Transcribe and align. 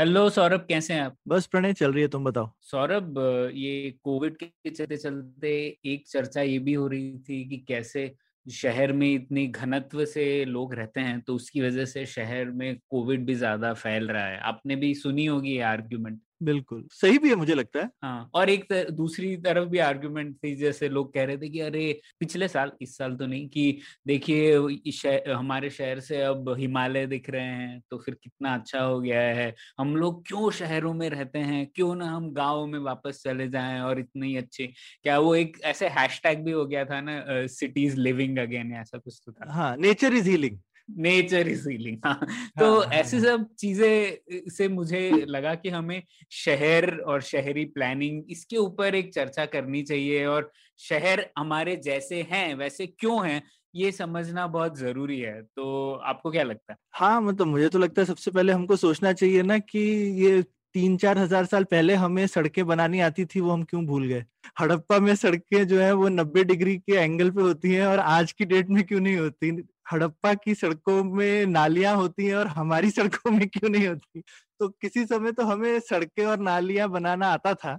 Hello 0.00 0.28
Saurabh 0.30 0.64
कैसे 0.68 0.94
हैं 0.94 1.00
आप? 1.00 1.16
बस 1.28 1.46
प्रणय 1.46 1.72
चल 1.72 1.92
रही 1.92 2.02
है 2.02 2.08
तुम 2.08 2.24
बताओ। 2.24 2.50
सौरभ 2.60 3.18
ये 3.54 3.90
कोविड 4.04 4.36
के 4.36 4.70
चलते 4.70 4.96
चलते 4.96 5.50
एक 5.86 6.06
चर्चा 6.08 6.42
ये 6.42 6.58
भी 6.58 6.74
हो 6.74 6.86
रही 6.88 7.18
थी 7.18 7.44
कि 7.48 7.56
कैसे 7.68 8.14
शहर 8.46 8.92
में 8.92 9.06
इतनी 9.12 9.46
घनत्व 9.46 10.04
से 10.04 10.24
लोग 10.44 10.74
रहते 10.74 11.00
हैं 11.00 11.20
तो 11.20 11.34
उसकी 11.34 11.60
वजह 11.60 11.84
से 11.84 12.06
शहर 12.06 12.50
में 12.52 12.78
कोविड 12.90 13.26
भी 13.26 13.34
ज़्यादा 13.34 13.72
फैल 13.74 14.08
रहा 14.08 14.24
है। 14.26 14.38
आपने 14.40 14.76
भी 14.76 14.94
सुनी 14.94 15.26
होगी 15.26 15.50
ये 15.50 15.60
आर्ग्यूमेंट। 15.64 16.20
बिल्कुल 16.40 16.86
सही 16.92 17.18
भी 17.18 17.28
है 17.28 17.34
मुझे 17.36 17.54
लगता 17.54 17.80
है। 17.80 17.90
हाँ 18.02 18.30
और 18.34 18.50
एक 18.50 18.64
तर, 18.64 18.90
दूसरी 18.90 19.36
तरफ़ 19.36 19.68
भी 19.68 19.78
आर्ग्यूमेंट 19.78 20.36
थी 20.36 20.54
जैसे 20.56 20.88
लोग 20.88 21.12
कह 21.14 21.24
रहे 21.24 21.36
थे 21.38 21.48
कि 21.48 21.60
अरे 21.60 22.00
पिछले 22.20 22.48
साल 22.48 22.72
इस 22.82 22.96
साल 22.96 23.16
तो 23.16 23.26
नहीं 23.26 23.48
कि 23.48 23.80
देखिए 24.06 24.54
हमारे 25.30 25.70
शहर 25.70 26.00
से 26.00 26.20
अब 26.22 26.48
हिमालय 26.58 27.06
दिख 27.06 27.28
रहे 27.30 27.44
हैं 27.44 27.80
तो 27.90 27.98
फिर 27.98 28.14
कितना 28.14 28.54
अच्छा 28.54 28.82
हो 28.82 29.00
गया 29.00 29.20
है। 29.32 29.54
हम 29.78 29.94
लोग 29.96 30.22
क्यों 30.26 30.50
शहरों 30.52 30.92
में 30.94 31.08
रहते 31.10 31.38
हैं? 31.40 31.66
क्यों 31.66 31.94
ना 31.94 32.06
हम 32.06 32.30
गाँव 32.32 32.66
में 32.66 32.78
वापस 32.80 33.22
चले 33.24 33.48
जाए 33.48 33.80
और 33.80 33.98
इतने 34.00 34.26
ही 34.26 34.36
अच्छे? 34.36 34.66
क्या 35.02 35.18
वो 35.18 35.34
एक 35.34 35.60
ऐसे 35.64 35.88
हैशटैग 35.90 36.44
भी 36.44 36.52
हो 36.52 36.66
गया 36.66 36.84
था 36.84 37.00
ना 37.00 37.20
सिटीज़ 37.50 37.96
लिविंग 37.98 38.38
अगेन 38.38 38.72
ऐसा 38.74 38.98
कुछ 38.98 39.20
तो 39.26 39.32
था? 39.32 39.46
हाँ 39.46 39.76
nature 39.76 40.14
is 40.14 40.28
healing 40.28 40.58
nature 40.98 41.48
is 41.48 41.68
healing. 41.68 41.96
हाँ 42.04 42.18
तो 42.58 42.82
हाँ, 42.82 42.92
ऐसी 42.92 43.18
हाँ, 43.18 43.20
सब 43.20 43.46
चीज़ें 43.58 44.50
से 44.50 44.68
मुझे 44.68 45.00
लगा 45.26 45.54
कि 45.54 45.68
हमें 45.68 46.02
शहर 46.34 46.90
और 46.98 47.22
शहरी 47.22 47.64
प्लानिंग 47.68 48.22
इसके 48.30 48.56
ऊपर 48.56 48.94
एक 48.94 49.12
चर्चा 49.14 49.46
करनी 49.46 49.82
चाहिए 49.82 50.24
और 50.26 50.50
शहर 50.80 51.26
हमारे 51.38 51.76
जैसे 51.80 52.22
हैं 52.32 52.54
वैसे 52.56 52.86
क्यों 52.88 53.26
हैं 53.28 53.42
ये 53.74 53.92
समझना 53.92 54.46
बहुत 54.48 54.78
ज़रूरी 54.78 55.20
है। 55.20 55.40
तो 55.42 55.92
आपको 55.94 56.30
क्या 56.30 56.42
लगता 56.42 56.72
है? 56.72 56.78
हाँ 56.90 57.20
मतलब 57.20 57.46
मुझे 57.46 57.68
तो 57.68 57.78
लगता 57.78 58.00
है 58.02 58.06
सबसे 58.06 58.30
पहले 58.30 58.52
हमको 58.52 58.76
सोचना 58.76 59.12
चाहिए 59.12 59.42
ना 59.42 59.58
कि 59.60 59.78
ये 60.24 60.42
तीन 60.74 60.96
चार 60.96 61.18
हज़ार 61.18 61.44
साल 61.46 61.64
पहले 61.64 61.94
हमें 61.94 62.26
सड़कें 62.26 62.64
बनानी 62.66 63.00
आती 63.00 63.24
थी 63.26 63.40
वो 63.40 63.50
हम 63.50 63.62
क्यों 63.64 63.84
भूल 63.86 64.06
गए? 64.06 64.24
हड़प्पा 64.60 64.98
में 65.00 65.14
सड़कें 65.16 65.66
जो 65.68 65.80
है 65.80 65.92
वो 65.94 66.08
नब्बे 66.08 66.44
डिग्री 66.44 66.76
के 66.78 66.92
एंगल 66.94 67.30
पे 67.30 67.42
होती 67.42 67.72
हैं 67.74 67.86
और 67.86 67.98
आज 68.00 68.32
की 68.32 68.44
डेट 68.46 68.68
में 68.70 68.82
क्यों 68.84 69.00
नहीं 69.00 69.16
होती? 69.16 69.50
हड़प्पा 69.90 70.32
की 70.36 70.54
सड़कों 70.54 71.02
में 71.06 71.46
नालियाँ 71.46 71.94
होती 71.96 72.26
हैं 72.26 72.34
और 72.36 72.46
हमारी 72.50 72.90
सड़कों 73.20 73.30
में 73.30 73.48
क्यों 73.48 73.70
नहीं 73.70 73.86
होती? 73.88 74.20
तो 74.60 74.68
किसी 74.70 75.04
समय 75.06 75.32
तो 75.32 75.44
हमें 75.44 75.78
सड़कें 75.82 76.24
और 76.26 76.38
नालियाँ 76.40 76.88
बनाना 76.90 77.28
आता 77.28 77.54
था 77.56 77.78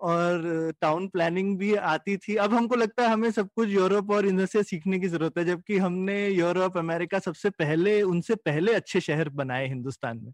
और 0.00 0.72
टाउन 0.80 1.06
प्लानिंग 1.08 1.56
भी 1.58 1.74
आती 1.86 2.16
थी। 2.18 2.34
अब 2.36 2.54
हमको 2.54 2.76
लगता 2.76 3.02
है 3.02 3.08
हमें 3.08 3.30
सब 3.32 3.48
कुछ 3.56 3.68
यूरोप 3.68 4.10
और 4.10 4.26
इधर 4.26 4.46
से 4.46 4.62
सीखने 4.64 4.98
की 5.00 5.08
ज़रूरत 5.08 5.38
है, 5.38 5.44
जबकि 5.44 5.78
हमने 5.78 6.18
यूरोप, 6.28 6.76
अमेरिका 6.78 7.18
सबसे 7.20 7.50
पहले, 7.52 8.00
उनसे 8.04 8.34
पहले 8.36 8.74
अच्छे 8.74 9.00
शहर 9.02 9.28
बनाए 9.34 9.66
हिंदुस्तान 9.68 10.18
में। 10.18 10.32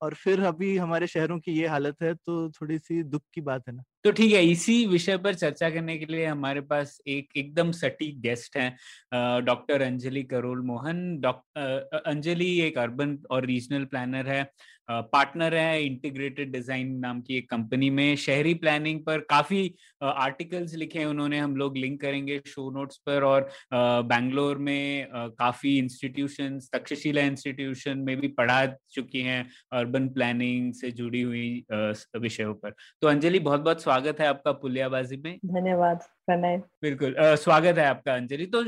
और 0.00 0.14
फिर 0.16 0.42
अभी 0.44 0.76
हमारे 0.78 1.06
शहरों 1.08 1.38
की 1.40 1.52
ये 1.54 1.66
हालत 1.68 2.02
है 2.02 2.14
तो 2.16 2.50
थोड़ी 2.52 2.78
सी 2.80 3.02
दुख 3.04 3.22
की 3.34 3.40
बात 3.42 3.68
है 3.68 3.74
ना। 3.74 3.82
तो 4.04 4.10
ठीक 4.12 4.32
है, 4.32 4.44
इसी 4.46 4.86
विषय 4.86 5.16
पर 5.18 5.34
चर्चा 5.34 5.70
करने 5.70 5.96
के 5.98 6.06
लिए 6.06 6.24
हमारे 6.26 6.60
पास 6.62 6.98
एक 7.08 7.28
एकदम 7.36 7.72
सटीक 7.72 8.20
गेस्ट 8.20 8.56
हैं 8.56 9.44
डॉक्टर 9.44 9.82
अंजलि 9.82 10.22
करोल 10.24 10.62
मोहन। 10.66 11.18
डॉक्टर 11.20 12.02
अंजलि 12.06 12.50
एक 12.62 12.78
अर्बन 12.78 13.18
और 13.30 13.46
रीजनल 13.46 13.84
प्लानर 13.84 14.28
है 14.28 14.50
पार्टनर 14.88 15.54
है 15.54 15.84
इंटीग्रेटेड 15.84 16.50
डिज़ाइन 16.52 16.88
नाम 17.00 17.20
की 17.22 17.36
एक 17.36 17.48
कंपनी 17.50 17.90
में। 17.90 18.16
शहरी 18.16 18.54
प्लानिंग 18.54 19.00
पर 19.00 19.18
काफ़ी 19.30 19.74
आर्टिकल्स 20.02 20.74
लिखे 20.74 20.98
हैं 20.98 21.06
उन्होंने, 21.06 21.38
हम 21.38 21.54
लोग 21.56 21.76
लिंक 21.76 22.00
करेंगे 22.00 22.40
शो 22.46 22.70
नोट्स 22.70 22.96
पर 23.06 23.22
और 23.24 23.48
बैंगलोर 23.72 24.58
में 24.58 25.06
काफ़ी 25.12 25.76
इंस्टीट्यूशन 25.78 26.58
तक्षशिला 26.72 27.22
इंस्टीट्यूशन 27.22 27.98
में 27.98 28.16
भी 28.20 28.28
पढ़ा 28.30 28.64
चुकी 28.90 29.20
हैं 29.20 29.44
अर्बन 29.72 30.08
प्लानिंग 30.08 30.72
से 30.74 30.90
जुड़ी 30.92 31.20
हुई 31.22 31.64
विषयों 31.72 32.54
पर। 32.54 32.74
तो 33.02 33.08
अंजलि 33.08 33.38
बहुत 33.40 33.60
बहुत 33.60 33.82
स्वागत 33.90 34.20
है 34.20 34.26
आपका 34.26 34.52
पुलियाबाजी 34.52 35.16
में। 35.16 35.38
धन्यवाद। 35.46 36.00
प्रणय 36.30 36.56
बिल्कुल 36.82 37.14
स्वागत 37.36 37.78
है 37.78 37.84
आपका, 37.84 38.14
अंजलि। 38.14 38.44
तो 38.46 38.62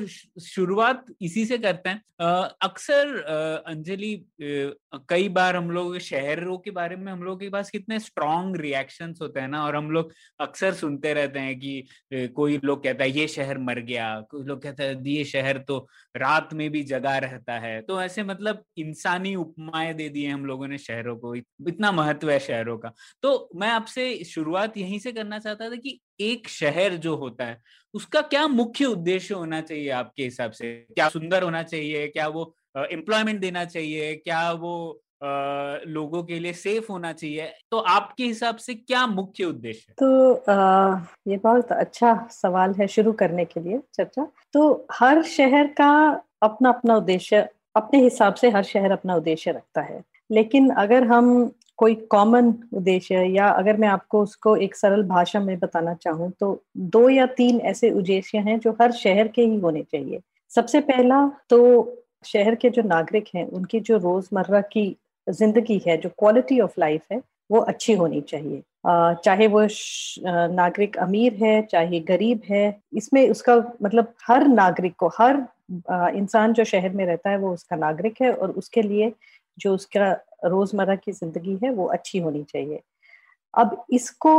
शुरुआत 0.44 1.04
इसी 1.22 1.44
से 1.46 1.58
करते 1.58 1.88
हैं। 1.88 2.02
अक्सर 2.62 3.14
अंजलि 3.66 4.12
कई 5.08 5.28
बार 5.28 5.56
हम 5.56 5.70
लोग 5.70 5.96
शहरों 5.98 6.56
के 6.58 6.70
बारे 6.70 6.96
में, 6.96 7.12
हम 7.12 7.22
लोग 7.22 7.40
के 7.40 7.48
पास 7.48 7.70
कितने 7.70 7.98
स्ट्रॉन्ग 8.00 8.56
रिएक्शंस 8.60 9.18
होते 9.22 9.40
हैं 9.40 9.48
ना, 9.48 9.64
और 9.64 9.76
हम 9.76 9.90
लोग 9.90 10.12
अक्सर 10.40 10.74
सुनते 10.74 11.12
रहते 11.14 11.38
हैं 11.38 11.58
कि 11.58 12.28
कोई 12.34 12.60
लोग 12.64 12.82
कहता 12.84 13.04
है, 13.04 13.10
ये 13.10 13.26
शहर 13.28 13.58
मर 13.60 13.80
गया। 13.82 14.08
कोई 14.30 14.44
लोग 14.44 14.62
कहता 14.62 14.84
है, 14.84 15.00
ये 15.08 15.24
शहर 15.24 15.58
तो 15.58 15.78
रात 16.16 16.52
में 16.54 16.68
भी 16.70 16.82
जगा 16.84 17.16
रहता 17.18 17.58
है। 17.58 17.80
तो 17.82 18.00
ऐसे 18.02 18.22
मतलब 18.24 18.62
इंसानी 18.78 19.34
उपमाएँ 19.36 19.92
दे 19.94 20.08
दिए 20.08 20.28
हम 20.28 20.46
लोगों 20.46 20.68
ने 20.68 20.78
शहरों 20.78 21.16
को। 21.16 21.34
इतना 21.34 21.92
महत्व 21.92 22.30
है 22.30 22.38
शहरों 22.40 22.78
का। 22.78 22.92
तो 23.22 23.48
मैं 23.56 23.68
आपसे 23.70 24.12
शुरुआत 24.26 24.76
यहीं 24.76 24.98
से 24.98 25.12
करना 25.12 25.38
चाहता 25.38 25.70
था 25.70 25.76
कि 25.76 25.98
एक 26.20 26.48
शहर 26.48 26.96
जो 26.96 27.14
होता 27.16 27.44
है 27.44 27.60
उसका 27.94 28.20
क्या 28.22 28.46
मुख्य 28.48 28.84
उद्देश्य 28.86 29.34
होना 29.34 29.60
चाहिए 29.60 29.88
आपके 29.90 30.24
हिसाब 30.24 30.50
से? 30.50 30.72
क्या 30.94 31.08
सुंदर 31.08 31.42
होना 31.42 31.62
चाहिए? 31.62 32.06
क्या 32.08 32.26
वो 32.28 32.54
एम्प्लॉयमेंट 32.76 33.40
देना 33.40 33.64
चाहिए? 33.64 34.14
क्या 34.16 34.50
वो 34.52 35.00
लोगों 35.86 36.22
के 36.22 36.38
लिए 36.38 36.52
सेफ़ 36.52 36.90
होना 36.92 37.12
चाहिए? 37.12 37.52
तो 37.70 37.78
आपके 37.78 38.24
हिसाब 38.24 38.56
से 38.56 38.74
क्या 38.74 39.06
मुख्य 39.06 39.44
उद्देश्य 39.44 39.92
तो 39.98 40.34
आ, 40.34 41.00
ये 41.28 41.36
बहुत 41.36 41.72
अच्छा 41.72 42.14
सवाल 42.30 42.74
है 42.74 42.86
शुरू 42.86 43.12
करने 43.12 43.44
के 43.44 43.60
लिए 43.60 43.80
चर्चा। 43.94 44.26
तो 44.52 44.86
हर 44.92 45.22
शहर 45.22 45.66
का 45.66 45.90
अपना 46.42 46.68
अपना 46.68 46.96
उद्देश्य 46.96 47.48
अपने 47.76 48.00
हिसाब 48.00 48.34
से 48.34 48.50
हर 48.50 48.62
शहर 48.62 48.90
अपना 48.90 49.14
उद्देश्य 49.14 49.50
रखता 49.50 49.80
है। 49.80 50.02
लेकिन 50.30 50.68
अगर 50.70 51.04
हम 51.04 51.52
कोई 51.78 51.94
कॉमन 52.10 52.52
उद्देश्य 52.74 53.22
या 53.26 53.48
अगर 53.50 53.76
मैं 53.76 53.88
आपको 53.88 54.22
उसको 54.22 54.56
एक 54.56 54.76
सरल 54.76 55.02
भाषा 55.04 55.40
में 55.40 55.58
बताना 55.58 55.94
चाहूँ 55.94 56.30
तो 56.40 56.62
दो 56.76 57.08
या 57.08 57.26
तीन 57.36 57.60
ऐसे 57.60 57.90
उद्देश्य 57.90 58.38
हैं 58.38 58.58
जो 58.60 58.72
हर 58.80 58.92
शहर 58.92 59.28
के 59.28 59.42
ही 59.42 59.58
होने 59.60 59.82
चाहिए। 59.82 60.20
सबसे 60.50 60.80
पहला 60.82 61.26
तो 61.50 61.58
शहर 62.26 62.54
के 62.54 62.70
जो 62.70 62.82
नागरिक 62.82 63.28
हैं, 63.34 63.46
उनकी 63.46 63.80
जो 63.80 63.96
रोज़मर्रा 63.98 64.60
की 64.72 64.84
ज़िंदगी 65.26 65.80
है, 65.86 65.96
जो 65.96 66.08
क्वालिटी 66.18 66.60
ऑफ़ 66.60 66.80
लाइफ 66.80 67.02
है, 67.12 67.20
वो 67.50 67.58
अच्छी 67.60 67.92
होनी 67.92 68.20
चाहिए। 68.20 68.62
चाहे 69.24 69.46
वो 69.46 69.66
नागरिक 70.54 70.96
अमीर 70.98 71.34
है, 71.42 71.60
चाहे 71.62 72.00
गरीब 72.02 72.40
है, 72.50 72.80
इसमें 72.94 73.28
उसका 73.30 73.56
मतलब 73.82 74.12
हर 74.28 74.46
नागरिक 74.48 74.94
को, 74.98 75.08
हर 75.18 75.44
इंसान 76.16 76.52
जो 76.52 76.64
शहर 76.64 76.90
में 76.90 77.04
रहता 77.06 77.30
है, 77.30 77.38
वो 77.38 77.52
उसका 77.52 77.76
नागरिक 77.76 78.22
है 78.22 78.32
और 78.32 78.50
उसके 78.52 78.82
लिए 78.82 79.12
जो 79.58 79.74
उसका 79.74 80.10
रोज़मर्रा 80.46 80.94
की 80.96 81.12
ज़िंदगी 81.12 81.58
है, 81.64 81.70
वो 81.72 81.86
अच्छी 81.88 82.18
होनी 82.18 82.42
चाहिए। 82.44 82.80
अब 83.54 83.84
इसको 83.92 84.34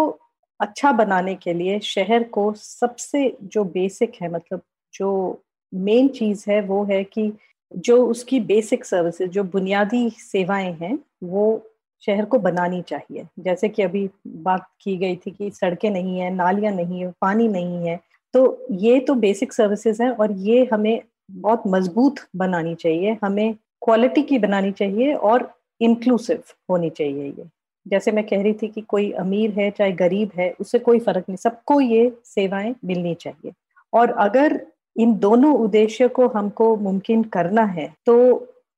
अच्छा 0.59 0.91
बनाने 0.94 1.35
के 1.35 1.53
लिए 1.53 1.79
शहर 1.81 2.24
को 2.29 2.51
सबसे 2.53 3.38
जो 3.46 3.63
बेसिक 3.66 4.13
है 4.22 4.29
मतलब 4.31 4.62
जो 4.94 5.41
मेन 5.73 6.07
चीज़ 6.09 6.46
है, 6.50 6.62
वो 6.62 6.84
है 6.85 7.03
कि 7.06 7.31
जो 7.72 8.06
उसकी 8.07 8.40
बेसिक 8.41 8.85
सर्विसेज़ 8.85 9.29
जो 9.31 9.44
बुनियादी 9.46 10.09
सेवाएँ 10.12 10.72
हैं, 10.81 10.97
वो 11.23 11.63
शहर 12.03 12.26
को 12.26 12.40
बनानी 12.40 12.82
चाहिए। 12.82 13.26
जैसे 13.40 13.70
कि 13.70 13.84
अभी 13.84 14.09
बात 14.28 14.67
की 14.82 14.96
गई 14.97 15.16
थी 15.17 15.32
कि 15.32 15.49
सड़कें 15.52 15.90
नहीं 15.91 16.20
है, 16.20 16.29
नालियाँ 16.35 16.73
नहीं 16.73 17.02
है, 17.02 17.11
पानी 17.22 17.47
नहीं 17.49 17.87
है 17.87 17.99
तो 18.34 18.67
ये 18.72 18.99
तो 18.99 19.14
बेसिक 19.16 19.53
सर्विसेज़ 19.53 20.02
हैं 20.03 20.09
और 20.11 20.32
ये 20.41 20.64
हमें 20.73 21.02
बहुत 21.32 21.64
मज़बूत 21.67 22.16
बनानी 22.35 22.76
चाहिए। 22.76 23.17
हमें 23.23 23.55
क्वालिटी 23.84 24.22
की 24.24 24.40
बनानी 24.40 24.72
चाहिए 24.72 25.14
और 25.14 25.52
इंक्लूसिव 25.82 26.44
होनी 26.70 26.90
चाहिए 26.90 27.26
ये। 27.28 27.46
जैसे 27.85 28.12
मैं 28.12 28.26
कह 28.28 28.41
रही 28.44 28.53
थी 28.53 28.68
कि 28.68 28.82
कोई 28.82 29.12
अमीर 29.12 29.52
है, 29.52 29.70
चाहे 29.72 29.91
गरीब 29.91 30.32
है, 30.35 30.52
उससे 30.59 30.80
कोई 30.80 31.00
फ़र्क 31.00 31.26
नहीं। 31.30 31.38
सबको 31.38 31.80
ये 31.82 32.12
सेवाएँ 32.26 32.76
मिलनी 32.85 33.14
चाहिए। 33.16 33.52
और 33.94 34.12
अगर 34.20 34.62
इन 34.96 35.16
दोनों 35.16 35.53
उद्देश्य 35.56 36.08
को 36.08 36.28
हमको 36.28 36.76
मुमकिन 36.78 37.24
करना 37.24 37.64
है 37.64 37.94
तो 38.06 38.16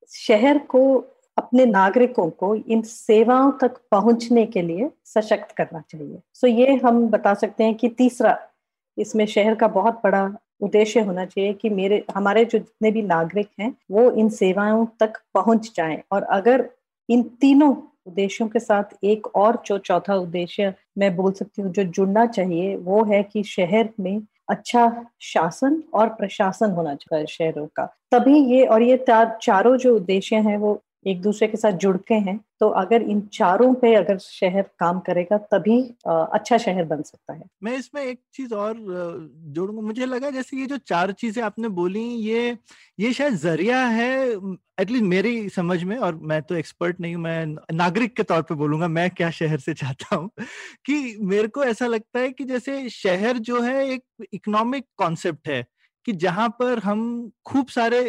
शहर 0.08 0.58
को, 0.58 1.04
अपने 1.36 1.64
नागरिकों 1.66 2.28
को 2.30 2.54
इन 2.54 2.82
सेवाओं 2.82 3.50
तक 3.52 3.76
पहुँचने 3.90 4.44
के 4.46 4.62
लिए 4.62 4.90
सशक्त 5.04 5.54
करना 5.56 5.82
चाहिए। 5.90 6.20
सो 6.34 6.46
ये 6.46 6.74
हम 6.76 7.06
बता 7.08 7.34
सकते 7.34 7.64
हैं 7.64 7.74
कि 7.74 7.88
तीसरा, 7.88 8.38
इसमें 8.98 9.24
शहर 9.26 9.54
का 9.54 9.68
बहुत 9.68 10.00
बड़ा 10.04 10.26
उद्देश्य 10.60 11.00
होना 11.00 11.24
चाहिए 11.24 11.52
कि 11.52 11.70
मेरे, 11.70 12.04
हमारे 12.16 12.44
जो 12.44 12.58
जितने 12.58 12.90
भी 12.90 13.02
नागरिक 13.02 13.48
हैं, 13.60 13.74
वो 13.90 14.10
इन 14.10 14.28
सेवाओं 14.28 14.86
तक 15.00 15.18
पहुँच 15.34 15.72
जाएँ। 15.76 16.02
और 16.12 16.22
अगर 16.22 16.68
इन 17.08 17.22
तीनों 17.40 17.74
उद्देश्यों 18.06 18.48
के 18.48 18.58
साथ 18.58 18.96
एक 19.04 19.26
और 19.36 19.62
जो 19.66 19.78
चौथा 19.78 20.14
उद्देश्य 20.14 20.72
मैं 20.98 21.14
बोल 21.16 21.32
सकती 21.32 21.62
हूँ 21.62 21.72
जो 21.72 21.84
जुड़ना 21.84 22.26
चाहिए, 22.26 22.76
वो 22.76 23.04
है 23.04 23.22
कि 23.22 23.42
शहर 23.42 23.88
में 24.00 24.20
अच्छा 24.48 25.04
शासन 25.20 25.82
और 25.94 26.08
प्रशासन 26.08 26.70
होना 26.70 26.94
चाहिए 26.94 27.26
शहरों 27.26 27.66
का। 27.66 27.84
तभी 28.12 28.38
ये, 28.52 28.64
और 28.66 28.82
ये 28.82 29.04
चारों 29.08 29.76
जो 29.76 29.94
उद्देश्य 29.96 30.36
हैं, 30.36 30.56
वो 30.58 30.82
एक 31.06 31.20
दूसरे 31.22 31.48
के 31.48 31.56
साथ 31.56 31.72
जुड़ 31.78 31.96
के 31.98 32.14
हैं 32.16 32.38
तो 32.60 32.68
अगर 32.80 33.02
इन 33.02 33.20
चारों 33.32 33.72
पे 33.74 33.94
अगर 33.94 34.18
शहर 34.18 34.62
काम 34.80 34.98
करेगा, 35.00 35.36
तभी 35.38 35.80
अच्छा 36.06 36.58
शहर 36.58 36.84
बन 36.84 37.02
सकता 37.02 37.32
है। 37.34 37.42
मैं 37.64 37.76
इसमें 37.78 38.02
एक 38.02 38.20
चीज़ 38.34 38.54
और 38.54 38.76
जोड़ूँगा। 39.48 39.82
मुझे 39.82 40.06
लगा 40.06 40.30
जैसे 40.30 40.56
ये 40.56 40.66
जो 40.66 40.76
चार 40.78 41.12
चीज़ें 41.12 41.42
आपने 41.42 41.68
बोली, 41.70 42.00
ये 42.00 42.56
ये 42.98 43.12
शायद 43.12 43.34
ज़रिया 43.36 43.84
है 43.86 44.30
एटलीस्ट 44.80 45.04
मेरी 45.04 45.48
समझ 45.48 45.82
में, 45.84 45.96
और 45.98 46.18
मैं 46.22 46.40
तो 46.42 46.54
एक्सपर्ट 46.54 47.00
नहीं 47.00 47.14
हूँ, 47.14 47.22
मैं 47.22 47.46
नागरिक 47.74 48.16
के 48.16 48.22
तौर 48.22 48.42
पे 48.42 48.54
बोलूँगा, 48.54 48.88
मैं 48.88 49.08
क्या 49.10 49.30
शहर 49.32 49.58
से 49.58 49.74
चाहता 49.74 50.16
हूँ, 50.16 50.30
कि 50.86 51.16
मेरे 51.22 51.48
को 51.48 51.64
ऐसा 51.64 51.86
लगता 51.86 52.20
है 52.20 52.30
कि 52.30 52.44
जैसे 52.44 52.88
शहर 52.90 53.38
जो 53.40 53.60
है, 53.62 53.88
एक 53.88 54.02
इकोनॉमिक 54.32 54.84
कॉन्सेप्ट 54.96 55.48
है। 55.48 55.64
कि 56.06 56.12
जहाँ 56.14 56.48
पर 56.60 56.78
हम 56.78 57.00
खूब 57.46 57.68
सारे 57.68 58.00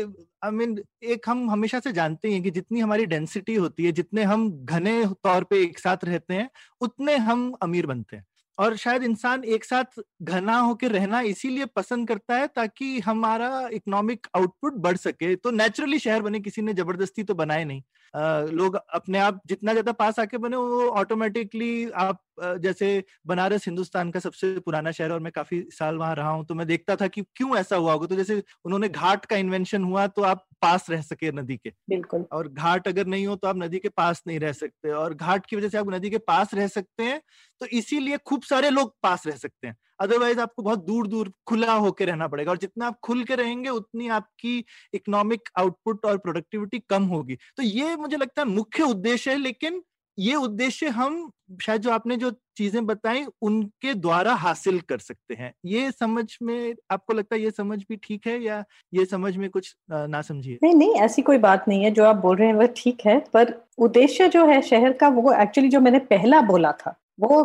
आई 0.43 0.49
I 0.49 0.53
मीन 0.53 0.75
mean, 0.75 0.85
एक 1.03 1.29
हम 1.29 1.49
हमेशा 1.51 1.79
से 1.79 1.91
जानते 1.93 2.31
हैं 2.31 2.41
कि 2.43 2.51
जितनी 2.51 2.79
हमारी 2.79 3.05
डेंसिटी 3.05 3.55
होती 3.55 3.85
है 3.85 3.91
जितने 3.91 4.23
हम 4.23 4.49
घने 4.65 5.05
तौर 5.23 5.43
पे 5.43 5.61
एक 5.63 5.79
साथ 5.79 6.05
रहते 6.05 6.33
हैं 6.33 6.49
उतने 6.81 7.15
हम 7.17 7.51
अमीर 7.63 7.85
बनते 7.85 8.15
हैं। 8.17 8.25
और 8.57 8.75
शायद 8.77 9.03
इंसान 9.03 9.43
एक 9.45 9.65
साथ 9.65 9.99
घना 10.23 10.57
होकर 10.59 10.91
रहना 10.91 11.19
इसीलिए 11.23 11.65
पसंद 11.75 12.07
करता 12.07 12.35
है 12.35 12.47
ताकि 12.47 12.99
हमारा 12.99 13.49
इकोनॉमिक 13.73 14.27
आउटपुट 14.35 14.73
बढ़ 14.77 14.97
सके। 14.97 15.35
तो 15.35 15.51
नेचुरली 15.51 15.99
शहर 15.99 16.21
बने 16.21 16.39
किसी 16.39 16.61
ने 16.61 16.73
ज़बरदस्ती 16.73 17.23
तो 17.23 17.33
बनाए 17.35 17.65
नहीं। 17.65 17.81
आ, 18.13 18.41
लोग 18.41 18.75
अपने 18.75 19.19
आप 19.19 19.41
जितना 19.47 19.71
ज़्यादा 19.73 19.91
पास 19.93 20.19
आके 20.19 20.37
बने 20.37 20.57
वो 20.57 20.87
ऑटोमेटिकली 20.91 21.89
आप 21.97 22.21
जैसे 22.39 23.03
बनारस 23.27 23.65
हिंदुस्तान 23.65 24.11
का 24.11 24.19
सबसे 24.19 24.53
पुराना 24.61 24.91
शहर 24.91 25.11
और 25.11 25.19
मैं 25.19 25.31
काफ़ी 25.31 25.61
साल 25.71 25.95
वहाँ 25.97 26.15
रहा 26.15 26.29
हूँ 26.29 26.45
तो 26.45 26.55
मैं 26.55 26.67
देखता 26.67 26.95
था 26.95 27.07
कि 27.09 27.21
क्यों 27.35 27.57
ऐसा 27.57 27.75
हुआ 27.75 27.93
होगा? 27.93 28.07
तो 28.07 28.15
जैसे 28.15 28.43
उन्होंने 28.65 28.89
घाट 28.89 29.25
का 29.25 29.37
इन्वेंशन 29.37 29.83
हुआ 29.83 30.05
तो 30.09 30.21
आप 30.23 30.45
पास 30.61 30.89
रह 30.89 31.01
सके 31.03 31.31
नदी 31.33 31.57
के। 31.57 31.71
बिल्कुल। 31.89 32.25
और 32.31 32.47
घाट 32.49 32.87
अगर 32.87 33.05
नहीं 33.07 33.25
हो 33.27 33.35
तो 33.35 33.47
आप 33.47 33.57
नदी 33.57 33.79
के 33.79 33.89
पास 33.91 34.23
नहीं 34.27 34.39
रह 34.39 34.51
सकते 34.53 34.91
और 34.93 35.13
घाट 35.15 35.45
की 35.45 35.55
वजह 35.55 35.69
से 35.69 35.77
आप 35.77 35.89
नदी 35.91 36.09
के 36.09 36.17
पास 36.19 36.53
रह 36.53 36.67
सकते 36.69 37.03
हैं 37.03 37.21
तो 37.61 37.65
इसीलिए 37.73 38.17
खूब 38.25 38.43
सारे 38.43 38.69
लोग 38.69 38.93
पास 39.03 39.27
रह 39.27 39.35
सकते 39.37 39.67
हैं। 39.67 39.75
अदरवाइज़ 40.01 40.39
आपको 40.39 40.63
बहुत 40.63 40.85
दूर 40.85 41.07
दूर 41.07 41.31
खुला 41.47 41.73
होकर 41.75 42.05
रहना 42.07 42.27
पड़ेगा 42.27 42.51
और 42.51 42.57
जितना 42.57 42.87
आप 42.87 42.99
खुल 43.03 43.23
के 43.23 43.35
रहेंगे 43.35 43.69
उतनी 43.71 44.07
आपकी 44.11 44.57
इकोनॉमिक 44.93 45.49
आउटपुट 45.59 46.05
और 46.05 46.17
प्रोडक्टिविटी 46.19 46.79
कम 46.89 47.03
होगी। 47.07 47.37
तो 47.57 47.63
ये 47.63 47.95
मुझे 47.97 48.17
लगता 48.17 48.41
है 48.41 48.47
मुख्य 48.49 48.83
उद्देश्य 48.85 49.31
है 49.31 49.37
लेकिन 49.37 49.81
ये 50.17 50.35
उद्देश्य 50.37 50.87
हम 50.89 51.29
शायद 51.61 51.81
जो 51.81 51.91
आपने 51.91 52.15
जो 52.17 52.31
चीज़ें 52.57 52.85
बताई 52.85 53.25
उनके 53.41 53.93
द्वारा 53.95 54.33
हासिल 54.35 54.79
कर 54.81 54.99
सकते 54.99 55.33
हैं। 55.33 55.53
ये 55.65 55.91
समझ 55.91 56.25
में 56.41 56.73
आपको 56.91 57.13
लगता 57.13 57.35
है 57.35 57.41
ये 57.41 57.51
समझ 57.51 57.79
भी 57.89 57.95
ठीक 57.97 58.27
है 58.27 58.39
या 58.43 58.63
ये 58.93 59.05
समझ 59.05 59.35
में 59.37 59.49
कुछ 59.49 59.75
ना 59.91 60.21
समझिए? 60.21 60.57
नहीं 60.63 60.73
नहीं 60.73 60.95
ऐसी 61.01 61.21
कोई 61.21 61.37
बात 61.39 61.65
नहीं 61.67 61.83
है 61.83 61.91
जो 61.91 62.05
आप 62.05 62.15
बोल 62.15 62.35
रहे 62.37 62.47
हैं 62.47 62.55
वह 62.55 62.67
ठीक 62.77 63.05
है 63.05 63.19
पर 63.33 63.53
उद्देश्य 63.79 64.27
जो 64.29 64.45
है 64.47 64.61
शहर 64.63 64.93
का 64.93 65.07
वो 65.09 65.33
एक्चुअली 65.33 65.69
जो 65.69 65.79
मैंने 65.79 65.99
पहला 66.07 66.41
बोला 66.43 66.71
था 66.77 66.95
वो 67.19 67.41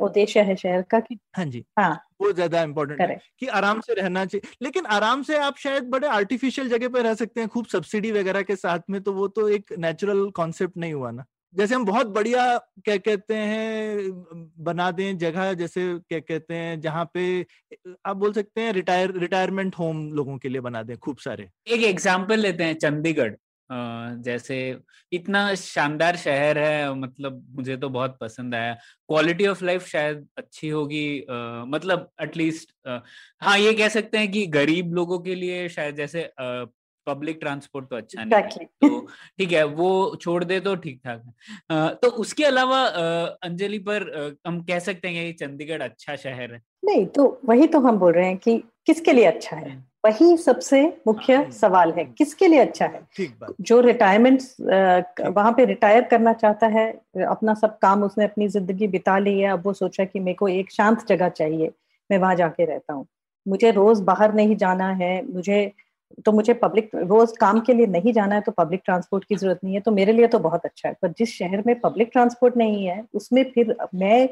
उद्देश्य 0.00 0.40
है 0.40 0.56
शहर 0.56 0.82
का 0.82 1.00
कि 1.00 1.18
हाँ 1.36 1.44
जी। 1.46 1.64
हाँ। 1.78 1.94
वो 2.22 2.32
ज़्यादा 2.32 2.62
इम्पोर्टेंट 2.62 3.00
है 3.00 3.18
कि 3.40 3.46
आराम 3.48 3.80
से 3.80 3.94
रहना 3.94 4.24
चाहिए 4.24 4.54
लेकिन 4.62 4.86
आराम 4.88 5.22
से 5.22 5.36
आप 5.38 5.56
शायद 5.58 5.84
बड़े 5.90 6.08
आर्टिफिशियल 6.08 6.68
जगह 6.68 6.88
पे 6.88 7.02
रह 7.02 7.14
सकते 7.14 7.40
हैं 7.40 7.48
खूब 7.48 7.66
सब्सिडी 7.66 8.12
वगैरह 8.12 8.42
के 8.42 8.56
साथ 8.56 8.80
में 8.90 9.00
तो 9.02 9.12
वो 9.12 9.28
तो 9.30 9.48
एक 9.48 9.72
नेचुरल 9.78 10.28
कॉन्सेप्ट 10.32 10.76
नहीं 10.76 10.92
हुआ 10.94 11.10
ना। 11.10 11.24
जैसे 11.54 11.74
हम 11.74 11.84
बहुत 11.84 12.06
बढ़िया 12.08 12.42
क्या 12.84 12.96
कहते 12.98 13.34
हैं, 13.34 14.10
बना 14.60 14.90
दें 14.90 15.18
जगह 15.18 15.52
जैसे 15.54 15.82
क्या 16.00 16.18
कहते 16.20 16.54
हैं, 16.54 16.80
जहाँ 16.80 17.10
पे 17.14 17.40
आप 18.06 18.16
बोल 18.16 18.32
सकते 18.32 18.60
हैं 18.60 18.72
रिटायर, 18.72 19.12
रिटायरमेंट 19.18 19.74
होम 19.74 20.08
लोगों 20.12 20.38
के 20.38 20.48
लिए 20.48 20.60
बना 20.60 20.82
दें 20.82 20.96
खूब 20.98 21.18
सारे। 21.18 21.48
एक 21.66 21.82
एग्ज़ाम्पल 21.84 22.40
लेते 22.40 22.64
हैं, 22.64 22.74
चंडीगढ़। 22.76 23.34
जैसे 23.70 24.58
इतना 25.12 25.54
शानदार 25.54 26.16
शहर 26.16 26.58
है 26.58 26.94
मतलब 26.94 27.42
मुझे 27.56 27.76
तो 27.76 27.88
बहुत 27.88 28.16
पसंद 28.20 28.54
आया। 28.54 28.72
क्वालिटी 29.08 29.46
ऑफ़ 29.46 29.64
लाइफ 29.64 29.86
शायद 29.86 30.26
अच्छी 30.38 30.68
होगी 30.68 31.24
मतलब 31.68 32.08
एटलीस्ट 32.22 32.72
हाँ 33.42 33.58
ये 33.58 33.72
कह 33.74 33.88
सकते 33.88 34.18
हैं 34.18 34.30
कि 34.32 34.46
गरीब 34.48 34.94
लोगों 34.94 35.18
के 35.18 35.34
लिए 35.34 35.68
शायद 35.68 35.96
जैसे 35.96 36.22
पब्लिक 37.08 37.38
ट्रांसपोर्ट 37.40 37.88
तो 37.90 37.96
अच्छा 37.96 38.24
नहीं 38.24 38.42
है। 38.60 38.64
तो 38.82 39.00
ठीक 39.38 39.52
है 39.52 39.64
वो 39.74 39.90
छोड़ 40.22 40.42
दे 40.44 40.60
तो 40.60 40.74
ठीक 40.76 41.00
ठाक 41.04 41.22
है। 41.26 41.94
तो 42.02 42.08
उसके 42.20 42.44
अलावा 42.44 42.82
अंजलि 43.44 43.78
पर 43.88 44.08
हम 44.46 44.60
कह 44.62 44.78
सकते 44.80 45.08
हैं 45.08 45.26
कि 45.26 45.32
चंडीगढ़ 45.38 45.82
अच्छा 45.82 46.16
शहर 46.16 46.52
है। 46.52 46.62
नहीं 46.82 47.04
तो 47.14 47.26
वही 47.44 47.66
तो 47.66 47.80
हम 47.80 47.98
बोल 47.98 48.12
रहे 48.12 48.26
हैं 48.26 48.36
कि 48.38 48.56
किसके 48.86 49.12
लिए 49.12 49.24
अच्छा 49.24 49.56
है? 49.56 49.70
हम्म। 49.70 49.82
वही 50.06 50.36
सबसे 50.36 50.80
मुख्य 51.06 51.34
हाँ, 51.34 51.50
सवाल 51.52 51.92
है 51.92 52.04
किसके 52.18 52.46
लिए 52.46 52.58
अच्छा 52.60 52.86
है? 52.86 53.00
जो 53.60 53.80
रिटायरमेंट 53.80 54.42
वहाँ 55.28 55.52
पे 55.52 55.64
रिटायर 55.64 56.02
करना 56.10 56.32
चाहता 56.34 56.66
है 56.66 56.86
अपना 57.28 57.54
सब 57.54 57.78
काम 57.78 58.02
उसने 58.02 58.24
अपनी 58.24 58.48
ज़िंदगी 58.48 58.88
बिता 58.88 59.18
ली 59.18 59.38
है 59.38 59.50
अब 59.52 59.66
वो 59.66 59.72
सोचा 59.72 60.04
कि 60.04 60.20
मेरे 60.20 60.34
को 60.34 60.48
एक 60.48 60.70
शांत 60.72 61.06
जगह 61.08 61.28
चाहिए 61.30 61.70
मैं 62.10 62.18
वहाँ 62.18 62.34
जाके 62.34 62.64
रहता 62.64 62.92
हूँ। 62.92 63.06
मुझे 63.46 63.70
रोज 63.70 64.00
बाहर 64.02 64.34
नहीं 64.34 64.56
जाना 64.56 64.88
है 64.94 65.12
मुझे 65.26 65.60
तो 66.26 66.32
मुझे 66.32 66.54
पब्लिक 66.54 66.90
रोज 66.96 67.32
काम 67.40 67.60
के 67.60 67.72
लिए 67.72 67.86
नहीं 67.86 68.12
जाना 68.12 68.34
है 68.34 68.40
तो 68.40 68.52
पब्लिक 68.52 68.80
ट्रांसपोर्ट 68.84 69.24
की 69.24 69.36
ज़रूरत 69.36 69.58
नहीं 69.64 69.74
है 69.74 69.80
तो 69.80 69.90
मेरे 69.92 70.12
लिए 70.12 70.26
तो 70.26 70.38
बहुत 70.38 70.64
अच्छा 70.64 70.88
है। 70.88 70.94
पर 71.02 71.12
जिस 71.18 71.34
शहर 71.34 71.62
में 71.66 71.78
पब्लिक 71.80 72.10
ट्रांसपोर्ट 72.12 72.56
नहीं 72.56 72.84
है 72.86 73.02
उसमें 73.14 73.42
फिर 73.52 73.74
मैं 73.94 74.28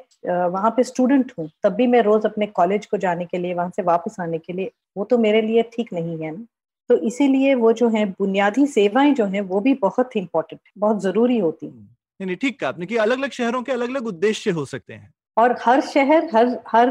वहाँ 0.49 0.71
पे 0.71 0.83
स्टूडेंट 0.85 1.33
हूँ 1.39 1.49
तब 1.63 1.73
भी 1.73 1.87
मैं 1.87 2.03
रोज 2.03 2.27
अपने 2.27 2.47
कॉलेज 2.53 2.87
को 2.87 2.97
जाने 2.97 3.25
के 3.25 3.39
लिए 3.39 3.55
वहाँ 3.55 3.71
से 3.77 3.83
वापस 3.85 4.17
आने 4.21 4.39
के 4.39 4.53
लिए 4.53 4.71
वो 4.97 5.05
तो 5.05 5.19
मेरे 5.19 5.43
लिए 5.43 5.63
ठीक 5.75 5.93
नहीं 5.93 6.19
है 6.19 6.31
ना। 6.31 6.47
तो 6.91 6.97
इसीलिए 7.03 7.55
वो 7.55 7.73
जो 7.73 7.89
है 7.89 8.05
बुनियादी 8.11 8.67
सेवाएँ 8.69 9.13
जो 9.15 9.25
है 9.27 9.41
वो 9.43 9.61
भी 9.61 9.75
बहुत 9.75 10.17
इंपॉर्टेंट 10.17 10.61
बहुत 10.79 11.03
ज़रूरी 11.03 11.39
होती 11.39 11.67
है। 11.67 11.73
नहीं 12.21 12.37
ठीक 12.37 12.59
कहा 12.61 12.69
आपने 12.69 12.87
कि 12.87 12.97
अलग 12.97 13.19
अलग 13.19 13.31
शहरों 13.33 13.63
के 13.63 13.73
अलग 13.73 13.91
अलग 13.91 14.07
उद्देश्य 14.07 14.51
हो 14.51 14.65
सकते 14.65 14.95
हैं। 14.95 15.13
और 15.37 15.57
हर 15.63 15.81
शहर 15.85 16.29
हर 16.35 16.59
हर 16.69 16.91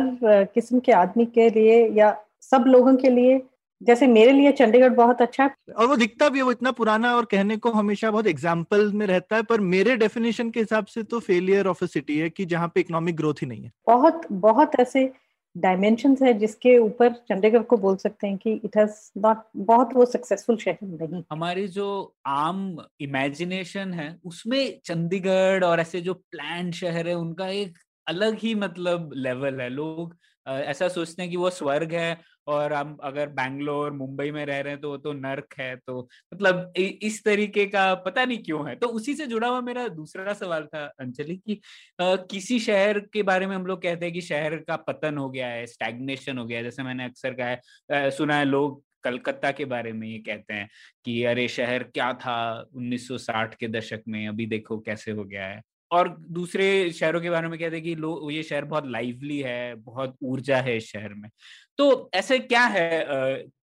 किस्म 0.53 0.79
के 0.79 0.91
आदमी 0.93 1.25
के 1.27 1.49
लिए 1.49 1.87
या 1.91 2.15
सब 2.43 2.63
लोगों 2.67 2.95
के 2.95 3.09
लिए 3.09 3.37
जैसे 3.81 4.07
मेरे 4.07 4.31
लिए 4.31 4.51
चंडीगढ़ 4.53 4.93
बहुत 4.93 5.21
अच्छा 5.21 5.43
है। 5.43 5.73
और 5.73 5.87
वो 5.87 5.95
दिखता 5.97 6.29
भी 6.29 6.39
है 6.39 6.43
वो 6.43 6.51
इतना 6.51 6.71
पुराना 6.73 7.15
और 7.15 7.25
कहने 7.25 7.57
को 7.57 7.71
हमेशा 7.71 8.11
बहुत 8.11 8.27
एग्ज़ाम्पल 8.27 8.91
में 8.93 9.05
रहता 9.07 9.35
है 9.35 9.43
पर 9.43 9.59
मेरे 9.67 9.95
डेफिनेशन 9.97 10.49
के 10.51 10.59
हिसाब 10.59 10.85
से 10.85 11.03
तो 11.05 11.19
फेलियर 11.21 11.67
ऑफ़ 11.67 11.83
अ 11.83 11.87
सिटी 11.87 12.17
है 12.19 12.29
कि 12.29 12.45
जहाँ 12.45 12.67
पे 12.67 12.79
इकोनॉमिक 12.79 13.15
ग्रोथ 13.15 13.41
ही 13.41 13.47
नहीं 13.47 13.63
है। 13.63 13.71
बहुत 13.87 14.21
बहुत 14.41 14.79
ऐसे 14.79 15.11
डायमेंशन 15.55 16.15
है 16.21 16.33
जिसके 16.33 16.77
ऊपर 16.79 17.11
चंडीगढ़ 17.29 17.61
को 17.63 17.77
बोल 17.77 17.95
सकते 17.97 18.27
हैं 18.27 18.37
कि 18.37 18.53
इट 18.55 18.77
हैज़ 18.77 18.95
नॉट 19.19 19.43
बहुत 19.57 19.93
वो 19.95 20.05
सक्सेसफुल 20.05 20.57
शहर 20.57 20.77
नहीं। 20.83 21.23
हमारी 21.31 21.67
जो 21.69 21.85
आम 22.27 22.77
इमेजिनेशन 23.01 23.93
है 23.93 24.07
उसमें 24.25 24.79
चंडीगढ़ 24.85 25.63
और 25.65 25.79
ऐसे 25.79 26.01
जो 26.01 26.13
प्लान 26.13 26.71
शहर 26.73 27.07
है 27.07 27.13
उनका 27.15 27.47
एक 27.49 27.77
अलग 28.07 28.37
ही 28.39 28.53
मतलब 28.57 29.11
लेवल 29.17 29.61
है। 29.61 29.69
लोग 29.71 30.15
ऐसा 30.47 30.87
सोचते 30.87 31.21
हैं 31.21 31.31
कि 31.31 31.37
वो 31.37 31.49
स्वर्ग 31.49 31.93
है 31.93 32.17
और 32.47 32.73
हम 32.73 32.97
अगर 33.03 33.29
बैंगलोर 33.29 33.91
मुंबई 33.91 34.31
में 34.31 34.45
रह 34.45 34.59
रहे 34.59 34.73
हैं 34.73 34.81
तो 34.81 34.89
वो 34.89 34.97
तो 34.97 35.13
नर्क 35.13 35.53
है 35.59 35.75
तो 35.75 36.07
मतलब 36.33 36.73
इस 36.77 37.23
तरीके 37.25 37.65
का 37.65 37.93
पता 37.95 38.25
नहीं 38.25 38.37
क्यों 38.43 38.69
है। 38.69 38.75
तो 38.75 38.87
उसी 38.87 39.15
से 39.15 39.27
जुड़ा 39.27 39.47
हुआ 39.47 39.61
मेरा 39.61 39.87
दूसरा 39.87 40.33
सवाल 40.33 40.65
था 40.65 40.85
अंजलि 40.99 41.35
कि 41.37 41.61
आ, 42.01 42.15
किसी 42.15 42.59
शहर 42.59 42.99
के 42.99 43.23
बारे 43.23 43.47
में 43.47 43.55
हम 43.55 43.65
लोग 43.65 43.81
कहते 43.81 44.05
हैं 44.05 44.13
कि 44.13 44.21
शहर 44.21 44.55
का 44.57 44.75
पतन 44.75 45.17
हो 45.17 45.29
गया 45.29 45.47
है 45.47 45.65
स्टैग्नेशन 45.65 46.37
हो 46.37 46.45
गया 46.45 46.57
है 46.57 46.63
जैसे 46.63 46.83
मैंने 46.83 47.05
अक्सर 47.05 47.33
कहा 47.33 47.47
है 47.47 48.11
सुना 48.11 48.37
है 48.37 48.45
लोग 48.45 48.83
कलकत्ता 49.03 49.51
के 49.51 49.65
बारे 49.65 49.93
में 49.93 50.07
ये 50.07 50.17
कहते 50.17 50.53
हैं 50.53 50.69
कि 51.05 51.23
अरे 51.23 51.47
शहर 51.47 51.83
क्या 51.83 52.13
था 52.13 52.65
1960 52.77 53.55
के 53.55 53.67
दशक 53.67 54.01
में 54.07 54.27
अभी 54.27 54.45
देखो 54.45 54.79
कैसे 54.79 55.11
हो 55.11 55.23
गया 55.23 55.45
है। 55.45 55.61
और 55.91 56.17
दूसरे 56.19 56.91
शहरों 56.91 57.21
के 57.21 57.29
बारे 57.29 57.47
में 57.47 57.59
कहते 57.59 57.75
हैं 57.75 57.83
कि 57.85 57.95
लोग 57.95 58.33
ये 58.33 58.43
शहर 58.43 58.65
बहुत 58.65 58.87
लाइवली 58.87 59.39
है 59.39 59.75
बहुत 59.75 60.15
ऊर्जा 60.23 60.57
है 60.57 60.77
इस 60.77 60.87
शहर 60.87 61.13
में। 61.13 61.29
तो 61.77 62.09
ऐसे 62.13 62.39
क्या 62.39 62.61
है 62.61 63.05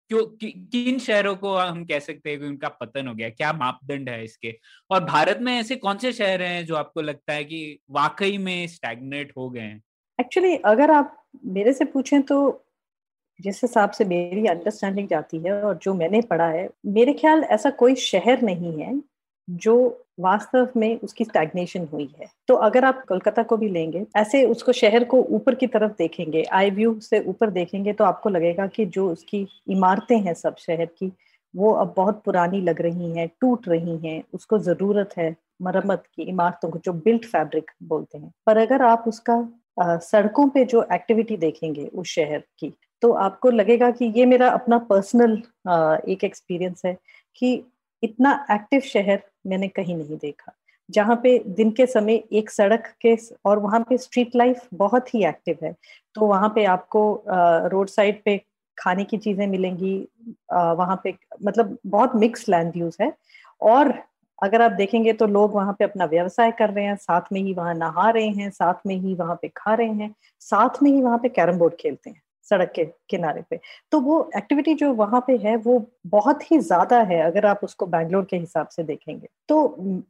क्यों 0.08 0.26
कि, 0.26 0.50
किन 0.50 0.98
शहरों 0.98 1.36
को 1.36 1.56
हम 1.56 1.84
कह 1.84 1.98
सकते 1.98 2.30
हैं 2.30 2.40
कि 2.40 2.46
उनका 2.46 2.68
पतन 2.68 3.08
हो 3.08 3.14
गया 3.14 3.28
क्या 3.30 3.52
मापदंड 3.52 4.08
है 4.08 4.24
इसके? 4.24 4.58
और 4.90 5.04
भारत 5.04 5.38
में 5.40 5.60
ऐसे 5.60 5.76
कौन 5.76 5.98
से 5.98 6.12
शहर 6.12 6.42
हैं 6.42 6.66
जो 6.66 6.74
आपको 6.74 7.00
लगता 7.00 7.32
है 7.32 7.44
कि 7.44 7.78
वाकई 7.90 8.38
में 8.38 8.66
स्टैग्नेट 8.66 9.32
हो 9.36 9.50
गए 9.50 9.60
हैं? 9.60 9.82
एक्चुअली 10.20 10.56
अगर 10.56 10.90
आप 10.90 11.24
मेरे 11.44 11.72
से 11.72 11.84
पूछें 11.84 12.22
तो 12.22 12.64
जिस 13.40 13.64
हिसाब 13.64 13.90
से 13.90 14.04
मेरी 14.04 14.46
अंडरस्टैंडिंग 14.46 15.08
जाती 15.08 15.38
है 15.38 15.62
और 15.62 15.78
जो 15.82 15.94
मैंने 15.94 16.20
पढ़ा 16.20 16.48
है 16.48 16.68
मेरे 16.86 17.12
ख्याल 17.12 17.44
ऐसा 17.44 17.70
कोई 17.70 17.94
शहर 17.94 18.42
नहीं 18.42 18.78
है 18.78 19.02
जो 19.50 20.01
वास्तव 20.18 20.68
में 20.76 20.98
उसकी 21.00 21.24
स्टैग्नेशन 21.24 21.86
हुई 21.92 22.08
है। 22.20 22.26
तो 22.48 22.54
अगर 22.54 22.84
आप 22.84 23.04
कोलकाता 23.08 23.42
को 23.42 23.56
भी 23.56 23.68
लेंगे 23.68 24.04
ऐसे 24.16 24.44
उसको 24.46 24.72
शहर 24.72 25.04
को 25.04 25.22
ऊपर 25.30 25.54
की 25.54 25.66
तरफ़ 25.66 25.92
देखेंगे 25.98 26.42
आई 26.52 26.70
व्यू 26.70 26.98
से 27.00 27.20
ऊपर 27.28 27.50
देखेंगे 27.50 27.92
तो 27.92 28.04
आपको 28.04 28.30
लगेगा 28.30 28.66
कि 28.66 28.86
जो 28.86 29.08
उसकी 29.10 29.46
इमारतें 29.68 30.18
हैं 30.20 30.34
सब 30.34 30.56
शहर 30.58 30.86
की 30.98 31.12
वो 31.54 31.70
अब 31.72 31.94
बहुत 31.96 32.22
पुरानी 32.24 32.60
लग 32.60 32.80
रही 32.80 33.10
हैं 33.12 33.28
टूट 33.40 33.68
रही 33.68 33.96
हैं 33.98 34.22
उसको 34.34 34.58
ज़रूरत 34.58 35.16
है 35.18 35.34
मरम्मत 35.62 36.04
की 36.14 36.22
इमारतों 36.22 36.70
को 36.70 36.78
जो 36.78 36.92
बिल्ट 36.92 37.24
फैब्रिक 37.24 37.70
बोलते 37.82 38.18
हैं। 38.18 38.32
पर 38.46 38.58
अगर 38.58 38.82
आप 38.82 39.04
उसका 39.08 39.34
आ, 39.82 39.96
सड़कों 39.96 40.48
पे 40.48 40.64
जो 40.64 40.86
एक्टिविटी 40.92 41.36
देखेंगे 41.36 41.86
उस 41.86 42.08
शहर 42.08 42.42
की 42.58 42.72
तो 43.02 43.12
आपको 43.12 43.50
लगेगा 43.50 43.90
कि 43.90 44.12
ये 44.16 44.26
मेरा 44.26 44.48
अपना 44.48 44.78
पर्सनल 44.90 45.32
एक 46.12 46.24
एक्सपीरियंस 46.24 46.82
है 46.86 46.96
कि 47.36 47.62
इतना 48.02 48.32
एक्टिव 48.50 48.80
शहर 48.82 49.22
मैंने 49.46 49.68
कहीं 49.68 49.96
नहीं 49.96 50.16
देखा। 50.18 50.52
जहाँ 50.88 51.16
पे 51.22 51.38
दिन 51.48 51.70
के 51.70 51.86
समय 51.86 52.22
एक 52.32 52.50
सड़क 52.50 52.86
के 53.02 53.16
और 53.44 53.58
वहाँ 53.58 53.80
पे 53.88 53.96
स्ट्रीट 53.98 54.36
लाइफ 54.36 54.66
बहुत 54.74 55.14
ही 55.14 55.24
एक्टिव 55.26 55.58
है। 55.64 55.74
तो 56.16 56.26
वहाँ 56.26 56.48
पे 56.54 56.64
आपको 56.66 57.02
रोड 57.70 57.88
साइड 57.88 58.22
पे 58.24 58.36
खाने 58.78 59.04
की 59.04 59.18
चीज़ें 59.18 59.46
मिलेंगी 59.46 59.96
वहाँ 60.52 61.00
पे 61.04 61.14
मतलब 61.44 61.76
बहुत 61.86 62.16
मिक्स 62.16 62.48
लैंड 62.48 62.76
यूज़ 62.76 62.96
है। 63.02 63.12
और 63.60 63.92
अगर 64.38 64.62
आप 64.62 64.72
देखेंगे 64.72 65.12
तो 65.12 65.26
लोग 65.26 65.54
वहाँ 65.54 65.72
पे 65.78 65.84
अपना 65.84 66.04
व्यवसाय 66.04 66.50
कर 66.58 66.70
रहे 66.70 66.84
हैं, 66.84 66.96
साथ 66.96 67.32
में 67.32 67.40
ही 67.40 67.52
वहाँ 67.54 67.74
नहा 67.74 68.08
रहे 68.10 68.28
हैं, 68.28 68.50
साथ 68.50 68.86
में 68.86 68.94
ही 68.96 69.14
वहाँ 69.14 69.38
पे 69.42 69.48
खा 69.56 69.74
रहे 69.74 69.88
हैं, 69.88 70.14
साथ 70.42 70.82
में 70.82 70.90
ही 70.90 71.00
वहाँ 71.02 71.18
पे 71.18 71.28
कैरम 71.28 71.58
बोर्ड 71.58 71.74
खेलते 71.80 72.10
हैं। 72.10 72.20
सड़क 72.50 72.72
के 72.74 72.84
किनारे 73.10 73.42
पे। 73.50 73.58
तो 73.92 74.00
वो 74.00 74.30
एक्टिविटी 74.36 74.74
जो 74.74 74.92
वहाँ 74.94 75.20
पे 75.26 75.36
है, 75.38 75.56
वो 75.56 75.86
बहुत 76.06 76.50
ही 76.50 76.58
ज़्यादा 76.60 77.00
है 77.02 77.20
अगर 77.22 77.46
आप 77.46 77.60
उसको 77.64 77.86
बैंगलोर 77.88 78.24
के 78.24 78.36
हिसाब 78.36 78.68
से 78.68 78.82
देखेंगे। 78.82 79.28
तो 79.48 80.02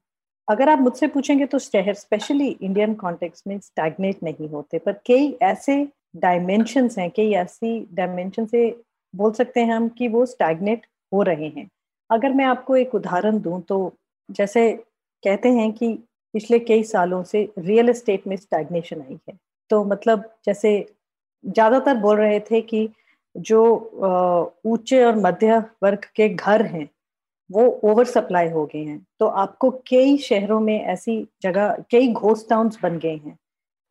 अगर 0.49 0.69
आप 0.69 0.79
मुझसे 0.79 1.07
पूछेंगे 1.09 1.47
तो 1.47 1.59
शहर 1.59 1.95
स्पेशली 1.95 2.49
इंडियन 2.53 2.95
कॉन्टेक्स्ट 2.95 3.47
में 3.47 3.59
स्टैगनेट 3.61 4.23
नहीं 4.23 4.49
होते, 4.49 4.79
पर 4.79 4.93
कई 5.07 5.37
ऐसे 5.43 5.85
डायमेंशन 6.17 6.89
हैं, 6.99 7.11
कई 7.11 7.33
ऐसी 7.33 7.89
डायमेंशन 7.95 8.47
से 8.47 8.69
बोल 9.15 9.33
सकते 9.33 9.61
हैं 9.61 9.75
हम 9.75 9.89
कि 9.89 10.09
वो 10.09 10.25
स्टैगनेट 10.27 10.87
हो 11.13 11.23
रहे 11.23 11.49
हैं। 11.49 11.69
अगर 12.11 12.33
मैं 12.33 12.45
आपको 12.45 12.77
एक 12.77 12.95
उदाहरण 12.95 13.39
दूँ 13.41 13.61
तो 13.63 13.93
जैसे 14.29 14.73
कहते 15.23 15.49
हैं 15.51 15.73
कि 15.73 15.93
पिछले 16.35 16.59
कई 16.59 16.83
सालों 16.85 17.23
से 17.23 17.49
रियल 17.59 17.89
एस्टेट 17.89 18.27
में 18.27 18.37
स्टैग्नेशन 18.37 19.01
आई 19.01 19.19
है। 19.29 19.37
तो 19.71 19.85
मतलब 19.85 20.25
जैसे 20.47 20.79
ज़्यादातर 21.45 21.97
बोल 21.97 22.17
रहे 22.17 22.41
थे 22.41 22.61
कि 22.63 22.89
जो 23.35 23.63
ऊँचे 24.67 25.05
और 25.05 25.17
मध्य 25.17 25.59
वर्ग 25.83 26.05
के 26.17 26.29
घर 26.29 26.63
हैं, 26.65 26.89
वो 27.51 27.65
ओवर 27.85 28.05
सप्लाई 28.07 28.49
हो 28.49 28.65
गए 28.67 28.83
हैं। 28.83 29.07
तो 29.21 29.27
आपको 29.27 29.71
कई 29.89 30.17
शहरों 30.19 30.61
में 30.61 30.79
ऐसी 30.81 31.17
जगह, 31.43 31.77
कई 31.91 32.09
घोस्ट 32.09 32.49
टाउन्स 32.49 32.79
बन 32.83 32.99
गए 32.99 33.17
हैं 33.17 33.37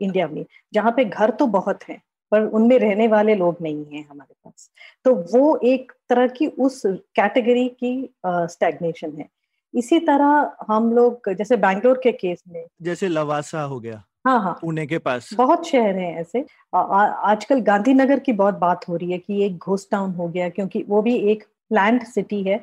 इंडिया 0.01 0.27
में, 0.27 0.46
जहाँ 0.74 0.91
पे 0.91 1.05
घर 1.05 1.29
तो 1.31 1.48
बहुत 1.48 1.84
हैं, 1.89 2.01
पर 2.31 2.41
उनमें 2.43 2.77
रहने 2.79 3.08
वाले 3.08 3.36
लोग 3.36 3.58
नहीं 3.62 3.86
हैं 3.86 4.05
हमारे 4.10 4.34
पास। 4.36 4.70
तो 5.05 5.13
वो 5.34 5.55
एक 5.65 5.91
तरह 6.10 6.27
की 6.29 6.48
उस 6.48 6.81
कैटेगरी 6.86 7.67
की 7.84 7.93
स्टैग्नेशन 8.25 9.17
है। 9.17 9.27
इसी 9.74 10.00
तरह 10.00 10.55
हम 10.67 10.91
लोग, 10.93 11.29
जैसे 11.29 11.58
बैंगलोर 11.58 12.00
के 12.03 12.12
केस 12.12 12.43
में 12.48 12.65
जैसे 12.81 13.08
लवासा 13.08 13.62
हो 13.62 13.79
गया। 13.79 14.03
हाँ 14.25 14.40
हाँ। 14.42 14.58
पुणे 14.62 14.86
के 14.88 14.98
पास। 14.98 15.30
बहुत 15.34 15.68
शहर 15.68 15.96
हैं 15.96 16.16
ऐसे। 16.22 16.46
आ, 16.75 16.80
आ, 16.80 17.06
आजकल 17.06 17.60
गांधीनगर 17.60 18.20
की 18.20 18.34
बहुत 18.34 18.56
बात 18.56 18.88
हो 18.90 18.96
रही 18.96 19.12
है 19.12 19.18
कि 19.18 19.44
एक 19.46 19.58
घोस्ट 19.58 19.90
टाउन 19.92 20.12
हो 20.12 20.28
गया 20.28 20.50
क्योंकि 20.50 20.84
वो 20.90 21.01
भी 21.01 21.16
एक 21.32 21.44
प्लान्ड 21.70 22.04
सिटी 22.04 22.44
है 22.44 22.58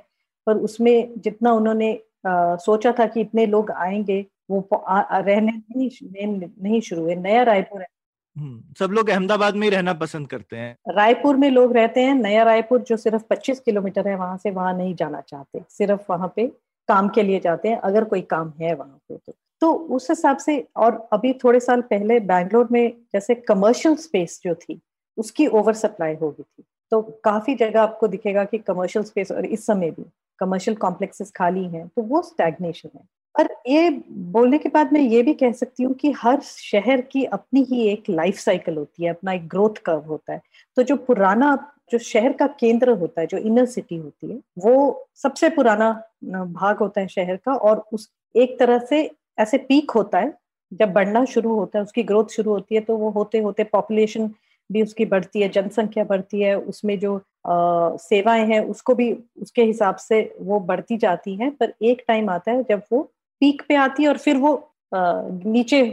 पर 0.47 0.57
उसमें 0.57 1.12
जितना 1.19 1.53
उन्होंने 1.53 1.93
आ, 2.27 2.57
सोचा 2.57 2.93
था 2.93 3.07
कि 3.07 3.21
इतने 3.21 3.47
लोग 3.47 3.71
आएँगे 3.71 4.27
वो 4.50 4.69
आ, 4.88 5.00
आ, 5.00 5.19
रहने 5.19 5.53
नहीं 5.53 6.49
नहीं 6.62 6.81
शुरू 6.81 7.03
हुए। 7.03 7.15
नया 7.15 7.43
रायपुर 7.43 7.81
है। 7.81 7.87
हम्म, 8.37 8.62
सब 8.79 8.91
लोग 8.93 9.09
अहमदाबाद 9.11 9.55
में 9.55 9.62
ही 9.62 9.69
रहना 9.71 9.93
पसंद 9.93 10.29
करते 10.29 10.57
हैं। 10.57 10.77
रायपुर 10.95 11.37
में 11.37 11.50
लोग 11.50 11.73
रहते 11.73 12.03
हैं। 12.03 12.15
नया 12.15 12.43
रायपुर 12.43 12.81
जो 12.81 12.97
सिर्फ़ 12.97 13.23
25 13.31 13.61
किलोमीटर 13.61 14.09
है 14.09 14.17
वहाँ 14.17 14.37
से 14.37 14.50
वहाँ 14.50 14.75
नहीं 14.75 14.95
जाना 14.95 15.21
चाहते। 15.21 15.62
सिर्फ़ 15.71 16.00
वहाँ 16.11 16.33
पे 16.37 16.47
काम 16.88 17.09
के 17.09 17.23
लिए 17.23 17.41
जाते 17.41 17.69
हैं। 17.69 17.77
अगर 17.79 18.05
कोई 18.05 18.21
काम 18.21 18.53
है 18.61 18.75
वहाँ 18.75 18.99
पे 19.09 19.17
तो। 19.17 19.33
तो 19.62 19.73
उस 19.73 20.11
हिसाब 20.11 20.37
से, 20.37 20.65
और 20.77 21.09
अभी 21.12 21.33
थोड़े 21.45 21.61
साल 21.61 21.81
पहले 21.83 22.19
बैंगलोर 22.23 22.69
में 22.73 22.93
जैसे 23.12 23.35
कमर्शियल 23.35 23.95
स्पेस 23.97 24.41
जो 24.45 24.55
थी, 24.55 24.81
उसकी 25.19 25.47
ओवर 25.49 25.75
सप्लाई 25.75 26.15
हो 26.15 26.31
गई 26.31 26.43
थी। 26.43 26.65
तो 26.93 27.00
काफ़ी 27.25 27.55
जगह 27.55 27.81
आपको 27.81 28.09
दिखेगा 28.09 28.45
कि 28.45 28.59
कमर्शियल 28.59 29.05
स्पेस 29.05 29.33
और 29.33 29.47
इस 29.47 29.67
समय 29.67 29.91
भी 29.91 30.05
कमर्शियल 30.41 30.77
कॉम्प्लेक्सेस 30.77 31.31
खाली 31.37 31.65
हैं 31.67 31.87
तो 31.88 32.03
वो 32.03 32.23
स्टैग्नेशन 32.23 32.88
है। 32.97 33.03
पर 33.35 33.49
ये 33.69 33.91
बोलने 34.11 34.59
के 34.59 34.69
बाद 34.69 34.93
मैं 34.93 35.00
ये 35.00 35.23
भी 35.23 35.35
कह 35.35 35.53
सकती 35.53 35.83
हूँ 35.83 35.95
कि 35.95 36.11
हर 36.19 36.41
शहर 36.41 37.00
की 37.03 37.25
अपनी 37.27 37.62
ही 37.65 37.87
एक 37.88 38.09
लाइफ 38.11 38.38
साइकिल 38.38 38.77
होती 38.77 39.05
है, 39.05 39.11
अपना 39.11 39.33
एक 39.33 39.47
ग्रोथ 39.49 39.77
कर्व 39.87 40.00
होता 40.03 40.33
है। 40.33 40.41
तो 40.77 40.83
जो 40.83 40.97
पुराना, 40.99 41.57
जो 41.91 41.99
शहर 41.99 42.33
का 42.33 42.47
केंद्र 42.61 42.91
होता 42.93 43.21
है, 43.21 43.27
जो 43.27 43.38
इनर 43.38 43.67
सिटी 43.67 43.97
होती 43.97 44.31
है, 44.31 44.38
वो 44.59 45.07
सबसे 45.17 45.50
पुराना 45.50 45.91
भाग 46.25 46.79
होता 46.79 47.00
है 47.00 47.09
शहर 47.09 47.37
का, 47.37 47.55
और 47.55 47.85
उस 47.93 48.11
एक 48.35 48.59
तरह 48.59 48.79
से 48.81 49.11
ऐसे 49.38 49.59
पीक 49.59 49.90
होता 49.90 50.18
है 50.18 50.33
जब 50.73 50.92
बढ़ना 50.92 51.25
शुरू 51.25 51.54
होता 51.54 51.78
है 51.78 51.83
उसकी 51.85 52.02
ग्रोथ 52.02 52.25
शुरू 52.26 52.52
होती 52.52 52.75
है 52.75 52.80
तो 52.80 52.97
वो 52.97 53.11
होते 53.11 53.38
होते 53.38 53.64
पॉपुलेशन 53.64 54.30
भी 54.71 54.83
उसकी 54.83 55.04
बढ़ती 55.04 55.40
है 55.40 55.49
जनसंख्या 55.49 56.04
बढ़ती 56.04 56.40
है 56.40 56.54
उसमें 56.59 56.99
जो 56.99 57.16
आ, 57.16 57.97
सेवाएँ 57.97 58.45
हैं 58.47 58.61
उसको 58.61 58.95
भी 58.95 59.12
उसके 59.42 59.62
हिसाब 59.62 59.97
से 59.97 60.21
वो 60.40 60.61
बढ़ती 60.61 60.97
जाती 60.97 61.35
हैं 61.37 61.50
पर 61.57 61.73
एक 61.83 62.04
टाइम 62.09 62.30
आता 62.30 62.52
है 62.52 62.62
जब 62.62 62.83
वो 62.92 63.02
पीक 63.40 63.62
पे 63.68 63.75
आती 63.75 64.02
है 64.02 64.09
और 64.09 64.18
फिर 64.18 64.37
वो 64.37 64.54
आ, 64.95 65.23
नीचे 65.47 65.85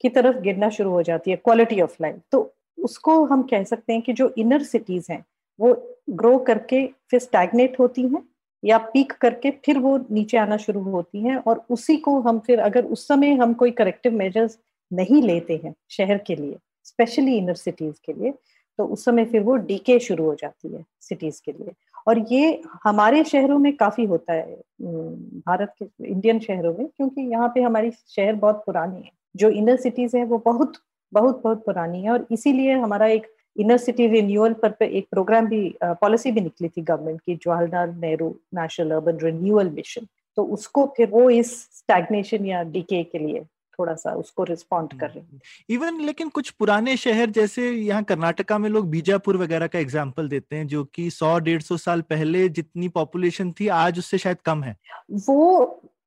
की 0.00 0.08
तरफ़ 0.08 0.36
गिरना 0.36 0.68
शुरू 0.68 0.90
हो 0.90 1.02
जाती 1.02 1.30
है 1.30 1.36
क्वालिटी 1.36 1.80
ऑफ़ 1.80 1.96
लाइफ 2.02 2.20
तो 2.32 2.52
उसको 2.78 3.24
हम 3.24 3.42
कह 3.42 3.64
सकते 3.64 3.92
हैं 3.92 4.02
कि 4.02 4.12
जो 4.12 4.32
इनर 4.38 4.62
सिटीज़ 4.62 5.12
हैं 5.12 5.24
वो 5.58 5.74
ग्रो 6.10 6.38
करके 6.38 6.86
फिर 7.10 7.20
स्टैगनेट 7.20 7.78
होती 7.78 8.02
हैं 8.02 8.22
या 8.62 8.78
पीक 8.92 9.12
करके 9.20 9.50
फिर 9.64 9.78
वो 9.78 9.96
नीचे 10.10 10.36
आना 10.36 10.56
शुरू 10.56 10.82
होती 10.82 11.22
हैं 11.22 11.36
और 11.38 11.64
उसी 11.70 11.96
को 11.98 12.20
हम 12.20 12.38
फिर 12.46 12.60
अगर 12.60 12.84
उस 12.86 13.06
समय 13.08 13.34
हम 13.34 13.52
कोई 13.54 13.70
करेक्टिव 13.72 14.12
मेजर्स 14.12 14.58
नहीं 14.90 15.22
लेते 15.22 15.60
हैं 15.64 15.74
शहर 15.90 16.18
के 16.26 16.36
लिए 16.36 16.56
स्पेशली 16.86 17.36
इनर 17.36 17.54
सिटीज़ 17.54 18.00
के 18.06 18.12
लिए 18.12 18.32
तो 18.78 18.84
उस 18.86 19.04
समय 19.04 19.24
फिर 19.24 19.42
वो 19.42 19.54
डीके 19.56 19.98
शुरू 19.98 20.24
हो 20.24 20.34
जाती 20.34 20.68
है 20.68 20.84
सिटीज़ 21.00 21.40
के 21.44 21.52
लिए। 21.52 21.72
और 22.06 22.18
ये 22.30 22.60
हमारे 22.84 23.22
शहरों 23.24 23.58
में 23.58 23.72
काफ़ी 23.76 24.04
होता 24.04 24.32
है 24.32 24.54
भारत 24.82 25.74
के 25.78 26.06
इंडियन 26.06 26.38
शहरों 26.40 26.72
में, 26.74 26.86
क्योंकि 26.86 27.20
यहाँ 27.22 27.48
पे 27.54 27.62
हमारी 27.62 27.90
शहर 27.90 28.34
बहुत 28.34 28.62
पुरानी 28.66 28.96
है। 28.96 29.10
जो 29.36 29.48
इनर 29.50 29.76
सिटीज़ 29.76 30.16
है 30.16 30.24
वो 30.24 30.38
बहुत 30.46 30.72
बहुत 31.12 31.40
बहुत 31.44 31.64
पुरानी 31.64 32.02
है 32.02 32.10
और 32.10 32.26
इसीलिए 32.32 32.74
हमारा 32.74 33.06
एक 33.08 33.26
इनर 33.56 33.76
सिटी 33.78 34.06
रिन्यूअल 34.08 34.52
पर 34.52 34.70
पे 34.70 34.86
एक 34.98 35.06
प्रोग्राम 35.10 35.46
भी 35.46 35.62
पॉलिसी 35.82 36.30
भी 36.32 36.40
निकली 36.40 36.68
थी 36.68 36.82
गवर्नमेंट 36.82 37.20
की 37.20 37.34
Jawaharlal 37.36 37.94
Nehru 38.00 38.34
national 38.54 38.90
urban 38.90 39.18
renewal 39.22 39.70
mission 39.70 40.06
तो 40.36 40.44
उसको 40.56 40.86
फिर 40.96 41.08
वो 41.10 41.28
इस 41.30 41.52
स्टैग्नेशन 41.78 42.46
या 42.46 42.62
डीके 42.74 43.02
के 43.04 43.18
लिए 43.18 43.44
थोड़ा 43.78 43.94
सा 43.94 44.12
उसको 44.14 44.44
रिस्पॉन्ड 44.44 44.92
कर 45.00 45.10
रहे 45.10 45.20
हैं। 45.20 45.40
इवन 45.70 45.88
हम्म, 45.88 46.04
लेकिन 46.06 46.28
कुछ 46.28 46.50
पुराने 46.50 46.96
शहर 46.96 47.30
जैसे 47.30 47.70
यहाँ 47.70 48.02
कर्नाटका 48.04 48.58
में 48.58 48.68
लोग 48.70 48.88
बीजापुर 48.90 49.36
वगैरह 49.36 49.66
का 49.66 49.78
एग्ज़ाम्पल 49.78 50.28
देते 50.28 50.56
हैं 50.56 50.66
जो 50.66 50.84
कि 50.94 51.10
सौ 51.10 51.38
डेढ़ 51.40 51.62
सौ 51.62 51.76
साल 51.78 52.00
पहले 52.10 52.48
जितनी 52.50 52.88
पॉपुलेशन 52.90 53.52
थी 53.60 53.68
आज 53.74 53.98
उससे 53.98 54.18
शायद 54.18 54.40
कम 54.44 54.62
है। 54.64 54.76
वो 55.28 55.64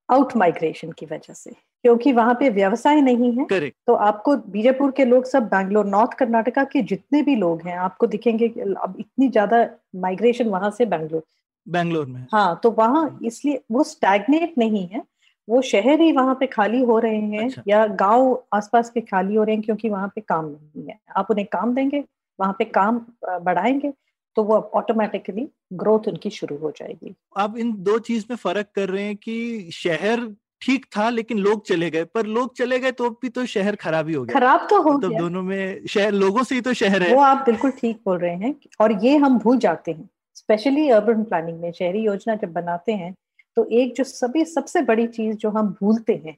आउट 0.10 0.36
माइग्रेशन 0.38 0.92
की 0.92 1.06
वजह 1.06 1.34
से। 1.34 1.56
क्योंकि 1.84 2.12
वहाँ 2.14 2.34
पे 2.34 2.50
व्यवसाय 2.50 3.02
नहीं 3.02 3.32
है 3.32 3.46
Correct. 3.46 3.76
तो 3.88 3.94
आपको 3.94 4.36
बीजापुर 4.52 4.92
के 4.92 5.06
लोग 5.06 5.26
सब 5.26 5.44
बैंगलोर 5.44 5.86
नॉर्थ 5.86 6.14
कर्नाटका 6.14 6.64
के 6.64 6.82
जितने 6.82 7.22
भी 7.22 7.36
लोग 7.36 7.62
हैं 7.62 7.78
आपको 7.78 8.08
दिखेंगे 8.08 8.48
अब 8.48 8.96
इतनी 9.00 9.30
ज़्यादा 9.30 9.66
माइग्रेशन 9.96 10.48
वहाँ 10.48 10.70
से 10.72 10.86
बैंगलोर 10.86 11.24
बैंगलोर 11.68 12.06
में 12.06 12.26
हाँ 12.32 12.60
तो 12.64 12.72
वहाँ 12.72 13.20
इसलिए 13.24 13.62
वो 13.72 13.84
स्टैगनेट 13.84 14.58
नहीं 14.58 14.88
है 14.88 15.02
वो 15.48 15.62
शहर 15.62 16.02
ही 16.02 16.12
वहाँ 16.12 16.36
पे 16.40 16.48
खाली 16.48 16.82
हो 16.84 16.98
रहे 17.00 17.16
हैं 17.16 17.46
अच्छा। 17.46 17.64
या 17.68 17.86
गाँव 17.88 18.44
आसपास 18.54 18.90
के 18.90 19.02
खाली 19.02 19.36
हो 19.36 19.44
रहे 19.44 19.56
हैं 19.56 19.64
क्योंकि 19.64 19.90
वहाँ 19.90 20.08
पे 20.08 20.22
काम 20.22 20.46
नहीं 20.46 20.88
है 20.88 21.00
आप 21.18 21.32
उन्हें 21.32 21.48
काम 21.52 21.74
देंगे 21.76 22.04
वहाँ 22.40 22.56
पे 22.60 22.66
काम 22.66 23.06
बढ़ाएँगे 23.26 23.94
तो 24.38 24.44
वो 24.44 24.58
ऑटोमेटिकली 24.76 25.48
ग्रोथ 25.74 26.08
उनकी 26.08 26.30
शुरू 26.30 26.58
हो 26.58 26.72
जाएगी 26.72 27.16
आप 27.38 27.58
इन 27.58 27.74
दो 27.84 27.98
चीज़ 28.00 28.26
में 28.30 28.36
फ़र्क 28.38 28.68
कर 28.76 28.90
रहे 28.90 29.04
हैं 29.04 29.16
कि 29.16 29.70
शहर 29.74 30.20
ठीक 30.64 30.86
था 30.98 31.10
लेकिन 31.10 31.38
लोग 31.40 31.66
चले 31.68 31.90
गए। 31.90 32.04
पर 32.06 32.26
लोग 32.28 32.56
चले 32.58 32.80
गए 32.80 32.92
तो 32.94 33.10
भी 33.12 33.30
तो 33.30 33.46
शहर 33.46 33.76
खराब 33.76 34.08
ही 34.08 34.14
हो 34.14 34.24
गया। 34.26 34.34
खराब 34.34 34.68
तो 34.70 34.82
हो 34.82 34.98
तो 34.98 35.10
गया। 35.10 35.20
दोनों 35.20 35.42
में 35.44 35.86
शहर 35.88 36.12
लोगों 36.14 36.44
से 36.44 36.56
ही 36.56 36.62
तो 36.62 36.74
शहर 36.76 37.04
है। 37.04 37.14
वो 37.16 37.22
आप 37.22 37.44
बिल्कुल 37.46 37.72
ठीक 37.72 38.00
बोल 38.06 38.18
रहे 38.20 38.36
हैं 38.36 38.56
और 38.82 38.92
ये 39.06 39.16
हम 39.18 39.38
भूल 39.40 39.58
जाते 39.60 39.92
हैं। 39.92 40.10
स्पेशली 40.36 40.90
अर्बन 40.90 41.24
प्लानिंग 41.24 41.60
में 41.62 41.72
शहरी 41.72 42.00
योजना 42.02 42.36
जब 42.36 42.54
बनाते 42.54 42.94
हैं 42.94 43.14
तो 43.58 43.66
एक 43.72 43.94
जो 43.96 44.04
सभी 44.04 44.46
सबसे 44.46 44.82
बड़ी 44.84 45.08
चीज़ 45.10 45.36
जो 45.38 45.50
हम 45.50 45.68
भूलते 45.82 46.22
हैं 46.26 46.36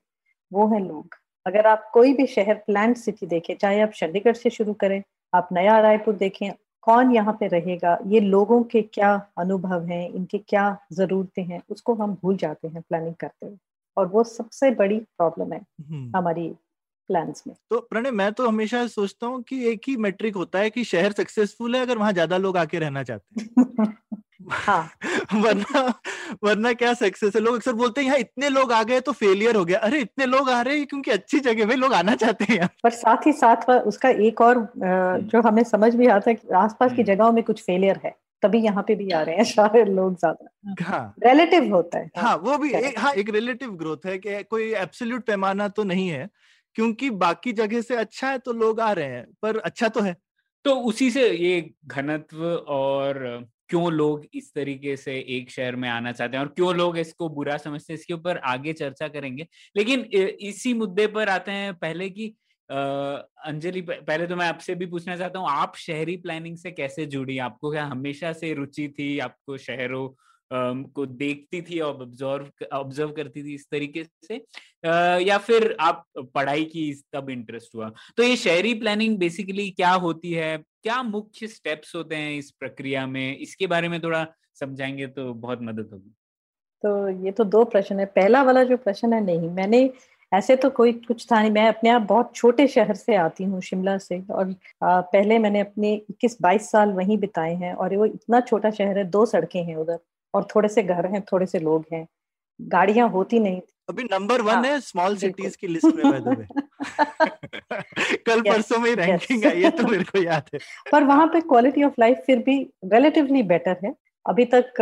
वो 0.52 0.68
है 0.68 0.80
लोग। 0.88 1.16
अगर 1.46 1.68
आप 1.68 1.90
कोई 1.94 2.14
भी 2.14 2.26
शहर 2.28 2.56
प्लान 2.68 2.94
सिटी 2.96 3.26
देखें 3.28 3.56
चाहे 3.56 3.82
आप 3.82 3.92
चंडीगढ़ 3.92 4.34
से 4.34 4.50
शुरू 4.50 4.74
करें 4.74 5.02
आप 5.34 5.50
नया 5.54 5.80
रायपुर 5.80 6.14
देखें 6.16 6.52
कौन 6.84 7.12
यहाँ 7.12 7.34
पे 7.40 7.48
रहेगा? 7.48 7.98
ये 8.06 8.20
लोगों 8.20 8.62
के 8.64 8.82
क्या 8.82 9.14
अनुभव 9.38 9.86
हैं? 9.86 10.10
इनकी 10.10 10.38
क्या 10.40 10.66
जरूरतें 10.94 11.44
हैं? 11.44 11.62
उसको 11.70 11.94
हम 11.94 12.18
भूल 12.22 12.36
जाते 12.38 12.68
हैं 12.68 12.82
प्लानिंग 12.82 13.16
करते 13.16 13.46
हुए। 13.46 13.58
और 13.98 14.08
वो 14.08 14.24
सबसे 14.24 14.72
बड़ी 14.72 15.00
प्रॉब्लम 15.00 15.54
है 15.54 15.62
हम्म। 15.82 16.18
हमारी 16.18 16.48
प्लान्स 17.10 17.44
में। 17.48 17.56
तो 17.70 17.80
प्रणय 17.80 18.12
मैं 18.12 18.32
तो 18.34 18.48
हमेशा 18.48 18.86
सोचता 18.88 19.28
हूँ 19.28 19.42
कि 19.44 19.68
एक 19.70 19.82
ही 19.88 19.96
मेट्रिक 19.98 20.36
होता 20.36 20.60
है 20.60 20.70
कि 20.70 20.84
शहर 20.84 21.12
सक्सेसफुल 21.12 21.76
है 21.76 21.82
अगर 21.82 21.98
वहाँ 21.98 22.12
ज़्यादा 22.14 22.38
लोग 22.38 22.58
आके 22.58 22.80
रहना 22.80 23.04
चाहते 23.04 23.42
हैं। 23.42 23.98
हाँ। 24.52 24.90
वरना 25.34 25.94
वरना 26.44 26.74
क्या 26.74 26.94
सक्सेस 26.94 27.36
है? 27.36 27.42
लोग 27.42 27.56
अक्सर 27.56 27.74
बोलते 27.74 28.02
हैं 28.02 28.08
यहाँ 28.08 28.18
इतने 28.20 28.50
लोग 28.50 28.72
आ 28.72 28.82
गए 28.84 29.00
तो 29.00 29.12
फेलियर 29.12 29.56
हो 29.56 29.64
गया। 29.66 29.80
अरे 29.80 30.00
इतने 30.00 30.26
लोग 30.26 30.50
आ 30.50 30.62
रहे 30.62 30.78
हैं 30.78 30.86
क्योंकि 30.88 31.12
अच्छी 31.12 31.40
जगह 31.40 31.66
में 31.66 31.76
लोग 31.76 31.94
आना 31.94 32.16
चाहते 32.16 32.46
हैं 32.54 32.68
पर 32.84 32.90
साथ 32.90 33.26
ही 33.28 33.32
साथ 33.34 33.70
उसका 33.70 34.10
एक 34.10 34.42
और 34.42 34.68
जो 34.78 35.42
हमें 35.42 35.64
समझ 35.64 35.96
भी 35.96 36.08
आता 36.08 36.30
है 36.30 36.36
कि 36.36 36.54
आसपास 36.56 36.94
की 36.94 37.04
जगहों 37.04 37.32
में 37.32 37.44
कुछ 37.44 37.62
फेलियर 37.62 38.00
है। 38.06 38.16
तभी 38.46 38.62
यहाँ 38.62 38.84
पे 38.88 38.96
भी 38.96 39.10
आ 39.12 39.22
रहे 39.22 39.36
हैं 39.36 39.44
सारे 39.46 39.84
लोग 39.86 40.18
ज़्यादा। 40.18 40.84
हाँ। 40.84 41.14
रिलेटिव 41.24 41.74
होता 41.76 42.00
है। 42.00 42.10
हाँ 42.18 42.36
वो 42.38 42.58
भी 42.58 42.74
एक, 42.74 43.00
हाँ 43.00 43.14
एक 43.14 43.30
रिलेटिव 43.30 43.72
ग्रोथ 43.76 44.06
है 44.06 44.18
कि 44.18 44.42
कोई 44.44 44.74
एब्सोल्यूट 44.76 45.26
पैमाना 45.26 45.68
तो 45.70 45.84
नहीं 45.84 46.08
है 46.10 46.28
क्योंकि 46.76 47.10
बाकी 47.18 47.54
जगह 47.54 47.82
से 47.82 47.96
अच्छा 47.96 48.30
है 48.30 48.38
तो 48.40 48.54
लोग 48.54 48.80
आ 48.80 48.92
रहे 48.92 49.08
हैं 49.08 49.26
पर 49.42 49.58
अच्छा 49.60 49.90
तो 49.90 50.02
है। 50.02 50.16
तो 50.66 50.74
उसी 50.82 51.10
से 51.12 51.30
ये 51.30 51.60
घनत्व 51.88 52.44
और 52.46 53.46
क्यों 53.70 53.92
लोग 53.92 54.26
इस 54.34 54.52
तरीके 54.54 54.96
से 54.98 55.14
एक 55.30 55.50
शहर 55.52 55.76
में 55.76 55.88
आना 55.90 56.12
चाहते 56.12 56.38
हैं 56.38 56.44
और 56.44 56.50
क्यों 56.50 56.74
लोग 56.76 56.98
इसको 56.98 57.30
बुरा 57.30 57.58
समझते 57.58 57.94
हैं 57.94 58.00
इसके 58.00 58.14
ऊपर 58.14 58.38
आगे 58.46 58.74
चर्चा 58.74 59.08
करेंगे। 59.08 59.48
लेकिन 59.76 60.02
इसी 60.42 60.74
मुद्दे 60.74 61.08
पर 61.08 61.30
आते 61.30 61.52
हैं 61.52 61.74
पहले 61.76 62.10
की 62.10 62.34
अंजलि 62.70 63.82
पहले 63.82 64.28
तो 64.28 64.36
मैं 64.36 64.48
आपसे 64.48 64.76
भी 64.76 64.86
पूछना 64.86 65.16
चाहता 65.18 65.40
हूँ, 65.40 65.48
आप 65.50 65.76
शहरी 65.78 66.16
प्लानिंग 66.18 66.58
से 66.58 66.72
कैसे 66.72 67.06
जुड़ी? 67.06 67.38
आपको 67.40 67.72
क्या 67.72 67.84
हमेशा 67.86 68.32
से 68.34 68.54
रुचि 68.54 68.88
थी? 68.90 69.18
आपको 69.20 69.58
शहरों 69.58 70.08
को 70.94 71.06
देखती 71.06 71.62
थी 71.62 71.80
और 71.80 72.02
ऑब्ज़र्व 72.02 72.66
ऑब्ज़र्व 72.74 73.12
करती 73.12 73.44
थी 73.44 73.54
इस 73.56 73.68
तरीके 73.72 74.04
से? 74.04 74.36
या 75.24 75.38
फिर 75.38 75.76
आप 75.82 76.04
पढ़ाई 76.18 76.66
की 76.66 76.92
तब 77.14 77.30
इंटरेस्ट 77.30 77.76
हुआ? 77.76 77.92
तो 78.18 78.24
ये 78.24 78.36
शहरी 78.36 78.74
प्लानिंग 78.74 79.18
बेसिकली 79.18 79.70
क्या 79.72 79.92
होती 79.92 80.32
है? 80.32 80.58
क्या 80.58 81.02
मुख्य 81.04 81.48
स्टेप्स 81.48 81.96
होते 81.96 82.16
हैं 82.16 82.38
इस 82.38 82.52
प्रक्रिया 82.52 83.06
में? 83.08 83.38
इसके 83.38 83.68
बारे 83.68 83.90
में 83.90 84.02
थोड़ा 84.04 84.26
समझाएँगे 84.60 85.08
तो 85.08 85.34
बहुत 85.34 85.62
मदद 85.62 85.90
होगी। 85.94 86.16
तो 86.84 87.26
ये 87.26 87.32
तो 87.32 87.44
दो 87.44 87.64
प्रश्न 87.66 88.00
है। 88.00 88.06
पहला 88.06 88.42
वाला 88.44 88.64
जो 88.64 88.78
प्रश्न 88.78 89.14
है, 89.14 89.24
नहीं, 89.24 89.50
मैंने 89.50 89.90
ऐसे 90.38 90.56
तो 90.56 90.70
कोई 90.70 90.94
कुछ 90.94 91.28
था 91.32 91.42
नहीं। 91.42 91.52
मैं 91.52 91.68
अपने 91.68 91.90
आप 91.90 92.02
बहुत 92.02 92.36
छोटे 92.36 92.68
शहर 92.68 92.96
से 92.96 93.16
आती 93.16 93.44
हूँ 93.44 93.62
शिमला 93.62 93.98
से। 93.98 94.24
और 94.32 94.56
आ, 94.84 95.02
पहले 95.02 95.40
मैंने 95.40 95.60
अपने 95.60 95.94
इक्कीस 95.94 96.38
बाईस 96.42 96.72
साल 96.72 96.90
वहीं 96.90 97.18
बिताए 97.18 97.56
हैं 97.56 97.74
और 97.74 97.98
वो 97.98 98.06
इतना 98.06 98.40
छोटा 98.40 98.72
शहर 98.72 98.98
है 98.98 99.04
दो 99.04 99.26
सड़कें 99.26 99.64
हैं 99.64 99.76
उधर 99.76 100.00
और 100.34 100.48
थोड़े 100.56 100.70
से 100.70 100.84
घर 100.84 101.06
हैं 101.06 101.22
थोड़े 101.22 101.46
से 101.46 101.60
लोग 101.60 101.86
हैं। 101.94 102.08
गाड़ियाँ 102.62 103.10
होती 103.10 103.40
नहीं 103.40 103.60
थी। 103.60 103.74
अभी 103.90 104.04
नंबर 104.04 104.42
वन 104.42 104.54
हाँ, 104.54 104.64
है 104.64 104.80
स्मॉल 104.80 105.18
सिटीज़ 105.18 105.58
की 105.58 105.68
लिस्ट 105.68 105.86
में 105.86 106.06
कल 108.26 108.40
yes, 108.40 108.54
परसों 108.54 108.80
में 108.80 108.96
रैंकिंग 108.96 109.44
yes. 109.44 109.52
आई 109.52 109.62
है 109.62 109.70
तो 109.70 109.88
मेरे 109.88 110.04
को 110.04 110.22
याद 110.22 110.44
है। 110.54 110.60
पर 110.92 111.04
वहाँ 111.04 111.28
पे 111.28 111.42
क्वालिटी 111.42 111.84
ऑफ़ 111.84 111.94
लाइफ 112.00 112.24
फिर 112.26 112.38
भी 112.38 112.70
रिलेटिवली 112.86 113.44
बेटर 113.44 113.78
है। 113.86 113.96
अभी 114.26 114.46
तक 114.46 114.74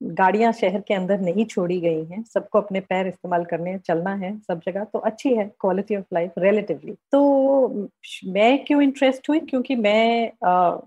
गाड़ियाँ 0.00 0.52
शहर 0.52 0.80
के 0.80 0.94
अंदर 0.94 1.20
नहीं 1.20 1.44
छोड़ी 1.44 1.80
गई 1.80 2.04
हैं। 2.04 2.22
सबको 2.24 2.60
अपने 2.60 2.80
पैर 2.80 3.06
इस्तेमाल 3.06 3.44
करने, 3.44 3.76
चलना 3.78 4.14
है 4.14 4.36
सब 4.38 4.60
जगह। 4.66 4.84
तो 4.84 4.98
अच्छी 5.00 5.34
है 5.34 5.44
क्वालिटी 5.60 5.96
ऑफ़ 5.96 6.14
लाइफ 6.14 6.32
रिलेटिवली 6.38 6.94
तो 7.12 7.88
मैं 8.26 8.64
क्यों 8.64 8.82
इंटरेस्ट 8.82 9.28
हुई? 9.30 9.40
क्योंकि 9.40 9.76
मैं 9.76 10.30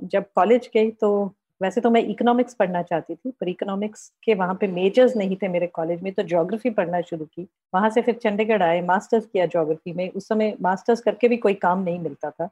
जब 0.03 0.25
कॉलेज 0.35 0.69
गई 0.73 0.91
तो 0.91 1.31
वैसे 1.61 1.81
तो 1.81 1.89
मैं 1.89 2.01
इकोनॉमिक्स 2.03 2.53
पढ़ना 2.53 2.81
चाहती 2.81 3.15
थी, 3.15 3.29
पर 3.31 3.49
इकोनॉमिक्स 3.49 4.07
के 4.23 4.33
वहाँ 4.33 4.57
पे 4.61 4.67
मेजर्स 4.67 5.15
नहीं 5.17 5.35
थे 5.41 5.47
मेरे 5.47 5.67
कॉलेज 5.67 6.01
में 6.03 6.11
तो 6.13 6.23
ज्योग्राफी 6.23 6.69
पढ़ना 6.69 7.01
शुरू 7.01 7.25
की। 7.25 7.47
वहाँ 7.73 7.89
से 7.89 8.01
फिर 8.01 8.15
चंडीगढ़ 8.15 8.63
आए 8.63 8.81
मास्टर्स 8.81 9.25
किया 9.25 9.45
ज्योग्राफी 9.45 9.93
में। 9.93 10.09
उस 10.09 10.27
समय 10.27 10.55
मास्टर्स 10.61 11.01
करके 11.01 11.27
भी 11.27 11.37
कोई 11.37 11.53
काम 11.53 11.83
नहीं 11.83 11.99
मिलता 11.99 12.29
था। 12.31 12.49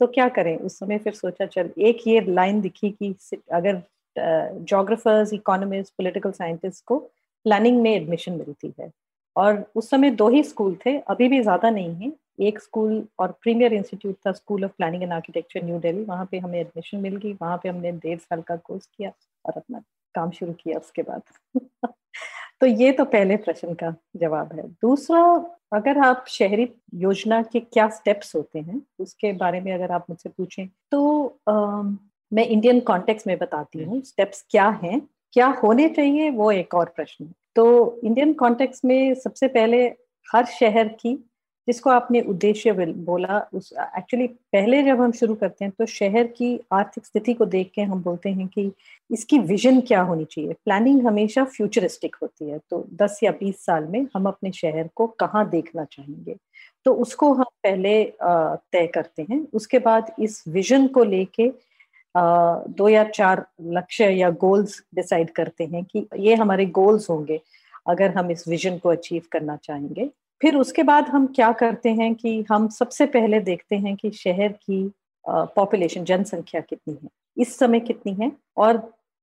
तो 0.00 0.06
क्या 0.06 0.28
करें? 0.28 0.56
उस 0.56 0.78
समय 0.78 0.98
फिर 0.98 1.12
सोचा, 1.12 1.46
चल, 1.46 1.70
एक 1.78 2.06
ये 2.06 2.20
लाइन 2.28 2.60
दिखी 2.60 2.90
कि 2.92 3.14
अगर 3.52 3.82
जोग्राफर्स 4.18 5.32
इकोनॉमिस्ट 5.32 5.92
पॉलिटिकल 5.98 6.30
साइंटिस्ट 6.30 6.84
को 6.84 6.98
प्लानिंग 7.46 7.80
में 7.82 7.90
एडमिशन 7.94 8.32
मिलती 8.32 8.72
है। 8.80 8.90
और 9.36 9.64
उस 9.76 9.90
समय 9.90 10.10
दो 10.10 10.28
ही 10.28 10.42
स्कूल 10.42 10.76
थे, 10.86 10.98
अभी 10.98 11.28
भी 11.28 11.40
ज़्यादा 11.42 11.70
नहीं 11.70 11.94
है। 11.94 12.12
एक 12.40 12.58
स्कूल 12.60 13.06
और 13.18 13.32
प्रीमियर 13.42 13.72
इंस्टीट्यूट 13.72 14.16
था 14.26 14.32
school 14.32 14.64
of 14.64 14.72
planning 14.76 15.02
and 15.02 15.12
architecture 15.12 15.64
new 15.64 15.78
Delhi 15.78 16.04
वहाँ 16.04 16.28
पे 16.30 16.38
हमें 16.38 16.60
एडमिशन 16.60 16.98
मिल 16.98 17.16
गई। 17.16 17.32
वहाँ 17.32 17.60
पे 17.62 17.68
हमने 17.68 17.92
डेढ़ 17.92 18.18
साल 18.18 18.42
का 18.42 18.56
कोर्स 18.56 18.86
किया 18.86 19.12
और 19.44 19.52
अपना 19.56 19.82
काम 20.14 20.30
शुरू 20.30 20.52
किया 20.52 20.78
उसके 20.78 21.02
बाद। 21.02 21.22
तो 22.60 22.66
ये 22.66 22.92
तो 22.92 23.04
पहले 23.04 23.36
प्रश्न 23.36 23.74
का 23.74 23.94
जवाब 24.16 24.52
है। 24.52 24.62
दूसरा, 24.68 25.22
अगर 25.72 25.98
आप 25.98 26.24
शहरी 26.28 26.68
योजना 26.94 27.42
के 27.42 27.60
क्या 27.60 27.88
स्टेप्स 27.88 28.34
होते 28.36 28.58
हैं, 28.58 28.82
उसके 29.00 29.32
बारे 29.32 29.60
में 29.60 29.72
अगर 29.74 29.92
आप 29.92 30.06
मुझसे 30.10 30.28
पूछें 30.28 30.66
तो 30.90 31.26
मैं 32.32 32.46
इंडियन 32.46 32.80
कॉन्टेक्स्ट 32.80 33.26
में 33.26 33.36
बताती 33.38 33.82
हूँ 33.84 34.00
स्टेप्स 34.02 34.44
क्या 34.50 34.68
हैं, 34.82 35.00
क्या 35.32 35.46
होने 35.62 35.88
चाहिए, 35.88 36.30
वो 36.30 36.50
एक 36.52 36.74
और 36.74 36.92
प्रश्न 36.96 37.24
है। 37.24 37.32
तो 37.56 38.00
इंडियन 38.04 38.32
कॉन्टेक्स्ट 38.34 38.84
में 38.84 39.14
सबसे 39.14 39.48
पहले 39.48 39.84
हर 40.28 40.44
शहर 40.48 40.88
की, 40.90 41.14
जिसको 41.68 41.90
आपने 41.90 42.20
उद्देश्य 42.22 42.72
बोला 42.72 43.38
उस 43.54 43.72
एक्चुअली 43.98 44.26
पहले 44.26 44.82
जब 44.82 45.00
हम 45.00 45.12
शुरू 45.12 45.34
करते 45.34 45.64
हैं 45.64 45.72
तो 45.78 45.86
शहर 45.86 46.26
की 46.28 46.58
आर्थिक 46.72 47.06
स्थिति 47.06 47.34
को 47.34 47.44
देख 47.46 47.70
के 47.74 47.82
हम 47.82 48.02
बोलते 48.02 48.30
हैं 48.30 48.46
कि 48.48 48.70
इसकी 49.10 49.38
विजन 49.40 49.80
क्या 49.80 50.00
होनी 50.02 50.24
चाहिए। 50.24 50.52
प्लानिंग 50.54 51.06
हमेशा 51.06 51.44
फ्यूचरिस्टिक 51.46 52.16
होती 52.22 52.48
है 52.50 52.58
तो 52.70 52.84
10 52.94 53.20
या 53.22 53.32
20 53.40 53.64
साल 53.64 53.86
में 53.86 54.06
हम 54.14 54.26
अपने 54.26 54.52
शहर 54.52 54.88
को 54.94 55.06
कहाँ 55.20 55.48
देखना 55.50 55.84
चाहेंगे। 55.84 56.36
तो 56.86 56.94
उसको 56.94 57.32
हम 57.32 57.44
पहले 57.64 58.04
तय 58.22 58.86
करते 58.86 59.26
हैं, 59.30 59.46
उसके 59.52 59.78
बाद 59.80 60.12
इस 60.20 60.42
विजन 60.48 60.86
को 60.88 61.04
लेके 61.04 61.48
दो 62.14 62.88
या 62.88 63.04
चार 63.04 63.44
लक्ष्य 63.72 64.10
या 64.10 64.30
गोल्स 64.40 64.82
डिसाइड 64.94 65.30
करते 65.30 65.64
हैं 65.64 65.84
कि 65.84 66.06
ये 66.18 66.34
हमारे 66.34 66.66
गोल्स 66.66 67.08
होंगे, 67.10 67.40
अगर 67.86 68.10
हम 68.10 68.30
इस 68.30 68.46
विजन 68.48 68.78
को 68.78 68.88
अचीव 68.88 69.22
करना 69.32 69.56
चाहेंगे। 69.56 70.10
फिर 70.40 70.56
उसके 70.56 70.82
बाद 70.82 71.08
हम 71.08 71.26
क्या 71.26 71.50
करते 71.54 71.88
हैं 71.90 72.14
कि 72.14 72.44
हम 72.50 72.68
सबसे 72.70 73.06
पहले 73.08 73.40
देखते 73.40 73.76
हैं 73.76 73.94
कि 73.96 74.10
शहर 74.14 74.52
की 74.52 74.90
पॉपुलेशन 75.24 76.04
जनसंख्या 76.04 76.60
कितनी 76.60 76.94
है, 76.94 77.08
इस 77.36 77.58
समय 77.58 77.80
कितनी 77.80 78.12
है, 78.14 78.30
और 78.56 78.82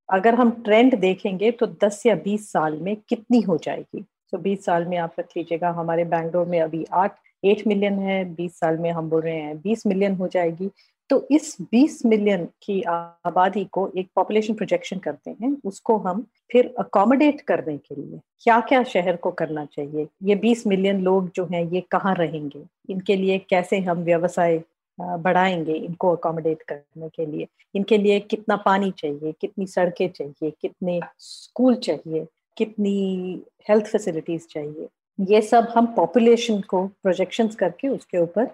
अगर 0.09 0.35
हम 0.35 0.51
ट्रेंड 0.65 0.95
देखेंगे 0.99 1.51
तो 1.51 1.67
10 1.83 2.01
या 2.05 2.15
20 2.15 2.51
साल 2.51 2.77
में 2.79 2.95
कितनी 3.09 3.41
हो 3.41 3.57
जाएगी। 3.57 4.03
तो 4.31 4.37
20 4.37 4.65
साल 4.65 4.85
में 4.85 4.97
आप 4.97 5.13
रख 5.19 5.27
लीजिएगा, 5.37 5.69
हमारे 5.69 6.03
बैंगलोर 6.05 6.45
में 6.47 6.59
अभी 6.61 6.85
आठ 6.93 7.15
एट 7.43 7.65
मिलियन 7.67 7.99
है 7.99 8.23
20 8.35 8.59
साल 8.59 8.77
में 8.77 8.89
हम 8.91 9.09
बोल 9.09 9.21
रहे 9.21 9.35
हैं 9.35 9.57
20 9.61 9.85
मिलियन 9.87 10.15
हो 10.15 10.27
जाएगी। 10.27 10.69
तो 11.09 11.25
इस 11.31 11.55
20 11.73 11.99
मिलियन 12.05 12.45
की 12.63 12.81
आबादी 12.81 13.63
को 13.65 13.89
एक 13.97 14.07
पॉपुलेशन 14.15 14.53
प्रोजेक्शन 14.53 14.97
करते 14.97 15.31
हैं, 15.31 15.55
उसको 15.65 15.97
हम 15.97 16.25
फिर 16.51 16.73
अकोमोडेट 16.79 17.41
करने 17.41 17.77
के 17.77 17.95
लिए 17.95 18.19
क्या 18.43 18.59
क्या 18.59 18.83
शहर 18.83 19.15
को 19.15 19.31
करना 19.31 19.65
चाहिए? 19.65 20.07
ये 20.23 20.35
20 20.35 20.65
मिलियन 20.67 21.01
लोग 21.01 21.29
जो 21.35 21.45
हैं, 21.51 21.63
ये 21.71 21.81
कहाँ 21.91 22.15
रहेंगे? 22.15 22.63
इनके 22.89 23.15
लिए 23.15 23.37
कैसे 23.49 23.79
हम 23.79 24.03
व्यवसाय 24.03 24.61
बढ़ाएँगे 24.99 25.73
इनको 25.73 26.15
अकोमोडेट 26.15 26.61
करने 26.61 27.09
के 27.09 27.25
लिए? 27.25 27.47
इनके 27.75 27.97
लिए 27.97 28.19
कितना 28.19 28.55
पानी 28.55 28.91
चाहिए? 28.91 29.33
कितनी 29.41 29.65
सड़कें 29.67 30.07
चाहिए? 30.09 30.51
कितने 30.61 30.99
स्कूल 31.19 31.75
चाहिए? 31.75 32.25
कितनी 32.57 33.41
हेल्थ 33.69 33.85
फैसिलिटीज़ 33.85 34.47
चाहिए? 34.47 34.87
ये 35.19 35.41
सब 35.41 35.67
हम 35.75 35.85
पॉपुलेशन 35.85 36.61
को 36.61 36.85
प्रोजेक्शंस 36.87 37.55
करके 37.55 37.87
उसके 37.87 38.17
ऊपर 38.17 38.45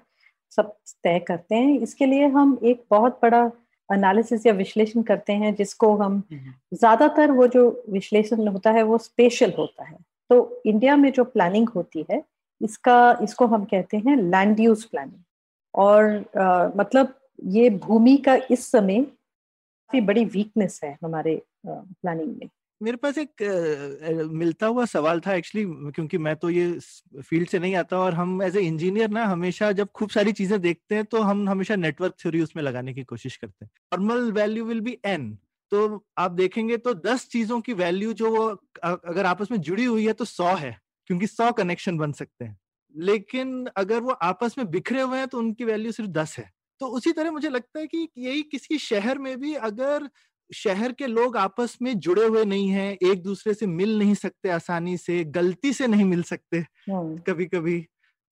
सब 0.51 0.73
तय 1.03 1.19
करते 1.19 1.55
हैं। 1.55 1.79
इसके 1.79 2.05
लिए 2.05 2.27
हम 2.29 2.57
एक 2.63 2.83
बहुत 2.91 3.19
बड़ा 3.21 3.43
एनालिसिस 3.89 4.45
या 4.45 4.53
विश्लेषण 4.53 5.01
करते 5.03 5.33
हैं 5.33 5.53
जिसको 5.55 5.95
हम 5.97 6.21
ज़्यादातर 6.31 7.31
वो 7.31 7.47
जो 7.47 7.63
विश्लेषण 7.89 8.47
होता 8.47 8.71
है 8.71 8.83
वो 8.83 8.97
स्पेशल 8.99 9.53
होता 9.57 9.83
है। 9.83 9.97
तो 10.29 10.61
इंडिया 10.65 10.95
में 10.95 11.11
जो 11.11 11.23
प्लानिंग 11.25 11.69
होती 11.69 12.05
है 12.11 12.23
इसका 12.61 12.97
इसको 13.23 13.45
हम 13.47 13.63
कहते 13.65 13.97
हैं 13.97 14.15
लैंड 14.17 14.59
यूज़ 14.59 14.85
प्लानिंग 14.87 15.21
और 15.73 16.03
आ, 16.37 16.69
मतलब 16.77 17.13
ये 17.49 17.69
भूमि 17.69 18.15
का 18.17 18.35
इस 18.51 18.69
समय 18.71 19.01
काफ़ी 19.01 20.01
बड़ी 20.01 20.25
वीकनेस 20.27 20.79
है 20.83 20.97
हमारे 21.03 21.41
प्लानिंग 21.67 22.35
में। 22.37 22.49
मेरे 22.81 22.97
पास 22.97 23.17
एक 23.17 23.41
मिलता 24.33 24.67
हुआ 24.67 24.85
सवाल 24.85 25.19
था 25.19 25.33
एक्चुअली 25.33 25.65
क्योंकि 25.91 26.17
मैं 26.17 26.35
तो 26.35 26.49
ये 26.49 26.67
फ़ील्ड 27.21 27.49
से 27.49 27.59
नहीं 27.59 27.75
आता 27.75 27.97
और 27.99 28.13
हम 28.13 28.41
एज 28.43 28.57
ए 28.57 28.61
इंजीनियर 28.61 29.09
ना 29.09 29.25
हमेशा 29.25 29.71
जब 29.71 29.91
खूब 29.95 30.09
सारी 30.09 30.31
चीज़ें 30.31 30.59
देखते 30.61 30.95
हैं 30.95 31.05
तो 31.05 31.21
हम 31.21 31.47
हमेशा 31.49 31.75
नेटवर्क 31.75 32.15
थ्योरी 32.21 32.41
उसमें 32.41 32.63
लगाने 32.63 32.93
की 32.93 33.03
कोशिश 33.03 33.35
करते 33.37 33.65
हैं। 33.65 33.71
Normal 33.91 34.31
value 34.31 34.65
will 34.65 34.81
be 34.81 34.97
an 35.05 35.29
तो 35.71 36.05
आप 36.17 36.31
देखेंगे 36.31 36.77
तो 36.77 36.93
दस 36.95 37.27
चीज़ों 37.27 37.59
की 37.61 37.73
वैल्यू 37.73 38.13
जो 38.13 38.29
वो 38.31 38.47
अगर 38.83 39.25
आपस 39.25 39.51
में 39.51 39.59
जुड़ी 39.59 39.85
हुई 39.85 40.05
है 40.07 40.13
तो 40.13 40.25
सौ 40.25 40.55
है, 40.55 40.77
क्योंकि 41.09 41.27
सौ 41.27 41.51
कनेक्शन 41.51 41.97
बन 41.97 42.11
सकते 42.13 42.45
हैं। 42.45 42.57
लेकिन 42.95 43.65
अगर 43.77 44.01
वो 44.01 44.11
आपस 44.23 44.55
में 44.57 44.69
बिखरे 44.71 45.01
हुए 45.01 45.17
हैं 45.17 45.27
तो 45.27 45.37
उनकी 45.37 45.65
वैल्यू 45.65 45.91
सिर्फ़ 45.91 46.09
दस 46.11 46.35
है। 46.39 46.49
तो 46.81 46.87
उसी 46.89 47.11
तरह 47.11 47.31
मुझे 47.31 47.49
लगता 47.49 47.79
है 47.79 47.87
कि 47.87 48.07
यही 48.17 48.41
किसी 48.43 48.77
शहर 48.79 49.17
में 49.19 49.37
भी 49.39 49.53
अगर 49.55 50.09
शहर 50.53 50.91
के 50.91 51.07
लोग 51.07 51.37
आपस 51.37 51.77
में 51.81 51.93
जुड़े 51.99 52.25
हुए 52.25 52.43
नहीं 52.45 52.69
हैं 52.69 52.97
एक 53.03 53.23
दूसरे 53.23 53.53
से 53.53 53.65
मिल 53.65 53.97
नहीं 53.99 54.13
सकते 54.13 54.49
आसानी 54.49 54.97
से 54.97 55.23
गलती 55.23 55.73
से 55.73 55.87
नहीं 55.87 56.05
मिल 56.05 56.23
सकते 56.23 56.57
हाँ। 56.91 57.17
कभी 57.27 57.45
कभी 57.45 57.79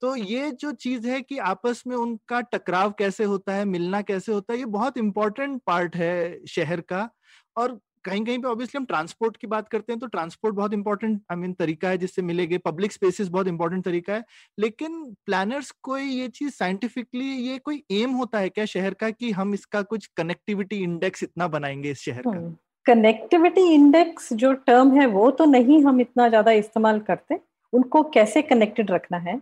तो 0.02 0.16
ये 0.16 0.52
जो 0.52 0.72
चीज़ 0.72 1.08
है 1.08 1.22
कि 1.22 1.38
आपस 1.38 1.84
में 1.88 1.96
उनका 1.96 2.42
टकराव 2.42 2.92
कैसे 2.92 3.24
होता 3.24 3.54
है 3.54 3.66
मिलना 3.66 4.02
कैसे 4.02 4.32
होता 4.32 4.54
है 4.54 4.60
ये 4.60 4.66
बहुत 4.66 4.98
इंपॉर्टेंट 4.98 5.62
पार्ट 5.68 5.96
है 5.96 6.46
शहर 6.46 6.82
का 6.82 7.10
और 7.58 7.80
कहीं 8.06 8.24
कहीं 8.26 8.40
पे 8.40 8.48
ऑब्वियसली 8.48 8.78
हम 8.78 8.86
ट्रांसपोर्ट 8.86 9.38
की 9.38 9.48
बात 9.48 9.68
करते 9.70 9.94
हैं 9.94 10.00
तो 10.00 10.08
ट्रांसपोर्ट 10.08 10.56
बहुत 10.56 10.74
इंपॉर्टेंट 10.74 11.22
आई 11.32 11.38
मीन 11.38 11.54
तरीका 11.54 11.90
है 11.90 11.98
जिससे 11.98 12.22
मिलेंगे 12.22 12.58
पब्लिक 12.58 12.92
स्पेसेस 12.92 13.28
बहुत 13.28 13.48
इंपॉर्टेंट 13.48 13.84
तरीका 13.86 14.14
है। 14.14 14.24
लेकिन 14.58 15.04
प्लानर्स 15.26 15.72
कोई 15.84 16.04
ये 16.04 16.28
चीज़ 16.28 16.54
साइंटिफिकली 16.54 17.26
ये 17.26 17.58
कोई 17.58 17.84
एम 17.92 18.12
होता 18.12 18.40
है 18.40 18.50
क्या 18.50 18.66
शहर 18.66 18.94
का 18.94 19.10
कि 19.10 19.32
हम 19.32 19.54
इसका 19.54 19.82
कुछ 19.82 20.06
कनेक्टिविटी 20.18 20.84
इंडेक्स 20.84 21.24
इतना 21.24 21.48
बनाएँगे 21.48 21.92
इस 21.92 22.02
शहर 22.02 22.22
का? 22.22 22.56
कनेक्टिविटी 22.86 23.62
इंडेक्स 23.74 24.34
जो 24.34 24.54
टर्म 24.54 24.92
है, 25.00 25.06
वो 25.06 25.32
तो 25.32 25.46
नहीं 25.46 25.84
हम 25.84 26.02
इतना 26.02 26.28
ज़्यादा 26.30 26.52
इस्तेमाल 26.52 27.00
करते। 27.00 27.40
उनको 27.74 28.04
कैसे 28.04 28.42
कनेक्टेड 28.42 28.92
रखना 28.92 29.18
है? 29.18 29.40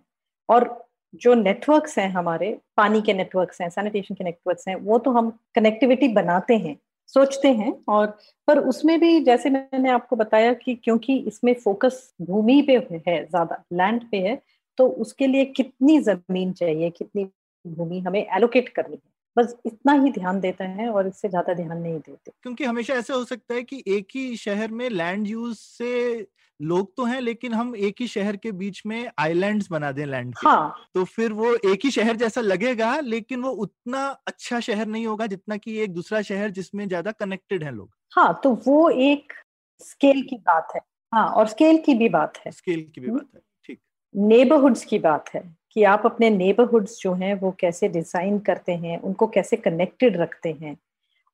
और 0.50 0.88
जो 1.14 1.34
नेटवर्क्स 1.34 1.98
हैं 2.00 2.10
हमारे, 2.10 2.58
पानी 2.78 3.02
के 3.02 3.14
नेटवर्क्स 3.14 3.62
हैं 3.62 3.70
सैनिटेशन 3.70 4.16
के 4.16 4.24
नेटवर्क्स 4.24 4.68
हैं, 4.68 4.76
वो 4.76 4.98
तो 4.98 5.12
हम 5.12 5.30
कनेक्टिविटी 5.56 6.08
बनाते 6.08 6.58
हैं। 6.58 6.78
सोचते 7.10 7.48
हैं 7.54 7.74
और 7.90 8.08
पर 8.48 8.60
उसमें 8.60 9.00
भी 9.00 9.20
जैसे 9.24 9.50
मैंने 9.50 9.90
आपको 9.90 10.16
बताया 10.16 10.54
कि 10.54 10.76
क्योंकि 10.76 11.18
इसमें 11.28 11.54
फोकस 11.64 12.02
भूमि 12.22 12.62
पे 12.68 12.78
है 13.08 13.24
ज़्यादा 13.26 13.64
लैंड 13.74 14.10
पे 14.12 14.18
है 14.20 14.42
तो 14.78 14.88
उसके 14.88 15.28
लिए 15.28 15.46
कितनी 15.48 16.00
ज़मीन 16.00 16.52
चाहिए, 16.54 16.90
कितनी 16.90 17.26
भूमि 17.66 18.00
हमें 18.00 18.26
एलोकेट 18.36 18.70
करनी 18.70 18.96
है? 18.96 19.02
बस 19.38 19.56
इतना 19.66 19.94
ही 19.96 20.12
ध्यान 20.12 20.40
देता 20.40 20.66
है 20.72 20.90
और 20.90 21.08
इससे 21.08 21.30
ज़्यादा 21.30 21.54
ध्यान 21.54 21.78
नहीं 21.78 22.00
देते। 22.00 22.32
क्योंकि 22.44 22.64
हमेशा 22.64 22.94
ऐसा 22.94 23.14
हो 23.14 23.24
सकता 23.26 23.54
है 23.54 23.64
कि 23.64 23.84
एक 23.88 24.08
ही 24.16 24.36
शहर 24.38 24.72
में 24.72 24.90
लैंड 24.90 25.28
यूज़ 25.28 25.58
से 25.58 26.28
लोग 26.60 26.96
तो 26.98 27.04
हैं 27.06 27.20
लेकिन 27.22 27.54
हम 27.54 27.76
एक 27.78 27.96
ही 28.00 28.08
शहर 28.08 28.36
के 28.38 28.52
बीच 28.54 28.82
में 28.86 29.10
आइलैंड्स 29.20 29.68
बना 29.72 29.92
दें 29.92 30.06
लैंड 30.06 30.34
के। 30.36 30.48
हाँ। 30.48 30.88
तो 30.96 31.04
फिर 31.06 31.34
वो 31.34 31.54
एक 31.66 31.86
ही 31.86 31.92
शहर 31.92 32.16
जैसा 32.16 32.42
लगेगा 32.42 32.96
लेकिन 33.02 33.42
वो 33.42 33.50
उतना 33.62 34.08
अच्छा 34.28 34.60
शहर 34.60 34.88
नहीं 34.88 35.06
होगा 35.08 35.28
जितना 35.28 35.58
कि 35.58 35.78
एक 35.80 35.94
दूसरा 35.94 36.22
शहर 36.24 36.50
जिसमें 36.52 36.88
ज़्यादा 36.88 37.12
कनेक्टेड 37.14 37.64
है 37.64 37.72
लोग। 37.72 37.90
हाँ 38.14 38.40
तो 38.44 38.54
वो 38.68 38.90
एक 38.92 39.34
स्केल 39.82 40.22
की 40.22 40.38
बात 40.40 40.68
है। 40.76 40.82
हाँ 41.14 41.28
और 41.32 41.48
स्केल 41.48 41.78
की 41.86 41.94
भी 41.94 42.10
बात 42.10 42.38
है। 42.46 42.52
स्केल 42.52 42.82
की 42.86 43.02
भी 43.02 43.10
बात 43.10 43.28
है 43.36 43.42
ठीक। 43.66 43.80
नेबरहुड्स 44.16 44.84
की 44.86 45.00
बात 45.00 45.30
है। 45.34 45.42
कि 45.78 45.84
आप 45.84 46.06
अपने 46.06 46.30
नेबरहुड्स 46.30 46.98
जो 47.02 47.14
हैं 47.14 47.34
वो 47.40 47.52
कैसे 47.60 47.88
डिज़ाइन 47.90 48.38
करते 48.40 48.72
हैं 48.76 48.98
उनको 49.00 49.26
कैसे 49.28 49.58
कनेक्टेड 49.58 50.16
रखते 50.18 50.56
हैं 50.62 50.76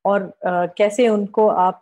और 0.04 0.22
uh, 0.22 0.68
कैसे 0.78 1.08
उनको 1.08 1.46
आप 1.48 1.80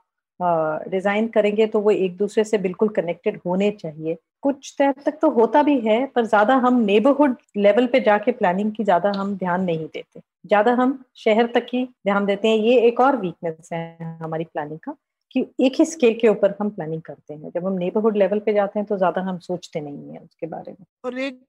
डिज़ाइन 0.90 1.26
करेंगे 1.28 1.66
तो 1.66 1.80
वो 1.80 1.90
एक 1.90 2.16
दूसरे 2.16 2.44
से 2.44 2.58
बिल्कुल 2.58 2.88
कनेक्टेड 2.88 3.40
होने 3.46 3.70
चाहिए। 3.70 4.16
कुछ 4.42 4.74
तह 4.78 4.92
तक 5.04 5.18
तो 5.22 5.30
होता 5.30 5.62
भी 5.62 5.78
है 5.80 6.04
पर 6.06 6.24
ज़्यादा 6.26 6.54
हम 6.56 6.80
नेबरहुड 6.80 7.36
लेवल 7.56 7.86
पे 7.86 8.00
जाके 8.00 8.32
प्लानिंग 8.32 8.72
की 8.72 8.84
ज़्यादा 8.84 9.12
हम 9.16 9.34
ध्यान 9.36 9.64
नहीं 9.64 9.86
देते। 9.86 10.20
ज़्यादा 10.20 10.72
हम 10.74 10.98
शहर 11.16 11.46
तक 11.54 11.66
ही 11.74 11.84
ध्यान 11.84 12.26
देते 12.26 12.48
हैं। 12.48 12.56
ये 12.56 12.80
एक 12.88 13.00
और 13.00 13.16
वीकनेस 13.16 13.68
है 13.72 14.18
हमारी 14.22 14.44
प्लानिंग 14.44 14.78
का। 14.78 14.96
कि 15.34 15.40
एक 15.60 15.72
ही 15.78 15.84
स्केल 15.84 16.18
के 16.20 16.28
ऊपर 16.28 16.54
हम 16.60 16.70
प्लानिंग 16.70 17.02
करते 17.02 17.34
हैं। 17.34 17.50
जब 17.50 17.66
हम 17.66 17.72
नेबरहुड 17.74 18.16
लेवल 18.16 18.38
पे 18.38 18.52
जाते 18.52 18.78
हैं 18.78 18.86
तो 18.86 18.96
ज़्यादा 18.98 19.20
हम 19.22 19.38
सोचते 19.40 19.80
नहीं 19.80 20.12
है 20.12 20.18
उसके 20.18 20.46
बारे 20.46 20.72
में। 20.72 20.84
और 21.04 21.18
एक, 21.18 21.40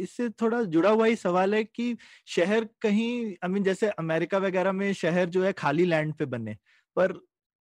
इससे 0.00 0.28
थोड़ा 0.32 0.62
जुड़ा 0.64 0.90
हुआ 0.90 1.06
ही 1.06 1.16
सवाल 1.16 1.54
है 1.54 1.64
कि 1.64 1.96
शहर 2.28 2.68
कहीं 2.82 3.12
आई 3.44 3.48
मीन 3.48 3.62
जैसे 3.64 3.88
अमेरिका 3.98 4.38
वगैरह 4.38 4.72
में 4.72 4.92
शहर 4.94 5.28
जो 5.28 5.44
है 5.44 5.52
खाली 5.54 5.84
लैंड 5.84 6.14
पे 6.14 6.24
बने, 6.26 6.56
पर 6.96 7.20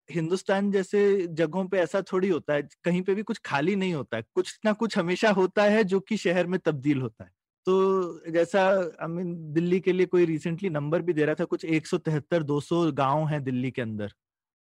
हिंदुस्तान 0.10 0.72
जैसे 0.72 1.28
जगहों 1.30 1.66
पे 1.66 1.78
ऐसा 1.80 2.02
थोड़ी 2.04 2.30
होता 2.30 2.54
है, 2.54 2.62
कहीं 2.84 3.02
पे 3.02 3.14
भी 3.16 3.24
कुछ 3.24 3.40
खाली 3.46 3.76
नहीं 3.76 3.94
होता 3.94 4.18
है। 4.18 4.24
कुछ 4.36 4.60
ना 4.66 4.74
कुछ 4.74 4.98
हमेशा 4.98 5.30
होता 5.32 5.64
है 5.66 5.84
जो 5.84 6.00
कि 6.00 6.18
शहर 6.18 6.48
में 6.48 6.60
तब्दील 6.60 7.02
होता 7.02 7.24
है। 7.24 7.30
तो 7.68 8.32
जैसा 8.32 8.66
आई 9.02 9.08
मीन 9.08 9.34
दिल्ली 9.54 9.80
के 9.80 9.92
लिए 9.94 10.06
कोई 10.08 10.26
रिसेंटली 10.26 10.70
नंबर 10.70 11.02
भी 11.02 11.14
दे 11.14 11.26
रहा 11.26 11.36
था, 11.36 11.46
कुछ 11.46 11.66
एक 11.66 11.88
सौ 11.88 11.98
तिहत्तर, 12.00 12.44
दो 12.44 12.60
सौ 12.62 12.92
गाँव 12.94 13.28
है 13.28 13.40
दिल्ली 13.42 13.72
के 13.72 13.82
अंदर। 13.82 14.12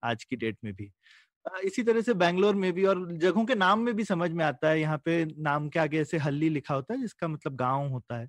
आज 0.04 0.24
की 0.24 0.36
डेट 0.38 0.58
में 0.64 0.74
भी। 0.74 0.92
इसी 1.66 1.84
तरह 1.84 2.02
से 2.02 2.14
बैंगलोर 2.16 2.56
में 2.56 2.72
भी 2.74 2.86
और 2.86 3.08
जगहों 3.14 3.46
के 3.46 3.56
नाम 3.56 3.80
में 3.82 3.94
भी 3.96 4.04
समझ 4.06 4.32
में 4.32 4.44
आता 4.46 4.70
है। 4.70 4.80
यहाँ 4.82 4.98
पे 5.06 5.24
नाम 5.40 5.70
के 5.70 5.80
आगे 5.80 6.02
ऐसे 6.02 6.18
हल्ली 6.20 6.50
लिखा 6.50 6.76
होता 6.76 6.94
है 6.94 7.02
जिसका 7.02 7.28
मतलब 7.30 7.56
गाँव 7.58 7.88
होता 7.90 8.18
है। 8.18 8.28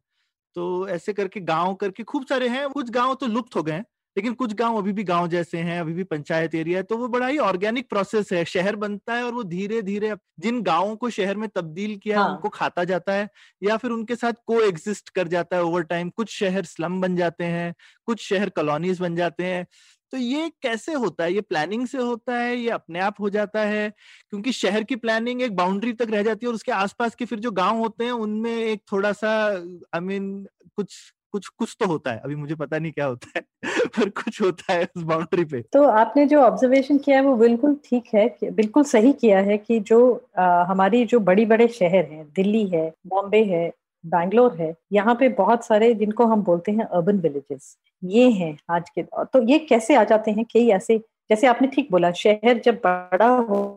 तो 0.56 0.88
ऐसे 0.90 1.12
करके 1.12 1.40
गाँव 1.42 1.74
करके 1.76 2.02
खूब 2.04 2.26
सारे 2.26 2.48
हैं। 2.50 2.68
कुछ 2.70 2.90
गाँव 2.92 3.14
तो 3.16 3.26
लुप्त 3.28 3.56
हो 3.56 3.62
गए 3.62 3.72
हैं 3.72 3.84
लेकिन 4.16 4.34
कुछ 4.34 4.52
गाँव 4.54 4.76
अभी 4.78 4.92
भी 4.92 5.04
गाँव 5.04 5.28
जैसे 5.28 5.58
हैं 5.60 5.78
अभी 5.80 5.92
भी 5.94 6.04
पंचायत 6.04 6.54
एरिया 6.54 6.78
है 6.78 6.82
तो 6.84 6.96
वो 6.98 7.08
बड़ा 7.08 7.26
ही 7.26 7.38
ऑर्गेनिक 7.40 7.88
प्रोसेस 7.90 8.32
है। 8.32 8.44
शहर 8.46 8.76
बनता 8.76 9.14
है 9.14 9.24
और 9.24 9.34
वो 9.34 9.42
धीरे 9.44 9.80
धीरे 9.82 10.14
जिन 10.40 10.62
गाँवों 10.62 10.96
को 10.96 11.10
शहर 11.10 11.36
में 11.36 11.48
तब्दील 11.50 11.96
किया 11.98 12.18
हाँ. 12.18 12.28
उनको 12.28 12.48
खाता 12.50 12.84
जाता 12.86 13.12
है 13.14 13.28
या 13.62 13.76
फिर 13.76 13.90
उनके 13.90 14.16
साथ 14.16 14.34
को 14.46 14.60
एग्जिस्ट 14.62 15.10
कर 15.10 15.28
जाता 15.28 15.56
है 15.56 15.62
ओवर 15.64 15.82
टाइम 15.84 16.10
कुछ 16.12 16.30
शहर 16.32 16.64
स्लम 16.66 17.00
बन 17.00 17.16
जाते 17.16 17.44
हैं 17.46 17.74
कुछ 18.08 18.22
शहर 18.22 18.50
कॉलोनीज 18.52 19.00
बन 19.00 19.16
जाते 19.16 19.44
हैं। 19.46 19.66
तो 20.12 20.18
ये 20.18 20.48
कैसे 20.62 20.92
होता 20.94 21.24
है? 21.24 21.32
ये 21.34 21.40
प्लानिंग 21.40 21.86
से 21.86 21.98
होता 21.98 22.36
है 22.38 22.56
ये 22.56 22.70
अपने 22.70 23.00
आप 23.00 23.20
हो 23.20 23.30
जाता 23.30 23.60
है? 23.60 23.88
क्योंकि 24.30 24.52
शहर 24.52 24.82
की 24.82 24.96
प्लानिंग 24.96 25.42
एक 25.42 25.56
बाउंड्री 25.56 25.92
तक 25.92 26.10
रह 26.10 26.22
जाती 26.22 26.46
है 26.46 26.48
और 26.48 26.54
उसके 26.54 26.72
आसपास 26.72 27.14
के 27.14 27.24
फिर 27.24 27.38
जो 27.38 27.50
गाँव 27.50 27.78
होते 27.78 28.04
हैं 28.04 28.12
उनमें 28.12 28.54
एक 28.56 28.82
थोड़ा 28.92 29.12
सा 29.12 29.32
आई 29.48 29.98
I 29.98 30.02
मीन 30.02 30.32
mean, 30.32 30.70
कुछ 30.76 30.94
कुछ 31.32 31.46
कुछ 31.48 31.76
तो 31.80 31.86
होता 31.86 32.12
है। 32.12 32.18
अभी 32.18 32.34
मुझे 32.34 32.54
पता 32.54 32.78
नहीं 32.78 32.92
क्या 32.92 33.06
होता 33.06 33.30
है 33.36 33.42
पर 33.88 34.08
कुछ 34.08 34.40
होता 34.42 34.72
है 34.72 34.84
उस 34.96 35.02
बाउंड्री 35.02 35.44
पे। 35.44 35.60
तो 35.72 35.82
आपने 35.84 36.24
जो 36.26 36.40
ऑब्जर्वेशन 36.40 36.98
किया 36.98 37.16
है 37.16 37.22
वो 37.22 37.36
बिल्कुल 37.36 37.76
ठीक 37.84 38.04
है 38.14 38.28
बिल्कुल 38.52 38.84
सही 38.84 39.12
किया 39.12 39.38
है 39.40 39.56
कि 39.58 39.78
जो 39.80 40.00
आ, 40.38 40.64
हमारी 40.64 41.04
जो 41.04 41.20
बड़ी 41.20 41.46
बड़े 41.46 41.68
शहर 41.68 42.04
हैं 42.04 42.24
दिल्ली 42.36 42.66
है 42.66 42.92
बॉम्बे 43.06 43.42
है 43.44 43.72
बैंगलोर 44.04 44.56
है, 44.56 44.74
यहाँ 44.92 45.14
पे 45.14 45.28
बहुत 45.30 45.64
सारे 45.66 45.92
जिनको 45.94 46.24
हम 46.26 46.42
बोलते 46.44 46.72
हैं 46.72 46.84
अर्बन 46.86 47.18
विलेजेस 47.20 47.76
ये 48.02 48.30
हैं 48.32 48.56
आज 48.70 48.88
के 48.90 49.02
तो 49.02 49.42
ये 49.44 49.58
कैसे 49.60 49.94
आ 49.96 50.04
जाते 50.04 50.30
हैं? 50.30 50.44
कई 50.44 50.68
ऐसे, 50.70 50.98
जैसे 51.30 51.46
आपने 51.46 51.68
ठीक 51.68 51.90
बोला, 51.90 52.10
शहर 52.12 52.60
जब 52.60 52.80
बड़ा 52.86 53.28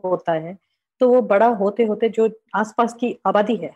होता 0.05 0.33
है 0.33 0.57
तो 1.01 1.09
वो 1.09 1.21
बड़ा 1.23 1.47
होते 1.55 1.83
होते 1.85 2.09
जो 2.09 2.29
आसपास 2.55 2.93
की 2.93 3.15
आबादी 3.27 3.55
है, 3.55 3.71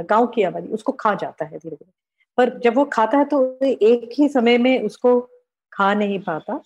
गाँव 0.00 0.26
की 0.26 0.42
आबादी, 0.42 0.68
उसको 0.68 0.92
खा 0.94 1.14
जाता 1.14 1.44
है 1.44 1.58
धीरे 1.58 1.76
धीरे 1.76 1.92
पर 2.38 2.58
जब 2.60 2.74
वो 2.76 2.84
खाता 2.92 3.18
है 3.18 3.24
तो 3.26 3.42
एक 3.64 4.10
ही 4.18 4.28
समय 4.28 4.58
में 4.58 4.82
उसको 4.82 5.20
खा 5.72 5.92
नहीं 5.94 6.18
पाता। 6.20 6.60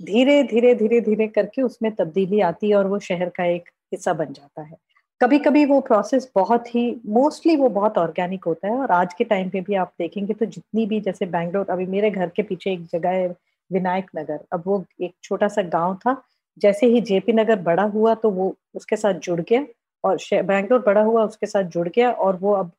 धीरे 0.00 0.42
धीरे 0.44 0.74
धीरे 0.74 1.00
धीरे 1.00 1.26
करके 1.28 1.62
उसमें 1.62 1.90
तब्दीली 1.94 2.40
आती 2.42 2.70
है 2.70 2.76
और 2.76 2.86
वो 2.86 2.98
शहर 3.00 3.28
का 3.28 3.44
एक 3.46 3.68
हिस्सा 3.92 4.12
बन 4.14 4.32
जाता 4.32 4.62
है। 4.62 4.76
कभी 5.20 5.38
कभी 5.38 5.64
वो 5.64 5.80
प्रोसेस 5.80 6.30
बहुत 6.34 6.74
ही 6.74 6.82
मोस्टली 7.06 7.54
वो 7.56 7.68
बहुत 7.68 7.98
ऑर्गेनिक 7.98 8.44
होता 8.44 8.68
है 8.68 8.74
और 8.74 8.90
आज 8.90 9.12
के 9.14 9.24
टाइम 9.24 9.48
पे 9.50 9.60
भी 9.60 9.74
आप 9.74 9.92
देखेंगे 9.98 10.34
तो 10.34 10.46
जितनी 10.46 10.86
भी 10.86 11.00
जैसे 11.00 11.26
बैंगलोर 11.26 11.70
अभी 11.70 11.86
मेरे 11.86 12.10
घर 12.10 12.28
के 12.36 12.42
पीछे 12.42 12.72
एक 12.72 12.86
जगह 12.92 13.10
है 13.10 13.28
विनायक 13.70 14.06
नगर। 14.16 14.38
अब 14.52 14.62
वो 14.66 14.84
एक 15.00 15.14
छोटा 15.22 15.48
सा 15.48 15.62
गाँव 15.64 15.94
था, 15.96 16.16
जैसे 16.58 16.86
ही 16.86 17.00
जेपी 17.00 17.32
नगर 17.32 17.58
बड़ा 17.62 17.82
हुआ 17.82 18.14
तो 18.14 18.30
वो 18.30 18.54
उसके 18.74 18.96
साथ 18.96 19.20
जुड़ 19.20 19.40
गया 19.40 19.64
और 20.04 20.16
बैंगलोर 20.32 20.82
बड़ा 20.86 21.02
हुआ 21.02 21.24
उसके 21.24 21.46
साथ 21.46 21.64
जुड़ 21.64 21.88
गया 21.88 22.10
और 22.12 22.36
वो 22.36 22.52
अब 22.54 22.70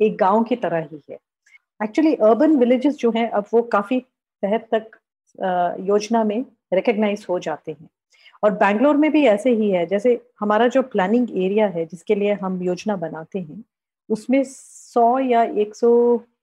एक 0.00 0.16
गाँव 0.16 0.42
की 0.44 0.56
तरह 0.56 0.88
ही 0.92 1.00
है। 1.10 1.18
एक्चुअली 1.80 2.14
अर्बन 2.14 2.56
विलेजेस 2.58 2.96
जो 2.96 3.10
हैं, 3.10 3.28
अब 3.30 3.44
वो 3.54 3.62
काफ़ी 3.72 4.00
तहत 4.42 4.68
तक 4.74 4.96
योजना 5.88 6.24
में 6.24 6.44
रिकग्नाइज 6.74 7.26
हो 7.30 7.38
जाते 7.40 7.72
हैं। 7.72 7.88
और 8.42 8.50
बैंगलोर 8.52 8.96
में 8.96 9.10
भी 9.12 9.24
ऐसे 9.26 9.50
ही 9.50 9.70
है, 9.70 9.84
जैसे 9.86 10.20
हमारा 10.40 10.66
जो 10.68 10.82
प्लानिंग 10.82 11.30
एरिया 11.44 11.66
है, 11.68 11.84
जिसके 11.86 12.14
लिए 12.14 12.32
हम 12.34 12.62
योजना 12.62 12.96
बनाते 12.96 13.38
हैं, 13.38 13.62
उसमें 14.10 14.42
सौ 14.46 15.18
या 15.18 15.42
एक 15.42 15.74
सौ 15.76 15.90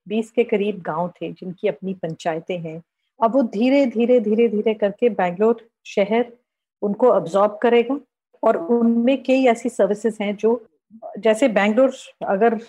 बीस 0.07 0.31
के 0.31 0.43
करीब 0.43 0.81
गाँव 0.81 1.07
थे, 1.21 1.31
जिनकी 1.31 1.67
अपनी 1.67 1.93
पंचायतें 1.93 2.57
हैं। 2.59 2.81
अब 3.19 3.33
वो 3.35 3.41
धीरे 3.43 3.85
धीरे 3.87 4.19
धीरे 4.19 4.47
धीरे 4.49 4.73
करके 4.73 5.09
बैंगलोर 5.11 5.67
शहर 5.85 6.25
उनको 6.81 7.07
अब्जॉर्ब 7.09 7.57
करेगा 7.61 7.99
और 8.43 8.57
उनमें 8.57 9.21
कई 9.23 9.45
ऐसी 9.47 9.69
सर्विसेज़ 9.69 10.17
हैं 10.23 10.35
जो, 10.35 10.61
जैसे 11.19 11.47
बैंगलोर 11.49 11.93
अगर 12.27 12.59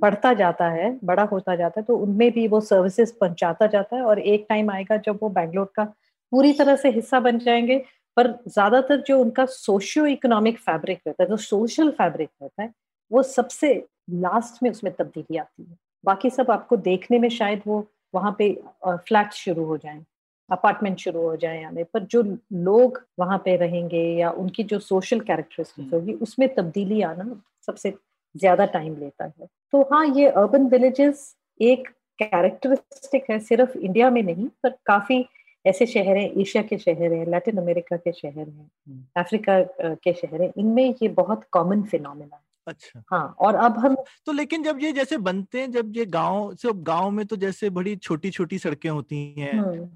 बढ़ता 0.00 0.32
जाता 0.34 0.68
है, 0.68 0.98
बड़ा 1.04 1.22
होता 1.22 1.56
जाता 1.56 1.80
है 1.80 1.84
तो 1.84 1.96
उनमें 1.96 2.30
भी 2.32 2.46
वो 2.48 2.60
सर्विसेज़ 2.60 3.12
पहुंचाता 3.20 3.66
जाता 3.66 3.96
है 3.96 4.02
और 4.02 4.18
एक 4.20 4.46
टाइम 4.48 4.70
आएगा 4.70 4.96
जब 4.96 5.18
वो 5.22 5.28
बैंगलोर 5.30 5.72
का 5.76 5.92
पूरी 6.32 6.52
तरह 6.52 6.76
से 6.76 6.90
हिस्सा 6.90 7.20
बन 7.20 7.38
जाएँगे 7.38 7.78
पर 8.16 8.28
ज़्यादातर 8.48 9.00
जो 9.06 9.18
उनका 9.20 9.44
सोशियो 9.46 10.06
इकोनॉमिक 10.06 10.58
फैब्रिक 10.60 11.00
रहता 11.06 11.22
है 11.22 11.28
जो 11.28 11.36
सोशल 11.38 11.90
फैब्रिक 11.92 12.28
रहता 12.42 12.62
है 12.62 12.72
वो 13.10 13.22
सबसे 13.24 13.74
लास्ट 14.12 14.62
में 14.62 14.70
उसमें 14.70 14.92
तब्दीली 14.94 15.36
आती 15.38 15.62
है। 15.62 15.76
बाकी 16.04 16.30
सब 16.30 16.50
आपको 16.50 16.76
देखने 16.78 17.18
में 17.18 17.28
शायद 17.30 17.62
वो 17.66 17.84
वहाँ 18.14 18.34
पे 18.38 18.52
फ्लैट 18.86 19.32
शुरू 19.34 19.64
हो 19.64 19.76
जाए 19.76 20.02
अपार्टमेंट 20.50 20.98
शुरू 20.98 21.22
हो 21.22 21.36
जाए 21.36 21.62
हमें 21.62 21.84
पर 21.94 22.04
जो 22.06 22.22
लोग 22.54 23.00
वहाँ 23.18 23.38
पे 23.44 23.56
रहेंगे 23.56 24.02
या 24.18 24.30
उनकी 24.32 24.62
जो 24.64 24.78
सोशल 24.80 25.20
कैरेक्टरिस्टिक्स 25.20 25.92
होगी 25.94 26.12
उसमें 26.22 26.48
तब्दीली 26.54 27.00
आना 27.02 27.24
सबसे 27.66 27.94
ज़्यादा 28.34 28.64
टाइम 28.68 28.96
लेता 28.96 29.24
है। 29.24 29.46
तो 29.72 29.82
हाँ 29.92 30.04
ये 30.08 30.28
अर्बन 30.28 30.66
विलेजेस 30.68 31.34
एक 31.60 31.88
कैरेक्टरिस्टिक 32.18 33.30
है 33.30 33.38
सिर्फ़ 33.40 33.76
इंडिया 33.78 34.10
में 34.10 34.22
नहीं 34.22 34.48
पर 34.62 34.70
काफ़ी 34.86 35.24
ऐसे 35.64 35.86
शहर 35.86 36.16
हैं 36.16 36.30
एशिया 36.40 36.62
के 36.62 36.78
शहर 36.78 37.12
हैं 37.12 37.26
लैटिन 37.26 37.56
अमेरिका 37.56 37.96
के 37.96 38.12
शहर 38.12 38.48
हैं 38.48 38.70
अफ्रीका 39.16 39.60
के 39.96 40.12
शहर 40.12 40.42
हैं 40.42 40.52
इनमें 40.58 40.84
ये 41.02 41.08
बहुत 41.08 41.44
कॉमन 41.52 41.82
फिनोमिना 41.82 42.36
है। 42.36 42.42
अच्छा। 42.66 43.02
हाँ 43.12 43.34
और 43.40 43.54
अब 43.54 43.78
हम 43.78 43.96
तो 44.26 44.32
लेकिन 44.32 44.62
जब 44.62 44.78
ये 44.82 44.92
जैसे 44.92 45.16
बनते 45.18 45.60
हैं 45.60 45.70
जब 45.70 45.96
ये 45.96 46.06
गाँव 46.06 46.54
से 46.54 46.72
गाँव 46.84 47.10
में 47.10 47.24
तो 47.26 47.36
जैसे 47.36 47.70
बड़ी 47.70 47.96
छोटी 47.96 48.30
छोटी 48.30 48.58
सड़कें 48.58 48.88
होती 48.90 49.16
हैं। 49.38 49.88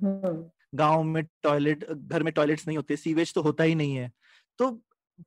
गाँव 0.74 1.03
में 1.03 1.22
टॉयलेट 1.42 1.85
घर 1.90 2.22
में 2.22 2.33
टॉयलेट्स 2.33 2.66
नहीं 2.68 2.77
होते 2.79 2.96
सीवेज 2.96 3.35
तो 3.35 3.42
होता 3.42 3.64
ही 3.64 3.74
नहीं 3.74 3.96
है। 3.96 4.11
तो 4.59 4.70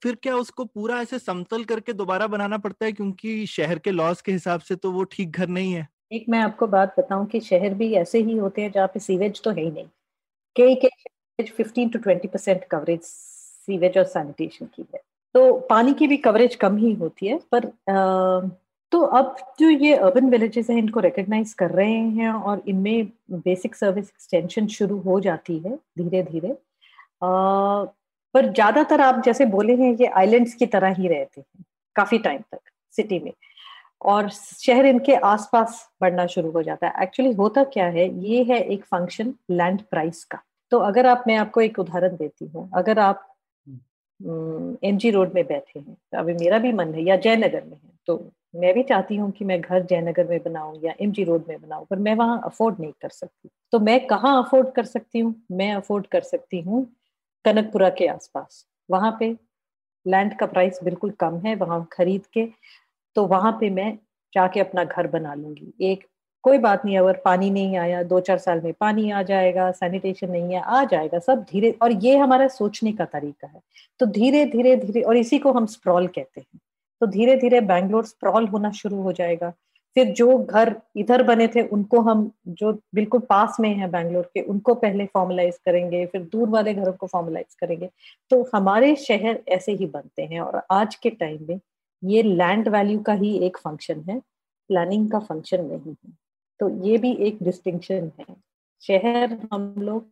फिर 0.04 0.16
क्या 0.16 0.36
उसको 0.36 0.66
पूरा 0.66 1.02
ऐसे 1.02 1.20
समतल 1.20 1.64
करके 1.64 1.94
दोबारा 1.94 2.28
बनाना 2.28 2.58
पड़ता 2.58 2.86
है? 2.86 2.92
क्योंकि 2.92 3.46
शहर 3.48 3.80
के 3.80 3.92
लॉस 3.92 4.22
के 4.22 4.32
हिसाब 4.32 4.60
से 4.60 4.76
तो 4.76 4.92
वो 4.92 5.04
ठीक 5.04 5.32
घर 5.32 5.48
नहीं 5.50 5.74
है। 5.74 5.88
एक 6.12 6.26
मैं 6.30 6.40
आपको 6.40 6.68
बात 6.68 6.96
बताऊँ 7.00 7.26
कि 7.26 7.40
शहर 7.40 7.74
भी 7.74 7.94
ऐसे 7.94 8.20
ही 8.20 8.38
होते 8.38 8.62
हैं 8.62 8.72
जहाँ 8.72 8.88
पे 8.88 9.00
सीवेज 9.00 9.42
तो 9.44 9.52
है 9.52 9.64
ही 9.64 9.72
नहीं। 9.72 9.88
कई 10.58 10.76
कई 10.76 11.44
fifteen 11.48 11.90
to 11.90 12.00
twenty 12.00 12.28
percent 12.28 12.64
coverage 12.72 13.02
sewage 13.02 13.98
और 13.98 14.04
सैनिटेशन 14.06 14.66
की 14.66 14.86
है। 14.94 15.02
तो 15.36 15.52
पानी 15.70 15.94
की 15.94 16.08
भी 16.08 16.18
कवरेज 16.20 16.56
कम 16.56 16.78
ही 16.78 16.94
होती 16.94 17.28
है 17.28 17.40
पर 17.52 17.66
आ, 17.66 18.48
तो 18.92 19.00
अब 19.00 19.36
जो 19.60 19.70
ये 19.70 19.96
अर्बन 19.96 20.30
विलेजेस 20.30 20.70
हैं 20.70 20.78
इनको 20.78 21.00
रिकग्नाइज 21.00 21.54
कर 21.54 21.72
रहे 21.72 21.98
हैं 22.18 22.30
और 22.32 22.62
इनमें 22.68 23.08
बेसिक 23.32 23.76
सर्विस 23.76 24.06
एक्सटेंशन 24.06 24.68
शुरू 24.76 24.98
हो 25.00 25.20
जाती 25.20 25.58
है 25.60 25.76
धीरे 26.00 26.22
धीरे 26.24 26.56
पर 27.24 28.52
ज़्यादातर 28.54 29.02
आप 29.02 29.22
जैसे 29.26 29.46
बोले 29.48 29.76
हैं 29.76 29.94
ये 30.02 30.08
आइलैंड्स 30.18 30.54
की 30.54 30.66
तरह 30.68 30.94
ही 30.94 31.08
रहते 31.08 31.42
हैं 31.42 31.64
काफ़ी 31.96 32.18
टाइम 32.20 32.42
तक 32.52 32.60
सिटी 32.94 33.20
में। 33.20 33.32
और 34.02 34.30
शहर 34.30 34.86
इनके 34.86 35.16
आसपास 35.26 35.88
बढ़ना 36.02 36.26
शुरू 36.28 36.52
हो 36.52 36.62
जाता 36.64 36.88
है। 36.88 37.04
एक्चुअली 37.04 37.32
होता 37.34 37.64
क्या 37.66 37.86
है? 37.88 38.08
ये 38.26 38.44
है 38.44 38.60
एक 38.64 38.84
फ़ंक्शन 38.86 39.34
लैंड 39.52 39.82
प्राइस 39.92 40.24
का। 40.26 40.42
तो 40.72 40.78
अगर 40.82 41.06
आप, 41.08 41.24
मैं 41.28 41.36
आपको 41.38 41.62
एक 41.62 41.80
उदाहरण 41.80 42.16
देती 42.18 42.46
हूँ। 42.48 42.70
अगर 42.76 43.00
आप 43.00 43.24
एम 44.20 44.98
जी 44.98 45.10
रोड 45.12 45.34
में 45.36 45.44
बैठे 45.46 45.80
हैं 45.80 45.94
तो 45.94 46.18
अभी 46.20 46.34
मेरा 46.36 46.58
भी 46.60 46.72
मन 46.74 46.94
है, 46.94 47.04
या 47.04 47.16
जयनगर 47.18 47.64
में 47.64 47.76
है 47.76 47.90
तो 48.08 48.24
मैं 48.56 48.74
भी 48.74 48.84
चाहती 48.84 49.16
हूँ 49.16 49.30
कि 49.32 49.46
मैं 49.46 49.60
घर 49.62 49.82
जयनगर 49.84 50.28
में 50.28 50.40
बनाऊँ 50.44 50.80
या 50.84 50.94
एम 51.02 51.12
जी 51.12 51.24
रोड 51.24 51.44
में 51.50 51.62
बनाऊँ, 51.62 51.86
पर 51.90 51.98
मैं 51.98 52.16
वहाँ 52.16 52.42
अफोर्ड 52.46 52.80
नहीं 52.80 52.92
कर 53.02 53.10
सकती। 53.10 53.50
तो 53.74 53.80
मैं 53.80 54.00
कहाँ 54.08 54.38
अफोर्ड 54.44 54.72
कर 54.76 54.86
सकती 54.86 55.20
हूँ? 55.20 55.36
मैं 55.52 55.74
अफोर्ड 55.76 56.08
कर 56.08 56.22
सकती 56.24 56.62
हूँ 56.62 56.86
कनकपुरा 57.46 57.90
के 57.92 58.08
आसपास। 58.08 58.66
वहाँ 58.90 59.16
पे 59.20 59.36
लैंड 60.06 60.38
का 60.40 60.46
प्राइस 60.48 60.80
बिल्कुल 60.84 61.12
कम 61.20 61.38
है, 61.40 61.56
वहाँ 61.56 61.88
खरीद 61.94 62.26
के 62.34 62.48
तो 63.18 63.26
वहाँ 63.26 63.52
पे 63.52 63.70
मैं 63.70 63.98
जाके 64.34 64.60
अपना 64.60 64.84
घर 64.84 65.08
बना 65.08 65.34
लूँगी। 65.34 65.74
एक, 65.82 66.04
कोई 66.44 66.58
बात 66.58 66.86
नहीं, 66.86 66.98
अगर 66.98 67.22
पानी 67.26 67.50
नहीं 67.50 67.78
आया 67.78 68.04
दो 68.04 68.20
चार 68.20 68.38
साल 68.38 68.62
में 68.62 68.74
पानी 68.74 69.12
आ 69.12 69.24
जाएगा 69.24 69.72
सैनिटेशन 69.72 70.32
नहीं 70.32 70.54
है, 70.54 70.62
आ 70.62 70.84
जाएगा, 70.84 71.20
सब 71.20 71.44
धीरे, 71.44 71.72
और 71.82 71.92
ये 71.92 72.18
हमारा 72.18 72.48
सोचने 72.48 72.92
का 72.92 73.06
तरीका 73.06 73.48
है। 73.48 73.62
तो 74.00 74.06
धीरे 74.06 74.46
धीरे 74.46 74.76
धीरे, 74.76 75.02
और 75.02 75.18
इसी 75.18 75.40
को 75.40 75.52
हम 75.52 75.66
स्प्रॉल 75.66 76.08
कहते 76.08 76.42
हैं। 76.42 76.60
तो 77.02 77.08
धीरे 77.08 77.36
धीरे 77.36 77.62
बैंगलोर 77.62 78.06
स्प्रॉल 78.06 78.48
होना 78.48 78.72
शुरू 78.72 79.02
हो 79.02 79.12
जाएगा। 79.12 79.54
फिर 79.96 80.08
जो 80.08 80.38
घर 80.38 80.76
इधर 80.96 81.24
बने 81.24 81.48
थे, 81.48 81.62
उनको 81.62 82.02
हम, 82.02 82.32
जो 82.48 82.72
बिल्कुल 82.96 83.20
पास 83.20 83.58
में 83.60 83.74
है 83.76 83.90
बैंगलोर 83.92 84.30
के, 84.34 84.42
उनको 84.42 84.74
पहले 84.74 85.06
फॉर्मलाइज 85.06 85.58
करेंगे, 85.66 86.06
फिर 86.06 86.22
दूर 86.22 86.50
वाले 86.50 86.74
घरों 86.74 86.94
को 86.94 87.08
फॉर्मलाइज 87.08 87.54
करेंगे। 87.54 87.90
तो 88.30 88.50
हमारे 88.56 88.96
शहर 88.96 89.40
ऐसे 89.48 89.72
ही 89.72 89.86
बनते 89.86 90.24
हैं, 90.24 90.40
और 90.42 90.62
आज 90.72 90.96
के 90.96 91.10
टाइम 91.10 91.46
में 91.50 91.60
ये 92.04 92.24
लैंड 92.24 92.68
वैल्यू 92.68 93.00
का 93.00 93.14
ही 93.14 93.38
एक 93.40 93.58
फ़ंक्शन 93.58 94.04
है 94.10 94.20
प्लानिंग 94.68 95.12
का 95.12 95.20
फ़ंक्शन 95.20 95.66
नहीं 95.66 95.96
है। 96.06 96.14
तो 96.60 96.70
ये 96.86 96.98
भी 96.98 97.12
एक 97.28 97.38
डिस्टिंक्शन 97.44 98.12
है। 98.20 98.36
शहर 98.82 99.38
हम 99.54 99.76
लोग 99.78 100.08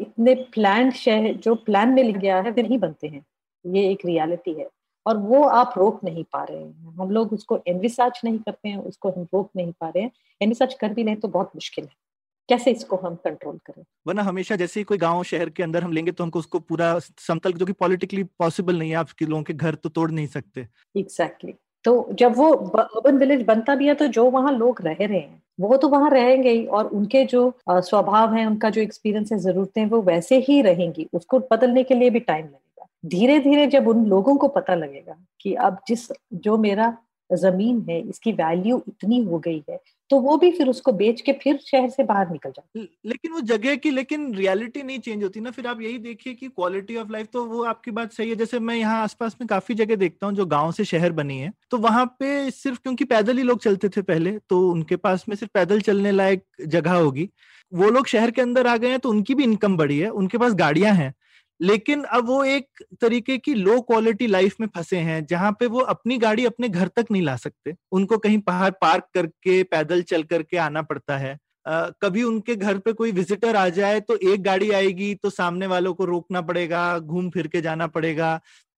इतने 0.00 0.34
प्लान 0.34 0.90
शहर, 0.90 1.32
जो 1.34 1.54
प्लान 1.54 1.88
में 1.88 2.02
लिख 2.02 2.16
गया 2.16 2.40
है, 2.40 2.50
वे 2.50 2.62
नहीं 2.62 2.78
बनते 2.78 3.08
हैं। 3.08 3.24
ये 3.66 3.90
एक 3.90 4.06
रियलिटी 4.06 4.54
है। 4.54 4.68
और 5.06 5.16
वो 5.16 5.42
आप 5.44 5.74
रोक 5.76 6.04
नहीं 6.04 6.24
पा 6.24 6.42
रहे 6.44 6.58
हैं। 6.58 6.94
हम 6.94 7.10
लोग 7.10 7.32
उसको 7.32 7.58
एनविसाच 7.66 8.20
नहीं 8.24 8.38
करते 8.38 8.68
हैं, 8.68 8.78
उसको 8.78 9.10
हम 9.10 9.22
रोक 9.34 9.50
नहीं 9.56 9.72
पा 9.80 9.88
रहे 9.88 10.02
हैं। 10.02 10.10
एनविसाच 10.42 10.74
कर 10.74 10.92
भी 10.92 11.04
लें 11.04 11.16
तो 11.20 11.28
बहुत 11.28 11.50
मुश्किल 11.54 11.84
है। 11.84 12.05
कैसे 12.48 12.70
इसको 12.70 12.96
हम 12.96 13.14
कंट्रोल 13.14 13.56
करें? 13.66 13.84
वरना 14.06 14.22
हमेशा 14.22 14.56
जैसे 14.56 14.80
ही 14.80 14.84
कोई 14.84 14.98
गाँव 14.98 15.22
शहर 15.24 15.50
के 15.50 15.62
अंदर 15.62 15.84
हम 15.84 15.92
लेंगे 15.92 16.12
तो 16.12 16.24
हमको 16.24 16.38
उसको 16.38 16.58
पूरा 16.58 16.98
समतल 16.98 17.52
जो 17.52 17.66
कि 17.66 17.72
पॉलिटिकली 17.72 18.24
पॉसिबल 18.38 18.78
नहीं 18.78 18.90
है 18.90 18.96
आप 18.96 19.08
लोगों 19.22 19.42
के 19.42 19.54
घर 19.54 19.74
तो 19.74 19.88
तोड़ 19.88 20.10
नहीं 20.10 20.26
सकते। 20.26 20.60
Exactly 20.60 21.50
exactly. 21.50 21.54
तो 21.84 22.08
जब 22.12 22.36
वो 22.36 22.52
अर्बन 22.52 23.18
विलेज 23.18 23.42
बनता 23.42 23.74
भी 23.74 23.86
है 23.86 23.94
तो 23.94 24.06
जो 24.06 24.24
वहाँ 24.30 24.52
लोग 24.52 24.80
रह 24.82 24.96
रहे 25.00 25.18
हैं 25.18 25.42
वो 25.60 25.76
तो 25.76 25.88
वहाँ 25.88 26.10
रहेंगे 26.10 26.50
ही 26.50 26.64
और 26.66 26.86
उनके 26.86 27.24
जो 27.24 27.52
स्वभाव 27.70 28.34
है 28.34 28.46
उनका 28.46 28.70
जो 28.70 28.80
एक्सपीरियंस 28.80 29.32
है 29.32 29.38
जरूरतें 29.38 29.84
वो 29.86 30.00
वैसे 30.02 30.38
ही 30.38 30.60
रहेंगी। 30.62 31.06
उसको 31.12 31.38
बदलने 31.52 31.84
के 31.84 31.94
लिए 31.94 32.10
भी 32.10 32.20
टाइम 32.20 32.44
लगेगा। 32.44 32.86
धीरे 33.06 33.38
धीरे 33.38 33.66
जब 33.66 33.88
उन 33.88 34.04
लोगों 34.06 34.36
को 34.36 34.48
पता 34.48 34.74
लगेगा 34.74 35.16
कि 35.40 35.54
अब 35.54 35.78
जिस 35.88 36.08
जो 36.34 36.56
मेरा 36.58 36.96
ज़मीन 37.30 37.84
है, 37.88 38.00
इसकी 38.00 38.32
वैल्यू 38.34 38.82
इतनी 38.88 39.22
हो 39.22 39.38
गई 39.38 39.62
है 39.70 39.78
तो 40.10 40.18
वो 40.20 40.36
भी 40.36 40.50
फिर 40.52 40.68
उसको 40.68 40.92
बेच 40.92 41.20
के 41.20 41.32
फिर 41.34 41.58
शहर 41.62 41.88
से 41.90 42.04
बाहर 42.04 42.30
निकल 42.30 42.50
जाते 42.50 42.80
लेकिन 43.04 43.32
वो 43.32 43.40
जगह 43.42 43.74
की, 43.76 43.90
लेकिन 43.90 44.34
रियलिटी 44.34 44.82
नहीं 44.82 44.98
चेंज 44.98 45.22
होती 45.22 45.40
ना, 45.40 45.50
फिर 45.50 45.66
आप 45.66 45.80
यही 45.80 45.98
देखिए 45.98 46.34
कि 46.34 46.48
क्वालिटी 46.48 46.96
ऑफ़ 46.96 47.10
लाइफ 47.12 47.28
तो 47.32 47.44
वो 47.46 47.62
आपकी 47.64 47.90
बात 47.90 48.12
सही 48.12 48.28
है। 48.30 48.36
जैसे 48.36 48.58
मैं 48.60 48.74
यहाँ 48.76 49.02
आसपास 49.02 49.36
में 49.40 49.46
काफ़ी 49.48 49.74
जगह 49.74 49.96
देखता 49.96 50.26
हूँ 50.26 50.34
जो 50.34 50.46
गाँव 50.46 50.72
से 50.72 50.84
शहर 50.84 51.12
बनी 51.12 51.38
है 51.38 51.52
तो 51.70 51.78
वहाँ 51.78 52.04
पे 52.20 52.50
सिर्फ़ 52.52 52.78
क्योंकि 52.78 53.04
पैदल 53.06 53.36
ही 53.36 53.42
लोग 53.44 53.60
चलते 53.60 53.88
थे 53.88 54.02
पहले 54.04 54.38
तो 54.40 54.60
उनके 54.70 54.96
पास 54.98 55.24
में 55.28 55.36
सिर्फ़ 55.36 55.52
पैदल 55.54 55.80
चलने 55.82 56.12
लायक 56.12 56.44
जगह 56.68 56.92
होगी। 56.94 57.28
वो 57.72 57.90
लोग 57.90 58.06
शहर 58.06 58.30
के 58.30 58.42
अंदर 58.42 58.66
आ 58.66 58.76
गए 58.76 58.88
हैं 58.88 58.98
तो 58.98 59.10
उनकी 59.10 59.34
भी 59.34 59.44
इनकम 59.44 59.76
बढ़ी 59.76 59.98
है, 59.98 60.08
उनके 60.10 60.38
पास 60.38 60.54
गाड़ियाँ 60.54 60.94
हैं 60.94 61.12
लेकिन 61.60 62.02
अब 62.02 62.26
वो 62.26 62.42
एक 62.44 62.84
तरीके 63.00 63.38
की 63.38 63.54
लो 63.54 63.80
क्वालिटी 63.80 64.26
लाइफ 64.26 64.56
में 64.60 64.68
फंसे 64.76 64.96
हैं 64.98 65.24
जहाँ 65.26 65.52
पे 65.60 65.66
वो 65.66 65.80
अपनी 65.88 66.18
गाड़ी 66.18 66.44
अपने 66.44 66.68
घर 66.68 66.88
तक 66.88 67.06
नहीं 67.10 67.22
ला 67.22 67.36
सकते। 67.36 67.74
उनको 67.92 68.18
कहीं 68.18 68.38
बाहर 68.46 68.70
पार्क 68.80 69.08
करके 69.14 69.62
पैदल 69.64 70.02
चल 70.02 70.22
करके 70.24 70.56
आना 70.58 70.82
पड़ता 70.82 71.16
है। 71.16 71.38
Uh, 71.66 71.92
कभी 72.02 72.22
उनके 72.22 72.54
घर 72.56 72.78
पे 72.78 72.92
कोई 72.92 73.12
विजिटर 73.12 73.56
आ 73.56 73.68
जाए 73.68 74.00
तो 74.00 74.16
एक 74.24 74.42
गाड़ी 74.42 74.70
आएगी 74.70 75.14
तो 75.14 75.30
सामने 75.30 75.66
वालों 75.66 75.92
को 75.94 76.04
रोकना 76.04 76.40
पड़ेगा 76.40 76.98
घूम 76.98 77.30
फिर 77.30 77.46
के 77.46 77.60
जाना 77.60 77.86
पड़ेगा 77.86 78.28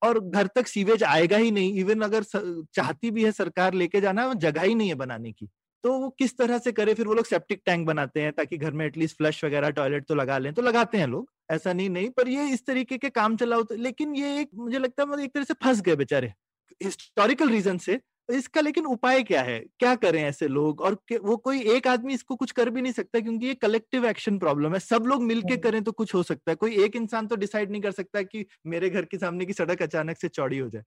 और 0.03 0.21
घर 0.21 0.47
तक 0.47 0.67
सीवेज 0.67 1.03
आएगा 1.05 1.37
ही 1.37 1.51
नहीं। 1.51 1.75
इवन 1.75 2.01
अगर 2.01 2.23
चाहती 2.75 3.11
भी 3.11 3.25
है 3.25 3.33
सरकार 3.33 3.75
लेके 3.75 4.01
जाना 4.01 4.33
जगह 4.35 4.63
ही 4.63 4.75
नहीं 4.75 4.89
है 4.89 4.95
बनाने 4.95 5.33
की। 5.33 5.49
तो 5.85 5.93
वो 5.93 6.09
किस 6.19 6.37
तरह 6.39 6.59
से 6.59 6.73
करे? 6.73 6.95
फिर 6.95 7.07
वो 7.07 7.15
लोग 7.15 7.27
सेप्टिक 7.27 7.63
टैंक 7.67 7.87
बनाते 7.87 8.21
हैं 8.21 8.33
ताकि 8.33 8.57
घर 8.57 8.73
में 8.73 8.85
एटलीस्ट 8.87 9.17
फ्लश 9.17 9.45
वगैरह 9.45 9.71
टॉयलेट 9.73 10.07
तो 10.07 10.15
लगा 10.15 10.39
लें 10.39 10.53
तो 10.55 10.63
लगाते 10.63 10.99
हैं 10.99 11.07
लोग। 11.07 11.31
ऐसा 11.51 11.73
नहीं 11.73 11.91
नहीं 11.91 12.11
पर 12.11 12.29
ये 12.29 12.49
इस 12.53 12.67
तरीके 12.67 12.99
के 12.99 13.09
काम 13.11 13.37
चलाओ 13.37 13.63
तो 13.63 13.75
लेकिन 13.77 14.15
ये 14.17 14.39
एक 14.41 14.49
मुझे 14.57 14.79
लगता 14.79 15.07
है 15.11 15.25
एक 15.25 15.35
तरह 15.35 15.45
से 15.45 15.55
फंस 15.65 15.81
गए 15.83 15.97
बेचारे। 15.97 16.33
हिस्टोरिकल 16.81 17.49
रीजन 17.51 17.79
से 17.79 18.01
इसका 18.29 18.61
लेकिन 18.61 18.87
उपाय 18.87 19.23
क्या 19.23 19.43
है? 19.43 19.59
क्या 19.79 19.95
करें 19.97 20.23
ऐसे 20.23 20.49
लोग? 20.49 20.81
और 20.81 20.97
वो 21.23 21.37
कोई 21.39 21.61
एक 21.75 21.87
आदमी 21.89 22.15
इसको 22.15 22.37
कुछ 22.37 22.51
कर 22.53 22.71
भी 22.71 22.83
नहीं 22.83 22.93
सकता 22.93 23.21
क्योंकि 23.21 23.47
ये 23.47 23.55
कलेक्टिव 23.57 24.07
एक्शन 24.07 24.39
प्रॉब्लम 24.39 24.75
है। 24.75 24.81
सब 24.81 25.05
लोग 25.07 25.23
मिलके 25.23 25.55
हाँ। 25.55 25.61
करें 25.61 25.83
तो 25.85 25.93
कुछ 25.93 26.15
हो 26.15 26.23
सकता 26.23 26.51
है। 26.51 26.57
कोई 26.57 26.77
एक 26.85 26.97
इंसान 26.97 27.27
तो 27.27 27.37
डिसाइड 27.37 27.71
नहीं 27.71 27.83
कर 27.83 27.93
सकता 27.93 28.23
कि 28.23 28.45
मेरे 28.67 28.91
घर 28.91 29.05
के 29.05 29.19
सामने 29.19 29.47
की 29.47 29.53
सड़क 29.53 29.83
अचानक 29.83 30.19
से 30.19 30.29
चौड़ी 30.31 30.59
हो 30.59 30.69
जाए। 30.69 30.83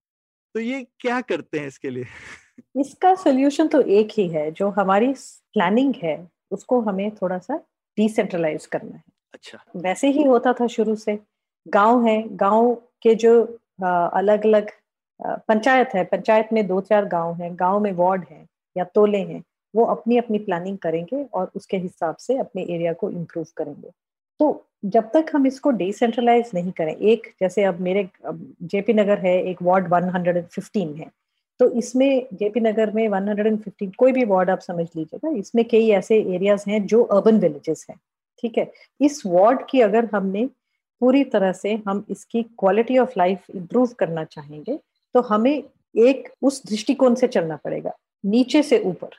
तो 0.56 0.60
ये 0.60 0.86
क्या 1.00 1.20
करते 1.24 1.60
हैं 1.60 1.68
इसके 1.68 1.90
लिए? 1.90 2.06
इसका 2.80 3.14
सोल्यूशन 3.16 3.68
तो 3.68 3.82
एक 3.82 4.12
ही 4.12 4.28
है 4.28 4.50
जो 4.52 4.70
हमारी 4.70 5.14
प्लानिंग 5.54 5.94
है 6.04 6.18
उसको 6.52 6.80
हमें 6.82 7.10
थोड़ा 7.16 7.38
सा 7.38 7.56
डिसेंट्रलाइज 7.98 8.66
करना 8.66 8.96
है। 8.96 9.04
अच्छा। 9.34 9.58
वैसे 9.78 10.10
ही 10.10 10.24
होता 10.24 10.54
था 10.54 10.68
शुरू 10.68 10.96
से। 10.96 11.18
गाँव 11.66 12.06
है 12.08 12.22
गाँव 12.38 12.74
के 13.02 13.16
जो 13.16 13.42
अलग 13.84 14.46
अलग 14.46 14.72
पंचायत 15.20 15.90
है 15.96 16.04
पंचायत 16.04 16.50
में 16.54 16.66
दो 16.68 16.80
चार 16.82 17.06
गाँव 17.06 17.42
हैं 17.42 17.56
गाँव 17.56 17.80
में 17.80 17.92
वार्ड 17.92 18.26
है 18.32 18.46
या 18.76 18.84
तोले 18.96 19.18
हैं 19.18 19.44
वो 19.74 19.86
अपनी 19.86 20.18
अपनी 20.18 20.38
प्लानिंग 20.40 20.78
करेंगे 20.78 21.24
और 21.34 21.52
उसके 21.56 21.78
हिसाब 21.78 22.16
से 22.16 22.38
अपने 22.38 22.62
एरिया 22.64 22.94
को 22.94 23.10
इम्प्रूव 23.10 23.46
करेंगे। 23.58 23.90
तो 24.40 24.66
जब 24.86 25.10
तक 25.14 25.26
हम 25.36 25.46
इसको 25.48 25.72
डिसेंट्रलाइज 25.72 26.50
नहीं 26.54 26.72
करें 26.72 26.96
एक 26.96 27.28
जैसे 27.42 27.64
अब 27.64 27.80
मेरे 27.80 28.08
जेपी 28.26 28.94
नगर 28.94 29.20
है 29.20 29.36
एक 29.44 29.62
वार्ड 29.64 29.88
115 29.88 30.98
है 31.00 31.10
तो 31.62 31.70
इसमें 31.72 32.28
जेपी 32.34 32.60
नगर 32.60 32.92
में 32.92 33.08
115 33.08 33.92
कोई 33.98 34.12
भी 34.12 34.24
वार्ड 34.26 34.50
आप 34.50 34.60
समझ 34.60 34.86
लीजिएगा 34.96 35.30
इसमें 35.40 35.64
कई 35.66 35.90
ऐसे 35.90 36.16
एरियाज़ 36.36 36.64
हैं 36.70 36.86
जो 36.86 37.04
अर्बन 37.04 37.38
विलेजेस 37.40 37.86
हैं 37.90 37.98
ठीक 38.44 38.58
है? 38.58 38.72
इस 39.02 39.22
वार्ड 39.26 39.60
की 39.70 39.82
अगर 39.82 40.10
हमने 40.14 40.46
पूरी 41.02 41.24
तरह 41.24 41.52
से 41.52 41.74
हम 41.88 42.04
इसकी 42.10 42.44
क्वालिटी 42.60 42.98
ऑफ़ 42.98 43.14
लाइफ 43.18 43.50
इंप्रूव 43.56 43.94
करना 44.00 44.24
चाहेंगे 44.24 44.80
तो 45.16 45.22
हमें 45.22 45.64
एक 45.96 46.30
उस 46.42 46.62
दृष्टिकोण 46.68 47.16
से 47.16 47.28
चलना 47.28 47.56
पड़ेगा 47.56 47.92
नीचे 48.26 48.64
से 48.64 48.80
ऊपर। 48.80 49.10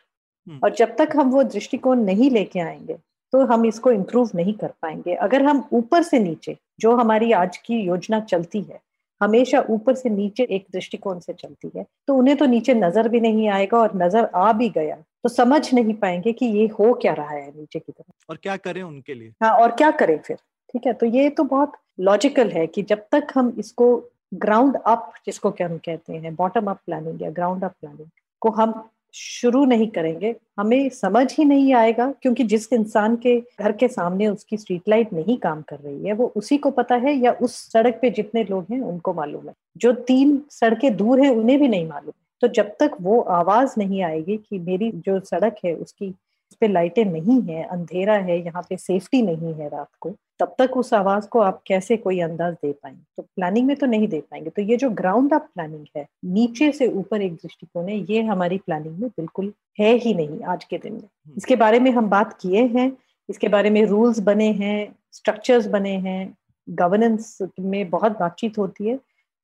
हम्म। 0.47 0.61
और 0.65 0.75
जब 0.75 0.97
तक 0.97 1.17
हम 1.17 1.31
वो 1.31 1.43
दृष्टिकोण 1.43 2.03
नहीं 2.05 2.31
लेके 2.31 2.61
आएँगे 2.61 2.97
तो 3.33 3.45
हम 3.47 3.67
इसको 3.67 3.93
इम्प्रूव 3.93 4.31
नहीं 4.35 4.55
कर 4.55 4.73
पाएँगे। 4.83 5.15
अगर 5.15 5.43
हम 5.43 5.69
ऊपर 5.73 6.03
से 6.03 6.19
नीचे 6.19 6.57
जो 6.81 6.97
हमारी 6.97 7.33
आज 7.33 7.57
की 7.57 7.81
योजना 7.81 8.21
चलती 8.21 8.63
है 8.63 8.81
हमेशा 9.23 9.65
ऊपर 9.71 9.95
से 9.95 10.11
नीचे 10.11 10.43
एक 10.51 10.67
दृष्टिकोण 10.73 11.19
से 11.19 11.33
चलती 11.33 11.71
है। 11.77 11.85
तो 12.09 12.15
उन्हें 12.15 12.37
तो 12.37 12.47
नीचे 12.47 12.75
नज़र 12.75 13.09
भी 13.09 13.21
नहीं 13.21 13.49
आएगा 13.51 13.79
और 13.79 13.97
नज़र 13.97 14.31
आ 14.37 14.53
भी 14.53 14.69
गया 14.71 14.97
तो 15.25 15.29
समझ 15.29 15.63
नहीं 15.75 15.95
पाएँगे 15.97 16.33
कि 16.33 16.47
ये 16.49 16.67
हो 16.79 16.93
क्या 16.95 17.13
रहा 17.15 17.31
है 17.31 17.47
नीचे 17.49 17.79
की 17.79 17.93
तरफ़। 17.93 18.31
और 18.31 18.37
क्या 18.37 18.57
करें 18.59 18.83
उनके 18.83 19.15
लिए? 19.15 19.33
हाँ 19.43 19.53
और 19.55 19.73
क्या 19.73 19.91
करें 19.93 20.19
फिर? 20.19 20.37
ठीक 20.75 20.87
है 20.87 20.93
तो 20.93 21.07
ये 21.09 21.29
तो 21.31 21.45
बहुत 21.45 21.73
लॉजिकल 22.01 22.51
है 22.51 22.67
कि 22.67 22.83
जब 22.83 23.05
तक 23.13 23.33
हम 23.35 23.55
इसको 23.59 23.97
ग्राउंड 24.35 24.77
अप 24.87 25.13
जिसको 25.27 25.51
क्या 25.51 25.67
हम 25.67 25.77
कहते 25.79 26.13
हैं 26.15 26.35
बॉटम 26.35 26.71
अप 26.71 26.81
प्लानिंग 26.87 27.23
या 27.23 27.31
ग्राउंड 27.31 27.65
अप 27.65 27.75
प्लानिंग 27.81 28.09
को 28.43 28.51
हम 28.51 28.73
शुरू 29.15 29.65
नहीं 29.65 29.89
करेंगे, 29.89 30.35
हमें 30.59 30.89
समझ 30.89 31.37
ही 31.37 31.45
नहीं 31.45 31.75
आएगा, 31.75 32.15
क्योंकि 32.23 32.45
जिस 32.45 32.73
इंसान 32.73 33.17
के 33.17 33.43
घर 33.61 33.73
के 33.73 33.89
सामने 33.89 34.29
उसकी 34.29 34.57
स्ट्रीट 34.57 34.83
लाइट 34.89 35.13
नहीं 35.13 35.37
काम 35.37 35.63
कर 35.63 35.77
रही 35.77 36.07
है, 36.07 36.13
वो 36.13 36.33
उसी 36.37 36.57
को 36.57 36.71
पता 36.71 36.95
है 36.95 37.15
या 37.15 37.33
उस 37.33 37.73
सड़क 37.73 37.99
पे 38.03 38.11
जितने 38.11 38.45
लोग 38.45 38.67
हैं 38.71 38.81
उनको 38.81 39.15
मालूम 39.15 39.49
है। 39.49 39.55
जो 39.77 39.93
तीन 39.93 40.43
सड़कें 40.51 40.97
दूर 40.97 41.21
है 41.21 41.31
उन्हें 41.31 41.61
भी 41.61 41.69
नहीं 41.69 41.89
मालूम। 41.89 42.13
तो 42.41 42.49
जब 42.49 42.75
तक 42.81 42.91
वो 43.01 43.21
आवाज़ 43.21 43.75
नहीं 43.79 44.03
आएगी 44.03 44.37
कि 44.37 44.59
मेरी 44.59 44.91
जो 44.95 45.21
सड़क 45.21 45.57
है 45.65 45.75
उसकी 45.75 46.15
उस 46.53 46.57
पे 46.61 46.69
लाइटें 46.69 47.05
नहीं 47.05 47.41
है 47.43 47.63
अंधेरा 47.65 48.15
है 48.25 48.39
यहाँ 48.39 48.63
पे 48.63 48.77
सेफ्टी 48.77 49.21
नहीं 49.23 49.53
है 49.55 49.69
रात 49.69 49.89
को 50.01 50.11
तब 50.41 50.55
तक 50.59 50.77
उस 50.77 50.93
आवाज़ 50.95 51.27
को 51.29 51.41
आप 51.41 51.63
कैसे 51.67 51.97
कोई 51.97 52.19
अंदाज 52.21 52.55
दे 52.55 52.73
पाएँगे? 52.73 53.01
तो 53.17 53.23
प्लानिंग 53.23 53.67
में 53.67 53.75
तो 53.77 53.87
नहीं 53.87 54.09
दे 54.09 54.21
पाएँगे। 54.21 54.51
तो 54.51 54.63
ये 54.63 54.77
जो 54.77 54.91
ग्राउंड 54.91 55.35
अप 55.35 55.49
प्लानिंग 55.55 55.85
है 55.97 56.07
नीचे 56.25 56.71
से 56.73 56.87
ऊपर 56.89 57.23
एक 57.23 57.35
दृष्टिकोण 57.35 57.89
है 57.89 57.99
ये 58.13 58.23
हमारी 58.23 58.59
प्लानिंग 58.59 58.99
में 58.99 59.09
बिल्कुल 59.09 59.53
है 59.81 59.95
ही 59.97 60.15
नहीं 60.15 60.41
आज 60.45 60.65
के 60.65 60.79
दिन 60.79 60.93
में। 60.93 61.01
हम्म। 61.01 61.35
इसके 61.37 61.57
बारे 61.57 61.81
में 61.81 61.91
हम 61.91 62.09
बात 62.11 62.37
किए 62.41 62.65
हैं 62.77 62.91
इसके 63.29 63.49
बारे 63.49 63.71
में 63.71 63.85
रूल्स 63.87 64.19
बने 64.21 64.51
हैं 64.53 64.95
स्ट्रक्चर्स 65.13 65.67
बने 65.67 65.97
हैं 65.99 66.35
गवर्नेंस 66.69 67.39
में 67.61 67.89
बहुत 67.91 68.19
बातचीत 68.19 68.59
होती 68.59 68.89
है 68.89 68.97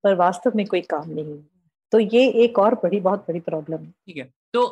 पर 0.04 0.14
वास्तव 0.14 0.52
में 0.56 0.66
कोई 0.66 0.80
काम 0.90 1.10
नहीं 1.10 1.38
तो 1.92 1.98
ये 2.00 2.28
एक 2.44 2.58
और 2.58 2.74
बड़ी 2.74 3.00
बहुत 3.00 3.24
बड़ी 3.28 3.40
प्रॉब्लम 3.40 3.78
है। 3.78 3.90
ठीक 4.06 4.16
है। 4.16 4.28
तो 4.52 4.66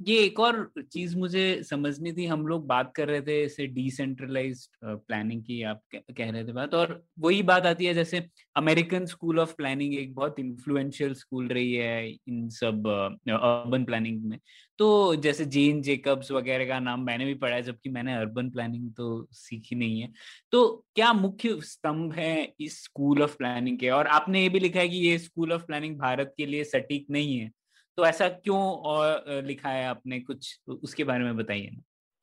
ये 0.00 0.16
एक 0.20 0.40
और 0.40 0.70
चीज़ 0.92 1.16
मुझे 1.16 1.62
समझनी 1.64 2.12
थी, 2.12 2.24
हम 2.26 2.46
लोग 2.46 2.66
बात 2.66 2.92
कर 2.96 3.08
रहे 3.08 3.20
थे 3.22 3.42
इसे 3.44 3.66
डिसेंट्रलाइज 3.68 4.66
प्लानिंग 4.84 5.42
की, 5.42 5.62
आप 5.62 5.80
कह 5.94 6.30
रहे 6.30 6.44
थे 6.44 6.52
बात, 6.52 6.74
और 6.74 7.02
वही 7.18 7.42
बात 7.42 7.66
आती 7.66 7.84
है 7.86 7.94
जैसे 7.94 8.22
अमेरिकन 8.56 9.06
स्कूल 9.06 9.38
ऑफ़ 9.40 9.54
प्लानिंग 9.56 9.94
एक 9.94 10.14
बहुत 10.14 10.38
इन्फ्लुएंशियल 10.40 11.14
स्कूल 11.14 11.48
रही 11.48 11.72
है 11.74 12.08
इन 12.08 12.48
सब 12.50 12.86
अर्बन 12.88 13.84
प्लानिंग 13.84 14.22
में। 14.24 14.38
तो 14.78 15.14
जैसे 15.16 15.44
जेन 15.46 15.80
जेकब्स 15.82 16.30
वगैरह 16.32 16.68
का 16.68 16.78
नाम 16.80 17.04
मैंने 17.04 17.24
भी 17.24 17.34
पढ़ा 17.34 17.54
है, 17.56 17.62
जबकि 17.62 17.90
मैंने 17.90 18.14
अर्बन 18.14 18.50
प्लानिंग 18.50 18.90
तो 18.94 19.26
सीखी 19.32 19.76
नहीं 19.76 20.00
है। 20.00 20.12
तो 20.52 20.66
क्या 20.94 21.12
मुख्य 21.12 21.58
स्तंभ 21.62 22.12
है 22.14 22.52
इस 22.60 22.82
स्कूल 22.84 23.22
ऑफ़ 23.22 23.36
प्लानिंग 23.38 23.78
के? 23.78 23.90
और 23.90 24.06
आपने 24.08 24.42
ये 24.42 24.48
भी 24.48 24.60
लिखा 24.60 24.80
है 24.80 24.88
कि 24.88 24.96
ये 24.98 25.18
स्कूल 25.18 25.52
ऑफ़ 25.52 25.64
प्लानिंग 25.66 25.98
भारत 25.98 26.34
के 26.36 26.46
लिए 26.46 26.64
सटीक 26.66 27.06
नहीं 27.10 27.38
है। 27.38 27.50
तो 27.98 28.06
ऐसा 28.06 28.28
क्यों 28.28 28.60
और 28.60 29.42
लिखा 29.46 29.68
है 29.68 29.86
आपने 29.86 30.20
कुछ? 30.20 30.58
उसके 30.82 31.04
बारे 31.04 31.24
में 31.24 31.36
बताइए 31.36 31.70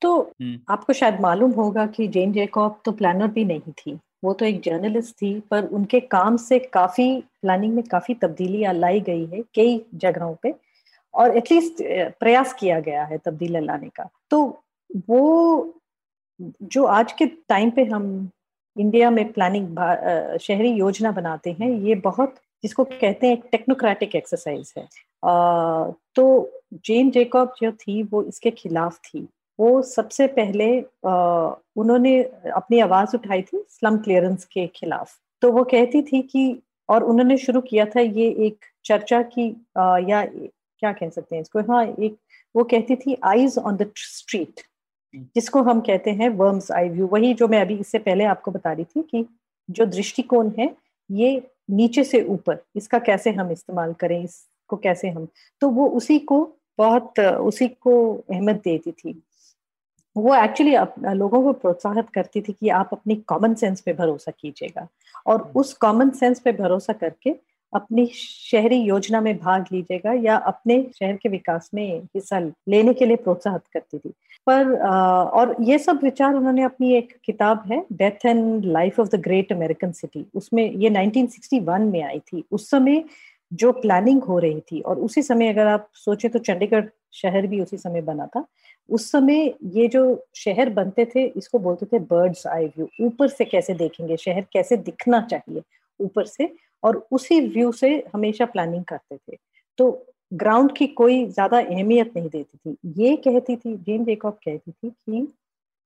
तो। 0.02 0.18
आपको 0.70 0.92
शायद 0.92 1.20
मालूम 1.20 1.50
होगा 1.52 1.86
कि 1.86 2.06
जेन 2.08 2.32
जेकॉब 2.32 2.80
तो 2.84 2.92
प्लानर 2.92 3.28
भी 3.28 3.44
नहीं 3.44 3.72
थी। 3.72 3.98
वो 4.24 4.32
तो 4.32 4.44
एक 4.44 4.60
जर्नलिस्ट 4.60 5.14
थी 5.14 5.38
पर 5.40 5.64
उनके 5.68 6.00
काम 6.00 6.36
से 6.36 6.58
काफ़ी 6.58 7.06
प्लानिंग 7.42 7.74
में 7.74 7.82
काफ़ी 7.84 8.14
तब्दीलियाँ 8.14 8.72
लाई 8.74 9.00
गई 9.00 9.24
है 9.26 9.42
कई 9.54 9.80
जगहों 9.94 10.34
पे 10.42 10.54
और 11.14 11.36
एटलीस्ट 11.36 11.82
प्रयास 12.20 12.52
किया 12.52 12.78
गया 12.80 13.04
है 13.04 13.18
तब्दीली 13.18 13.60
लाने 13.60 13.88
का। 13.88 14.08
तो 14.30 14.42
वो 15.08 15.80
जो 16.40 16.84
आज 16.84 17.12
के 17.12 17.26
टाइम 17.26 17.70
पे 17.70 17.84
हम 17.84 18.30
इंडिया 18.76 19.10
में 19.10 19.32
प्लानिंग 19.32 19.76
शहरी 20.40 20.70
योजना 20.70 21.10
बनाते 21.12 21.52
हैं 21.60 21.70
ये 21.70 21.94
बहुत 22.04 22.34
जिसको 22.62 22.84
कहते 22.84 23.26
हैं 23.26 23.36
टेक्नोक्रेटिक 23.52 24.14
एक्सरसाइज 24.16 24.72
है। 24.78 24.88
तो 26.16 26.24
जेन 26.86 27.10
जेकॉब 27.10 27.54
जो 27.60 27.70
थी 27.72 28.02
वो 28.02 28.22
इसके 28.22 28.50
खिलाफ 28.50 28.98
थी। 29.04 29.26
वो 29.58 29.80
सबसे 29.82 30.26
पहले 30.28 30.66
आ, 31.06 31.54
उन्होंने 31.76 32.22
अपनी 32.56 32.80
आवाज़ 32.80 33.16
उठाई 33.16 33.42
थी 33.42 33.62
स्लम 33.70 33.96
क्लियरेंस 33.98 34.44
के 34.52 34.66
खिलाफ। 34.76 35.16
तो 35.42 35.52
वो 35.52 35.64
कहती 35.64 36.02
थी 36.02 36.22
कि 36.22 36.60
और 36.88 37.04
उन्होंने 37.04 37.36
शुरू 37.38 37.60
किया 37.60 37.84
था 37.86 38.00
ये 38.00 38.28
एक 38.46 38.64
चर्चा 38.84 39.22
की 39.22 39.48
आ, 39.78 39.98
या 39.98 40.24
क्या 40.24 40.92
कह 40.92 41.08
सकते 41.08 41.36
हैं 41.36 41.42
इसको? 41.42 41.60
हाँ 41.72 41.84
एक 41.86 42.16
वो 42.54 42.64
कहती 42.64 42.96
थी 42.96 43.16
आईज 43.24 43.58
ऑन 43.58 43.76
द 43.76 43.90
स्ट्रीट 43.96 44.60
जिसको 45.14 45.62
हम 45.62 45.80
कहते 45.80 46.10
हैं 46.10 46.28
वर्म्स 46.36 46.70
आई 46.72 46.88
व्यू 46.88 47.06
वही 47.06 47.32
जो 47.34 47.48
मैं 47.48 47.60
अभी 47.60 47.74
इससे 47.76 47.98
पहले 47.98 48.24
आपको 48.24 48.50
बता 48.50 48.72
रही 48.72 48.84
थी 48.84 49.02
कि 49.10 49.24
जो 49.68 49.84
दृष्टिकोण 49.86 50.50
है 50.58 50.74
ये 51.10 51.42
नीचे 51.70 52.04
से 52.04 52.22
ऊपर 52.24 52.58
इसका 52.76 52.98
कैसे 52.98 53.30
हम 53.32 53.50
इस्तेमाल 53.50 53.92
करें 53.92 54.26
इसको 54.64 54.76
कैसे 54.76 55.08
हम 55.08 55.26
तो 55.60 55.68
वो 55.68 55.86
उसी 55.88 56.18
को 56.18 56.38
बहुत 56.78 57.18
उसी 57.20 57.68
को 57.68 57.94
अहमियत 58.30 58.56
देती 58.64 58.92
थी। 58.92 59.22
वो 60.16 60.34
एक्चुअली 60.34 60.76
लोगों 61.14 61.42
को 61.42 61.52
प्रोत्साहित 61.52 62.08
करती 62.14 62.40
थी 62.40 62.52
कि 62.52 62.68
आप 62.68 62.88
अपनी 62.92 63.14
कॉमन 63.26 63.54
सेंस 63.54 63.80
पे 63.80 63.92
भरोसा 63.92 64.32
कीजिएगा। 64.40 64.86
और 65.26 65.40
हम्म। 65.40 65.60
उस 65.60 65.72
कॉमन 65.74 66.10
सेंस 66.10 66.40
पे 66.40 66.52
भरोसा 66.52 66.92
करके 66.92 67.34
अपनी 67.74 68.06
शहरी 68.14 68.76
योजना 68.76 69.20
में 69.20 69.36
भाग 69.38 69.64
लीजिएगा 69.72 70.12
या 70.12 70.36
अपने 70.36 70.82
शहर 70.98 71.16
के 71.22 71.28
विकास 71.28 71.70
में 71.74 72.00
हिस्सा 72.14 72.38
लेने 72.68 72.94
के 72.94 73.06
लिए 73.06 73.16
प्रोत्साहित 73.16 73.62
करती 73.72 73.98
थी। 73.98 74.12
पर 74.46 74.74
आ, 74.80 75.22
और 75.24 75.56
ये 75.60 75.78
सब 75.78 76.00
विचार 76.02 76.34
उन्होंने 76.34 76.62
अपनी 76.62 76.94
एक 76.94 77.16
किताब 77.24 77.62
है 77.72 77.84
death 77.92 78.26
and 78.26 78.64
life 78.64 79.00
of 79.00 79.08
the 79.08 79.20
great 79.20 79.52
American 79.52 79.92
city 79.92 80.26
उसमें 80.34 80.64
ये 80.72 80.90
1961 80.90 81.90
में 81.92 82.02
आई 82.02 82.18
थी। 82.18 82.44
उस 82.52 82.70
समय 82.70 83.04
जो 83.52 83.72
प्लानिंग 83.72 84.22
हो 84.22 84.38
रही 84.38 84.60
थी, 84.62 84.80
और 84.80 84.98
उसी 84.98 85.22
समय 85.22 85.52
अगर 85.52 85.66
आप 85.66 85.88
सोचे 85.94 86.28
तो 86.28 86.38
चंडीगढ़ 86.40 86.84
शहर 87.14 87.46
भी 87.46 87.60
उसी 87.60 87.76
समय 87.76 88.00
बना 88.02 88.26
था। 88.26 88.44
उस 88.88 89.10
समय 89.10 89.52
ये 89.72 89.86
जो 89.88 90.24
शहर 90.36 90.70
बनते 90.70 91.04
थे, 91.04 91.24
इसको 91.26 91.58
बोलते 91.58 91.86
थे 91.86 91.98
बर्ड्स 92.00 92.46
आई 92.46 92.66
व्यू 92.66 92.88
ऊपर 93.00 93.28
से 93.28 93.44
कैसे 93.44 93.74
देखेंगे, 93.74 94.16
शहर 94.16 94.46
कैसे 94.52 94.76
दिखना 94.78 95.20
चाहिए 95.22 95.62
ऊपर 96.00 96.24
से, 96.26 96.50
और 96.82 97.06
उसी 97.12 97.40
व्यू 97.42 97.70
से 97.72 97.92
हमेशा 98.14 98.44
प्लानिंग 98.46 98.84
करते 98.84 99.16
थे। 99.16 99.36
तो 99.78 100.06
ग्राउंड 100.32 100.76
की 100.76 100.86
कोई 100.88 101.24
ज़्यादा 101.26 101.58
अहमियत 101.58 102.12
नहीं 102.16 102.28
देती 102.28 102.58
थी। 102.58 103.02
ये 103.02 103.16
कहती 103.18 103.56
थी 103.56 103.76
जेन 103.76 104.04
जेकॉब 104.04 104.38
कहती 104.44 104.70
थी 104.72 104.90
कि 104.90 105.26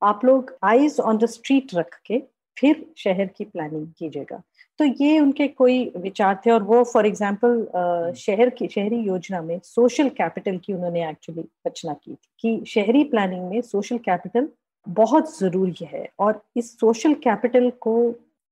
आप 0.03 0.25
लोग 0.25 0.57
आईज 0.65 0.99
ऑन 1.01 1.19
द 1.19 1.27
स्ट्रीट 1.27 1.75
रख 1.75 1.99
के 2.07 2.19
फिर 2.57 2.85
शहर 2.99 3.27
की 3.27 3.45
प्लानिंग 3.45 3.87
कीजिएगा। 3.99 4.43
तो 4.79 4.85
ये 4.85 5.19
उनके 5.21 5.47
कोई 5.49 5.85
विचार 5.97 6.41
थे 6.45 6.51
और 6.51 6.63
वो 6.63 6.83
फॉर 6.85 7.07
एग्ज़ाम्पल 7.07 8.13
शहर 8.17 8.51
की 8.51 8.67
शहरी 8.69 8.97
योजना 8.97 9.41
में 9.43 9.59
सोशल 9.65 10.09
कैपिटल 10.19 10.59
की 10.65 10.73
उन्होंने 10.73 11.09
एक्चुअली 11.09 11.45
रचना 11.67 11.93
की 11.95 12.13
थी 12.13 12.29
कि 12.41 12.65
शहरी 12.71 13.03
प्लानिंग 13.05 13.49
में 13.51 13.61
सोशल 13.61 13.99
कैपिटल 13.99 14.49
बहुत 14.87 15.39
ज़रूरी 15.39 15.87
है। 15.93 16.09
और 16.19 16.41
इस 16.57 16.71
सोशल 16.81 17.15
कैपिटल 17.25 17.71
को 17.81 17.95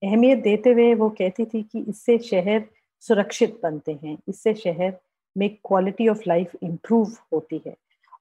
अहमियत 0.03 0.39
देते 0.39 0.73
हुए 0.73 0.95
वो 0.95 1.09
कहती 1.19 1.45
थी 1.45 1.63
कि 1.63 1.85
इससे 1.89 2.19
शहर 2.23 2.65
सुरक्षित 3.03 3.59
बनते 3.63 3.93
हैं 4.03 4.17
इससे 4.29 4.55
शहर 4.55 4.93
में 5.37 5.49
क्वालिटी 5.65 6.09
ऑफ़ 6.09 6.23
लाइफ 6.29 6.57
इम्प्रूव 6.63 7.17
होती 7.33 7.61
है। 7.67 7.75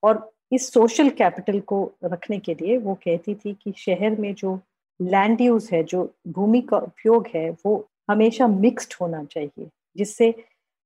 और 0.04 0.30
इस 0.52 0.72
सोशल 0.74 1.10
कैपिटल 1.18 1.60
को 1.60 1.84
रखने 2.04 2.40
के 2.40 2.54
लिए 2.54 2.78
वो 2.78 2.94
कहती 3.06 3.36
थी 3.36 3.54
कि 3.64 3.74
शहर 3.78 4.16
में 4.20 4.34
जो 4.36 4.60
लैंड 5.00 5.42
यूज़ 5.42 5.70
है 5.74 5.84
जो 5.84 6.10
भूमि 6.28 6.62
का 6.62 6.78
उपयोग 6.78 7.28
है 7.36 7.50
वो 7.66 7.76
हमेशा 8.10 8.48
मिक्स्ड 8.48 8.94
होना 9.02 9.24
चाहिए 9.24 9.70
जिससे 9.98 10.34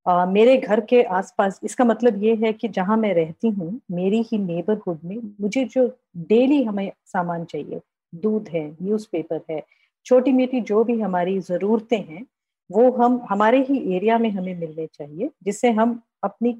आ, 0.05 0.25
मेरे 0.25 0.57
घर 0.57 0.79
के 0.81 1.01
आसपास 1.03 1.59
इसका 1.63 1.85
मतलब 1.85 2.23
ये 2.23 2.35
है 2.35 2.53
कि 2.53 2.67
जहाँ 2.67 2.97
मैं 2.97 3.13
रहती 3.13 3.49
हूँ 3.49 3.81
मेरी 3.91 4.21
ही 4.21 4.37
नेबरहुड 4.37 4.99
में 5.03 5.17
मुझे 5.41 5.65
जो 5.65 5.87
डेली 6.17 6.63
हमें 6.63 6.91
सामान 7.05 7.45
चाहिए 7.45 7.81
दूध 8.15 8.49
है 8.49 8.67
न्यूज़पेपर 8.81 9.41
है 9.51 9.63
छोटी 10.05 10.31
मोटी 10.31 10.61
जो 10.61 10.83
भी 10.83 10.99
हमारी 11.01 11.39
ज़रूरतें 11.39 11.97
हैं 11.97 12.25
वो 12.69 12.91
हम 12.91 13.25
हमारे 13.29 13.61
ही 13.63 13.95
एरिया 13.95 14.17
में 14.17 14.29
हमें 14.29 14.55
मिलने 14.55 14.87
चाहिए 14.87 15.29
जिससे 15.43 15.71
हम 15.71 16.01
अपनी 16.23 16.57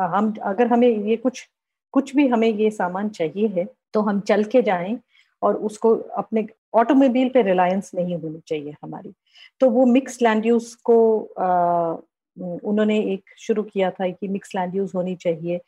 हम 0.00 0.34
अगर 0.42 0.66
हमें 0.66 0.88
ये 0.88 1.16
कुछ 1.16 1.48
कुछ 1.92 2.16
भी 2.16 2.26
हमें 2.28 2.48
ये 2.48 2.70
सामान 2.70 3.08
चाहिए 3.08 3.48
है 3.48 3.66
तो 3.94 4.00
हम 4.00 4.20
चल 4.20 4.44
के 4.44 4.62
जाएँ 4.62 4.98
और 5.42 5.56
उसको 5.68 5.94
अपने 6.18 6.46
ऑटोमोबाइल 6.74 7.28
पे 7.34 7.42
रिलायंस 7.42 7.90
नहीं 7.94 8.16
होनी 8.16 8.40
चाहिए 8.48 8.74
हमारी। 8.82 9.12
तो 9.60 9.70
वो 9.70 9.84
मिक्स 9.86 10.22
लैंड 10.22 10.46
यूज़ 10.46 10.76
को 10.84 10.98
आ, 11.40 11.96
उन्होंने 12.36 12.98
एक 13.12 13.24
शुरू 13.38 13.62
किया 13.62 13.90
था 13.90 14.08
कि 14.10 14.28
मिक्स 14.28 14.54
लैंड 14.56 14.74
यूज़ 14.76 14.92
होनी 14.96 15.14
चाहिए। 15.16 15.60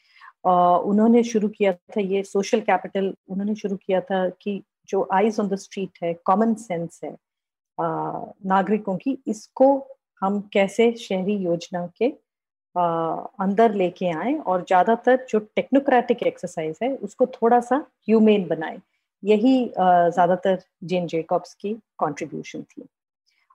आ, 0.46 0.76
उन्होंने 0.78 1.22
शुरू 1.24 1.48
किया 1.48 1.72
था 1.72 2.00
ये 2.00 2.22
सोशल 2.24 2.60
कैपिटल 2.62 3.14
उन्होंने 3.28 3.54
शुरू 3.54 3.76
किया 3.76 4.00
था 4.02 4.28
कि 4.42 4.62
जो 4.88 5.08
आईज 5.14 5.40
ऑन 5.40 5.48
द 5.48 5.56
स्ट्रीट 5.58 5.98
है 6.02 6.14
कॉमन 6.24 6.54
सेंस 6.62 7.00
है 7.04 7.16
नागरिकों 7.78 8.96
की 8.96 9.16
इसको 9.28 9.66
हम 10.22 10.40
कैसे 10.52 10.90
शहरी 10.98 11.36
योजना 11.36 11.86
के 11.98 12.12
आ, 12.76 12.84
अंदर 13.40 13.74
लेके 13.74 14.10
आए 14.12 14.34
और 14.38 14.62
ज़्यादातर 14.62 15.24
जो 15.30 15.38
टेक्नोक्रेटिक 15.56 16.22
एक्सरसाइज 16.22 16.78
है 16.82 16.94
उसको 16.98 17.26
थोड़ा 17.34 17.60
सा 17.60 17.76
ह्यूमेन 18.08 18.46
बनाए। 18.48 18.78
यही 19.24 19.64
ज़्यादातर 19.68 20.58
जेन 20.84 21.06
जेकॉब्स 21.06 21.54
की 21.54 21.72
कंट्रीब्यूशन 22.00 22.62
थी। 22.62 22.86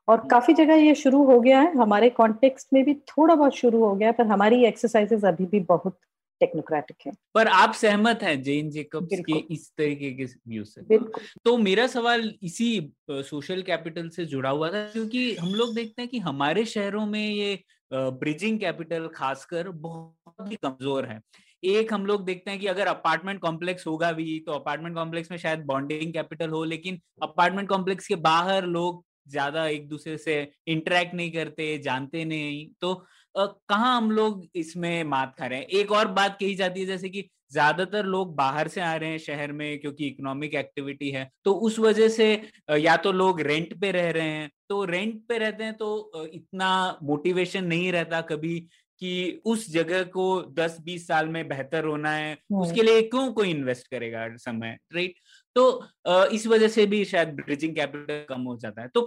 और 0.08 0.28
काफ़ी 0.28 0.54
जगह 0.56 0.76
ये 0.76 0.94
शुरू 0.96 1.24
हो 1.26 1.40
गया 1.40 1.60
है। 1.62 1.76
हमारे 1.78 2.10
कॉन्टेक्स्ट 2.12 2.68
में 2.74 2.84
भी 2.86 2.94
थोड़ा 3.08 3.34
बहुत 3.36 3.56
शुरू 3.56 3.84
हो 3.86 3.96
गया 3.96 4.12
पर 4.12 4.26
हमारी 4.28 4.64
एक्सरसाइजेस 4.66 5.26
अभी 5.26 5.46
भी 5.46 5.60
बहुत 5.68 5.98
टेक्नोक्रेटिक 6.42 6.96
है। 7.06 7.12
पर 7.36 7.48
आप 7.48 7.74
सहमत 7.74 8.20
हैं 8.24 8.42
जेन 8.44 8.70
जेकब्स 8.72 9.20
के 9.22 9.38
इस 9.54 9.70
तरीके 9.78 10.12
के 10.12 10.26
व्यू 10.26 10.64
से? 10.64 11.00
तो 11.46 11.58
मेरा 11.60 11.88
सवाल 11.88 12.34
इसी 12.44 12.70
सोशल 13.12 13.62
कैपिटल 13.62 14.10
से 14.10 14.26
जुड़ा 14.26 14.50
हुआ 14.50 14.70
था 14.70 14.84
क्योंकि 14.90 15.36
हम 15.36 15.54
लोग 15.54 15.76
देखते 15.76 16.02
हैं 16.02 16.10
कि 16.12 16.20
हमारे 16.22 16.66
शहरों 16.68 17.06
में 17.06 17.26
ये 17.26 17.60
ब्रिजिंग 17.94 18.60
कैपिटल 18.60 19.08
खासकर 19.16 19.70
बहुत 19.70 20.50
ही 20.50 20.56
कमज़ोर 20.56 21.06
है। 21.06 21.20
एक 21.64 21.94
हम 21.94 22.06
लोग 22.06 22.26
देखते 22.26 22.52
हैं 22.52 22.60
कि 22.60 22.68
अगर 22.68 22.88
अपार्टमेंट 22.88 23.40
कॉम्प्लेक्स 23.42 23.88
होगा 23.88 24.12
भी 24.14 24.40
तो 24.40 24.52
अपार्टमेंट 24.54 24.96
कॉम्प्लेक्स 24.96 25.32
में 25.32 25.38
शायद 25.38 25.66
बॉन्डिंग 25.66 26.14
कैपिटल 26.14 26.50
हो, 26.50 26.64
लेकिन 26.66 27.00
अपार्टमेंट 27.24 27.70
कॉम्प्लेक्स 27.70 28.08
के 28.08 28.16
बाहर 28.24 28.66
लोग 28.68 29.04
ज़्यादा 29.30 29.66
एक 29.68 29.88
दूसरे 29.90 30.18
से 30.20 30.42
इंटरेक्ट 30.68 31.14
नहीं 31.16 31.32
करते, 31.32 31.78
जानते 31.80 32.24
नहीं। 32.26 32.68
तो 32.82 32.94
कहाँ 33.36 33.96
हम 33.98 34.10
लोग 34.12 34.46
इसमें 34.56 35.04
मात 35.06 35.36
खा 35.40 35.46
रहे 35.48 35.60
हैं? 35.60 35.66
एक 35.68 35.92
और 35.92 36.08
बात 36.10 36.38
कही 36.40 36.56
जाती 36.56 36.80
है, 36.80 36.86
जैसे 36.86 37.10
कि 37.10 37.30
ज़्यादातर 37.52 38.06
लोग 38.06 38.36
बाहर 38.36 38.68
से 38.68 38.82
आ 38.82 38.96
रहे 38.96 39.10
हैं 39.10 39.18
शहर 39.20 39.52
में, 39.52 39.80
क्योंकि 39.80 40.08
इकोनॉमिक 40.08 40.56
एक्टिविटी 40.56 41.10
है 41.12 41.30
तो 41.46 41.54
उस 41.60 41.78
वजह 41.80 42.08
से 42.10 42.32
या 42.78 42.96
तो 42.98 43.12
लोग 43.14 43.42
रेंट 43.42 43.74
पे 43.82 43.92
रह 43.92 44.10
रहे 44.12 44.30
हैं। 44.30 44.50
तो 44.70 44.84
रेंट 44.86 45.22
पे 45.30 45.38
रहते 45.38 45.64
हैं 45.64 45.74
तो 45.76 46.26
इतना 46.26 47.00
मोटिवेशन 47.04 47.64
नहीं 47.66 47.92
रहता 47.92 48.22
कभी 48.24 48.58
कि 49.02 49.42
उस 49.46 49.70
जगह 49.72 50.04
को 50.14 50.26
10-20 50.54 51.08
साल 51.08 51.28
में 51.28 51.48
बेहतर 51.48 51.86
होना 51.86 52.12
है 52.12 52.38
उसके 52.54 52.84
लिए 52.84 53.02
क्यों 53.04 53.32
कोई 53.34 53.50
इन्वेस्ट 53.50 53.88
करेगा 53.88 54.28
समय 54.38 54.78
राइट? 54.96 55.14
तो 55.56 55.86
इस 56.34 56.48
वजह 56.48 56.68
से 56.68 56.86
भी 56.86 57.04
शायद 57.06 57.30
ब्रिजिंग 57.36 57.76
कैपिटल 57.76 58.26
कम 58.30 58.42
हो 58.42 58.58
जाता 58.58 58.82
है। 58.82 58.88
तो 58.88 59.02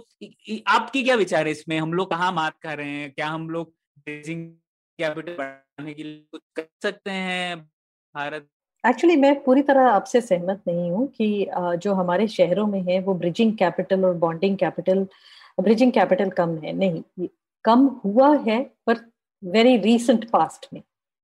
आपकी 0.67 1.03
क्या 1.03 1.15
विचार 1.15 1.45
है 1.45 1.51
इसमें? 1.51 1.77
हम 1.79 1.93
लोग 1.93 2.09
कहाँ 2.09 2.31
मात 2.33 2.57
कर 2.61 2.77
रहे 2.77 2.89
हैं? 2.89 3.11
क्या 3.11 3.27
हम 3.27 3.49
लोग 3.49 3.73
ब्रिजिंग 3.99 4.45
कैपिटल 4.99 5.33
बढ़ाने 5.33 5.93
के 5.93 6.03
लिए 6.03 6.23
कुछ 6.31 6.41
कर 6.55 6.67
सकते 6.83 7.11
हैं 7.11 7.57
भारत? 7.59 8.47
एक्चुअली 8.83 9.15
मैं 9.15 9.33
पूरी 9.43 9.61
तरह 9.61 9.87
आपसे 9.89 10.21
सहमत 10.21 10.61
नहीं 10.67 10.89
हूँ 10.91 11.07
कि 11.09 11.47
जो 11.53 11.93
हमारे 11.93 12.27
शहरों 12.29 12.65
में 12.67 12.81
है 12.83 12.99
वो 13.01 13.13
ब्रिजिंग 13.15 13.53
कैपिटल 13.57 14.05
और 14.05 14.13
बॉन्डिंग 14.17 14.57
कैपिटल 14.57 15.07
ब्रिजिंग 15.57 15.91
कैपिटल 15.91 16.29
कम 16.31 16.57
है। 16.57 16.73
नहीं 16.73 17.27
कम 17.65 17.85
हुआ 18.03 18.35
है 18.47 18.61
पर 18.87 18.95
वेरी 19.43 19.77
रीसेंट 19.77 20.29
पास्ट 20.29 20.67
में, 20.73 20.81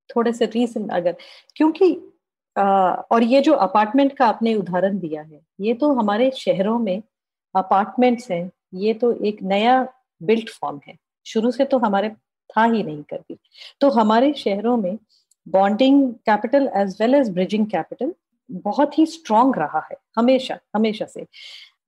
थोड़े 0.09 0.33
से 0.33 0.45
रीसेंट 0.47 0.91
अगर, 0.91 1.15
क्योंकि 1.55 1.91
और 2.55 3.23
ये 3.23 3.41
जो 3.41 3.53
अपार्टमेंट 3.55 4.15
का 4.17 4.25
आपने 4.27 4.53
उदाहरण 4.55 4.97
दिया 4.99 5.21
है, 5.21 5.39
ये 5.61 5.73
तो 5.73 5.91
हमारे 5.93 6.31
शहरों 6.35 6.77
में 6.79 7.01
अपार्टमेंट्स 7.55 8.31
हैं, 8.31 8.49
ये 8.75 8.93
तो 8.93 9.11
एक 9.25 9.41
नया 9.43 9.81
बिल्ट 10.21 10.49
फॉर्म 10.51 10.79
है। 10.87 10.97
शुरू 11.25 11.51
से 11.51 11.65
तो 11.65 11.77
हमारे 11.77 12.09
था 12.09 12.63
ही 12.63 12.83
नहीं 12.83 13.01
कभी 13.03 13.37
तो 13.81 13.89
हमारे 13.91 14.33
शहरों 14.33 14.75
में 14.77 14.97
bonding 15.47 16.11
capital 16.25 16.69
as 16.77 16.95
well 17.01 17.15
as 17.15 17.29
bridging 17.29 17.65
capital 17.67 18.13
बहुत 18.49 18.97
ही 18.97 19.05
स्ट्रांग 19.05 19.55
रहा 19.55 19.87
है, 19.91 19.97
हमेशा 20.17 20.57
हमेशा 20.75 21.05
से। 21.05 21.25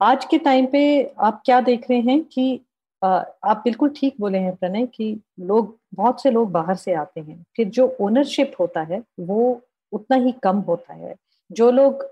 आज 0.02 0.26
के 0.26 0.38
टाइम 0.40 0.66
पे 0.66 0.82
आप 1.20 1.42
क्या 1.46 1.60
देख 1.62 1.90
रहे 1.90 2.00
हैं 2.02 2.22
कि 2.24 2.60
आप 3.02 3.62
बिल्कुल 3.64 3.90
ठीक 3.96 4.16
बोले 4.20 4.38
हैं 4.38 4.56
प्रणय 4.56 4.86
कि 4.88 5.16
लोग 5.42 5.78
बहुत 5.96 6.22
से 6.24 6.32
लोग 6.32 6.52
बाहर 6.52 6.76
से 6.76 6.94
आते 6.94 7.22
हैं 7.22 7.44
फिर 7.58 7.68
जो 7.70 7.88
ओनरशिप 8.02 8.54
होता 8.60 8.82
है 8.92 9.02
वो 9.22 9.62
उतना 9.94 10.18
ही 10.18 10.32
कम 10.44 10.58
होता 10.68 10.94
है। 10.94 11.16
जो 11.50 11.70
लोग 11.72 12.04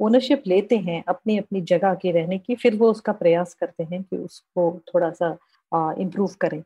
ओनरशिप 0.00 0.42
लेते 0.46 0.76
हैं 0.78 1.02
अपनी 1.08 1.38
अपनी 1.38 1.60
जगह 1.62 1.94
के 1.94 2.10
रहने 2.12 2.38
की 2.38 2.54
फिर 2.54 2.76
वो 2.76 2.90
उसका 2.90 3.12
प्रयास 3.12 3.54
करते 3.54 3.84
हैं 3.84 4.02
कि 4.02 4.16
उसको 4.16 4.70
थोड़ा 4.88 5.10
सा 5.12 5.36
इम्प्रूव 6.00 6.30
करें। 6.40 6.60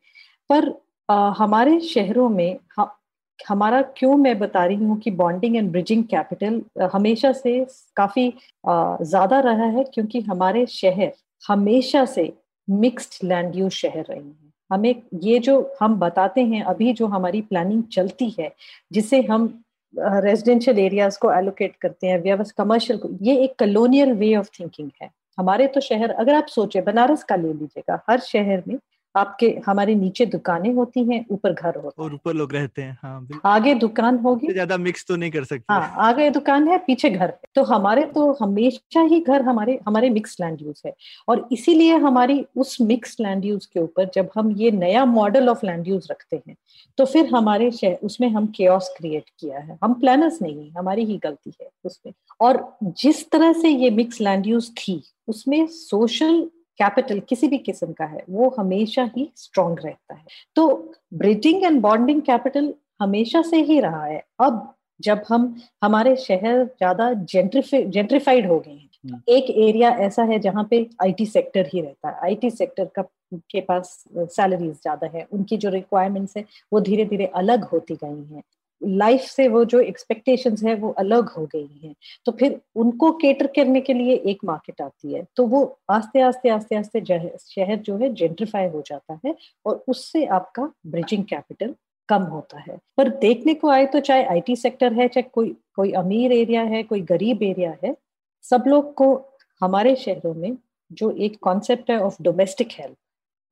पर 0.50 0.72
आ, 1.08 1.30
हमारे 1.38 1.78
शहरों 1.80 2.28
में 2.28 2.56
हा, 2.78 2.94
हमारा 3.40 3.80
क्यों 3.96 4.16
मैं 4.16 4.38
बता 4.38 4.64
रही 4.66 4.76
हूँ 4.76 4.98
कि 5.00 5.10
बॉन्डिंग 5.12 5.56
एंड 5.56 5.70
ब्रिजिंग 5.72 6.04
कैपिटल 6.06 6.62
हमेशा 6.94 7.32
से 7.32 7.58
काफ़ी 7.96 8.28
ज़्यादा 8.64 9.40
रहा 9.40 9.66
है 9.76 9.84
क्योंकि 9.94 10.20
हमारे 10.22 10.66
शहर 10.66 11.12
हमेशा 11.42 12.04
से 12.06 12.32
मिक्स्ड 12.70 13.24
लैंड 13.24 13.56
यूज़ 13.56 13.72
शहर 13.72 14.04
रहे 14.10 14.18
हैं। 14.18 14.52
हमें 14.72 14.94
ये 15.22 15.38
जो 15.38 15.74
हम 15.80 15.94
बताते 15.98 16.40
हैं, 16.40 16.62
अभी 16.62 16.92
जो 16.92 17.06
हमारी 17.06 17.40
प्लानिंग 17.40 17.82
चलती 17.92 18.34
है, 18.40 18.52
जिसे 18.92 19.20
हम 19.22 19.46
रेजिडेंशियल 19.94 20.78
एरियाज़ 20.78 21.18
को 21.18 21.32
एलोकेट 21.32 21.76
करते 21.76 22.06
हैं 22.06 22.22
व्यवस्थ 22.22 22.54
कमर्शियल 22.56 22.98
को, 22.98 23.08
ये 23.22 23.36
एक 23.36 23.54
कलोनियल 23.58 24.12
वे 24.12 24.34
ऑफ़ 24.36 24.50
थिंकिंग 24.60 24.90
है। 25.02 25.10
हमारे 25.38 25.66
तो 25.66 25.80
शहर, 25.80 26.10
अगर 26.10 26.34
आप 26.34 26.46
सोचे, 26.46 26.80
बनारस 26.80 27.24
का 27.24 27.36
ले 27.36 27.52
लीजिएगा, 27.52 28.02
हर 28.10 28.20
शहर 28.20 28.62
में 28.68 28.76
आपके 29.18 29.48
हमारे 29.66 29.94
नीचे 29.94 30.26
दुकानें 30.28 30.72
होती 30.74 31.04
हैं 31.04 31.24
ऊपर 31.30 31.52
घर 31.52 31.76
होता 31.76 32.02
और 32.02 32.14
ऊपर 32.14 32.34
लोग 32.34 32.52
रहते 32.54 32.82
हैं 32.82 32.98
हाँ 33.02 33.40
आगे 33.46 33.74
दुकान 33.76 34.18
होगी। 34.18 34.52
ज़्यादा 34.52 34.76
मिक्स 34.78 35.04
तो 35.08 35.16
नहीं 35.16 35.30
कर 35.30 35.44
सकते। 35.44 35.72
हाँ 35.72 35.94
आगे 36.00 36.28
दुकान 36.30 36.68
है 36.68 36.78
पीछे 36.86 37.10
घर 37.10 37.32
तो 37.54 37.62
हमारे 37.64 38.04
तो 38.14 38.30
हमेशा 38.40 39.00
ही 39.02 39.20
घर 39.20 39.42
हमारे 39.42 39.78
हमारे 39.86 40.10
मिक्स 40.10 40.36
लैंड 40.40 40.62
यूज़ 40.62 40.82
है। 40.86 40.94
और 41.28 41.46
इसीलिए 41.52 41.96
हमारी 41.98 42.44
उस 42.56 42.76
मिक्स 42.82 43.16
लैंड 43.20 43.44
यूज़ 43.44 43.66
के 43.74 43.80
ऊपर 43.80 44.10
जब 44.14 44.30
हम 44.36 44.50
ये 44.56 44.70
नया 44.72 45.04
मॉडल 45.06 45.48
ऑफ़ 45.48 45.64
लैंड 45.66 45.88
यूज़ 45.88 46.06
रखते 46.10 46.36
हैं 46.38 46.56
तो 46.98 47.04
फिर 47.06 47.28
हमारे 47.34 47.70
उसमें 48.02 48.28
हम 48.30 48.46
केस 48.52 48.92
क्रिएट 48.98 49.24
किया 49.40 49.58
है। 49.58 49.78
हम 49.84 49.94
प्लानर्स 49.94 50.40
नहीं 50.42 50.70
हमारी 50.72 51.04
ही 51.04 51.18
गलती 51.24 51.52
है 51.60 51.68
उसमें। 51.84 52.12
और 52.40 52.78
जिस 53.02 53.28
तरह 53.30 53.52
से 53.52 53.68
ये 53.68 53.90
मिक्स 53.92 54.20
लैंड 54.20 54.46
यूज़ 54.46 54.70
थी 54.72 55.02
उसमें 55.28 55.66
सोशल 55.68 56.48
कैपिटल 56.80 57.20
किसी 57.28 57.48
भी 57.48 57.58
किस्म 57.60 57.92
का 57.92 58.04
है 58.06 58.24
वो 58.30 58.48
हमेशा 58.58 59.10
ही 59.16 59.30
स्ट्रांग 59.36 59.78
रहता 59.84 60.14
है। 60.14 60.24
तो 60.56 60.66
ब्रिजिंग 61.14 61.64
एंड 61.64 61.80
बॉन्डिंग 61.82 62.22
कैपिटल 62.22 62.72
हमेशा 63.00 63.42
से 63.42 63.62
ही 63.62 63.78
रहा 63.80 64.04
है। 64.04 64.22
अब 64.40 64.74
जब 65.00 65.22
हम 65.28 65.54
हमारे 65.82 66.14
शहर 66.18 66.64
ज़्यादा 66.66 67.12
जेंट्रिफाइड 67.24 68.46
हो 68.48 68.58
गए 68.60 68.70
हैं 68.70 68.88
हम्म। 69.04 69.20
एक 69.28 69.50
एरिया 69.58 69.90
ऐसा 70.06 70.22
है 70.24 70.38
जहाँ 70.40 70.66
पे 70.70 70.86
आईटी 71.02 71.26
सेक्टर 71.26 71.68
ही 71.74 71.80
रहता 71.80 72.08
है। 72.08 72.18
आईटी 72.24 72.50
सेक्टर 72.50 72.84
का 72.96 73.02
के 73.50 73.60
पास 73.60 74.04
सैलरीज 74.16 74.72
ज़्यादा 74.72 75.06
है 75.14 75.26
उनकी 75.32 75.56
जो 75.56 75.70
रिक्वायरमेंट्स 75.70 76.36
है 76.36 76.44
वो 76.72 76.80
धीरे 76.80 77.04
धीरे 77.04 77.26
अलग 77.36 77.64
होती 77.64 77.94
गई 77.94 78.34
हैं। 78.34 78.42
लाइफ 78.82 79.20
से 79.20 79.48
वो 79.48 79.64
जो 79.64 79.80
एक्सपेक्टेशंस 79.80 80.62
है, 80.64 80.74
वो 80.74 80.90
अलग 80.90 81.28
हो 81.28 81.46
गई 81.46 81.80
हैं। 81.84 81.94
तो 82.24 82.32
फिर 82.32 82.60
उनको 82.76 83.12
केटर 83.12 83.46
करने 83.46 83.80
के 83.80 83.92
लिए 83.92 84.14
एक 84.14 84.38
मार्केट 84.44 84.80
आती 84.80 85.14
है। 85.14 85.26
तो 85.36 85.46
वो 85.46 85.78
आस्ते 85.90 86.20
आस्ते 86.20 86.48
आस्ते 86.48 86.76
आस्ते 86.76 87.00
शहर 87.38 87.76
जो 87.76 87.96
है 87.96 88.12
जेंट्रीफाई 88.14 88.66
हो 88.66 88.82
जाता 88.86 89.18
है 89.26 89.34
और 89.66 89.84
उससे 89.88 90.24
आपका 90.24 90.72
ब्रिजिंग 90.86 91.24
कैपिटल 91.24 91.74
कम 92.08 92.22
होता 92.22 92.58
है। 92.58 92.78
पर 92.96 93.08
देखने 93.08 93.54
को 93.54 93.68
आए 93.68 93.86
तो 93.86 94.00
चाहे 94.00 94.24
आईटी 94.24 94.56
सेक्टर 94.56 94.92
है, 94.92 95.08
चाहे 95.08 95.22
कोई 95.22 95.56
कोई 95.74 95.92
अमीर 95.92 96.32
एरिया 96.32 96.62
है, 96.62 96.82
कोई 96.82 97.00
गरीब 97.00 97.42
एरिया 97.42 97.76
है, 97.84 97.96
सब 98.42 98.64
लोग 98.66 98.94
को 98.94 99.24
हमारे 99.60 99.96
शहरों 99.96 100.34
में 100.34 100.56
जो 100.92 101.10
एक 101.10 101.38
कॉन्सेप्ट 101.42 101.90
है 101.90 101.98
ऑफ़ 101.98 102.22
डोमेस्टिक 102.22 102.68
हेल्थ 102.72 102.96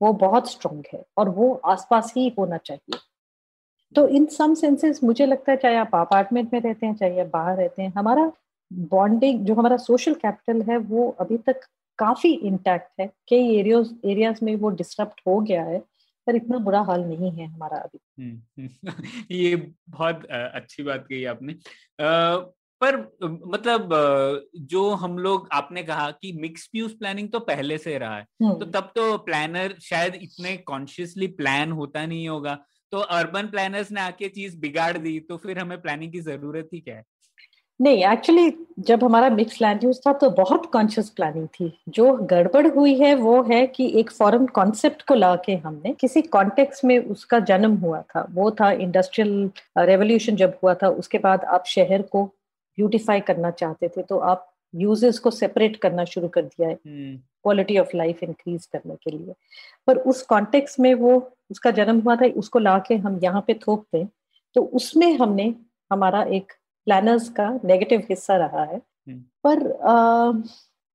वो 0.02 0.12
बहुत 0.12 0.50
स्ट्रॉन्ग 0.50 0.84
है 0.94 1.02
और 1.16 1.28
वो 1.28 1.60
आसपास 1.64 2.12
ही 2.16 2.32
होना 2.38 2.56
चाहिए। 2.56 2.98
तो 3.94 4.06
इन 4.08 4.26
सम 4.28 4.54
सेंसेस 4.54 5.00
मुझे 5.04 5.26
लगता 5.26 5.52
है 5.52 5.58
चाहे 5.58 5.76
आप 5.76 5.94
अपार्टमेंट 5.94 6.52
में 6.52 6.60
रहते 6.60 6.86
हैं 6.86 6.94
चाहे 6.94 7.20
आप 7.20 7.26
बाहर 7.26 7.56
रहते 7.56 7.82
हैं 7.82 7.92
हमारा 7.96 8.30
बॉन्डिंग 8.90 9.44
जो 9.46 9.54
हमारा 9.54 9.76
सोशल 9.78 10.14
कैपिटल 10.14 10.62
है 10.62 10.76
वो 10.78 11.08
अभी 11.20 11.36
तक 11.46 11.60
काफ़ी 11.98 12.32
इंटैक्ट 12.32 13.00
है 13.00 13.06
कई 13.28 13.54
एरियाज़ 13.56 13.92
एरियाज़ 14.04 14.44
में 14.44 14.54
वो 14.56 14.70
डिस्टर्ब 14.72 15.12
हो 15.28 15.38
गया 15.40 15.62
है 15.62 15.78
पर 16.26 16.36
इतना 16.36 16.58
बुरा 16.58 16.80
हाल 16.80 17.04
नहीं 17.04 17.30
है 17.30 17.46
हमारा 17.46 17.78
अभी 17.78 17.98
हम्म, 18.18 18.40
हम्म। 18.58 18.92
ये 19.30 19.56
बहुत 19.56 20.24
अच्छी 20.26 20.82
बात 20.82 21.06
कही 21.08 21.24
आपने 21.24 21.54
पर 22.80 22.96
मतलब 23.22 23.88
जो 24.66 24.88
हम 24.94 25.18
लोग 25.18 25.48
आपने 25.52 25.82
कहा 25.82 26.10
कि 26.12 26.32
मिक्स 26.32 26.68
यूज़ 26.74 26.96
प्लानिंग 26.96 27.28
तो 27.28 27.38
पहले 27.42 27.78
से 27.78 27.96
रहा 27.98 28.16
है 28.16 28.24
तो 28.24 28.46
हम्म। 28.46 28.70
तब 28.70 28.92
तो 28.96 29.16
प्लानर 29.20 29.74
शायद 29.80 30.14
इतने 30.14 30.56
कॉन्शियसली 30.66 31.26
प्लान 31.34 31.72
होता 31.72 32.04
नहीं 32.06 32.28
होगा 32.28 32.58
तो 32.92 32.98
अर्बन 32.98 33.46
प्लानर्स 33.46 33.92
ने 33.92 34.00
आके 34.00 34.28
चीज़ 34.28 34.58
बिगाड़ 34.58 34.96
दी 34.98 35.18
तो 35.20 35.36
फिर 35.36 35.58
हमें 35.58 35.80
प्लानिंग 35.80 36.12
की 36.12 36.20
ज़रूरत 36.20 36.68
ही 36.74 36.80
क्या 36.80 36.94
है? 36.96 37.04
नहीं 37.80 38.04
एक्चुअली 38.06 38.52
जब 38.78 39.02
हमारा 39.04 39.28
मिक्स 39.30 39.60
लैंड 39.62 39.84
यूज़ 39.84 39.98
था 40.06 40.12
तो 40.12 40.30
बहुत 40.30 40.66
कॉन्शियस 40.66 41.08
प्लानिंग 41.10 41.46
थी। 41.50 41.72
जो 41.88 42.12
गड़बड़ 42.26 42.66
हुई 42.66 42.94
है, 43.00 43.14
वो 43.14 43.42
है 43.42 43.66
कि 43.66 43.88
एक 44.00 44.10
फॉरेन 44.10 44.46
कॉन्सेप्ट 44.46 45.02
को 45.02 45.14
ला 45.14 45.34
के 45.36 45.54
हमने 45.56 45.92
किसी 45.92 46.22
कॉन्टेक्स्ट 46.22 46.84
में 46.84 46.98
उसका 46.98 47.38
जन्म 47.42 47.76
हुआ 47.76 48.00
था। 48.02 48.26
वो 48.30 48.50
था 48.50 48.70
इंडस्ट्रियल 48.72 49.50
रेवोल्यूशन 49.78 50.36
जब 50.36 50.58
हुआ 50.62 50.74
था, 50.74 50.88
उसके 50.90 51.18
बाद 51.18 51.44
आप 51.44 51.64
शहर 51.66 52.02
को 52.02 52.24
ब्यूटिफाई 52.78 53.20
करना 53.20 53.50
चाहते 53.52 53.88
थे 53.88 54.02
तो 54.02 54.18
आप 54.20 54.52
यूजेस 54.76 55.18
को 55.18 55.30
सेपरेट 55.30 55.76
करना 55.76 56.04
शुरू 56.04 56.28
कर 56.28 56.42
दिया 56.42 56.68
है। 56.68 56.78
क्वालिटी 57.16 57.78
ऑफ़ 57.78 57.96
लाइफ 57.96 58.22
इंक्रीज 58.22 58.66
करने 58.66 58.94
के 58.94 59.10
लिए। 59.10 59.34
पर 59.86 59.98
उस 59.98 60.22
कॉन्टेक्स्ट 60.22 60.80
में 60.80 60.94
वो 60.94 61.32
उसका 61.50 61.70
जन्म 61.70 62.00
हुआ 62.00 62.16
था 62.16 62.26
उसको 62.26 62.58
ला 62.58 62.78
के 62.78 62.96
हम 62.96 63.20
यहाँ 63.22 63.44
पे 63.46 63.54
थोप 63.54 63.86
दें 63.94 64.06
तो 64.54 64.62
उसमें 64.62 65.18
हमने 65.18 65.54
हमारा 65.92 66.22
एक 66.22 66.52
प्लानर्स 66.84 67.28
का 67.28 67.60
नेगेटिव 67.64 68.00
हिस्सा 68.00 68.36
रहा 68.36 68.64
है। 68.64 68.76
हम्म। 68.76 69.22
पर 69.44 69.72
आ, 69.72 70.32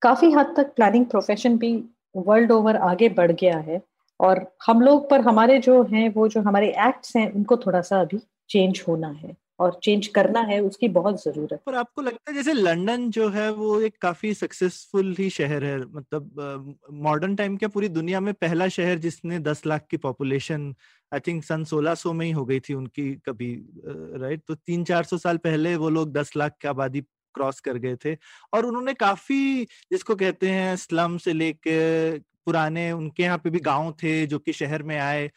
काफ़ी 0.01 0.31
हद 0.31 0.53
तक 0.57 0.73
प्लानिंग 0.73 1.05
प्रोफेशन 1.05 1.57
भी 1.57 1.83
वर्ल्ड 2.15 2.51
ओवर 2.51 2.75
आगे 2.75 3.09
बढ़ 3.09 3.31
गया 3.31 3.57
है। 3.57 3.81
और 4.19 4.55
हम 4.67 4.81
लोग 4.81 5.09
पर 5.09 5.21
हमारे 5.21 5.59
जो 5.59 5.83
हैं 5.83 6.09
वो 6.09 6.27
जो 6.27 6.41
हमारे 6.41 6.69
एक्ट्स 6.69 7.15
हैं 7.15 7.31
उनको 7.31 7.57
थोड़ा 7.57 7.81
सा 7.81 8.01
अभी 8.01 8.19
चेंज 8.49 8.83
होना 8.87 9.09
है। 9.09 9.35
और 9.61 9.79
चेंज 9.83 10.07
करना 10.15 10.41
है, 10.43 10.59
उसकी 10.61 10.87
बहुत 10.91 11.23
ज़रूरत 11.23 11.61
पर 11.65 11.75
आपको 11.75 12.01
लगता 12.01 12.31
है 12.31 12.35
जैसे 12.35 12.53
लंदन 12.53 13.09
जो 13.11 13.27
है, 13.29 13.49
वो 13.51 13.79
एक 13.81 13.97
काफ़ी 14.01 14.33
सक्सेसफुल 14.33 15.13
ही 15.19 15.29
शहर 15.29 15.63
है 15.63 15.77
मतलब 15.87 16.77
मॉडर्न 17.03 17.35
टाइम 17.35 17.57
के 17.57 17.67
पूरी 17.67 17.87
दुनिया 17.89 18.19
में 18.19 18.33
पहला 18.35 18.67
शहर 18.69 18.97
जिसने 18.99 19.39
दस 19.41 19.65
लाख 19.65 19.85
की 19.91 19.97
पॉपुलेशन 19.99 20.73
आई 21.11 21.19
थिंक 21.19 21.43
सन 21.43 21.63
1600 21.65 22.13
में 22.13 22.25
ही 22.25 22.31
हो 22.31 22.45
गई 22.45 22.59
थी 22.59 22.73
उनकी 22.73 23.11
कभी 23.25 23.53
राइट 23.85 24.41
तो 24.47 24.55
तीन 24.57 24.83
चार 24.83 25.03
सौ 25.03 25.17
साल 25.17 25.37
पहले 25.37 25.75
वो 25.75 25.89
लोग 25.89 26.11
दस 26.13 26.35
लाख 26.37 26.55
की 26.61 26.67
आबादी 26.67 27.01
क्रॉस 27.35 27.59
कर 27.59 27.77
गए 27.77 27.95
थे 28.05 28.15
और 28.53 28.65
उन्होंने 28.65 28.93
काफ़ी, 28.95 29.63
जिसको 29.91 30.15
कहते 30.15 30.49
हैं 30.49 30.75
स्लम 30.77 31.17
से 31.17 31.33
लेके 31.33 32.17
पुराने, 32.45 32.91
उनके 32.91 33.23
यहाँ 33.23 33.37
पे 33.37 33.49
भी 33.49 33.59
गाँव 33.61 33.91
थे 34.03 34.25
जो 34.27 34.39
कि 34.39 34.53
शहर 34.53 34.83
में 34.83 34.97
आए। 34.99 35.29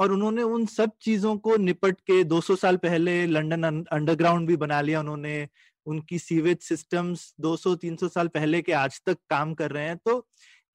और 0.00 0.12
उन्होंने 0.12 0.42
उन 0.42 0.66
सब 0.66 0.90
चीज़ों 1.02 1.36
को 1.36 1.56
निपट 1.56 2.00
के 2.00 2.24
200 2.24 2.56
साल 2.56 2.76
पहले 2.76 3.26
लंदन 3.26 3.84
अंडरग्राउंड 3.92 4.48
भी 4.48 4.56
बना 4.56 4.80
लिया 4.80 5.00
उन्होंने। 5.00 5.48
उनकी 5.86 6.18
सीवेज 6.18 6.58
सिस्टम्स 6.58 7.34
200-300 7.40 8.08
साल 8.08 8.28
पहले 8.28 8.62
के 8.62 8.72
आज 8.72 9.00
तक 9.06 9.14
काम 9.14 9.54
कर 9.54 9.70
रहे 9.70 9.84
हैं। 9.84 9.96
तो 9.96 10.26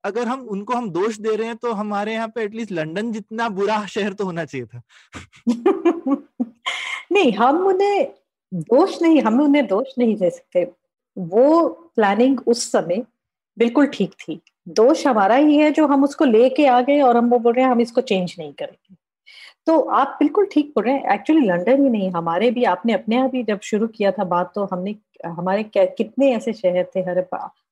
अगर 0.03 0.27
हम, 0.27 0.41
उनको 0.41 0.73
हम 0.73 0.89
दोष 0.89 1.17
दे 1.17 1.35
रहे 1.35 1.47
हैं 1.47 1.55
तो 1.55 1.71
हमारे 1.73 2.13
यहाँ 2.13 2.27
पे 2.27 2.43
एटलीस्ट 2.43 2.71
लंदन 2.71 3.11
जितना 3.11 3.49
बुरा 3.49 3.85
शहर 3.85 4.13
तो 4.13 4.25
होना 4.25 4.45
चाहिए 4.45 4.67
था। 4.67 4.81
नहीं, 7.11 7.33
हम 7.33 7.67
उन्हें 7.67 8.13
दोष 8.53 9.01
नहीं, 9.01 9.21
हम 9.21 9.41
उन्हें 9.41 9.67
दोष 9.67 9.87
नहीं 9.97 10.15
दे 10.15 10.29
सकते। 10.29 10.71
वो 11.17 11.69
प्लानिंग 11.69 12.39
उस 12.47 12.71
समय 12.71 13.05
बिल्कुल 13.57 13.87
ठीक 13.87 14.11
थी। 14.11 14.41
दोष 14.67 15.07
हमारा 15.07 15.35
ही 15.35 15.57
है 15.57 15.71
जो 15.71 15.87
हम 15.87 16.03
उसको 16.03 16.25
लेके 16.25 16.65
आ 16.65 16.81
गए 16.81 17.01
और 17.01 17.17
हम 17.17 17.29
वो 17.29 17.39
बोल 17.39 17.53
रहे 17.53 17.65
हैं, 17.65 17.71
हम 17.71 17.81
इसको 17.81 18.01
चेंज 18.01 18.35
नहीं 18.39 18.53
करेंगे। 18.53 19.04
तो 19.67 19.79
आप 19.91 20.15
बिल्कुल 20.19 20.45
ठीक 20.45 20.67
बोल 20.75 20.83
रहे 20.85 20.93
हैं। 20.93 21.13
एक्चुअली 21.13 21.45
लंदन 21.47 21.83
ही 21.83 21.89
नहीं, 21.89 22.09
हमारे 22.11 22.49
भी, 22.51 22.63
आपने 22.63 22.93
अपने 22.93 23.17
आप 23.17 23.31
ही 23.35 23.43
जब 23.43 23.59
शुरू 23.63 23.87
किया 23.87 24.11
था 24.11 24.23
बात 24.23 24.51
तो 24.55 24.63
हमने, 24.65 24.95
हमारे 25.25 25.63
कितने 25.75 26.31
ऐसे 26.35 26.53
शहर 26.53 26.83
थे 26.95 26.99
हर 26.99 27.25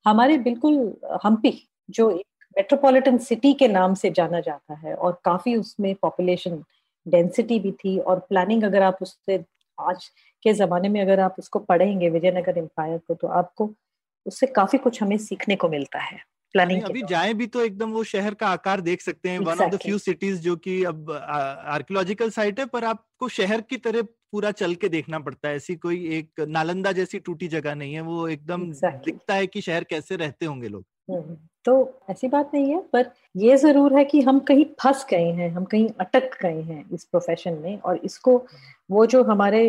हमारे 0.06 0.38
बिल्कुल 0.38 0.76
हम्पी 1.24 1.52
जो 1.90 2.08
मेट्रोपॉलिटन 2.56 3.18
सिटी 3.18 3.52
के 3.52 3.68
नाम 3.68 3.94
से 3.94 4.10
जाना 4.10 4.40
जाता 4.40 4.74
है 4.74 4.94
और 4.94 5.20
काफ़ी 5.24 5.56
उसमें 5.56 5.94
पॉपुलेशन 6.02 6.62
डेंसिटी 7.06 7.58
भी 7.60 7.72
थी 7.72 7.98
और 7.98 8.18
प्लानिंग 8.18 8.64
अगर 8.64 8.82
आप 8.82 8.98
उससे 9.02 9.42
आज 9.78 10.10
के 10.44 10.52
जमाने 10.52 10.88
में 10.88 11.00
अगर 11.00 11.20
आप 11.20 11.36
उसको 11.38 11.58
पढ़ेंगे, 11.58 12.08
विजयनगर 12.10 12.58
एम्पायर 12.58 12.98
को 12.98 13.14
तो 13.14 13.28
आपको 13.28 13.70
उससे 14.26 14.46
काफ़ी 14.46 14.78
कुछ 14.78 15.02
हमें 15.02 15.16
सीखने 15.18 15.56
को 15.56 15.68
मिलता 15.68 15.98
है। 15.98 16.18
प्लानिंग 16.54 16.82
अभी 16.82 17.02
जाए 17.08 17.32
भी 17.34 17.46
तो 17.48 17.60
एकदम 17.62 17.90
वो 17.90 18.04
शहर 18.04 18.34
का 18.34 18.48
आकार 18.48 18.80
देख 18.80 19.00
सकते 19.02 19.28
हैं। 19.28 19.38
One 19.40 19.60
of 19.60 19.70
the 19.70 19.78
few 19.82 19.98
cities 20.00 20.40
जो 20.40 20.56
कि 20.58 20.82
अब 20.84 21.10
आर्कियोलॉजिकल 21.12 22.30
साइट 22.30 22.60
है 22.60 22.66
पर 22.66 22.84
आपको 22.84 23.28
शहर 23.30 23.60
की 23.60 23.76
तरह 23.78 24.02
पूरा 24.02 24.50
चल 24.52 24.74
के 24.74 24.88
देखना 24.88 25.18
पड़ता 25.20 25.48
है। 25.48 25.56
ऐसी 25.56 25.74
कोई 25.76 25.98
एक 26.16 26.40
नालंदा 26.48 26.92
जैसी 26.92 27.18
टूटी 27.20 27.48
जगह 27.48 27.74
नहीं 27.74 27.94
है। 27.94 28.00
वो 28.02 28.28
एकदम 28.28 28.62
exactly. 28.64 29.04
दिखता 29.04 29.34
है 29.34 29.46
कि 29.46 29.60
शहर 29.60 29.84
कैसे 29.84 30.16
रहते 30.16 30.46
होंगे 30.46 30.68
लोग। 30.68 30.84
हम्म, 31.10 31.20
हम्म। 31.20 31.36
तो 31.64 32.00
ऐसी 32.10 32.28
बात 32.28 32.50
नहीं 32.54 32.70
है 32.70 32.80
पर 32.92 33.10
ये 33.36 33.56
ज़रूर 33.56 33.96
है 33.98 34.04
कि 34.04 34.20
हम 34.20 34.38
कहीं 34.48 34.64
फंस 34.80 35.06
गए 35.10 35.30
हैं 35.32 35.50
हम 35.50 35.64
कहीं 35.64 35.88
अटक 36.00 36.38
गए 36.42 36.60
हैं 36.62 36.84
इस 36.92 37.04
प्रोफेशन 37.04 37.54
में 37.54 37.78
और 37.80 38.00
इसको 38.04 38.36
वो 38.90 39.04
जो 39.06 39.22
हमारे 39.24 39.60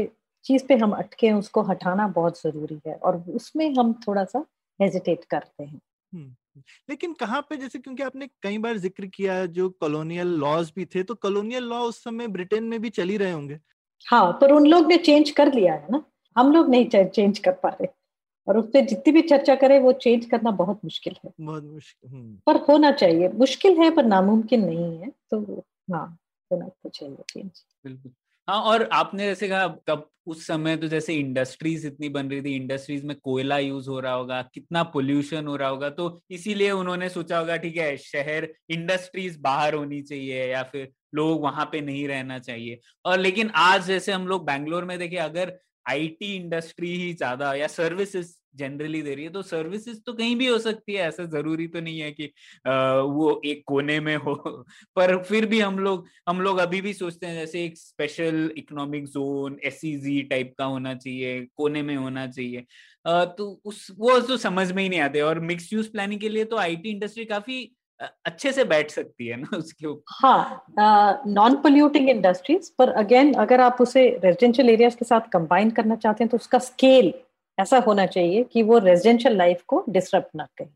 चीज़ 0.46 0.66
पे 0.68 0.76
हम 0.76 0.92
अटके 0.94 1.28
हैं 1.28 1.34
उसको 1.34 1.62
हटाना 1.64 2.08
बहुत 2.16 2.42
ज़रूरी 2.42 2.80
है 2.88 2.96
और 2.96 3.24
उसमें 3.36 3.74
हम 3.76 3.94
थोड़ा 4.08 4.24
सा 4.24 4.46
हेजिटेट 4.80 5.24
करते 5.26 5.64
हैं। 5.64 5.80
हम्म, 6.14 6.36
लेकिन 6.90 7.14
कहाँ 7.14 7.42
पे 7.42 7.58
जैसे 7.58 7.80
क्योंकि 7.80 8.04
आपने 8.04 8.28
कई 8.44 8.58
बार 8.58 8.78
ज़िक्र 8.78 9.06
किया 9.06 9.46
जो 9.46 9.70
कॉलोनियल 9.70 10.28
लॉज 10.28 10.72
भी 10.76 10.86
थे 10.86 11.04
तो 11.04 11.16
कॉलोनियल 11.16 11.64
लॉ 11.64 11.80
उस 11.80 12.04
समय 12.04 12.28
ब्रिटेन 12.28 12.64
में 12.64 12.82
भी 12.82 12.90
चल 12.90 13.18
रहे 13.18 13.32
होंगे। 13.32 13.60
हाँ 14.06 14.32
पर 14.42 14.52
उन 14.52 14.66
लोग 14.66 14.88
ने 14.88 14.98
चेंज 14.98 15.32
कर 15.32 15.54
लिया 15.54 15.74
है 15.74 15.88
ना। 15.92 16.04
हम 16.36 16.52
लोग 16.54 16.70
नहीं 16.70 17.06
चेंज 17.06 17.40
कर 17.40 17.52
पा 17.52 17.70
रहे। 17.70 17.88
और 18.48 18.58
उस 18.58 18.66
पर 18.66 18.86
जितनी 18.86 19.14
भी 19.14 19.22
चर्चा 19.22 19.56
करें 19.56 19.80
वो 19.80 19.92
चेंज 19.94 20.26
करना 20.26 20.52
बहुत 20.52 20.80
मुश्किल 20.84 21.16
है। 21.26 21.32
बहुत 21.42 21.64
मुश्किल 21.64 22.10
हम्म। 22.10 22.38
पर 22.46 22.56
होना 22.56 22.92
चाहिए। 22.92 23.30
मुश्किल 23.30 23.78
है 23.78 23.90
पर 23.92 24.06
नामुमकिन 24.06 24.66
नहीं 24.66 24.98
है। 25.00 25.12
तो 25.32 25.64
हाँ 25.94 26.06
होना 26.52 26.68
तो 26.68 26.90
चाहिए 26.90 27.16
चेंज 27.30 27.52
बिल्कुल। 27.86 28.12
हाँ 28.48 28.60
और 28.64 28.84
आपने 28.94 29.26
जैसे 29.26 29.48
कहा 29.50 29.68
तब 29.88 30.10
उस 30.28 30.46
समय 30.48 30.76
तो 30.78 30.88
जैसे 30.88 31.14
इंडस्ट्रीज़ 31.16 31.86
इतनी 31.88 32.10
बन 32.10 32.30
रही 32.30 32.42
थी, 32.42 32.56
इंडस्ट्रीज़ 32.56 33.06
में 33.06 33.16
कोयला 33.18 33.58
यूज़ 33.58 33.90
हो 33.90 34.00
रहा 34.00 34.14
होगा, 34.14 34.42
कितना 34.54 34.84
पोल्यूशन 34.86 35.48
हो 35.48 35.56
रहा 35.56 35.70
होगा 35.70 35.90
तो 35.90 36.20
इसीलिए 36.32 36.72
उन्होंने 36.72 37.10
सोचा 37.10 37.38
होगा, 37.40 37.58
ठीक 37.58 37.78
है, 37.78 37.96
शहर 37.98 38.48
इंडस्ट्रीज़ 38.70 39.40
बाहर 39.42 39.74
होनी 39.74 40.02
चाहिए 40.02 40.46
या 40.48 40.64
फिर 40.64 40.92
लोग 41.16 41.42
वहाँ 41.42 41.66
पे 41.72 41.82
नहीं 41.82 42.08
रहना 42.08 42.40
चाहिए। 42.40 42.80
और 43.06 43.20
लेकिन 43.20 43.52
आज 43.58 43.86
जैसे 43.88 44.12
हम 44.12 44.28
लोग 44.28 44.46
बैंगलोर 44.46 44.86
में 44.86 44.98
देखे, 45.00 45.18
अगर 45.18 45.58
आईटी 45.86 46.36
इंडस्ट्री 46.36 46.96
ही 46.98 47.14
ज़्यादा 47.14 47.54
या 47.54 47.68
सर्विसेज़ 47.70 48.34
जनरली 48.56 49.02
दे 49.02 49.16
रही 49.16 49.26
है 49.26 49.32
तो 49.32 49.42
सर्विसेज़ 49.42 50.00
तो 50.06 50.14
कहीं 50.14 50.36
भी 50.36 50.48
हो 50.48 50.58
सकती 50.60 50.94
है 50.94 51.08
ऐसा 51.08 51.26
ज़रूरी 51.26 51.68
तो 51.68 51.82
नहीं 51.82 52.00
है 52.00 52.12
कि 52.12 52.32
आ, 52.68 52.94
वो 52.94 53.42
एक 53.46 53.64
कोने 53.68 54.00
में 54.00 54.16
हो। 54.16 54.36
पर 54.96 55.24
फिर 55.24 55.46
भी 55.46 55.60
हम 55.60 55.80
लोग 55.80 56.08
हम 56.30 56.42
लोग 56.42 56.58
अभी 56.58 56.82
भी 56.82 56.94
सोचते 56.94 57.28
हैं 57.28 57.34
जैसे 57.36 57.66
एक 57.66 57.78
special 57.78 58.52
economic 58.58 59.06
zone 59.06 59.60
S 59.64 59.82
type 60.30 60.54
का 60.58 60.66
होना 60.66 60.94
चाहिए 60.96 61.48
कोने 61.56 61.82
में 61.82 61.96
होना 61.96 62.28
चाहिए। 62.28 62.66
आ, 63.08 63.26
तो 63.26 63.62
उस 63.66 63.88
वो 64.00 64.20
तो 64.20 64.38
समझ 64.38 64.72
में 64.72 64.84
ही 64.84 64.90
नहीं 64.90 65.00
आते 65.00 65.22
और 65.22 65.40
मिक्स 65.40 65.74
यूज़ 65.74 65.92
प्लानिंग 65.92 66.22
के 66.22 66.30
लिए 66.30 66.46
तो 66.46 66.58
आईटी 66.58 66.90
इंडस्ट्री 66.90 67.26
काफ़ी 67.26 67.76
अच्छे 68.26 68.52
से 68.52 68.64
बैठ 68.64 68.92
सकती 68.92 69.28
है 69.28 69.38
ना 69.38 69.58
उसके 69.58 69.88
ऊपर। 69.88 70.14
हाँ 70.14 70.64
नॉन 71.28 71.56
पोल्यूटिंग 71.56 72.10
इंडस्ट्रीज़ 72.10 72.72
पर 72.78 72.90
अगेन 72.90 73.34
अगर 73.34 73.62
आप 73.62 73.78
उसे 73.82 74.08
रेजिडेंशियल 74.24 74.70
एरियाज़ 74.70 74.96
के 74.96 75.06
साथ 75.06 75.22
कंबाइन 75.34 75.72
करना 75.72 75.96
चाहते 75.96 76.24
हैं 76.24 76.30
तो 76.30 76.38
उसका 76.38 76.60
स्केल 76.60 77.14
ऐसा 77.58 77.78
होना 77.80 78.06
चाहिए 78.08 78.44
कि 78.44 78.64
वो 78.64 78.78
रेजिडेंशियल 78.80 79.38
लाइफ 79.38 79.62
को 79.68 79.84
डिस्टर्ब 79.90 80.26
ना 80.36 80.48
करे 80.54 80.70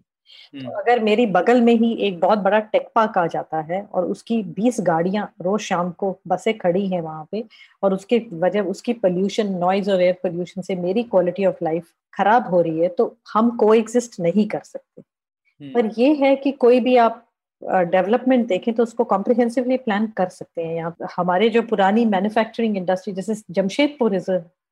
तो 0.53 0.59
हम्म। 0.59 0.79
अगर 0.79 0.99
मेरी 0.99 1.25
बगल 1.27 1.61
में 1.61 1.73
ही 1.73 1.91
एक 1.97 2.19
बहुत 2.19 2.39
बड़ा 2.39 2.59
टेक 2.67 2.87
पार्क 2.95 3.17
आ 3.17 3.25
जाता 3.27 3.59
है 3.63 3.81
और 3.83 4.05
उसकी 4.05 4.41
20 4.53 4.79
गाड़ियाँ 4.81 5.31
रोज 5.41 5.59
शाम 5.61 5.91
को 5.93 6.17
बसें 6.27 6.57
खड़ी 6.57 6.87
हैं 6.87 7.01
वहाँ 7.01 7.27
पे 7.31 7.43
और 7.83 7.93
उसके 7.93 8.21
वजह 8.35 8.61
उसकी 8.65 8.93
पोल्यूशन 8.95 9.51
नॉइज़ 9.55 9.91
और 9.91 10.01
एयर 10.01 10.17
पोल्यूशन 10.23 10.61
से 10.61 10.75
मेरी 10.77 11.03
क्वालिटी 11.05 11.45
ऑफ़ 11.45 11.63
लाइफ 11.63 11.91
खराब 12.13 12.49
हो 12.49 12.61
रही 12.61 12.79
है 12.79 12.87
तो 12.89 13.15
हम 13.33 13.49
को 13.57 13.73
नहीं 13.73 14.47
कर 14.47 14.61
सकते 14.61 15.01
हम्म। 15.01 15.71
पर 15.73 15.91
ये 15.97 16.13
है 16.15 16.35
कि 16.35 16.51
कोई 16.57 16.79
भी 16.79 16.95
आप 16.97 17.25
डेवलपमेंट 17.61 18.47
देखें 18.47 18.73
तो 18.73 18.83
उसको 18.83 19.03
कॉम्प्रिहेंसिवली 19.05 19.77
प्लान 19.79 20.07
कर 20.17 20.29
सकते 20.29 20.63
हैं 20.63 20.75
यहाँ 20.75 20.95
हमारे 21.17 21.49
जो 21.49 21.61
पुरानी 21.63 22.05
मैन्युफैक्चरिंग 22.07 22.77
इंडस्ट्री 22.77 23.13
जैसे 23.13 23.35
जमशेदपुर 23.51 24.15
इज़ 24.15 24.31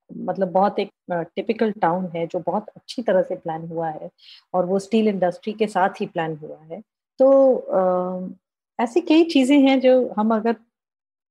मतलब 0.10 0.51
बहुत 0.51 0.80
एक 0.80 0.89
टिपिकल 1.36 1.72
टाउन 1.82 2.05
है 2.16 2.26
जो 2.28 2.39
बहुत 2.39 2.68
अच्छी 2.70 3.01
तरह 3.01 3.22
से 3.22 3.36
प्लान 3.36 3.68
हुआ 3.68 3.89
है 3.89 4.10
और 4.53 4.66
वो 4.66 4.80
स्टील 4.80 5.08
इंडस्ट्री 5.08 5.53
के 5.53 5.68
साथ 5.68 6.01
ही 6.01 6.05
प्लान 6.05 6.36
हुआ 6.38 6.58
है। 6.72 6.82
तो 7.20 7.55
आ, 7.58 8.84
ऐसी 8.84 9.01
कई 9.01 9.24
चीज़ें 9.24 9.60
हैं 9.60 9.80
जो 9.82 9.93
हम 10.18 10.36
अगर 10.36 10.55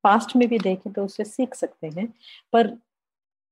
पास्ट 0.05 0.37
में 0.37 0.49
भी 0.49 0.59
देखें 0.59 0.93
तो 0.93 1.05
उससे 1.05 1.24
सीख 1.24 1.55
सकते 1.55 1.87
हैं। 1.87 2.07
पर 2.53 2.77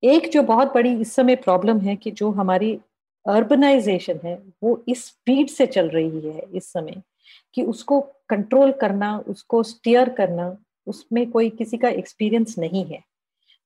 एक 0.02 0.30
जो 0.32 0.42
बहुत 0.42 0.72
बड़ी 0.74 0.94
इस 1.00 1.12
समय 1.12 1.36
प्रॉब्लम 1.36 1.78
है 1.80 1.96
कि 1.96 2.10
जो 2.10 2.30
हमारी 2.30 2.72
अर्बनाइजेशन 3.26 4.18
है 4.24 4.34
वो 4.62 4.82
इस 4.88 5.04
स्पीड 5.06 5.48
से 5.48 5.66
चल 5.66 5.88
रही 5.88 6.20
है 6.20 6.42
इस 6.54 6.72
समय 6.72 7.02
कि 7.54 7.62
उसको 7.62 8.00
कंट्रोल 8.28 8.72
करना 8.72 9.16
उसको 9.28 9.62
स्टीयर 9.62 10.08
करना 10.08 10.56
उसमें 10.86 11.30
कोई 11.30 11.50
किसी 11.50 11.76
का 11.76 11.88
एक्सपीरियंस 11.88 12.58
नहीं 12.58 12.84
है। 12.84 13.02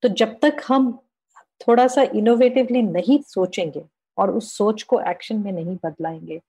तो 0.03 0.09
जब 0.11 0.39
तक 0.43 0.63
हम 0.69 0.99
थोड़ा 1.69 1.87
सा 1.87 2.03
इनोवेटिवली 2.03 2.83
नहीं 2.83 3.23
सोचेंगे 3.23 3.85
और 4.19 4.31
उस 4.31 4.57
सोच 4.57 4.83
को 4.83 5.01
एक्शन 5.01 5.37
में 5.37 5.53
नहीं 5.53 5.77
बदलाएँगे 5.85 6.41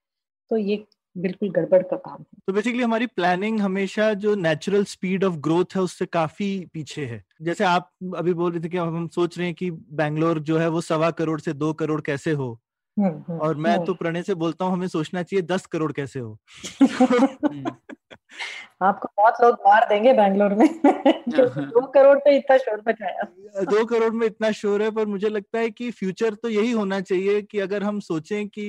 तो 0.49 0.57
ये 0.57 0.83
बिल्कुल 1.17 1.49
गड़बड़ 1.51 1.83
का 1.83 1.97
काम 1.97 2.17
है। 2.19 2.25
तो 2.47 2.53
बेसिकली 2.53 2.83
हमारी 2.83 3.05
प्लानिंग 3.05 3.59
हमेशा 3.59 4.13
जो 4.13 4.35
नेचुरल 4.35 4.83
स्पीड 4.83 5.23
ऑफ़ 5.23 5.35
ग्रोथ 5.35 5.65
है 5.75 5.81
उससे 5.81 6.05
काफ़ी 6.05 6.67
पीछे 6.73 7.05
है। 7.05 7.23
जैसे 7.41 7.63
आप 7.63 7.91
अभी 8.15 8.33
बोल 8.33 8.51
रहे 8.51 8.61
थे 8.61 8.69
कि 8.69 8.77
हम 8.77 9.07
सोच 9.07 9.37
रहे 9.37 9.47
हैं 9.47 9.55
कि 9.55 9.71
बैंगलोर 9.71 10.39
जो 10.39 10.57
है 10.57 10.67
वो 10.67 10.81
सवा 10.81 11.11
करोड़ 11.11 11.39
से 11.39 11.53
दो 11.53 11.73
करोड़ 11.73 12.01
कैसे 12.01 12.31
हो? 12.31 12.59
हम्म, 12.99 13.09
हम्म, 13.09 13.39
और 13.39 13.55
मैं 13.55 13.85
तो 13.85 13.93
प्रणय 13.93 14.23
से 14.23 14.33
बोलता 14.33 14.65
हूँ 14.65 14.73
हमें 14.73 14.87
सोचना 14.87 15.23
चाहिए 15.23 15.41
दस 15.41 15.65
करोड़ 15.65 15.91
कैसे 15.91 16.19
हो? 16.19 16.37
हम्म। 17.51 17.75
आपको 18.81 19.09
बहुत 19.17 19.41
लोग 19.43 19.55
मार 19.67 19.85
देंगे 19.89 20.13
बैंगलोर 20.13 20.53
में। 20.53 20.67
दो 21.73 21.85
करोड़ 21.87 22.17
पे 22.19 22.35
इतना 22.37 22.57
शोर 22.57 22.83
मचाया। 22.89 23.23
दो 23.63 23.83
करोड़ 23.85 24.13
में 24.13 24.25
इतना 24.27 24.51
शोर 24.51 24.81
है 24.83 24.89
पर 24.91 25.05
मुझे 25.05 25.29
लगता 25.29 25.59
है 25.59 25.69
कि 25.71 25.89
फ्यूचर 25.91 26.33
तो 26.33 26.49
यही 26.49 26.71
होना 26.71 26.99
चाहिए 27.01 27.41
कि 27.41 27.59
अगर 27.59 27.83
हम 27.83 27.99
सोचें 27.99 28.47
कि 28.49 28.65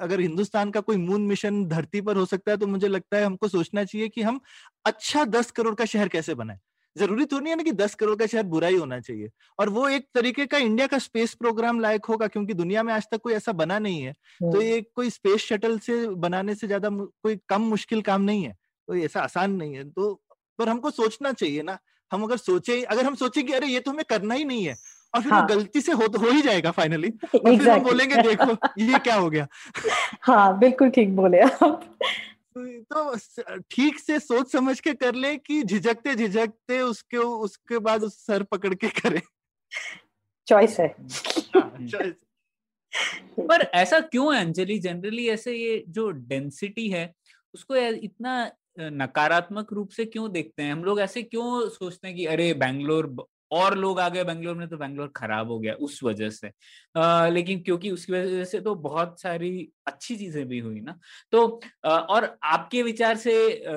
अगर 0.00 0.20
हिंदुस्तान 0.20 0.70
का 0.70 0.80
कोई 0.80 0.96
मून 0.96 1.22
मिशन 1.26 1.64
धरती 1.68 2.00
पर 2.00 2.16
हो 2.16 2.24
सकता 2.26 2.50
है 2.52 2.56
तो 2.56 2.66
मुझे 2.66 2.88
लगता 2.88 3.16
है 3.16 3.24
हमको 3.24 3.48
सोचना 3.48 3.84
चाहिए 3.84 4.08
कि 4.08 4.22
हम 4.22 4.40
अच्छा 4.84 5.24
दस 5.26 5.50
करोड़ 5.50 5.74
का 5.74 5.84
शहर 5.84 6.08
कैसे 6.08 6.34
बनाए। 6.34 6.58
ज़रूरी 6.96 7.24
तो 7.24 7.38
नहीं 7.38 7.50
है 7.50 7.56
ना 7.56 7.62
कि 7.62 7.72
दस 7.72 7.94
करोड़ 7.94 8.16
का 8.16 8.26
शहर 8.26 8.42
बुरा 8.44 8.68
ही 8.68 8.76
होना 8.76 8.98
चाहिए। 9.00 9.30
और 9.58 9.68
वो 9.68 9.88
एक 9.88 10.06
तरीके 10.14 10.46
का 10.46 10.58
इंडिया 10.58 10.86
का 10.86 10.98
स्पेस 10.98 11.34
प्रोग्राम 11.34 11.80
लायक 11.80 12.04
होगा 12.04 12.26
क्योंकि 12.26 12.54
दुनिया 12.54 12.82
में 12.82 12.92
आज 12.94 13.06
तक 13.12 13.20
कोई 13.20 13.34
ऐसा 13.34 13.52
बना 13.52 13.78
नहीं 13.78 14.02
है। 14.02 14.12
तो 14.12 14.46
हम्म। 14.46 14.62
ये 14.62 14.80
कोई 14.94 15.10
स्पेस 15.10 15.40
शटल 15.40 15.78
से 15.78 16.06
बनाने 16.18 16.54
से 16.54 16.66
ज़्यादा 16.66 16.88
कोई 16.90 17.38
कम 17.48 17.62
मुश्किल 17.62 18.02
काम 18.02 18.22
नहीं 18.22 18.44
है। 18.44 18.54
तो 18.88 18.94
ऐसा 18.94 19.20
आसान 19.20 19.52
नहीं 19.52 19.74
है। 19.74 19.90
तो 19.90 20.22
पर 20.58 20.68
हमको 20.68 20.90
सोचना 20.90 21.32
चाहिए 21.32 21.62
ना। 21.62 21.78
हम 22.12 22.22
अगर 22.22 22.36
सोचे 22.36 22.82
अगर 22.82 23.04
हम 23.04 23.14
सोचे 23.14 23.42
कि 23.42 23.52
अरे 23.52 23.66
ये 23.66 23.80
तो 23.80 23.90
हमें 23.90 24.04
करना 24.08 24.34
ही 24.34 24.44
नहीं 24.44 24.64
है 24.64 24.76
और 25.14 25.22
फिर 25.22 25.32
हाँ। 25.32 25.46
गलती 25.48 25.80
से 25.80 25.92
हो 25.92 26.08
तो 26.08 26.18
हो 26.18 26.30
ही 26.30 26.42
जाएगा 26.42 26.70
फाइनली 26.70 27.08
और 27.34 27.56
फिर 27.58 27.70
हम 27.70 27.80
बोलेंगे 27.80 28.16
देखो 28.16 28.52
ये 28.78 28.98
क्या 28.98 29.14
हो 29.14 29.30
गया? 29.30 29.48
हाँ 30.22 30.58
बिल्कुल 30.58 30.90
ठीक 30.90 31.16
बोले 31.16 31.40
आप। 31.40 31.98
तो 32.58 33.16
ठीक 33.70 33.98
से 33.98 34.18
सोच 34.20 34.52
समझ 34.52 34.80
के 34.80 34.92
कर 34.92 35.14
ले 35.14 35.36
कि 35.36 35.62
झिझकते 35.62 36.14
झिझकते 36.14 36.80
उसके 36.80 37.16
उसके 37.16 37.78
बाद 37.78 38.02
उस 38.02 38.26
सर 38.26 38.42
पकड़ 38.42 38.74
के 38.74 38.88
करे। 38.88 39.22
चॉइस 40.46 40.80
है। 40.80 40.86
हाँ, 41.56 41.72
पर 43.38 43.62
ऐसा 43.74 44.00
क्यों 44.00 44.34
है 44.34 44.40
अंजलि? 44.40 44.78
जनरली 44.78 45.28
ऐसे 45.28 45.52
ये 45.52 45.84
जो 45.88 46.10
डेंसिटी 46.10 46.88
है 46.88 47.14
उसको 47.54 47.76
इतना 47.76 48.50
नकारात्मक 48.76 49.72
रूप 49.72 49.90
से 49.90 50.04
क्यों 50.04 50.32
देखते 50.32 50.62
हैं? 50.62 50.72
हम 50.72 50.84
लोग 50.84 51.00
ऐसे 51.00 51.22
क्यों 51.22 51.68
सोचते 51.68 52.08
हैं 52.08 52.16
कि 52.16 52.26
अरे 52.26 52.52
बैंगलोर 52.54 53.14
और 53.52 53.76
लोग 53.78 54.00
आ 54.00 54.08
गए 54.08 54.24
बैंगलोर 54.24 54.54
में 54.56 54.68
तो 54.68 54.76
बैंगलोर 54.76 55.12
खराब 55.16 55.50
हो 55.50 55.58
गया 55.60 55.74
उस 55.74 56.00
वजह 56.04 56.30
से। 56.30 56.50
आ, 56.96 57.28
लेकिन 57.28 57.60
क्योंकि 57.62 57.90
उसकी 57.90 58.12
वजह 58.12 58.44
से 58.44 58.60
तो 58.60 58.74
बहुत 58.74 59.20
सारी 59.20 59.72
अच्छी 59.86 60.16
चीज़ें 60.16 60.46
भी 60.48 60.58
हुई 60.58 60.80
ना। 60.80 60.98
तो 61.32 61.46
अ, 61.84 61.88
और 61.88 62.38
आपके 62.44 62.82
विचार 62.82 63.16
से 63.16 63.34
अ, 63.52 63.72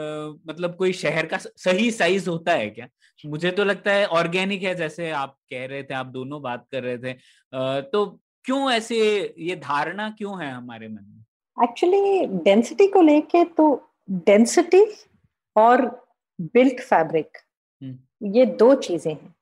मतलब 0.49 0.75
कोई 0.75 0.93
शहर 0.93 1.25
का 1.25 1.37
सही 1.37 1.91
साइज़ 1.91 2.29
होता 2.29 2.51
है 2.53 2.69
क्या? 2.69 2.87
मुझे 3.25 3.51
तो 3.51 3.63
लगता 3.63 3.93
है 3.93 4.05
ऑर्गेनिक 4.07 4.63
है 4.63 4.75
जैसे 4.75 5.11
आप 5.11 5.37
कह 5.51 5.65
रहे 5.65 5.83
थे 5.83 5.93
आप 5.93 6.05
दोनों 6.05 6.41
बात 6.41 6.67
कर 6.71 6.83
रहे 6.83 6.97
थे। 6.97 7.11
अ, 7.11 7.81
तो 7.81 8.05
क्यों 8.45 8.71
ऐसे 8.71 8.97
ये 9.39 9.55
धारणा 9.55 10.09
क्यों 10.09 10.43
है 10.43 10.51
हमारे 10.51 10.87
मन 10.87 10.93
में? 10.93 11.23
एक्चुअली 11.63 12.25
डेंसिटी 12.25 12.87
को 12.87 13.01
लेके 13.01 13.43
तो 13.45 13.73
डेंसिटी 14.10 14.86
और 15.56 15.86
बिल्ट 16.53 16.82
फैब्रिक 16.82 17.38
हम्म। 17.82 18.32
ये 18.36 18.45
दो 18.45 18.74
चीज़ें 18.76 19.12
हैं। 19.14 19.36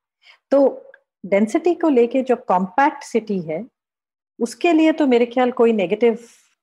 तो 0.51 0.91
डेंसिटी 1.26 1.74
को 1.74 1.89
लेके 1.89 2.22
जो 2.22 2.36
कॉम्पैक्ट 2.47 3.03
सिटी 3.03 3.39
है 3.41 3.66
उसके 4.39 4.72
लिए 4.74 4.91
तो 4.91 5.07
मेरे 5.07 5.26
ख्याल 5.26 5.51
कोई 5.51 5.74
नेगेटिव 5.74 6.18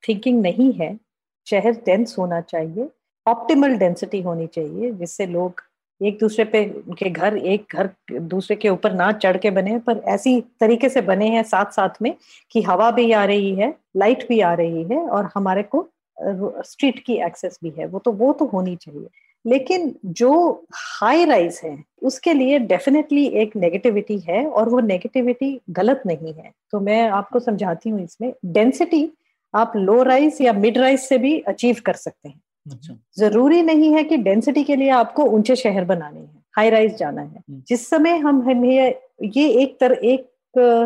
थिंकिंग 0.05 0.41
नहीं 0.43 0.73
है। 0.73 0.99
शहर 1.47 1.73
डेंस 1.87 2.15
होना 2.19 2.41
चाहिए 2.41 2.89
ऑप्टिमल 3.27 3.77
डेंसिटी 3.77 4.21
होनी 4.23 4.47
चाहिए 4.47 4.91
जिससे 4.91 5.27
लोग 5.27 5.63
एक 6.01 6.19
दूसरे 6.19 6.45
पे 6.45 6.65
उनके 6.89 7.11
घर 7.11 7.37
एक 7.37 7.75
घर 7.75 7.91
दूसरे 8.11 8.57
के 8.57 8.69
ऊपर 8.69 8.93
ना 8.93 9.11
चढ़ 9.13 9.37
के 9.37 9.51
बने 9.51 9.79
पर 9.79 9.99
ऐसी 10.09 10.41
तरीके 10.61 10.89
से 10.89 11.01
बने 11.01 11.29
हैं 11.29 11.43
साथ 11.43 11.73
साथ 11.73 12.03
में 12.03 12.15
कि 12.53 12.63
हवा 12.63 12.91
भी 12.91 13.11
आ 13.13 13.25
रही 13.25 13.55
है 13.55 13.75
लाइट 13.97 14.27
भी 14.29 14.41
आ 14.41 14.53
रही 14.55 14.83
है 14.83 14.99
और 15.09 15.29
हमारे 15.35 15.63
को 15.63 15.89
स्ट्रीट 16.23 16.99
की 16.99 17.15
एक्सेस 17.27 17.59
भी 17.63 17.73
है 17.79 17.87
वो 17.87 17.99
तो 17.99 18.13
वो 18.13 18.33
तो 18.33 18.45
होनी 18.47 18.77
चाहिए। 18.77 19.07
लेकिन 19.45 19.95
जो 20.07 20.33
हाई 20.75 21.25
राइज 21.25 21.61
है 21.65 21.77
उसके 22.03 22.33
लिए 22.33 22.59
डेफिनेटली 22.59 23.27
एक 23.43 23.57
नेगेटिविटी 23.57 24.19
है 24.19 24.45
और 24.47 24.69
वो 24.69 24.81
नेगेटिविटी 24.81 25.61
गलत 25.71 26.03
नहीं 26.07 26.33
है। 26.33 26.51
तो 26.73 26.81
मैं 26.81 27.09
आपको 27.11 27.41
समझाती 27.41 27.91
हूँ 27.91 28.03
इसमें 28.05 28.33
डेंसिटी 28.47 29.09
आप 29.55 29.73
लो 29.77 30.03
राइज 30.03 30.39
या 30.41 30.53
मिड 30.53 30.79
राइज 30.79 31.01
से 31.01 31.19
भी 31.19 31.39
अचीव 31.49 31.77
कर 31.87 31.95
सकते 31.95 32.29
हैं। 32.29 32.41
अच्छा। 32.67 32.97
ज़रूरी 33.19 33.63
नहीं 33.63 33.93
है 33.95 34.05
कि 34.05 34.17
डेंसिटी 34.19 34.65
के 34.65 34.77
लिए 34.77 34.91
आपको 34.91 35.25
ऊँचे 35.29 35.57
शहर 35.57 35.85
बनाने 35.85 36.21
हैं 36.21 36.43
हाई 36.57 36.71
राइज 36.71 36.97
जाना 36.97 37.23
है। 37.23 37.29
हम्म। 37.29 37.63
जिस 37.69 37.89
समय 37.91 38.17
हम 38.19 38.43
हमें 38.43 38.95
ये 39.27 39.49
एक 39.63 39.77
तर 39.81 39.93
एक 39.93 40.27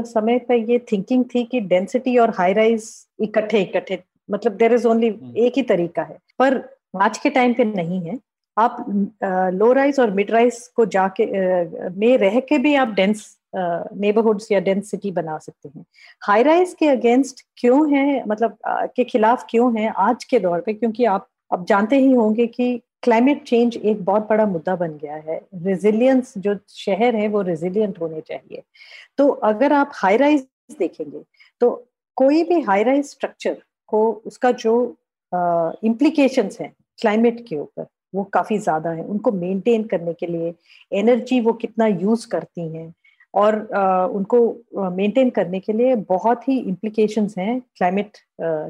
समय 0.07 0.39
पर 0.39 0.71
ये 0.71 0.79
थिंकिंग 0.93 1.25
थी 1.25 1.45
कि 1.45 1.61
डेंसिटी 1.63 2.17
और 2.19 2.31
हाई 2.31 2.53
राइज 2.53 2.91
इकट्ठे 3.21 3.61
इकट्ठे 3.63 4.03
मतलब 4.29 4.53
देर 4.57 4.73
इज़ 4.75 4.87
ओनली। 4.89 5.09
एक 5.47 5.53
ही 5.57 5.63
तरीका 5.65 6.03
है। 6.03 6.19
पर 6.39 6.63
आज 7.03 7.19
के 7.19 7.31
टाइम 7.31 7.55
पे 7.55 7.65
नहीं 7.65 8.01
है। 8.01 8.19
आप 8.57 8.85
लो 9.55 9.73
राइज 9.73 9.99
और 10.01 10.11
मिड 10.11 10.31
राइज 10.31 10.67
को 10.77 10.85
जाके 10.87 11.25
में 11.91 12.17
रह 12.19 12.39
के 12.41 12.59
भी 12.59 12.75
आप 12.75 12.89
डेंस 12.95 13.37
नेबरहुड्स 13.55 14.51
या 14.53 14.61
डेंस 14.61 14.91
सिटी 14.91 15.11
बना 15.13 15.39
सकते 15.39 15.69
हैं। 15.69 15.85
हाई 16.23 16.43
राइज 16.43 16.75
के 16.79 16.89
अगेंस्ट 16.89 17.45
क्यों 17.59 17.91
है? 17.93 18.25
मतलब 18.29 18.57
के 18.97 19.05
खिलाफ 19.05 19.45
क्यों 19.51 19.77
है 19.79 19.93
आज 19.99 20.25
के 20.25 20.39
दौर 20.41 20.61
पे? 20.61 20.75
क्योंकि 20.75 21.05
आप 21.07 21.29
अब 21.53 21.65
जानते 21.67 21.99
ही 21.99 22.13
होंगे 22.13 22.47
कि 22.47 22.81
क्लाइमेट 23.03 23.43
चेंज 23.45 23.77
एक 23.77 24.05
बहुत 24.05 24.29
बड़ा 24.29 24.47
मुद्दा 24.47 24.75
बन 24.77 24.97
गया 24.99 25.15
है। 25.17 25.41
रेजिलियंस 25.65 26.33
जो 26.39 26.57
शहर 26.69 27.17
है 27.17 27.29
वो 27.29 27.43
रेजिलियंट 27.43 28.01
होने 28.01 28.21
चाहिए। 28.21 28.63
तो 29.19 29.29
अगर 29.29 29.73
आप 29.73 29.91
हाई 29.95 30.17
राइज 30.17 30.47
देखेंगे 30.79 31.23
तो 31.61 31.71
कोई 32.17 32.43
भी 32.45 32.61
हाई 32.63 32.83
राइज 32.83 33.05
स्ट्रक्चर 33.07 33.57
को 33.89 34.11
उसका 34.27 34.51
जो 34.51 34.75
इम्प्लीकेशंस 35.33 36.61
हैं 36.61 36.73
क्लाइमेट 37.01 37.45
के 37.49 37.57
ऊपर 37.57 37.87
वो 38.15 38.25
काफ़ी 38.33 38.59
ज़्यादा 38.59 38.91
है। 38.91 39.05
उनको 39.05 39.31
मेंटेन 39.33 39.85
करने 39.85 40.13
के 40.15 40.27
लिए 40.27 40.55
एनर्जी 40.93 41.41
वो 41.41 41.53
कितना 41.53 41.87
यूज़ 41.87 42.27
करती 42.29 42.69
हैं 42.69 42.93
और 43.35 43.55
uh, 43.55 44.17
उनको 44.17 44.91
मेंटेन 44.91 45.31
करने 45.31 45.61
के 45.61 45.73
लिए 45.73 45.95
बहुत 46.09 46.49
ही 46.49 46.59
इम्प्लीकेशंस 46.59 47.35
हैं 47.39 47.61
क्लाइमेट 47.61 48.17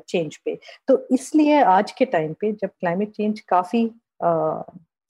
चेंज 0.08 0.36
पे। 0.36 0.58
तो 0.88 1.06
इसलिए 1.12 1.62
आज 1.62 1.92
के 1.92 2.04
टाइम 2.04 2.32
पे 2.40 2.52
जब 2.52 2.68
क्लाइमेट 2.70 3.10
चेंज 3.10 3.40
काफ़ी 3.40 3.90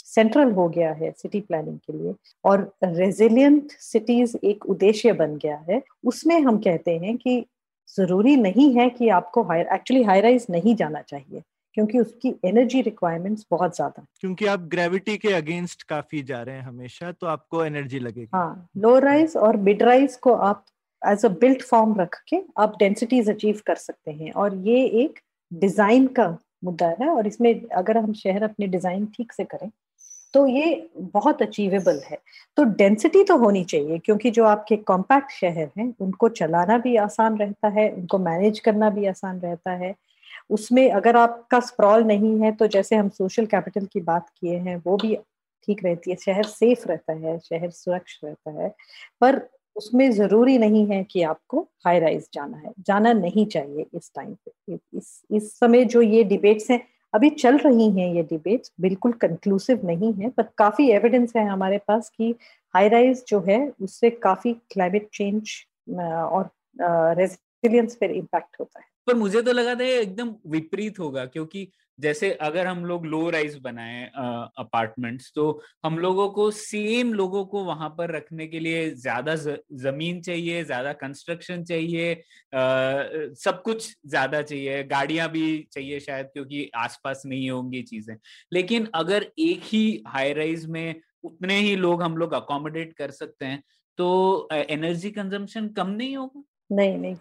सेंट्रल 0.07 0.51
हो 0.53 0.69
गया 0.69 0.91
है 0.93 1.11
सिटी 1.13 1.41
प्लानिंग 1.41 1.79
के 1.79 1.93
लिए 1.93 2.15
और 2.45 2.71
रेजिलियंट 2.85 3.73
सिटीज़ 3.81 4.37
एक 4.45 4.67
उद्देश्य 4.67 5.13
बन 5.13 5.37
गया 5.37 5.57
है 5.71 5.83
उसमें 6.05 6.39
हम 6.41 6.59
कहते 6.59 6.97
हैं 6.99 7.17
कि 7.17 7.45
ज़रूरी 7.89 8.37
नहीं 8.37 8.75
है 8.77 8.89
कि 8.91 9.09
आपको 9.17 9.43
हायर 9.43 9.69
एक्चुअली 9.75 10.03
हाई 10.03 10.21
राइज 10.21 10.47
नहीं 10.51 10.75
जाना 10.77 11.03
चाहिए 11.03 11.43
क्योंकि 11.77 11.99
उसकी 11.99 12.35
एनर्जी 12.45 12.81
रिक्वायरमेंट्स 12.83 13.47
बहुत 13.51 13.77
ज़्यादा 13.77 14.05
क्योंकि 14.21 14.47
आप 14.47 14.61
ग्रेविटी 14.69 15.17
के 15.17 15.33
अगेंस्ट 15.35 15.83
काफ़ी 15.83 16.23
जा 16.23 16.43
रहे 16.43 16.55
हैं 16.55 16.63
हमेशा 16.63 17.13
तो 17.13 17.27
आपको 17.27 17.65
एनर्जी 17.65 17.99
लगेगी। 17.99 18.29
हाँ 18.35 18.69
लो 18.77 18.99
राइज 18.99 19.37
और 19.37 19.57
मिड 19.59 19.83
राइज 19.83 20.17
को 20.17 20.33
आप 20.33 20.65
एज 21.03 21.25
अ 21.25 21.29
बिल्ट 21.41 21.63
फॉर्म 21.63 21.95
रख 22.01 22.23
के 22.29 22.41
आप 22.59 22.77
डेंसिटीज 22.79 23.31
अचीव 23.31 23.61
कर 23.67 23.75
सकते 23.77 24.11
हैं। 24.11 24.33
और 24.33 24.55
ये 24.69 24.85
एक 25.03 25.19
डिज़ाइन 25.53 26.07
का 26.19 26.29
मुद्दा 26.65 26.87
है 27.01 27.09
और 27.09 27.27
इसमें 27.27 27.53
अगर 27.77 27.99
हम 27.99 28.13
शहर 28.15 28.43
अपने 28.43 28.67
डिज़ाइन 28.67 29.07
ठीक 29.17 29.33
से 29.33 29.45
करें 29.45 29.71
तो 30.35 30.47
ये 30.47 30.89
बहुत 31.13 31.43
अचीवेबल 31.43 32.01
है। 32.07 32.19
तो 32.57 32.65
डेंसिटी 32.65 33.23
तो 33.25 33.37
होनी 33.39 33.63
चाहिए, 33.65 33.99
क्योंकि 33.99 34.31
जो 34.31 34.45
आपके 34.45 34.77
कॉम्पैक्ट 34.85 35.33
शहर 35.33 35.71
हैं, 35.79 35.95
उनको 36.01 36.29
चलाना 36.31 36.79
भी 36.79 36.97
आसान 36.99 37.37
रहता 37.39 37.69
है, 37.71 37.89
उनको 37.91 38.19
मैनेज 38.21 38.59
करना 38.61 38.91
भी 38.91 39.07
आसान 39.07 39.41
रहता 39.41 39.73
है। 39.75 39.95
उसमें 40.51 40.91
अगर 40.91 41.17
आपका 41.17 41.61
स्प्रॉल 41.63 42.05
नहीं 42.05 42.39
है 42.41 42.53
तो 42.53 42.67
जैसे 42.67 42.97
हम 42.97 43.09
सोशल 43.11 43.47
कैपिटल 43.47 43.87
की 43.87 44.01
बात 44.03 44.29
किए 44.31 44.57
हैं, 44.59 44.77
वो 44.87 44.97
भी 44.97 45.15
ठीक 45.69 45.85
रहती 45.85 46.11
है। 46.11 46.17
शहर 46.17 46.45
सेफ़ 46.45 46.89
रहता 46.89 47.13
है, 47.15 47.39
शहर 47.41 47.71
सुरक्षित 47.71 48.25
रहता 48.25 48.63
है, 48.63 48.69
पर 49.21 49.41
उसमें 49.77 50.11
ज़रूरी 50.13 50.57
नहीं 50.59 50.87
है 50.87 51.03
कि 51.05 51.23
आपको 51.23 51.61
हाई 51.85 51.99
राइज 52.01 52.29
जाना 52.35 52.57
है। 52.57 52.73
जाना 52.81 53.13
नहीं 53.13 53.47
चाहिए 53.47 53.87
इस 53.95 54.11
टाइम 54.17 54.35
पे। 54.35 54.79
इस 54.99 55.23
इस 55.31 55.51
समय 55.53 55.85
जो 55.85 56.03
ये 56.03 56.23
डिबेट्स 56.25 56.71
हैं 56.71 56.81
अभी 57.15 57.31
चल 57.33 57.57
रही 57.59 57.91
हैं 57.91 58.09
ये 58.15 58.23
डिबेट्स 58.23 58.73
बिल्कुल 58.81 59.13
कंक्लूसिव 59.21 59.87
नहीं 59.87 60.13
है 60.15 60.31
पर 60.31 60.49
काफ़ी 60.59 60.89
एविडेंस 60.93 61.33
है 61.37 61.47
हमारे 61.49 61.79
पास 61.89 62.11
कि 62.19 62.35
हाई 62.75 62.89
राइज 62.89 63.25
जो 63.29 63.41
है, 63.49 63.59
उससे 63.83 64.11
काफ़ी 64.11 64.53
क्लाइमेट 64.73 65.09
चेंज 65.15 65.51
और 65.91 66.51
रेजिलियंस 67.19 67.95
पर 67.97 68.11
इम्पैक्ट 68.13 68.57
होता 68.61 68.81
है। 68.81 68.87
पर 69.07 69.15
मुझे 69.15 69.43
तो 69.43 69.53
लगा 69.53 69.75
था 69.75 69.85
एकदम 69.85 70.35
विपरीत 70.49 70.99
होगा 70.99 71.25
क्योंकि 71.27 71.71
जैसे 71.99 72.31
अगर 72.43 72.67
हम 72.67 72.85
लोग 72.85 73.05
लो 73.07 73.29
राइज 73.31 73.57
बनाए 73.63 74.05
अपार्टमेंट्स 74.59 75.31
तो 75.35 75.45
हम 75.85 75.99
लोगों 75.99 76.29
को 76.31 76.51
सेम 76.53 77.13
लोगों 77.15 77.45
को 77.47 77.63
वहाँ 77.65 77.89
पर 77.99 78.11
रखने 78.11 78.47
के 78.47 78.61
लिए 78.61 78.91
ज़्यादा 78.95 79.35
ज़मीन 79.37 80.21
चाहिए 80.23 80.65
ज़्यादा 80.65 80.93
कंस्ट्रक्शन 80.95 81.65
चाहिए 81.65 82.13
आ, 82.13 82.17
सब 83.37 83.61
कुछ 83.65 83.89
ज़्यादा 84.07 84.43
चाहिए 84.43 84.83
गाड़ियाँ 84.85 85.29
भी 85.31 85.47
चाहिए 85.73 86.01
शायद 86.01 86.27
क्योंकि 86.33 86.69
आसपास 86.77 87.23
नहीं 87.27 87.51
होंगी 87.51 87.83
चीज़ें। 87.85 88.17
लेकिन 88.53 88.89
अगर 88.95 89.27
एक 89.41 89.63
ही 89.65 90.03
हाई 90.09 90.33
राइज 90.33 90.67
में 90.69 90.95
उतने 91.25 91.59
ही 91.61 91.75
लोग 91.77 92.03
हम 92.03 92.17
लोग 92.17 92.33
अकोमोडेट 92.35 92.93
कर 92.99 93.11
सकते 93.13 93.45
हैं 93.47 93.63
तो 93.99 94.49
एनर्जी 94.53 95.11
कंजम्पशन 95.13 95.69
कम 95.71 95.89
नहीं 95.91 96.17
होगा? 96.17 96.43
नहीं 96.71 96.97
नहीं। 96.99 97.17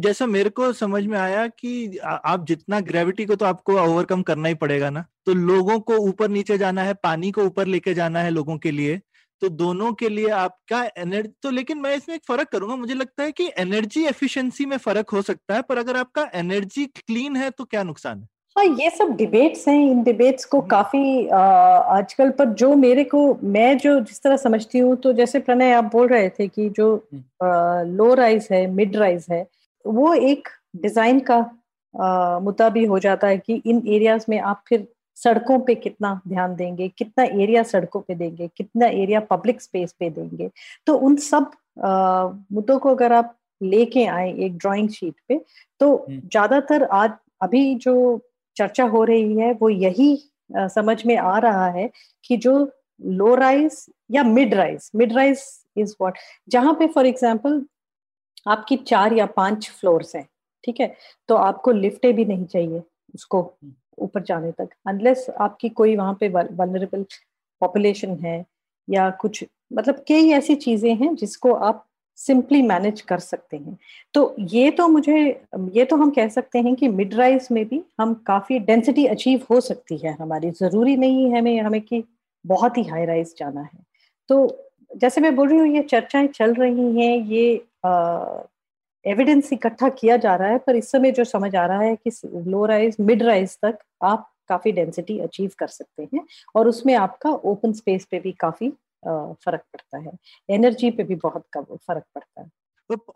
जैसा 0.00 0.26
मेरे 0.26 0.50
को 0.50 0.72
समझ 0.72 1.02
में 1.06 1.16
आया 1.18 1.46
कि 1.48 1.98
आप 2.04 2.44
जितना 2.46 2.80
ग्रेविटी 2.82 3.24
को 3.26 3.34
तो 3.36 3.44
आपको 3.46 3.72
ओवरकम 3.80 4.22
करना 4.22 4.48
ही 4.48 4.54
पड़ेगा 4.56 4.90
ना। 4.90 5.04
तो 5.26 5.34
लोगों 5.34 5.78
को 5.80 5.96
ऊपर 6.08 6.28
नीचे 6.28 6.58
जाना 6.58 6.82
है, 6.82 6.94
पानी 6.94 7.30
को 7.32 7.42
ऊपर 7.44 7.66
लेके 7.66 7.94
जाना 7.94 8.20
है 8.20 8.30
लोगों 8.30 8.56
के 8.58 8.70
लिए। 8.70 9.00
तो 9.42 9.48
दोनों 9.48 9.92
के 9.94 10.08
लिए 10.08 10.28
आपका 10.30 10.82
एनर्जी 10.98 11.32
तो 11.42 11.50
लेकिन 11.50 11.78
मैं 11.78 11.94
इसमें 11.96 12.14
एक 12.14 12.22
फ़र्क 12.28 12.48
करूँगा। 12.52 12.76
मुझे 12.76 12.94
लगता 12.94 13.22
है 13.22 13.32
कि 13.32 13.50
एनर्जी 13.58 14.04
एफिशिएंसी 14.06 14.66
में 14.66 14.76
फ़र्क 14.78 15.10
हो 15.10 15.22
सकता 15.22 15.54
है, 15.54 15.62
पर 15.62 15.78
अगर 15.78 15.96
आपका 15.96 16.28
एनर्जी 16.34 16.86
क्लीन 16.88 17.36
है 17.36 17.50
तो 17.50 17.64
क्या 17.64 17.82
नुकसान 17.84 18.20
है? 18.20 18.28
हाँ 18.58 18.64
ये 18.66 18.88
सब 18.90 19.10
डिबेट्स 19.16 19.66
हैं। 19.68 19.74
इन 19.90 20.02
डिबेट्स 20.02 20.44
को 20.44 20.60
काफ़ी 20.70 21.26
आजकल 21.28 22.30
पर 22.38 22.48
जो 22.52 22.74
मेरे 22.76 23.04
को 23.04 23.20
मैं 23.44 23.76
जो 23.78 23.98
जिस 24.00 24.22
तरह 24.22 24.36
समझती 24.36 24.78
हूँ 24.78 24.96
तो 24.96 25.12
जैसे 25.12 25.38
प्रणय 25.38 25.72
आप 25.72 25.84
बोल 25.92 26.08
रहे 26.08 26.28
थे 26.28 26.46
कि 26.48 26.68
जो 26.70 26.88
लो 27.42 28.12
राइज 28.14 28.48
है 28.52 28.66
मिड 28.70 28.96
राइज 28.96 29.26
है 29.30 29.46
वो 29.84 30.12
एक 30.14 30.48
डिज़ाइन 30.76 31.20
का 31.30 31.38
मुद्दा 32.42 32.68
भी 32.68 32.84
हो 32.84 32.98
जाता 32.98 33.26
है 33.26 33.38
कि 33.38 33.62
इन 33.66 33.82
एरियाज़ 33.86 34.24
में 34.28 34.38
आप 34.40 34.64
फिर 34.68 34.86
सड़कों 35.16 35.58
पे 35.60 35.74
कितना 35.76 36.20
ध्यान 36.28 36.56
देंगे 36.56 36.88
कितना 36.88 37.24
एरिया 37.42 37.62
सड़कों 37.62 38.00
पे 38.00 38.14
देंगे 38.14 38.48
कितना 38.56 38.86
एरिया 38.86 39.20
पब्लिक 39.30 39.62
स्पेस 39.62 39.94
पे 40.00 40.10
देंगे। 40.10 40.50
तो 40.86 40.96
उन 40.96 41.16
सब 41.22 41.50
मुद्दों 41.78 42.78
को 42.78 42.94
अगर 42.94 43.12
आप 43.12 43.34
लेके 43.60 44.06
आए 44.08 44.32
एक 44.36 44.58
ड्राइंग 44.58 44.88
शीट 44.90 45.14
पे 45.28 45.40
तो 45.80 45.94
हम्म। 46.08 46.20
ज़्यादातर 46.20 46.84
आज 46.84 47.10
अभी 47.42 47.74
जो 47.76 48.20
चर्चा 48.58 48.84
हो 48.86 49.04
रही 49.04 49.36
है, 49.36 49.52
वो 49.52 49.68
यही 49.68 50.16
समझ 50.50 51.04
में 51.06 51.16
आ 51.16 51.38
रहा 51.38 51.66
है 51.70 51.90
कि 52.24 52.36
जो 52.38 52.58
लो 53.00 53.34
राइज 53.36 53.84
या 54.10 54.22
mid 54.24 54.54
rise 54.54 54.90
mid 54.96 55.12
rise 55.12 55.42
is 55.76 55.94
what 56.00 56.18
जहाँ 56.50 56.74
पे 56.78 56.86
फॉर 56.94 57.06
एग्जांपल 57.06 57.62
आपकी 58.46 58.76
चार 58.88 59.12
या 59.12 59.26
पाँच 59.36 59.68
फ्लोर्स 59.80 60.14
हैं, 60.16 60.26
ठीक 60.64 60.80
है 60.80 60.94
तो 61.28 61.34
आपको 61.36 61.72
लिफ्टें 61.72 62.14
भी 62.16 62.24
नहीं 62.24 62.44
चाहिए 62.46 62.82
उसको 63.14 63.42
ऊपर 63.98 64.22
जाने 64.22 64.52
तक 64.52 64.68
अनलेस 64.88 65.26
आपकी 65.40 65.68
कोई 65.80 65.96
वहाँ 65.96 66.16
पे 66.20 66.28
वनरेबल 66.28 67.04
पॉपुलेशन 67.62 68.16
है 68.24 68.44
या 68.88 69.08
कुछ 69.20 69.44
मतलब 69.72 70.04
कई 70.08 70.30
ऐसी 70.32 70.54
चीज़ें 70.56 70.94
हैं 70.96 71.14
जिसको 71.16 71.52
आप 71.54 71.84
सिंपली 72.18 72.60
मैनेज 72.62 73.00
कर 73.00 73.18
सकते 73.18 73.56
हैं। 73.56 73.76
तो 74.14 74.34
ये 74.40 74.70
तो 74.70 74.86
मुझे, 74.88 75.18
ये 75.72 75.84
तो 75.84 75.96
हम 75.96 76.10
कह 76.10 76.28
सकते 76.28 76.58
हैं 76.58 76.74
कि 76.74 76.88
मिड 76.88 77.14
राइज 77.14 77.48
में 77.52 77.64
भी 77.68 77.82
हम 78.00 78.14
काफ़ी 78.26 78.58
डेंसिटी 78.60 79.06
अचीव 79.06 79.46
हो 79.50 79.60
सकती 79.60 79.96
है 79.98 80.16
हमारी। 80.20 80.50
ज़रूरी 80.52 80.96
नहीं 80.96 81.30
है 81.30 81.38
हमें 81.38 81.60
हमें 81.60 81.80
कि 81.80 82.02
बहुत 82.44 82.78
ही 82.78 82.82
हाई 82.84 83.04
राइज 83.06 83.34
जाना 83.38 83.60
है। 83.60 83.78
तो 84.28 84.46
जैसे 84.96 85.20
मैं 85.20 85.34
बोल 85.36 85.48
रही 85.48 85.58
हूँ, 85.58 85.68
ये 85.68 85.82
चर्चाएँ 85.82 86.26
चल 86.28 86.54
रही 86.54 87.00
हैं, 87.00 87.16
ये 87.26 87.52
एविडेंस 89.04 89.52
इकट्ठा 89.52 89.88
किया 89.88 90.16
जा 90.16 90.34
रहा 90.36 90.48
है, 90.48 90.58
पर 90.58 90.76
इस 90.76 90.90
समय 90.90 91.10
जो 91.10 91.24
समझ 91.24 91.54
आ 91.56 91.66
रहा 91.66 91.80
है 91.80 91.96
कि 91.96 92.10
लो 92.46 92.64
राइज 92.66 92.96
मिड 93.00 93.22
राइज 93.22 93.56
तक 93.62 93.78
आप 94.02 94.28
काफ़ी 94.48 94.72
डेंसिटी 94.72 95.18
अचीव 95.18 95.50
कर 95.58 95.66
सकते 95.66 96.08
हैं 96.14 96.24
और 96.54 96.68
उसमें 96.68 96.94
आपका 96.94 97.30
ओपन 97.30 97.72
स्पेस 97.72 98.04
पे 98.10 98.18
भी 98.20 98.32
काफ़ी 98.32 98.72
फ़र्क 99.06 99.60
पड़ता 99.60 99.98
है। 99.98 100.12
एनर्जी 100.50 100.90
पे 100.90 101.04
भी 101.04 101.14
बहुत 101.14 101.44
कम 101.52 101.62
फ़र्क 101.62 102.04
पड़ता 102.14 102.42
है। 102.42 102.50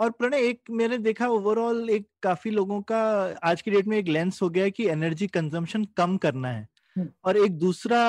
और 0.00 0.10
प्रणय 0.10 0.38
एक 0.38 0.60
मैंने 0.70 0.98
देखा 0.98 1.28
ओवरऑल 1.28 1.90
एक 1.90 2.06
काफ़ी 2.22 2.50
लोगों 2.50 2.80
का 2.82 3.00
आज 3.44 3.62
की 3.62 3.70
डेट 3.70 3.86
में 3.86 3.96
एक 3.98 4.08
लेंस 4.08 4.42
हो 4.42 4.48
गया 4.50 4.64
है 4.64 4.70
कि 4.70 4.88
एनर्जी 4.88 5.26
कंजम्पशन 5.26 5.84
कम 5.84 6.16
करना 6.16 6.48
है। 6.48 6.66
हम्म। 6.96 7.08
और 7.24 7.36
एक 7.36 7.52
दूसरा 7.52 8.00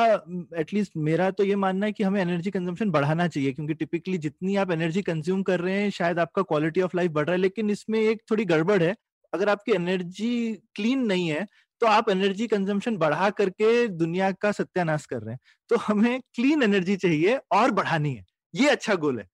एटलीस्ट 0.57 0.91
मेरा 0.97 1.31
तो 1.31 1.43
ये 1.43 1.55
मानना 1.55 1.85
है 1.85 1.91
कि 1.91 2.03
हमें 2.03 2.21
एनर्जी 2.21 2.51
कंजम्पशन 2.51 2.89
बढ़ाना 2.91 3.27
चाहिए 3.27 3.51
क्योंकि 3.51 3.73
टिपिकली 3.73 4.17
जितनी 4.17 4.55
आप 4.55 4.71
एनर्जी 4.71 5.01
कंज्यूम 5.01 5.43
कर 5.43 5.59
रहे 5.59 5.81
हैं 5.81 5.89
शायद 5.89 6.19
आपका 6.19 6.41
क्वालिटी 6.41 6.81
ऑफ़ 6.81 6.97
लाइफ 6.97 7.11
बढ़ 7.11 7.25
रहा 7.25 7.35
है 7.35 7.41
लेकिन 7.41 7.69
इसमें 7.69 7.99
एक 7.99 8.21
थोड़ी 8.31 8.45
गड़बड़ 8.45 8.83
है। 8.83 8.95
अगर 9.33 9.49
आपकी 9.49 9.71
एनर्जी 9.71 10.53
क्लीन 10.75 10.99
नहीं 10.99 11.27
है 11.27 11.47
तो 11.83 11.87
आप 11.87 12.09
एनर्जी 12.09 12.47
कंजम्पशन 12.47 12.97
बढ़ा 12.97 13.29
करके 13.31 13.87
दुनिया 13.89 14.31
का 14.33 14.51
सत्यानाश 14.51 15.05
कर 15.05 15.21
रहे 15.21 15.33
हैं। 15.33 15.39
तो 15.69 15.77
हमें 15.77 16.19
क्लीन 16.35 16.63
एनर्जी 16.63 16.95
चाहिए 16.97 17.39
और 17.53 17.71
बढ़ानी 17.71 18.13
है। 18.15 18.23
ये 18.53 18.69
अच्छा 18.69 18.95
गोल 18.95 19.19
है। 19.19 19.27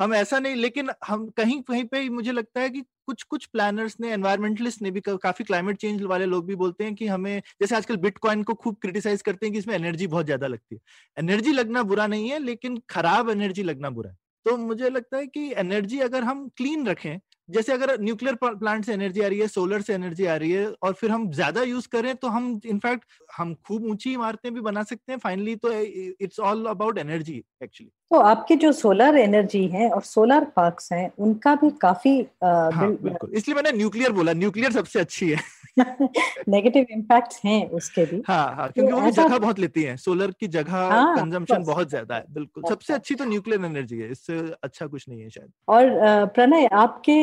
हम 0.00 0.14
ऐसा 0.14 0.38
नहीं 0.38 0.54
लेकिन 0.56 0.90
हम 1.06 1.28
कहीं 1.30 1.60
कहीं 1.62 1.84
पे 1.86 2.08
मुझे 2.10 2.32
लगता 2.32 2.60
है 2.60 2.70
कि 2.70 2.82
कुछ 3.06 3.22
कुछ 3.24 3.46
प्लानर्स 3.46 3.96
ने 4.00 4.12
एनवायरमेंटलिस्ट 4.12 4.82
ने 4.82 4.90
भी 4.90 5.00
का, 5.00 5.16
काफ़ी 5.16 5.44
क्लाइमेट 5.44 5.76
चेंज 5.78 6.02
वाले 6.04 6.26
लोग 6.26 6.46
भी 6.46 6.54
बोलते 6.56 6.84
हैं 6.84 6.94
कि 6.94 7.06
हमें 7.06 7.40
जैसे 7.62 7.76
आजकल 7.76 7.96
बिटकॉइन 7.98 8.42
को 8.42 8.54
खूब 8.54 8.76
क्रिटिसाइज 8.82 9.22
करते 9.22 9.46
हैं 9.46 9.52
कि 9.52 9.58
इसमें 9.58 9.74
एनर्जी 9.74 10.06
बहुत 10.08 10.26
ज़्यादा 10.26 10.46
लगती 10.46 10.74
है। 10.76 10.80
एनर्जी 11.16 11.52
लगना 11.52 11.82
बुरा 11.84 12.06
नहीं 12.08 12.30
है 12.30 12.38
लेकिन 12.40 12.80
खराब 12.90 13.30
एनर्जी 13.30 13.62
लगना 13.64 13.90
बुरा 13.90 14.10
है। 14.10 14.16
तो 14.46 14.56
मुझे 14.58 14.90
लगता 14.90 15.16
है 15.16 15.26
कि 15.28 15.52
एनर्जी 15.56 15.98
अगर 16.00 16.24
हम 16.24 16.48
क्लीन 16.56 16.86
रखें 16.86 17.18
जैसे 17.50 17.72
अगर 17.72 17.96
न्यूक्लियर 18.00 18.34
प्लांट 18.42 18.84
से 18.84 18.92
एनर्जी 18.92 19.20
आ 19.20 19.26
रही 19.28 19.38
है 19.38 19.46
सोलर 19.48 19.80
से 19.82 19.94
एनर्जी 19.94 20.26
आ 20.26 20.34
रही 20.36 20.50
है 20.50 20.66
और 20.82 20.92
फिर 20.92 21.10
हम 21.10 21.30
ज़्यादा 21.32 21.62
यूज़ 21.62 21.88
करें 21.92 22.14
तो 22.16 22.28
हम 22.28 22.60
इनफैक्ट 22.66 23.04
हम 23.36 23.54
खूब 23.68 23.84
ऊँची 23.90 24.12
इमारतें 24.12 24.52
भी 24.54 24.60
बना 24.60 24.82
सकते 24.82 25.12
हैं। 25.12 25.18
फाइनली 25.18 25.56
तो 25.56 25.72
it's 25.72 26.40
all 26.40 26.64
about 26.66 26.98
energy 26.98 27.42
actually 27.62 27.90
तो 28.10 28.18
आपके 28.18 28.56
जो 28.56 28.72
सोलर 28.72 29.16
एनर्जी 29.18 29.66
है 29.68 29.88
और 29.90 30.02
सोलर 30.02 30.44
पार्क 30.56 30.80
हैं 30.92 31.10
उनका 31.18 31.54
भी 31.54 31.70
काफ़ी 31.82 32.20
आ, 32.20 32.70
हाँ, 32.70 32.88
बिल्कुल। 32.92 33.32
इसलिए 33.34 33.54
मैंने 33.54 33.72
न्यूक्लियर 33.72 34.12
बोला। 34.12 34.32
न्यूक्लियर 34.32 34.72
सबसे 34.72 35.00
अच्छी 35.00 35.28
है। 35.30 35.38
नेगेटिव 36.48 36.86
इम्पैक्ट 36.90 37.34
हैं 37.44 37.68
उसके 37.70 38.04
भी। 38.04 38.22
हाँ 38.26 38.54
हाँ 38.56 38.68
क्योंकि 38.68 38.90
तो 38.92 39.00
वो 39.00 39.10
जगह 39.10 39.38
बहुत 39.38 39.58
लेती 39.58 39.82
है। 39.82 39.96
सोलर 39.96 40.30
की 40.30 40.46
जगह 40.48 40.72
हाँ, 40.72 41.16
कंजम्पशन 41.16 41.64
बहुत 41.64 41.88
ज़्यादा 41.88 42.14
है 42.14 42.24
बिल्कुल। 42.30 42.64
सबसे 42.68 42.94
अच्छी 42.94 43.14
तो 43.14 43.24
न्यूक्लियर 43.24 43.64
एनर्जी 43.64 43.98
है 43.98 44.10
इससे 44.10 44.38
अच्छा 44.62 44.86
कुछ 44.86 45.08
नहीं 45.08 45.20
है 45.22 45.30
शायद। 45.30 45.50
और 45.68 46.26
प्रणय 46.26 46.66
आपके 46.74 47.16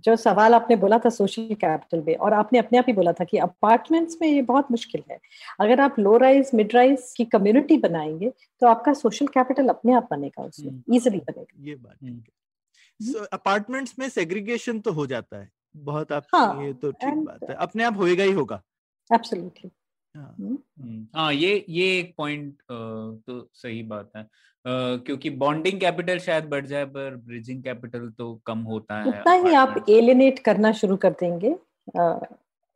जो 0.00 0.16
सवाल 0.16 0.54
आपने 0.54 0.76
बोला 0.76 0.98
था 0.98 1.10
सोशल 1.10 1.54
कैपिटल 1.54 2.02
में 2.06 2.14
और 2.16 2.32
आपने 2.32 2.58
अपने 2.58 2.78
आप 2.78 2.84
ही 2.88 2.92
बोला 2.92 3.12
था 3.12 3.24
कि 3.24 3.38
अपार्टमेंट्स 3.38 4.18
में 4.22 4.28
ये 4.28 4.42
बहुत 4.42 4.70
मुश्किल 4.70 5.02
है। 5.10 5.18
अगर 5.60 5.80
आप 5.80 5.98
लो 5.98 6.16
राइज 6.16 6.50
मिड 6.54 6.74
राइज 6.74 7.12
की 7.16 7.24
कम्युनिटी 7.24 7.76
बनाएँगे 7.78 8.32
तो 8.62 8.66
आपका 8.66 8.92
सोशल 8.92 9.26
कैपिटल 9.26 9.68
अपने 9.68 9.92
आप 9.92 10.08
बनेगा 10.10 10.42
उसमें 10.42 10.72
इजिली 10.96 11.18
हम्म। 11.18 11.32
बनेगा। 11.32 11.68
ये 11.68 11.74
बात 11.74 13.28
अपार्टमेंट्स 13.32 13.94
में 13.98 14.08
सेग्रीगेशन 14.08 14.78
तो 14.80 14.92
हो 14.92 15.06
जाता 15.06 15.36
है। 15.36 15.48
बहुत 15.74 16.12
आप 16.12 16.26
हाँ, 16.34 16.64
ये 16.64 16.72
तो 16.72 16.90
ठीक 16.92 17.14
बात 17.16 17.50
है 17.50 17.56
अपने 17.56 17.84
आप 17.84 17.96
होएगा 17.96 18.24
ही 18.24 18.32
होगा 18.32 18.62
एब्सोल्युटली 19.10 19.70
हाँ।, 20.14 20.34
हम्म। 20.40 20.58
हम्म। 20.80 21.06
हाँ 21.14 21.32
ये 21.32 21.64
ये 21.68 21.98
एक 21.98 22.14
पॉइंट 22.18 22.54
तो 22.70 23.48
सही 23.54 23.82
बात 23.82 24.10
है 24.16 24.28
क्योंकि 24.64 25.30
बॉन्डिंग 25.30 25.80
कैपिटल 25.80 26.18
शायद 26.18 26.44
बढ़ 26.44 26.66
जाए 26.66 26.84
पर 26.86 27.16
ब्रिजिंग 27.16 27.62
कैपिटल 27.62 28.08
तो 28.18 28.34
कम 28.46 28.58
होता 28.64 29.00
है 29.00 29.20
उतना 29.20 29.32
ही 29.32 29.54
आप 29.54 29.84
एलिनेट 29.90 30.38
करना 30.38 30.72
शुरू 30.72 30.96
कर 30.96 31.12
देंगे 31.20 31.54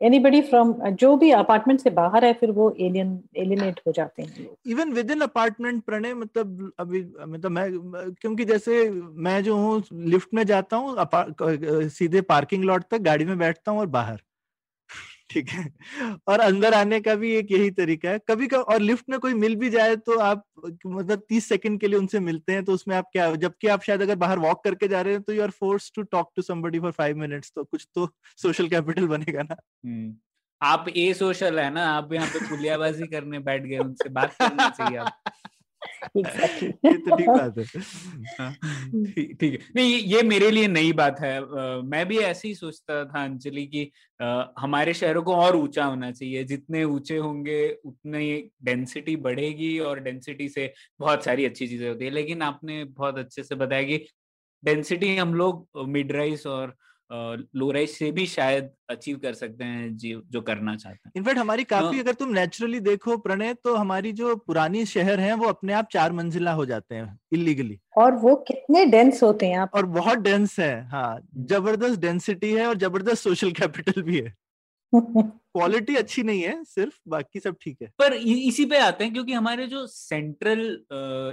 एनीबडी 0.01 0.41
फ्रॉम 0.43 0.73
जो 0.93 1.17
भी 1.17 1.31
अपार्टमेंट 1.33 1.81
से 1.81 1.91
बाहर 1.91 2.25
है, 2.25 2.33
फिर 2.33 2.51
वो 2.51 2.71
एलियन 2.81 3.19
एलिनेट 3.37 3.81
हो 3.87 3.93
जाते 3.93 4.23
हैं 4.23 4.49
even 4.67 4.93
with 4.93 5.11
in 5.11 5.21
apartment 5.21 5.83
Pranay 5.85 6.15
मतलब 6.15 6.73
अभी 6.79 7.01
मतलब 7.21 7.51
मैं, 7.51 7.71
क्योंकि 8.21 8.45
जैसे 8.45 8.89
मैं 8.91 9.43
जो 9.45 9.57
हूँ 9.57 9.83
लिफ्ट 9.93 10.35
में 10.35 10.45
जाता 10.47 10.77
हूँ 10.77 11.89
सीधे 11.91 12.21
पार्किंग 12.23 12.65
लॉट 12.65 12.85
तक, 12.91 12.99
गाड़ी 13.01 13.25
में 13.25 13.39
बैठता 13.39 13.73
हूँ 13.73 13.81
और 13.81 13.87
बाहर। 13.89 14.21
ठीक 15.31 15.49
है। 15.49 15.65
और 16.29 16.41
अंदर 16.41 16.75
आने 16.75 17.01
का 17.01 17.15
भी 17.15 17.33
एक 17.37 17.51
यही 17.53 17.71
तरीका 17.71 18.11
है। 18.11 18.19
कभी 18.29 18.47
कभी 18.47 18.63
और 18.75 18.81
लिफ्ट 18.81 19.11
में 19.11 19.19
कोई 19.21 19.35
मिल 19.35 19.57
भी 19.57 19.71
जाए 19.71 19.97
तो 19.97 20.19
आप 20.19 20.45
मतलब 20.87 21.23
तीस 21.29 21.49
सेकंड 21.49 21.81
के 21.81 21.89
लिए 21.89 21.99
उनसे 21.99 22.21
मिलते 22.21 22.53
हैं 22.53 22.65
तो 22.65 22.73
उसमें 22.73 22.97
आप 22.97 23.09
क्या 23.13 23.35
जबकि 23.37 23.69
आप 23.69 23.83
शायद 23.83 24.03
अगर 24.03 24.17
बाहर 24.17 24.39
वॉक 24.39 24.65
करके 24.65 24.89
जा 24.89 25.01
रहे 25.01 25.13
हैं 25.13 25.23
तो 25.23 25.33
you 25.33 25.43
are 25.43 25.51
force 25.51 25.91
to 25.95 26.03
talk 26.03 26.31
to 26.37 26.43
somebody 26.43 26.81
for 26.81 26.93
five 26.93 27.17
minutes 27.17 27.53
तो 27.57 27.65
कुछ 27.65 27.87
तो 27.95 28.09
सोशल 28.37 28.69
कैपिटल 28.69 29.07
बनेगा 29.07 29.43
ना। 29.43 29.57
हम्म। 29.87 30.15
आप 30.61 30.89
ए 30.89 31.13
सोशल 31.15 31.59
है 31.59 31.71
ना 31.71 31.85
आप 31.89 32.13
यहाँ 32.13 32.29
पे 32.29 32.39
पुलियाबाजी 32.49 33.07
करने 33.07 33.39
बैठ 33.39 33.63
गए 33.63 33.79
उनसे 33.79 34.09
बात 34.09 34.35
करना 34.35 34.69
चाहिए 34.69 34.99
आप 34.99 35.13
ये 36.15 36.99
तो 36.99 37.17
ठीक 37.17 37.29
बात 37.29 37.59
है। 37.59 37.65
हाँ, 38.41 38.53
ठीक 38.95 39.43
है। 39.43 39.59
नहीं 39.77 39.95
ये 39.95 40.23
मेरे 40.23 40.51
लिए 40.51 40.69
नई 40.69 40.93
बात 40.93 41.21
है। 41.21 41.41
मैं 41.83 42.07
भी 42.09 42.19
ऐसे 42.19 42.49
ही 42.49 42.55
सोचता 42.55 43.05
था 43.05 43.25
अंजलि 43.25 43.67
कि 43.67 43.91
आ, 44.21 44.45
हमारे 44.59 44.95
शहरों 44.95 45.23
को 45.23 45.35
और 45.35 45.57
ऊँचा 45.57 45.85
होना 45.85 46.11
चाहिए। 46.11 46.45
जितने 46.45 46.85
ऊँचे 46.85 47.17
होंगे 47.17 47.61
उतने 47.85 48.51
डेंसिटी 48.65 49.17
बढ़ेगी 49.17 49.79
और 49.79 50.01
डेंसिटी 50.01 50.49
से 50.49 50.73
बहुत 51.01 51.25
सारी 51.25 51.45
अच्छी 51.45 51.67
चीज़ें 51.69 51.89
होती 51.89 52.05
है। 52.05 52.11
लेकिन 52.11 52.43
आपने 52.43 52.85
बहुत 52.85 53.19
अच्छे 53.19 53.43
से 53.43 53.55
बताया 53.55 53.83
कि 53.83 54.07
डेंसिटी 54.65 55.17
हम 55.17 55.35
लोग 55.35 55.69
मिड 55.89 56.13
राइस 56.13 56.47
और 56.47 56.75
लो 57.11 57.71
राइज 57.71 57.89
से 57.91 58.11
भी 58.13 58.27
शायद 58.27 58.71
अचीव 58.91 59.19
कर 59.19 59.33
सकते 59.35 59.65
हैं 59.65 59.97
जी 59.97 60.15
जो 60.31 60.41
करना 60.43 60.75
चाहते 60.77 61.01
हैं। 61.07 61.13
इनफैक्ट 61.17 61.39
हमारी 61.39 61.65
काफ़ी 61.65 61.97
तो, 61.97 62.03
अगर 62.03 62.15
तुम 62.15 62.31
नेचुरली 62.31 62.81
देखो 62.81 63.17
प्रणय 63.19 63.55
तो 63.55 63.75
हमारी 63.75 64.13
जो 64.13 64.35
पुरानी 64.39 64.85
शहर 64.87 65.21
हैं 65.21 65.33
वो 65.35 65.49
अपने 65.49 65.73
आप 65.73 65.89
चार 65.93 66.13
मंजिला 66.13 66.53
हो 66.53 66.67
जाते 66.67 66.95
हैं 66.95 67.19
इलीगली 67.33 67.79
और 67.99 68.15
वो 68.17 68.35
कितने 68.49 68.85
डेंस 68.87 69.23
होते 69.23 69.47
हैं 69.47 69.59
आप। 69.59 69.71
और 69.75 69.87
बहुत 69.89 70.19
डेंस 70.19 70.59
है 70.61 70.73
हाँ। 70.89 71.19
ज़बरदस्त 71.47 72.01
डेंसिटी 72.01 72.53
है 72.53 72.67
और 72.67 72.77
ज़बरदस्त 72.79 73.23
सोशल 73.23 73.51
कैपिटल 73.53 74.03
भी 74.03 74.19
है। 74.21 74.35
क्वालिटी 74.95 75.95
अच्छी 75.97 76.23
नहीं 76.23 76.41
है 76.43 76.65
सिर्फ़ 76.65 76.95
बाकी 77.09 77.41
सब 77.41 77.57
ठीक 77.63 77.77
है। 77.83 77.91
पर 77.99 78.13
इसी 78.13 78.65
पे 78.65 78.79
आते 78.79 79.05
हैं 79.05 79.13
क्योंकि 79.13 79.33
हमारे 79.33 79.67
जो 79.67 79.87
सेंट्रल 79.87 80.61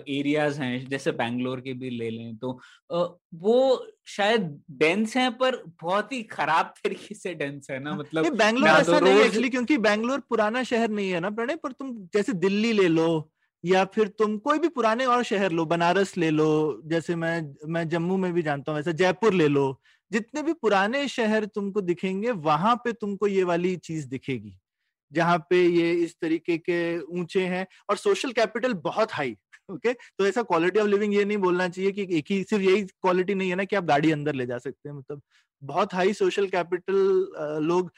एरियाज़ 0.09 0.61
हैं 0.61 0.87
जैसे 0.89 1.11
बैंगलोर 1.11 1.59
के 1.61 1.73
भी 1.73 1.89
ले 1.89 2.09
लें 2.09 2.37
तो 2.37 2.59
वो 3.35 3.85
शायद 4.07 4.63
डेंस 4.71 5.15
हैं 5.17 5.31
पर 5.37 5.63
बहुत 5.81 6.11
ही 6.11 6.23
खराब 6.23 6.73
तरीके 6.83 7.15
से 7.15 7.33
डेंस 7.33 7.67
है 7.71 7.79
ना 7.79 7.95
मतलब 7.95 8.35
बैंगलोर 8.37 8.69
ऐसा 8.69 8.99
तो 8.99 9.05
नहीं 9.05 9.19
एक्चुअली 9.19 9.49
क्योंकि 9.49 9.77
बैंगलोर 9.77 10.19
पुराना 10.19 10.63
शहर 10.63 10.89
नहीं 10.89 11.11
है 11.11 11.19
ना 11.19 11.29
प्रणय 11.29 11.55
पर 11.55 11.71
तुम 11.71 11.95
जैसे 12.13 12.33
दिल्ली 12.33 12.73
ले 12.73 12.87
लो 12.87 13.31
या 13.65 13.85
फिर 13.85 14.07
तुम 14.07 14.37
कोई 14.37 14.59
भी 14.59 14.67
पुराने 14.67 15.05
और 15.05 15.23
शहर 15.23 15.51
लो 15.51 15.65
बनारस 15.65 16.17
ले 16.17 16.29
लो 16.29 16.81
जैसे 16.85 17.15
मैं 17.15 17.55
मैं 17.67 17.87
जम्मू 17.89 18.17
में 18.17 18.33
भी 18.33 18.41
जानता 18.41 18.71
हूँ 18.71 18.79
वैसे 18.79 18.93
जयपुर 18.93 19.33
ले 19.33 19.47
लो 19.47 19.81
जितने 20.11 20.41
भी 20.43 20.53
पुराने 20.55 21.07
शहर 21.09 21.45
तुमको 21.47 21.81
दिखेंगे, 21.81 22.31
वहाँ 22.31 22.75
पे 22.77 22.93
तुमको 22.93 23.27
ये 23.27 23.43
वाली 23.45 23.75
चीज़ 23.77 24.07
दिखेगी, 24.09 24.57
जहाँ 25.11 25.37
पे 25.49 25.63
ये 25.67 25.91
इस 25.95 26.15
तरीके 26.21 26.57
के 26.59 26.99
ऊँचे 27.19 27.45
हैं 27.47 27.65
और 27.89 27.97
सोशल 27.97 28.31
कैपिटल 28.33 28.73
बहुत 28.83 29.13
हाई 29.13 29.35
ओके? 29.69 29.93
तो 29.93 30.27
ऐसा 30.27 30.41
क्वालिटी 30.43 30.79
ऑफ़ 30.79 30.87
लिविंग 30.87 31.13
ये 31.15 31.25
नहीं 31.25 31.37
बोलना 31.39 31.67
चाहिए 31.69 31.91
कि 31.93 32.07
एक 32.11 32.25
ही, 32.31 32.43
सिर्फ़ 32.43 32.63
यही 32.63 32.83
क्वालिटी 32.83 33.35
नहीं 33.35 33.49
है 33.49 33.55
ना 33.55 33.63
कि 33.65 33.75
आप 33.75 33.83
गाड़ी 33.85 34.11
अंदर 34.11 34.35
ले 34.35 34.45
जा 34.45 34.57
सकते 34.59 34.89
हैं 34.89 34.95
मतलब 34.95 35.21
बहुत 35.61 35.93
हाई 35.93 36.13
सोशल 36.13 36.47
कैपिटल 36.47 36.95
लोग 37.63 37.91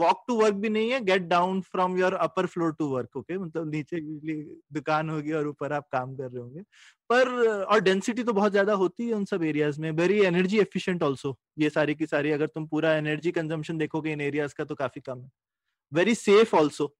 वॉक 0.00 0.24
टू 0.28 0.34
वर्क 0.36 0.54
भी 0.56 0.68
नहीं 0.68 0.90
है 0.90 1.00
get 1.04 1.22
down 1.28 1.60
from 1.62 1.96
your 1.98 2.14
upper 2.16 2.46
floor 2.46 2.72
to 2.78 2.88
work 2.88 3.16
okay 3.16 3.38
मतलब 3.38 3.70
नीचे 3.70 4.00
दुकान 4.74 5.10
होगी 5.10 5.32
और 5.32 5.46
ऊपर 5.48 5.72
आप 5.72 5.88
काम 5.92 6.14
कर 6.16 6.30
रहे 6.30 6.42
होंगे। 6.42 6.62
पर 7.10 7.28
और 7.64 7.80
डेंसिटी 7.80 8.22
तो 8.22 8.32
बहुत 8.32 8.52
ज़्यादा 8.52 8.72
होती 8.74 9.08
है 9.08 9.14
उन 9.14 9.24
सब 9.24 9.42
एरियाज़ 9.44 9.80
में। 9.80 9.90
वेरी 9.92 10.20
एनर्जी 10.24 10.58
एफिशिएंट 10.60 11.02
आल्सो 11.02 11.36
ये 11.58 11.70
सारी 11.70 11.94
की 11.94 12.06
सारी। 12.06 12.30
अगर 12.32 12.46
तुम 12.46 12.66
पूरा 12.66 12.94
एनर्जी 12.96 13.30
कंजम्पशन 13.32 13.78
देखोगे 13.78 14.12
इन 14.12 14.20
एरियाज़ 14.20 14.54
का 14.54 14.64
तो 14.64 14.74
काफ़ी 14.74 15.00
कम 15.00 15.20
है। 15.20 15.30
वेरी 15.92 16.14
सेफ़ 16.16 16.56
ऑल्सो 16.56 16.94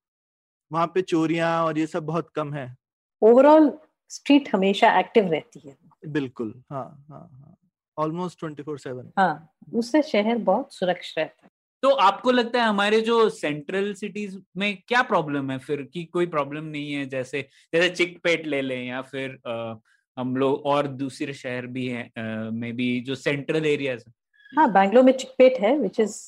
वहाँ 0.70 0.86
पे 0.86 1.02
चोरियाँ 1.04 1.52
और 1.64 1.78
ये 1.78 1.86
सब 1.86 2.06
बहुत 2.06 2.30
कम 2.36 2.52
है। 2.54 2.74
ओवरऑल 3.22 3.70
स्ट्रीट 4.10 4.48
हमेशा 4.54 4.98
एक्टिव 5.00 5.30
रहती 5.30 5.68
है। 5.68 5.76
बिल्कुल 6.08 6.54
हाँ 6.70 6.84
हाँ 7.10 7.28
हाँ। 7.32 7.56
ऑलमोस्ट 7.98 8.38
ट्वेंटी 8.40 8.62
फोर 8.62 8.78
सेवन 8.78 9.10
हाँ 9.18 9.52
उससे 9.74 10.02
शहर 10.02 10.38
बहुत 10.38 10.74
सुरक्षित 10.74 11.18
रहता 11.18 11.44
है। 11.44 11.50
तो 11.82 11.88
आपको 12.02 12.30
लगता 12.30 12.62
है 12.62 12.68
हमारे 12.68 13.00
जो 13.00 13.28
सेंट्रल 13.30 13.92
सिटीज़ 13.94 14.36
में 14.56 14.76
क्या 14.88 15.02
प्रॉब्लम 15.02 15.50
है 15.50 15.58
फिर 15.58 15.82
कि 15.92 16.04
कोई 16.04 16.26
प्रॉब्लम 16.26 16.64
नहीं 16.64 16.92
है? 16.92 17.06
जैसे 17.06 17.42
जैसे 17.74 17.88
चिकपेट 17.90 18.46
ले 18.46 18.60
लें 18.62 18.86
या 18.86 19.02
फिर 19.02 19.38
आ, 19.46 19.74
हम 20.16 20.36
लोग 20.36 20.66
और 20.66 20.86
दूसरे 20.86 21.32
शहर 21.34 21.66
भी 21.66 21.86
हैं 21.86 22.50
मे 22.50 22.72
बी 22.72 22.88
जो 23.00 23.14
सेंट्रल 23.14 23.66
एरियाज़ 23.66 24.04
हाँ। 24.52 24.70
बैंगलोर 24.72 25.02
में 25.04 25.12
चिकपेट 25.12 25.58
है 25.60 25.76
विच 25.78 26.00
इज़ 26.00 26.18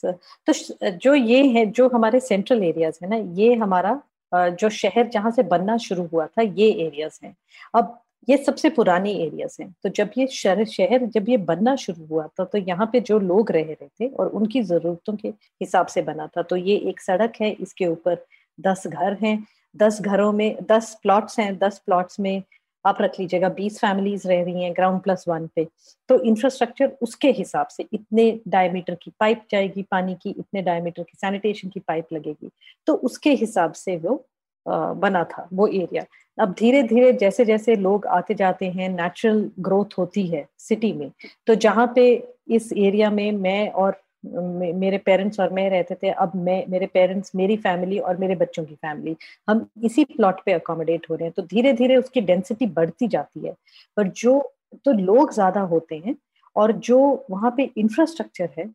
तो 0.48 0.52
जो 0.98 1.14
ये 1.14 1.42
है 1.48 1.64
जो 1.66 1.88
हमारे 1.88 2.20
सेंट्रल 2.20 2.62
एरियाज़ 2.64 2.98
है 3.02 3.10
ना 3.10 3.16
ये 3.34 3.54
हमारा 3.54 4.00
जो 4.32 4.68
शहर 4.70 5.08
जहाँ 5.08 5.30
से 5.30 5.42
बनना 5.42 5.76
शुरू 5.78 6.04
हुआ 6.12 6.26
था 6.26 6.42
ये 6.42 6.70
एरियाज़ 6.86 7.18
हैं। 7.24 7.34
अब 7.74 7.98
ये 8.28 8.36
सबसे 8.36 8.70
पुरानी 8.70 9.12
एरियाज़ 9.22 9.56
हैं 9.62 9.72
तो 9.82 9.88
जब 9.88 10.10
ये 10.18 10.26
शहर 10.26 10.64
शहर 10.66 11.04
जब 11.06 11.28
ये 11.28 11.36
बनना 11.44 11.74
शुरू 11.76 12.06
हुआ 12.06 12.26
था 12.38 12.44
तो 12.44 12.58
यहाँ 12.58 12.88
पे 12.92 13.00
जो 13.00 13.18
लोग 13.20 13.52
रह 13.52 13.62
रहे 13.62 13.88
थे 14.00 14.08
और 14.08 14.28
उनकी 14.28 14.62
जरूरतों 14.62 15.16
के 15.16 15.28
हिसाब 15.28 15.86
से 15.86 16.02
बना 16.02 16.26
था 16.26 16.42
तो 16.42 16.56
ये 16.56 16.76
एक 16.90 17.00
सड़क 17.00 17.32
है, 17.40 17.50
इसके 17.52 17.86
ऊपर 17.86 18.24
दस 18.58 18.86
घर 18.86 19.16
हैं। 19.22 19.46
दस 19.74 20.00
घरों 20.02 20.32
में, 20.32 20.56
दस 20.70 20.98
प्लॉट्स 21.02 21.38
हैं, 21.38 21.56
दस 21.58 21.78
प्लॉट्स 21.86 22.20
में 22.20 22.42
आप 22.84 22.98
रख 23.00 23.18
लीजिएगा, 23.20 23.48
बीस 23.48 23.78
फैमिलीज़ 23.78 24.26
रह 24.28 24.42
रही 24.44 24.62
हैं 24.62 24.72
ग्राउंड 24.72 25.00
प्लस 25.02 25.24
वन 25.28 25.46
पे। 25.56 25.66
तो 26.08 26.20
इंफ्रास्ट्रक्चर 26.22 26.92
उसके 27.02 27.30
हिसाब 27.30 27.66
से 27.66 27.86
इतने 27.92 28.40
डायमीटर 28.48 28.94
की 28.94 29.12
पाइप 29.20 29.42
जाएगी, 29.50 29.82
पानी 29.82 30.14
की 30.22 30.30
इतने 30.30 30.62
डायमीटर 30.62 31.02
की 31.02 31.18
सैनिटेशन 31.20 31.68
की 31.68 31.80
पाइप 31.80 32.12
लगेगी। 32.12 32.50
तो 32.86 32.94
उसके 32.94 33.30
हिसाब 33.34 33.72
से 33.74 33.96
वो 33.96 34.24
बना 34.66 35.24
था 35.24 35.48
वो 35.52 35.66
एरिया 35.66 36.04
अब 36.38 36.52
धीरे 36.58 36.82
धीरे 36.82 37.12
जैसे 37.12 37.44
जैसे 37.44 37.76
लोग 37.76 38.06
आते 38.06 38.34
जाते 38.34 38.66
हैं 38.66 38.88
नेचुरल 38.88 39.50
ग्रोथ 39.60 39.98
होती 39.98 40.26
है 40.26 40.46
सिटी 40.58 40.92
में 40.92 41.10
तो 41.46 41.54
जहाँ 41.54 41.92
पे 41.94 42.10
इस 42.48 42.72
एरिया 42.72 43.10
में 43.10 43.30
मैं 43.32 43.70
और 43.70 44.00
मेरे 44.24 44.98
पेरेंट्स 44.98 45.40
और 45.40 45.52
मैं 45.52 45.68
रहते 45.70 45.94
थे 45.94 46.10
अब 46.10 46.32
मैं 46.36 46.64
मेरे 46.68 46.86
पेरेंट्स 46.86 47.34
मेरी 47.34 47.56
फैमिली 47.56 47.98
और 47.98 48.16
मेरे 48.16 48.34
बच्चों 48.34 48.64
की 48.64 48.74
फैमिली 48.74 49.16
हम 49.48 49.66
इसी 49.84 50.04
प्लॉट 50.04 50.40
पे 50.44 50.52
अकोमोडेट 50.52 51.06
हो 51.10 51.14
रहे 51.14 51.24
हैं 51.24 51.32
तो 51.36 51.42
धीरे 51.42 51.72
धीरे 51.72 51.96
उसकी 51.96 52.20
डेंसिटी 52.20 52.66
बढ़ती 52.68 53.08
जाती 53.08 53.46
है। 53.46 53.54
पर 53.96 54.08
जो 54.16 54.40
तो 54.84 54.92
लोग 54.92 55.32
ज़्यादा 55.32 55.60
होते 55.60 55.96
हैं 55.96 56.16
और 56.56 56.72
जो 56.72 56.98
वहाँ 57.30 57.54
पे 57.56 57.70
इंफ्रास्ट्रक्चर 57.76 58.48
है 58.58 58.68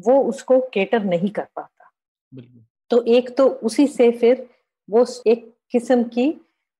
वो 0.00 0.18
उसको 0.22 0.58
केटर 0.74 1.04
नहीं 1.04 1.30
कर 1.30 1.46
पाता। 1.56 1.90
तो 2.90 3.02
एक 3.04 3.36
तो 3.36 3.48
उसी 3.48 3.86
से 3.86 4.10
फिर 4.12 4.46
वो 4.88 5.04
एक 5.26 5.52
किस्म 5.72 6.02
की 6.04 6.30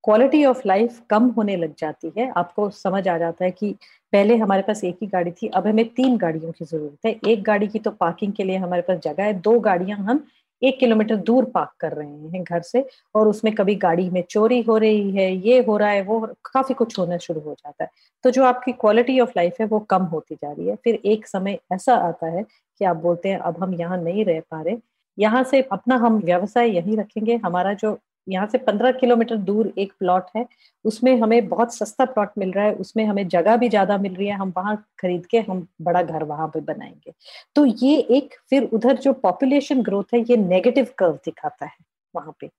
क्वालिटी 0.04 0.44
ऑफ़ 0.44 0.60
लाइफ 0.66 1.00
कम 1.10 1.24
होने 1.28 1.56
लग 1.56 1.74
जाती 1.78 2.12
है। 2.18 2.30
आपको 2.36 2.68
समझ 2.70 3.06
आ 3.08 3.16
जाता 3.18 3.44
है 3.44 3.50
कि 3.50 3.74
पहले 4.12 4.36
हमारे 4.36 4.62
पास 4.62 4.82
एक 4.84 4.98
ही 5.02 5.06
गाड़ी 5.06 5.30
थी, 5.32 5.48
अब 5.48 5.66
हमें 5.66 5.84
तीन 5.88 6.16
गाड़ियों 6.16 6.52
की 6.52 6.64
ज़रूरत 6.64 7.06
है। 7.06 7.18
एक 7.32 7.42
गाड़ी 7.44 7.66
की 7.68 7.78
तो 7.78 7.90
पार्किंग 7.90 8.32
के 8.32 8.44
लिए 8.44 8.56
हमारे 8.56 8.82
पास 8.82 8.98
जगह 9.04 9.24
है। 9.24 9.32
दो 9.34 9.58
गाड़ियाँ 9.60 9.98
हम 9.98 10.24
एक 10.62 10.78
किलोमीटर 10.80 11.16
दूर 11.18 11.44
पार्क 11.44 11.70
कर 11.80 11.92
रहे 11.92 12.08
हैं 12.08 12.42
घर 12.44 12.60
से 12.62 12.84
और 13.14 13.28
उसमें 13.28 13.54
कभी 13.54 13.74
गाड़ी 13.76 14.08
में 14.10 14.22
चोरी 14.30 14.60
हो 14.62 14.76
रही 14.78 15.10
है, 15.10 15.30
ये 15.38 15.60
हो 15.62 15.76
रहा 15.76 15.88
है, 15.90 16.02
वो 16.02 16.20
काफ़ी 16.44 16.74
कुछ 16.74 16.98
होना 16.98 17.16
शुरू 17.18 17.40
हो 17.40 17.54
जाता 17.54 17.84
है। 17.84 17.90
तो 18.24 18.30
जो 18.30 18.44
आपकी 18.44 18.72
क्वालिटी 18.72 19.18
ऑफ़ 19.20 19.32
लाइफ 19.36 19.56
है 19.60 19.66
वो 19.66 19.78
कम 19.90 20.02
होती 20.04 20.34
जा 20.34 20.52
रही 20.52 20.68
है। 20.68 20.76
फिर 20.76 21.00
एक 21.04 21.26
समय 21.26 21.58
ऐसा 21.72 21.94
आता 21.98 22.26
है 22.26 22.42
कि 22.42 22.84
आप 22.84 22.96
बोलते 22.96 23.28
हैं, 23.28 23.38
अब 23.38 23.62
हम 23.62 23.74
यहाँ 23.74 23.98
नहीं 24.02 24.24
रह 24.24 24.40
पा 24.50 24.60
रहे। 24.62 24.76
यहाँ 25.18 25.42
से 25.44 25.60
अपना 25.62 25.96
हम 25.96 26.18
व्यवसाय 26.18 26.70
यही 26.70 26.96
रखेंगे। 26.96 27.36
हमारा 27.36 27.72
जो 27.74 27.98
यहाँ 28.28 28.46
से 28.46 28.58
पंद्रह 28.58 28.92
किलोमीटर 28.92 29.36
दूर 29.38 29.72
एक 29.78 29.92
प्लॉट 29.98 30.26
है, 30.36 30.44
उसमें 30.84 31.14
हमें 31.20 31.48
बहुत 31.48 31.74
सस्ता 31.74 32.04
प्लॉट 32.04 32.30
मिल 32.38 32.52
रहा 32.52 32.64
है, 32.64 32.72
उसमें 32.74 33.04
हमें 33.04 33.26
जगह 33.28 33.56
भी 33.56 33.68
ज़्यादा 33.68 33.98
मिल 33.98 34.14
रही 34.14 34.26
है, 34.28 34.34
हम 34.34 34.52
वहाँ 34.56 34.76
खरीद 35.00 35.26
के 35.26 35.38
हम 35.40 35.66
बड़ा 35.82 36.02
घर 36.02 36.24
वहाँ 36.24 36.48
पे 36.48 36.60
बनाएँगे। 36.62 37.12
तो 37.56 37.64
ये 37.66 37.96
एक 38.10 38.34
फिर 38.50 38.68
उधर 38.72 38.96
जो 38.96 39.12
पॉपुलेशन 39.12 39.82
ग्रोथ 39.82 40.14
है, 40.14 40.20
ये 40.20 40.36
नेगेटिव 40.36 40.88
कर्व 40.98 41.18
दिखाता 41.24 41.66
है 41.66 41.76
वहाँ 42.14 42.34
पे। 42.40 42.50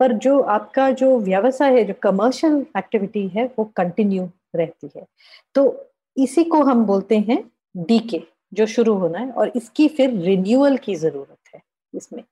पर 0.00 0.12
जो 0.14 0.38
आपका 0.40 0.90
जो 0.90 1.18
व्यवसाय 1.20 1.74
है, 1.74 1.84
जो 1.84 1.94
कमर्शियल 2.02 2.64
एक्टिविटी 2.78 3.26
है, 3.28 3.44
वो 3.58 3.64
कंटिन्यू 3.76 4.28
रहती 4.56 4.90
है। 4.96 5.06
तो 5.54 5.90
इसी 6.16 6.44
को 6.44 6.62
हम 6.62 6.84
बोलते 6.84 7.18
हैं 7.20 7.42
डीके 7.78 8.22
जो 8.54 8.66
शुरू 8.66 8.94
होना 8.94 9.18
है, 9.18 9.30
और 9.30 9.52
इसकी 9.56 9.88
फिर 9.88 10.18
रिन्यूअल 10.18 10.76
की 10.76 10.94
ज़रूरत 10.94 11.36
इसमें। 11.94 12.22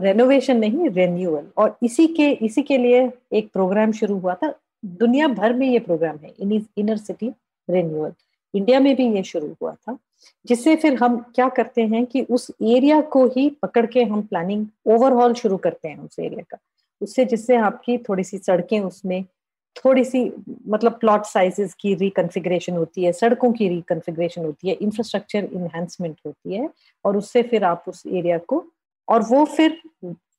रेनोवेशन 0.00 0.56
नहीं 0.56 0.88
रेन्यूअल 0.90 1.46
और 1.56 1.76
इसी 1.82 2.06
के 2.06 2.30
इसी 2.46 2.62
के 2.62 2.78
लिए 2.78 3.10
एक 3.32 3.50
प्रोग्राम 3.52 3.92
शुरू 3.92 4.18
हुआ 4.18 4.34
था। 4.34 4.52
दुनिया 4.84 5.28
भर 5.28 5.52
में 5.52 5.66
ये 5.68 5.78
प्रोग्राम 5.78 6.16
है। 6.16 6.32
In 6.40 6.66
inner 6.78 6.96
city 6.96 7.32
renewal 7.68 8.12
India 8.54 8.80
में 8.80 8.94
भी 8.96 9.06
ये 9.14 9.22
शुरू 9.22 9.54
हुआ 9.62 9.74
था। 9.74 9.98
जिससे 10.46 10.74
फिर 10.76 10.94
हम 10.94 11.16
क्या 11.34 11.48
करते 11.48 11.82
हैं 11.82 12.04
कि 12.06 12.20
उस 12.22 12.50
एरिया 12.62 13.00
को 13.00 13.26
ही 13.26 13.48
पकड़ 13.62 13.86
के 13.86 14.02
हम 14.04 14.22
प्लानिंग 14.22 14.66
ओवरऑल 14.86 15.34
शुरू 15.34 15.56
करते 15.56 15.88
हैं 15.88 15.98
उस 15.98 16.18
एरिया 16.18 16.44
का। 16.50 16.58
उससे 17.00 17.24
जिससे 17.24 17.56
आपकी 17.56 17.98
थोड़ी 17.98 18.24
सी 18.24 18.38
सड़कें 18.38 18.80
उसमें 18.80 19.24
थोड़ी 19.76 20.04
सी 20.04 20.20
मतलब 20.68 20.92
प्लॉट 21.00 21.24
साइजेस 21.26 21.74
की 21.80 21.94
रिकन्फिग्रेशन 21.94 22.76
होती 22.76 23.04
है, 23.04 23.12
सड़कों 23.12 23.52
की 23.52 23.68
रिकन्फिग्रेशन 23.68 24.44
होती 24.44 24.68
है 24.68 24.74
इंफ्रास्ट्रक्चर 24.74 25.44
इन्हेंसमेंट 25.44 26.16
होती 26.26 26.54
है, 26.54 26.68
और 27.04 27.16
उससे 27.16 27.42
फिर 27.42 27.64
आप 27.64 27.84
उस 27.88 28.02
एरिया 28.06 28.38
को, 28.38 28.64
और 29.08 29.22
वो 29.22 29.44
फिर 29.46 29.80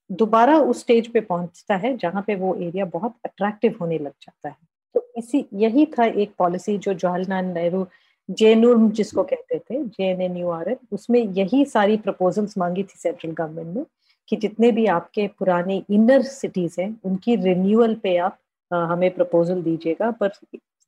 दोबारा 0.09 0.57
उस 0.59 0.79
स्टेज 0.79 1.07
पे 1.07 1.21
पहुँचता 1.21 1.75
है 1.75 1.95
जहाँ 1.97 2.23
पे 2.27 2.35
वो 2.35 2.53
एरिया 2.55 2.85
बहुत 2.87 3.15
अट्रैक्टिव 3.25 3.75
होने 3.81 3.97
लग 3.97 4.11
जाता 4.21 4.49
है। 4.49 4.55
तो 4.95 5.05
इसी, 5.17 5.45
यही 5.53 5.85
था 5.87 6.05
एक 6.05 6.31
पॉलिसी 6.39 6.77
जो 6.77 6.93
जवाहरलाल 6.93 7.45
नेहरू 7.45 7.85
जेनुर्म 8.29 8.89
जिसको 8.91 9.23
कहते 9.23 9.59
थे 9.59 9.83
J 9.83 10.03
N 10.03 10.21
N 10.21 10.37
U 10.37 10.49
R 10.49 10.69
M 10.69 10.77
उसमें 10.91 11.19
यही 11.19 11.63
सारी 11.65 11.97
प्रपोजल्स 11.97 12.57
मांगी 12.57 12.83
थी 12.83 12.97
सेंट्रल 12.97 13.31
गवर्नमेंट 13.31 13.75
ने 13.77 13.83
कि 14.29 14.35
जितने 14.35 14.71
भी 14.71 14.85
आपके 14.87 15.27
पुराने 15.39 15.81
इनर 15.89 16.21
सिटीज़ 16.23 16.81
हैं, 16.81 16.99
उनकी 17.05 17.35
रिन्यूअल 17.35 17.93
पे 18.03 18.17
आप 18.17 18.37
हमें 18.71 19.09
प्रपोजल 19.15 19.61
दीजिएगा 19.63 20.11
पर 20.11 20.31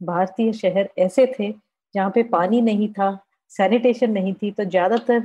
भारतीय 0.02 0.52
शहर 0.54 0.90
ऐसे 0.98 1.26
थे 1.40 1.52
जहाँ 1.96 2.10
पे 2.10 2.24
पानी 2.30 2.62
नहीं 2.62 2.88
था 2.94 3.18
सैनिटेशन 3.52 4.12
नहीं 4.12 4.34
थी 4.34 4.52
तो 4.52 4.64
ज़्यादातर 4.66 5.20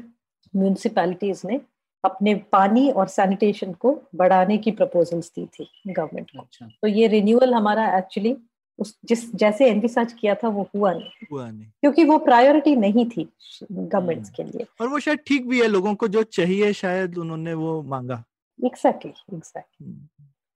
म्यूनिसिपैलिटीज 0.54 1.42
ने 1.44 1.60
अपने 2.04 2.34
पानी 2.52 2.90
और 2.90 3.08
सैनिटेशन 3.08 3.72
को 3.74 3.92
बढ़ाने 4.14 4.56
की 4.58 4.70
प्रपोजल्स 4.72 5.30
दी 5.36 5.46
थी 5.48 5.68
गवर्नमेंट 5.88 6.30
को 6.30 6.40
अच्छा। 6.40 6.66
तो 6.82 6.88
ये 6.88 7.06
रिन्यूअल 7.08 7.54
हमारा 7.54 7.86
एक्चुअली 7.98 8.36
उस 8.78 8.96
जिस 9.04 9.34
जैसे 9.36 9.68
एनविसाज 9.70 10.12
किया 10.12 10.34
था 10.34 10.48
वो 10.48 10.68
हुआ 10.74 10.92
नहीं 10.92 11.26
हुआ 11.32 11.48
नहीं 11.50 11.66
क्योंकि 11.80 12.04
वो 12.04 12.18
प्रायोरिटी 12.20 12.74
नहीं 12.76 13.06
थी 13.06 13.28
गवर्नमेंट्स 13.62 14.30
हम्म। 14.30 14.50
के 14.50 14.58
लिए 14.58 14.66
और 14.80 14.88
वो 14.88 14.98
शायद 14.98 15.18
ठीक 15.26 15.48
भी 15.48 15.60
है 15.60 15.68
लोगों 15.68 15.94
को 15.94 16.08
जो 16.08 16.22
चाहिए 16.30 16.72
शायद 16.74 17.18
उन्होंने 17.18 17.54
वो 17.54 17.80
मांगा 17.84 18.22
एग्जैक्टली 18.58 19.12
एग्जैक्टली 19.32 19.86
हम्म। 19.86 20.08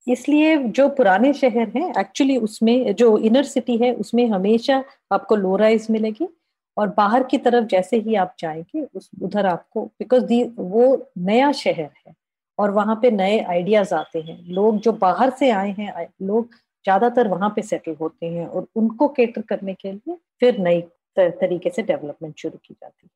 इसलिए 0.08 0.56
जो 0.70 0.88
पुराने 0.90 1.32
शहर 1.34 1.68
हैं 1.76 1.92
एक्चुअली 2.00 2.36
उसमें, 2.38 2.94
जो 2.94 3.16
इनर 3.20 3.44
सिटी 3.44 3.76
है, 3.76 3.92
उसमें 3.94 4.26
हमेशा 4.30 4.82
आपको 5.12 5.36
लो 5.36 5.56
राइज 5.56 5.86
मिलेगी 5.90 6.28
और 6.76 6.88
बाहर 6.96 7.22
की 7.24 7.38
तरफ़ 7.38 7.64
जैसे 7.66 7.96
ही 7.98 8.14
आप 8.16 8.34
जाएँगे, 8.40 8.82
उस, 8.84 9.10
उधर 9.22 9.46
आपको 9.46 9.84
बिकॉज़ 9.98 10.24
दी 10.26 10.42
वो 10.58 11.10
नया 11.20 11.50
शहर 11.54 11.90
है 12.06 12.14
और 12.58 12.70
वहाँ 12.72 12.96
पे 13.02 13.10
नए 13.10 13.38
आइडियाज़ 13.40 13.94
आते 13.94 14.20
हैं। 14.20 14.38
लोग 14.50 14.78
जो 14.80 14.92
बाहर 15.00 15.30
से 15.30 15.50
आए 15.52 15.74
हैं 15.78 16.06
लोग 16.22 16.54
ज़्यादातर 16.84 17.28
वहाँ 17.28 17.48
पे 17.56 17.62
सेटल 17.62 17.96
होते 18.00 18.26
हैं 18.26 18.46
और 18.46 18.66
उनको 18.76 19.08
केटर 19.10 19.42
करने 19.48 19.74
के 19.74 19.92
लिए 19.92 20.16
फिर 20.40 20.58
नई 20.60 20.80
तरीके 21.18 21.70
से 21.70 21.82
डेवलपमेंट 21.82 22.38
शुरू 22.38 22.58
की 22.58 22.74
जाती 22.74 23.06
है। 23.06 23.10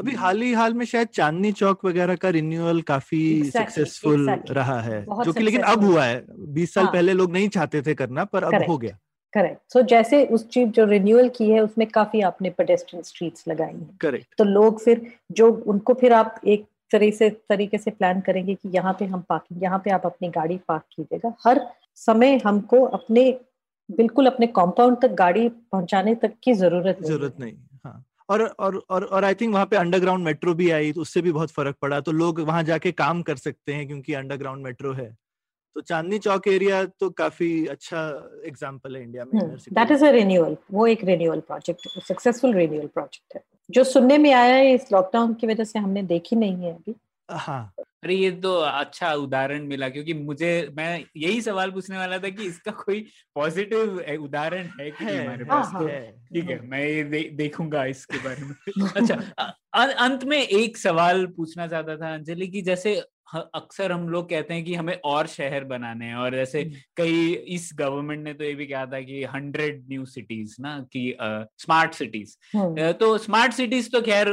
अभी 0.00 0.14
हाल 0.14 0.42
ही 0.42 0.52
हाल 0.52 0.74
में 0.74 0.84
शायद 0.84 1.08
चांदनी 1.14 1.52
चौक 1.52 1.84
वगैरह 1.84 2.16
का 2.16 2.28
रिन्यूअल 2.30 2.80
काफ़ी 2.82 3.22
सक्सेसफुल 3.44 4.14
exactly, 4.14 4.34
exactly. 4.34 4.56
रहा 4.56 4.80
है 4.80 5.04
जो 5.24 5.32
कि 5.32 5.42
लेकिन 5.42 5.62
अब 5.62 5.84
हुआ 5.84 6.04
है। 6.04 6.24
बीस 6.54 6.74
साल 6.74 6.84
हाँ, 6.84 6.92
पहले 6.92 7.12
लोग 7.12 7.32
नहीं 7.32 7.48
चाहते 7.48 7.82
थे 7.82 7.94
करना 7.94 8.24
पर 8.24 8.44
अब 8.44 8.64
हो 8.68 8.78
गया। 8.78 8.98
करेक्ट 9.32 9.72
सो 9.72 9.78
so, 9.80 9.86
जैसे 9.86 10.24
उस 10.26 10.48
चीज़ 10.48 10.68
जो 10.68 10.84
रिन्यूअल 10.84 11.28
की 11.28 11.50
है 11.50 11.60
उसमें 11.60 11.86
काफ़ी 11.88 12.20
आपने 12.20 12.50
पेडेस्ट्रियन 12.50 13.02
स्ट्रीट्स 13.02 13.48
लगाई 13.48 13.72
हैं। 13.72 13.96
करेक्ट 14.00 14.34
तो 14.38 14.44
लोग 14.44 14.80
फिर 14.80 15.06
जो 15.32 15.50
उनको 15.66 15.94
फिर 15.94 16.12
आप 16.12 16.40
एक 16.46 16.66
तरह 16.92 17.10
से 17.10 17.30
तरीके 17.30 17.78
से 17.78 17.90
प्लान 17.90 18.20
करेंगे 18.20 18.54
कि 18.54 18.68
यहाँ 18.68 18.92
पे 18.98 19.04
हम 19.04 19.20
पार्किंग 19.28 19.62
यहाँ 19.62 19.78
पे 19.78 19.90
आप 19.90 20.06
अपनी 20.06 20.28
गाड़ी 20.28 20.56
पार्क 20.68 20.82
कीजिएगा। 20.96 21.34
हर 21.46 21.60
समय 21.96 22.40
हमको 22.46 22.84
अपने 22.98 23.30
बिल्कुल 23.88 24.26
अपने 24.26 24.46
कॉम्पाउंड 24.46 24.96
तक 25.02 25.12
गाड़ी 25.14 25.48
पहुँचाने 25.48 26.14
तक 26.14 26.32
की 26.42 26.52
ज़रूरत 26.54 26.98
ज़रूरत 27.02 27.40
नहीं। 27.40 27.52
और 28.28 28.42
और 28.42 28.82
और 28.90 29.04
और 29.04 29.24
आई 29.24 29.34
थिंक 29.34 29.54
वहाँ 29.54 29.66
पे 29.66 29.76
अंडरग्राउंड 29.76 30.24
मेट्रो 30.24 30.54
भी 30.54 30.70
आई 30.70 30.92
तो 30.92 31.00
उससे 31.00 31.22
भी 31.22 31.32
बहुत 31.32 31.50
फ़र्क 31.50 31.76
पड़ा। 31.82 32.00
तो 32.00 32.12
लोग 32.12 32.40
वहाँ 32.40 32.62
जाके 32.62 32.92
काम 32.92 33.22
कर 33.22 33.36
सकते 33.36 33.74
हैं 33.74 33.86
क्योंकि 33.86 34.14
अंडरग्राउंड 34.14 34.64
मेट्रो 34.64 34.92
है। 34.92 35.16
तो 35.76 35.80
चांदनी 35.80 36.18
चौक 36.18 36.48
एरिया 36.48 36.84
तो 36.84 37.10
काफ़ी 37.10 37.66
अच्छा 37.66 38.00
एग्जांपल 38.46 38.96
है 38.96 39.02
इंडिया 39.02 39.24
में 39.24 39.38
दैट 39.72 39.90
इज़ 39.90 40.04
अ 40.04 40.10
रिन्यूअल 40.10 40.56
वो 40.72 40.86
एक 40.86 41.04
renewal 41.04 41.40
project 41.40 41.88
successful 42.08 42.54
renewal 42.54 42.86
project 42.86 43.36
है। 43.36 43.42
जो 43.70 43.84
सुनने 43.84 44.18
में 44.18 44.32
आया 44.32 44.54
है 44.54 44.74
इस 44.74 44.92
लॉकडाउन 44.92 45.34
की 45.34 45.46
वजह 45.46 45.64
से 45.64 45.78
हमने 45.78 46.02
देखी 46.02 46.36
नहीं 46.36 46.64
है 46.64 46.74
अभी। 46.74 46.94
हाँ। 47.30 47.72
अरे 47.78 48.14
ये 48.14 48.30
तो 48.30 48.54
अच्छा 48.56 49.12
उदाहरण 49.14 49.66
मिला 49.66 49.88
क्योंकि 49.88 50.14
मुझे 50.14 50.70
मैं 50.76 51.04
यही 51.16 51.40
सवाल 51.40 51.70
पूछने 51.70 51.96
वाला 51.96 52.18
था 52.18 52.28
कि 52.28 52.44
इसका 52.44 52.72
कोई 52.72 53.06
पॉजिटिव 53.34 53.98
उदाहरण 54.24 54.68
है 54.80 54.90
कि 54.90 55.04
है, 55.04 55.24
हमारे 55.24 55.44
पास? 55.44 55.66
हाँ, 55.66 55.82
तो 55.82 55.88
ठीक 56.34 56.50
है 56.50 56.60
मैं 56.66 56.80
ये 56.80 57.04
दे, 57.04 57.22
देखूँगा 57.22 57.84
इसके 57.84 58.18
बारे 58.18 58.42
में। 58.42 58.54
अच्छा 58.96 59.14
अंत 60.04 60.24
में 60.24 60.38
एक 60.38 60.76
सवाल 60.76 61.26
पूछना 61.26 61.66
चाहता 61.66 61.96
था 61.96 62.14
अंजलि 62.14 62.48
की 62.48 62.62
जैसे 62.62 63.02
अक्सर 63.34 63.92
हम 63.92 64.08
लोग 64.08 64.28
कहते 64.30 64.54
हैं 64.54 64.64
कि 64.64 64.74
हमें 64.74 64.94
और 65.04 65.26
शहर 65.28 65.64
बनाने 65.64 66.06
हैं 66.06 66.14
और 66.16 66.34
जैसे 66.34 66.62
हम्म। 66.62 66.80
कई 66.96 67.32
इस 67.50 67.70
गवर्नमेंट 67.74 68.24
ने 68.24 68.34
तो 68.34 68.44
ये 68.44 68.54
भी 68.54 68.66
कहा 68.66 68.84
था 68.86 69.00
कि 69.00 69.22
हंड्रेड 69.24 69.84
न्यू 69.88 70.04
सिटीज़ 70.06 70.56
ना 70.60 70.78
कि 70.92 71.04
स्मार्ट 71.58 71.94
सिटीज़ 71.94 72.36
हम्म। 72.54 72.90
तो 72.94 73.16
स्मार्ट 73.18 73.52
सिटीज़ 73.52 73.90
तो 73.90 74.00
खैर 74.02 74.32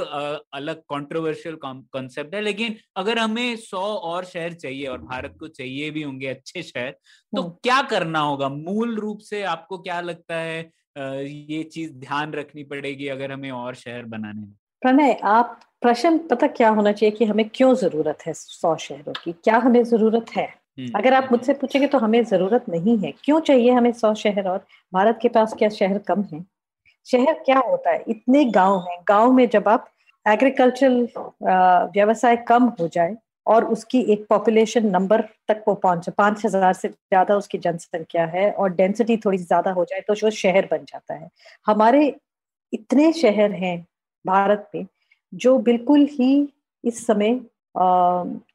अलग 0.54 0.82
कंट्रोवर्शियल 0.90 1.56
कॉन्सेप्ट 1.64 2.36
है 2.36 2.42
लेकिन 2.42 2.76
अगर 2.96 3.20
हमें 3.20 3.56
सौ 3.60 3.82
और 3.82 4.26
शहर 4.26 4.54
चाहिए 4.56 4.86
और 4.88 5.02
भारत 5.04 5.36
को 5.40 5.48
चाहिए 5.50 5.92
भी 5.92 6.02
होंगे 6.02 6.28
अच्छे 6.30 6.64
शहर 6.64 6.92
तो 6.92 7.42
हम्म। 7.42 7.52
क्या 7.64 7.82
करना 7.90 8.20
होगा 8.22 8.50
मूल 8.50 8.96
रूप 8.98 9.20
से 9.24 9.44
आपको 9.50 9.78
क्या 9.80 10.02
लगता 10.02 10.36
है 10.38 10.60
ये 10.98 11.64
चीज़ 11.66 11.92
ध्यान 11.96 12.34
रखनी 12.34 12.64
पड़ेगी 12.66 13.08
अगर 13.10 13.32
हमें 13.32 13.52
और 13.54 13.76
शहर 13.78 14.06
बनाने 14.08 14.48
प्रणय 14.82 15.18
आप 15.26 15.60
प्रश्न 15.82 16.18
पता 16.30 16.48
क्या 16.50 16.70
होना 16.70 16.92
चाहिए 16.92 17.16
कि 17.18 17.26
हमें 17.26 17.50
क्यों 17.56 17.74
ज़रूरत 17.76 18.26
है 18.28 18.34
सौ 18.34 18.76
शहरों 18.78 19.14
की? 19.24 19.32
क्या 19.34 19.58
हमें 19.58 19.84
ज़रूरत 19.84 20.26
है? 20.38 20.46
हम्म। 20.80 20.92
अगर 20.96 21.14
आप 21.14 21.28
मुझसे 21.32 21.54
पूछेंगे 21.54 21.88
तो 21.88 21.98
हमें 21.98 22.24
ज़रूरत 22.26 22.66
नहीं 22.70 22.98
है। 22.98 23.12
क्यों 23.24 23.40
चाहिए 23.42 23.72
हमें 23.72 23.92
सौ 23.94 24.14
शहर 24.16 24.48
और 24.50 24.66
भारत 24.94 25.20
के 25.22 25.30
पास 25.30 25.54
क्या 25.60 25.70
शहर 25.70 25.98
कम 26.08 26.24
है? 26.34 26.44
शहर 27.08 27.34
क्या 27.46 27.60
होता 27.60 27.92
है? 27.92 28.04
इतने 28.08 28.44
गाँव 28.48 28.80
हैं। 28.82 28.98
गाँव 29.08 29.32
में 29.34 29.48
जब 29.50 29.68
आप 29.70 29.90
एग्रीकल्चरल 30.26 31.08
व्यवसाय 31.94 32.36
कम 32.48 32.64
हो 32.80 32.88
जाए 32.88 33.16
और 33.48 33.66
उसकी 33.68 34.02
एक 34.14 34.26
पॉपुलेशन 34.30 34.88
नंबर 34.88 35.22
तक 35.48 35.64
वो 35.68 35.74
पहुँच 35.78 36.10
पाँच 36.10 36.46
हज़ार 36.46 36.74
से 36.74 36.88
ज़्यादा 36.88 37.36
उसकी 37.36 37.58
जनसंख्या 37.58 38.26
है 38.28 38.50
और 38.52 38.74
डेंसिटी 38.76 39.18
थोड़ी 39.18 39.38
ज़्यादा 39.38 39.72
हो 39.72 39.86
जाए 39.86 40.02
तो 40.08 40.14
वो 40.24 40.30
शहर 40.36 40.68
बन 40.72 40.86
जाता 40.86 41.14
है। 41.14 41.30
हमारे 41.68 42.06
इतने 42.74 43.12
शहर 43.14 43.52
हैं 43.56 43.78
भारत 44.26 44.70
में 44.76 44.86
जो 45.34 45.58
बिल्कुल 45.60 46.08
ही 46.12 46.48
इस 46.84 47.06
समय 47.08 47.40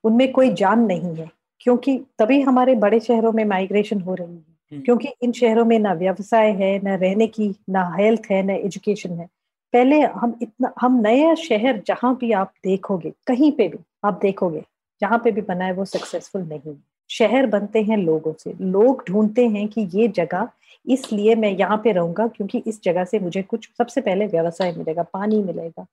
उनमें 0.04 0.30
कोई 0.32 0.52
जान 0.54 0.80
नहीं 0.86 1.14
है 1.16 1.30
क्योंकि 1.60 1.96
तभी 2.18 2.40
हमारे 2.40 2.74
बड़े 2.74 3.00
शहरों 3.00 3.32
में 3.32 3.44
माइग्रेशन 3.44 4.00
हो 4.00 4.14
रही 4.14 4.26
है। 4.26 4.54
हम्म। 4.72 4.82
क्योंकि 4.82 5.08
इन 5.22 5.32
शहरों 5.32 5.64
में 5.64 5.78
ना 5.78 5.92
व्यवसाय 5.92 6.50
है 6.52 6.78
ना 6.84 6.94
रहने 6.94 7.26
की 7.26 7.54
ना 7.70 7.88
हेल्थ 7.98 8.22
है 8.30 8.42
ना 8.42 8.54
एजुकेशन 8.54 9.18
है। 9.18 9.28
पहले 9.74 10.00
हम 10.00 10.38
इतना 10.42 10.72
हम 10.80 11.00
नया 11.00 11.34
शहर 11.34 11.82
जहाँ 11.86 12.14
भी 12.20 12.32
आप 12.32 12.52
देखोगे 12.64 13.12
कहीं 13.26 13.50
पे 13.52 13.68
भी 13.68 13.78
आप 14.04 14.18
देखोगे 14.22 14.62
जहाँ 15.00 15.18
पे 15.18 15.30
भी 15.32 15.40
बना 15.40 15.64
है 15.64 15.72
वो 15.72 15.84
सक्सेसफुल 15.84 16.42
नहीं 16.42 16.60
है। 16.66 16.76
शहर 17.10 17.46
बनते 17.46 17.82
हैं 17.82 17.96
लोगों 17.98 18.32
से। 18.38 18.52
लोग 18.60 19.04
ढूंढते 19.08 19.46
हैं 19.48 19.66
कि 19.68 19.88
ये 19.94 20.08
जगह 20.08 20.48
इसलिए 20.86 21.34
मैं 21.34 21.50
यहाँ 21.50 21.76
पे 21.84 21.92
रहूँगा 21.92 22.26
क्योंकि 22.26 22.62
इस 22.66 22.82
जगह 22.84 23.04
से 23.04 23.18
मुझे 23.18 23.42
कुछ 23.42 23.68
सबसे 23.78 24.00
पहले 24.00 24.26
व्यवसाय 24.26 24.72
मिलेगा 24.72 25.02
पानी 25.02 25.42
मिलेगा 25.42 25.86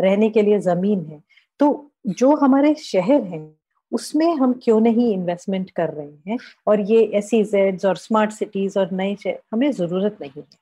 रहने 0.00 0.30
के 0.30 0.42
लिए 0.42 0.58
ज़मीन 0.60 1.04
है। 1.06 1.20
तो 1.60 1.90
जो 2.08 2.34
हमारे 2.36 2.74
शहर 2.74 3.22
हैं 3.24 3.46
उसमें 3.92 4.34
हम 4.36 4.52
क्यों 4.64 4.78
नहीं 4.80 5.12
इन्वेस्टमेंट 5.12 5.70
कर 5.70 5.90
रहे 5.90 6.30
हैं? 6.30 6.38
और 6.66 6.80
ये 6.80 7.02
एस 7.14 7.30
e 7.34 7.84
और 7.86 7.96
स्मार्ट 7.96 8.30
सिटीज़ 8.32 8.78
और 8.78 8.90
नए 8.92 9.14
शहर 9.16 9.38
हमें 9.52 9.70
ज़रूरत 9.72 10.16
नहीं 10.20 10.30
है। 10.36 10.58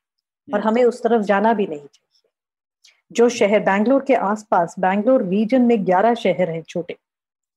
और 0.49 0.61
हमें 0.61 0.83
उस 0.85 1.03
तरफ़ 1.03 1.23
जाना 1.23 1.53
भी 1.53 1.67
नहीं 1.67 1.79
चाहिए। 1.79 2.03
जो 3.11 3.29
शहर 3.29 3.61
बैंगलोर 3.61 4.05
के 4.05 4.15
आसपास 4.15 4.75
बैंगलोर 4.79 5.23
रीजन 5.25 5.63
में 5.63 5.85
ग्यारह 5.87 6.15
शहर 6.15 6.51
हैं 6.51 6.63
छोटे। 6.63 6.97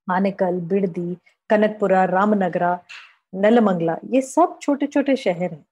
आनेकल 0.08 0.60
बिड़दी 0.70 1.16
कनकपुरा 1.50 2.04
रामनगरा 2.06 2.78
नलमंगला 3.34 3.98
ये 4.14 4.22
सब 4.22 4.58
छोटे 4.62 4.88
छोटे 4.88 5.16
शहर 5.16 5.52
हैं। 5.52 5.66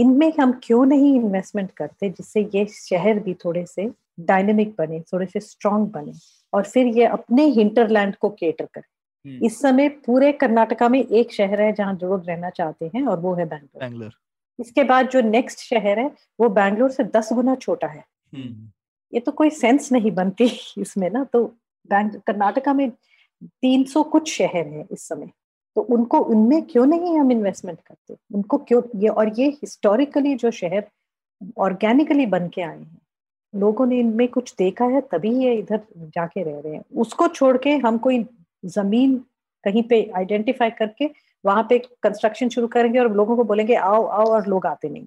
इनमें 0.00 0.32
हम 0.40 0.60
क्यों 0.64 0.84
नहीं 0.86 1.14
इन्वेस्टमेंट 1.14 1.70
करते 1.70 2.08
जिससे 2.10 2.48
ये 2.54 2.66
शहर 2.66 3.18
भी 3.18 3.34
थोड़े 3.34 3.66
से 3.66 3.90
डायनेमिक 4.20 4.74
बने 4.78 5.00
थोड़े 5.00 5.26
से 5.26 5.40
स्ट्रांग 5.40 5.86
बने 5.86 6.12
और 6.52 6.64
फिर 6.64 6.86
ये 6.86 7.04
अपने 7.06 7.44
हिंटरलैंड 7.44 8.16
को 8.16 8.28
केटर 8.30 8.64
करे। 8.64 8.88
हम्म। 9.30 9.46
इस 9.46 9.60
समय 9.60 9.88
पूरे 9.88 10.32
कर्नाटका 10.32 10.88
में 10.88 11.04
एक 11.04 11.32
शहर 11.32 11.60
है 11.60 11.72
जहाँ 11.72 11.98
लोग 12.02 12.26
रहना 12.26 12.50
चाहते 12.50 12.90
हैं 12.94 13.06
और 13.06 13.20
वो 13.20 13.34
है 13.34 13.46
बैंगलोर। 13.46 13.80
बैंगलोर। 13.80 14.12
इसके 14.60 14.84
बाद 14.84 15.08
जो 15.08 15.20
नेक्स्ट 15.20 15.58
शहर 15.58 15.98
है 15.98 16.10
वो 16.40 16.48
बैंगलोर 16.48 16.90
से 16.90 17.04
दस 17.04 17.32
गुना 17.32 17.54
छोटा 17.54 17.86
है। 17.86 18.04
हम्म। 18.34 18.70
ये 19.14 19.20
तो 19.20 19.32
कोई 19.32 19.50
सेंस 19.50 19.92
नहीं 19.92 20.10
बनती 20.10 20.44
इसमें 20.78 21.10
ना 21.10 21.24
तो 21.24 21.56
कर्नाटका 21.92 22.72
में 22.74 22.90
तीन 23.42 23.84
सौ 23.84 24.02
कुछ 24.02 24.32
शहर 24.32 24.66
है 24.66 24.86
इस 24.92 25.08
समय। 25.08 25.30
तो 25.76 25.80
उनको 25.94 26.18
उनमें 26.20 26.62
क्यों 26.62 26.86
नहीं 26.86 27.18
हम 27.18 27.30
इन्वेस्टमेंट 27.32 27.78
करते? 27.80 28.16
उनको 28.34 28.58
क्यों, 28.58 28.82
ये 28.96 29.08
और 29.08 29.28
ये 29.40 29.48
हिस्टोरिकली 29.50 30.34
जो 30.34 30.50
शहर 30.52 30.88
ऑर्गेनिकली 31.58 32.26
बन 32.26 32.48
के 32.48 32.62
आए 32.62 32.78
हैं, 32.78 32.98
लोगों 33.54 33.86
ने 33.86 33.98
इनमें 34.00 34.26
कुछ 34.28 34.54
देखा 34.58 34.84
है, 34.84 35.00
तभी 35.02 35.30
ये 35.44 35.54
इधर 35.54 35.80
जाके 35.96 36.42
रह 36.42 36.60
रहे 36.60 36.74
हैं। 36.74 36.82
उसको 36.96 37.28
छोड़ 37.28 37.56
के 37.58 37.76
हम 37.78 37.98
कोई 37.98 38.24
ज़मीन 38.64 39.16
कहीं 39.64 39.82
पे 39.82 40.02
आइडेंटिफाई 40.16 40.70
करके 40.70 41.10
वहाँ 41.44 41.66
पे 41.68 41.78
कंस्ट्रक्शन 42.02 42.48
शुरू 42.48 42.66
करेंगे 42.68 42.98
और 42.98 43.12
लोगों 43.14 43.36
को 43.36 43.44
बोलेंगे, 43.44 43.74
आओ 43.74 44.04
आओ, 44.04 44.24
और 44.24 44.46
लोग 44.46 44.66
आते 44.66 44.88
नहीं 44.88 45.04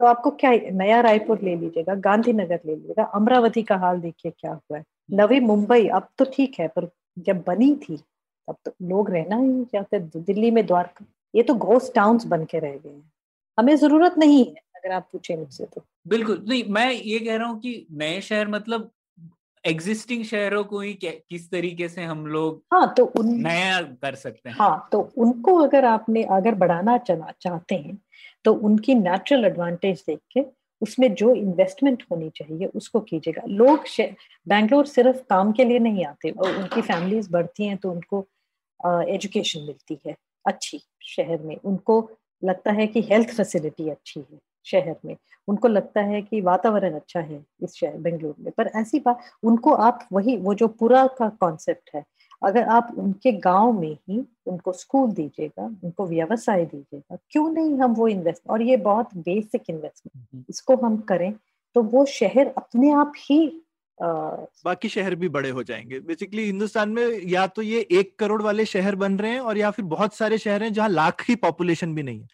तो 0.00 0.06
आपको 0.06 0.30
क्या 0.32 0.50
नया 0.72 1.00
रायपुर 1.00 1.40
ले 1.42 1.54
लीजिएगा, 1.56 1.94
गांधीनगर 1.96 2.60
ले 2.66 2.74
लीजिएगा, 2.74 3.04
अमरावती 3.04 3.62
का 3.62 3.76
हाल 3.76 4.00
देखिए 4.00 4.32
क्या 4.32 4.52
हुआ 4.52 4.78
है। 4.78 4.84
नवी 5.10 5.38
मुंबई 5.40 5.86
अब 5.88 6.08
तो 6.18 6.24
ठीक 6.34 6.58
है, 6.60 6.66
पर 6.68 6.88
जब 7.18 7.42
बनी 7.46 7.74
थी 7.78 7.96
तब 8.48 8.56
तो 8.64 8.72
लोग 8.88 9.10
रहना 9.10 9.36
ही 9.36 9.64
चाहते 9.64 9.98
दिल्ली 10.00 10.50
में 10.50 10.64
द्वारका। 10.66 11.04
ये 11.34 11.42
तो 11.42 11.54
घोस्ट 11.56 11.94
टाउन्स 11.94 12.24
बन 12.26 12.44
के 12.44 12.58
रह 12.58 12.76
गए 12.76 12.90
हैं। 12.90 13.12
हमें 13.58 13.76
ज़रूरत 13.76 14.14
नहीं 14.18 14.44
है 14.44 14.60
अगर 14.76 14.92
आप 14.92 15.08
पूछे 15.12 15.36
मुझसे 15.36 15.64
तो। 15.64 15.84
बिल्कुल 16.08 16.44
नहीं 16.48 16.64
मैं 16.64 16.90
ये 16.92 17.18
कह 17.18 17.36
रहा 17.36 17.48
हूँ 17.48 17.60
कि 17.60 17.86
नए 17.92 18.20
शहर 18.20 18.48
मतलब 18.48 18.90
एग्जिस्टिंग 19.64 20.24
शहरों 20.24 20.62
को 20.64 20.80
ही 20.80 20.92
किस 21.02 21.50
तरीके 21.50 21.88
से 21.88 22.02
हम 22.02 22.26
लोग 22.26 22.62
हाँ 22.72 22.92
तो 22.96 23.04
उन 23.18 23.28
नया 23.42 23.80
कर 23.82 24.14
सकते 24.14 24.48
हैं। 24.48 24.56
हाँ 24.56 24.88
तो 24.92 25.00
उनको 25.16 25.56
अगर 25.58 25.84
आपने 25.84 26.22
अगर 26.30 26.54
बढ़ाना 26.54 26.96
चाहते 26.98 27.74
हैं 27.74 27.98
तो 28.44 28.54
उनकी 28.60 28.94
नेचुरल 28.94 29.44
एडवांटेज 29.44 30.02
देख 30.06 30.18
के 30.32 30.40
उसमें 30.82 31.14
जो 31.14 31.34
इन्वेस्टमेंट 31.34 32.02
होनी 32.10 32.30
चाहिए, 32.36 32.66
उसको 32.66 33.00
कीजिएगा। 33.00 33.42
लोग 33.48 33.84
बैंगलोर 34.46 34.86
सिर्फ़ 34.86 35.22
काम 35.30 35.52
के 35.52 35.64
लिए 35.64 35.78
नहीं 35.78 36.04
आते, 36.04 36.30
और 36.30 36.56
उनकी 36.56 36.80
फैमिलीज़ 36.82 37.30
बढ़ती 37.32 37.66
हैं 37.66 37.76
तो 37.76 37.90
उनको 37.90 38.26
एजुकेशन 39.08 39.60
मिलती 39.60 39.98
है 40.06 40.14
अच्छी 40.44 40.80
शहर 41.06 41.42
में। 41.42 41.56
उनको 41.56 42.08
लगता 42.42 42.72
है 42.72 42.86
कि 42.86 43.00
हेल्थ 43.02 43.28
फैसिलिटी 43.28 43.88
अच्छी 43.90 44.20
है 44.20 44.38
शहर 44.66 44.96
में। 45.04 45.16
उनको 45.48 45.68
लगता 45.68 46.00
है 46.00 46.20
कि 46.22 46.40
वातावरण 46.40 46.94
अच्छा 46.94 47.20
है 47.20 47.44
इस 47.62 47.74
शहर, 47.74 47.96
बेंगलुरु 47.96 48.34
में। 48.38 48.52
पर 48.56 48.70
ऐसी 48.76 48.98
बात, 49.00 49.20
उनको 49.42 49.72
आप 49.72 50.06
वही, 50.12 50.36
वो 50.36 50.54
जो 50.54 50.68
पूरा 50.68 51.06
का 51.18 51.28
कॉन्सेप्ट 51.40 51.90
है 51.94 52.04
अगर 52.44 52.62
आप 52.68 52.94
उनके 52.98 53.32
गाँव 53.32 53.72
में 53.72 53.96
ही 54.08 54.18
उनको 54.46 54.72
स्कूल 54.72 55.10
दीजिएगा 55.10 55.64
उनको 55.84 56.06
व्यवसाय 56.06 56.64
दीजिएगा 56.64 57.18
क्यों 57.30 57.50
नहीं 57.50 57.78
हम 57.78 57.94
वो 57.94 58.08
इन्वेस्ट 58.08 58.42
और 58.50 58.62
ये 58.62 58.76
बहुत 58.76 59.16
बेसिक 59.16 59.62
इन्वेस्टमेंट 59.70 60.44
इसको 60.50 60.76
हम 60.76 60.96
करें 60.96 61.32
तो 61.76 61.82
वो 61.82 62.04
शहर 62.04 62.52
अपने 62.56 62.92
आप 62.92 63.12
ही 63.16 63.46
आ, 64.02 64.06
बाकी 64.64 64.88
शहर 64.88 65.14
भी 65.14 65.28
बड़े 65.28 65.50
हो 65.50 65.62
जाएँगे। 65.62 65.98
बेसिकली 66.00 66.44
हिंदुस्तान 66.44 66.88
में 66.88 67.20
या 67.24 67.46
तो 67.46 67.62
ये 67.62 67.80
एक 67.92 68.14
करोड़ 68.18 68.42
वाले 68.42 68.64
शहर 68.64 68.94
बन 68.94 69.18
रहे 69.18 69.30
हैं 69.30 69.40
और 69.40 69.58
या 69.58 69.70
फिर 69.70 69.84
बहुत 69.84 70.14
सारे 70.14 70.38
शहर 70.38 70.62
हैं 70.62 70.72
जहाँ 70.72 70.88
लाख 70.88 71.20
की 71.20 71.34
पॉपुलेशन 71.36 71.94
भी 71.94 72.02
नहीं 72.02 72.20
है। 72.20 72.28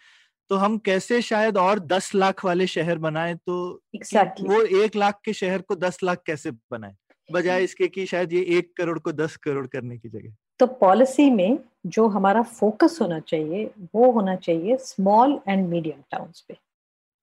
तो 0.51 0.57
हम 0.57 0.79
कैसे 0.79 1.21
शायद 1.23 1.57
और 1.57 1.79
दस 1.79 2.15
लाख 2.15 2.45
वाले 2.45 2.67
शहर 2.67 2.99
बनाए 2.99 3.35
तो 3.35 3.83
exactly. 3.97 4.49
वो 4.49 4.63
एक 4.83 4.97
लाख 4.97 5.21
के 5.25 5.33
शहर 5.33 5.63
को 5.63 5.75
दस 5.77 5.99
लाख 6.03 6.23
कैसे 6.27 6.51
बनाए? 6.51 6.95
बजाय 7.31 7.65
इसके 7.65 7.89
कि 7.89 8.07
शायद 8.07 8.33
ये 8.33 8.41
एक 8.59 8.73
करोड़ 8.77 8.99
को 8.99 9.13
दस 9.13 9.37
करोड़ 9.37 9.67
करने 9.67 9.97
की 9.99 10.09
जगह। 10.09 10.35
तो 10.59 10.67
पॉलिसी 10.67 11.31
में 11.31 11.59
जो 11.87 12.07
हमारा 12.09 12.43
फोकस 12.43 12.99
होना 13.03 13.19
चाहिए 13.21 13.65
वो 13.95 14.11
होना 14.13 14.37
चाहिए 14.37 14.77
स्मॉल 14.77 15.39
एंड 15.49 15.69
मीडियम 15.69 16.03
टाउन्स 16.11 16.41
पे। 16.41 16.57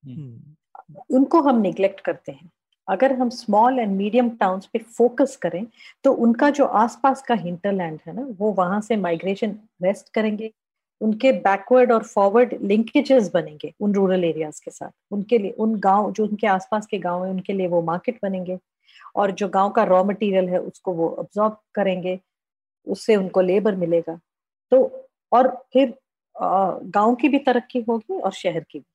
हम्म। 0.03 0.95
उनको 1.09 1.41
हम 1.41 1.61
निग्लेक्ट 1.61 1.99
करते 1.99 2.31
हैं। 2.31 2.49
अगर 2.87 3.13
हम 3.13 3.29
स्मॉल 3.29 3.79
एंड 3.79 3.95
मीडियम 3.97 4.29
टाउन्स 4.29 4.65
पे 4.65 4.79
फोकस 4.79 5.35
करें 5.35 5.65
तो 6.03 6.11
उनका 6.13 6.49
जो 6.49 6.65
आसपास 6.65 7.21
का 7.21 7.35
हिंटरलैंड 7.35 7.99
है 8.07 8.15
ना 8.15 8.27
वो 8.39 8.51
वहाँ 8.51 8.81
से 8.81 8.95
माइग्रेशन 8.97 9.55
रेस्ट 9.83 10.13
करेंगे। 10.13 10.51
उनके 11.01 11.31
बैकवर्ड 11.31 11.91
और 11.91 12.03
फॉरवर्ड 12.03 12.53
लिंकेजेस 12.61 13.31
बनेंगे 13.33 13.73
उन 13.79 13.93
रूरल 13.93 14.23
एरियाज़ 14.23 14.61
के 14.65 14.71
साथ। 14.71 14.91
उनके 15.11 15.37
लिए 15.37 15.51
उन 15.51 15.75
गाँव 15.79 16.11
जो 16.11 16.25
उनके 16.27 16.47
आसपास 16.47 16.85
के 16.87 16.97
गाँव 16.99 17.25
है 17.25 17.31
उनके 17.31 17.53
लिए 17.53 17.67
वो 17.67 17.81
मार्केट 17.81 18.19
बनेंगे। 18.23 18.57
और 19.15 19.31
जो 19.31 19.47
गाँव 19.49 19.69
का 19.69 19.83
रॉ 19.83 20.03
मटेरियल 20.03 20.49
है, 20.49 20.59
उसको 20.59 20.93
वो 20.93 21.09
ऑब्जॉर्ब 21.09 21.57
करेंगे, 21.75 22.19
उससे 22.87 23.15
उनको 23.15 23.41
लेबर 23.41 23.75
मिलेगा। 23.75 24.19
तो 24.71 25.07
और 25.31 25.47
फिर 25.73 25.93
गाँव 26.35 27.15
की 27.15 27.29
भी 27.29 27.39
तरक्की 27.39 27.81
होगी 27.89 28.19
और 28.19 28.31
शहर 28.33 28.65
की 28.71 28.79
भी। 28.79 28.85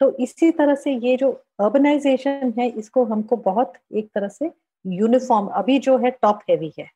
तो 0.00 0.10
इसी 0.16 0.50
तरह 0.50 0.74
से 0.74 0.92
ये 0.94 1.16
जो 1.16 1.30
अर्बनाइजेशन 1.60 2.52
है, 2.58 2.68
इसको 2.68 3.04
हमको 3.04 3.36
बहुत 3.38 3.72
एक 3.92 4.08
तरह 4.14 4.28
से 4.28 4.50
यूनिफॉर्म 4.84 5.46
अभी 5.54 5.78
जो 5.78 5.96
है 5.98 6.10
टॉप 6.12 6.40
हैवी 6.50 6.72
है। 6.78 6.88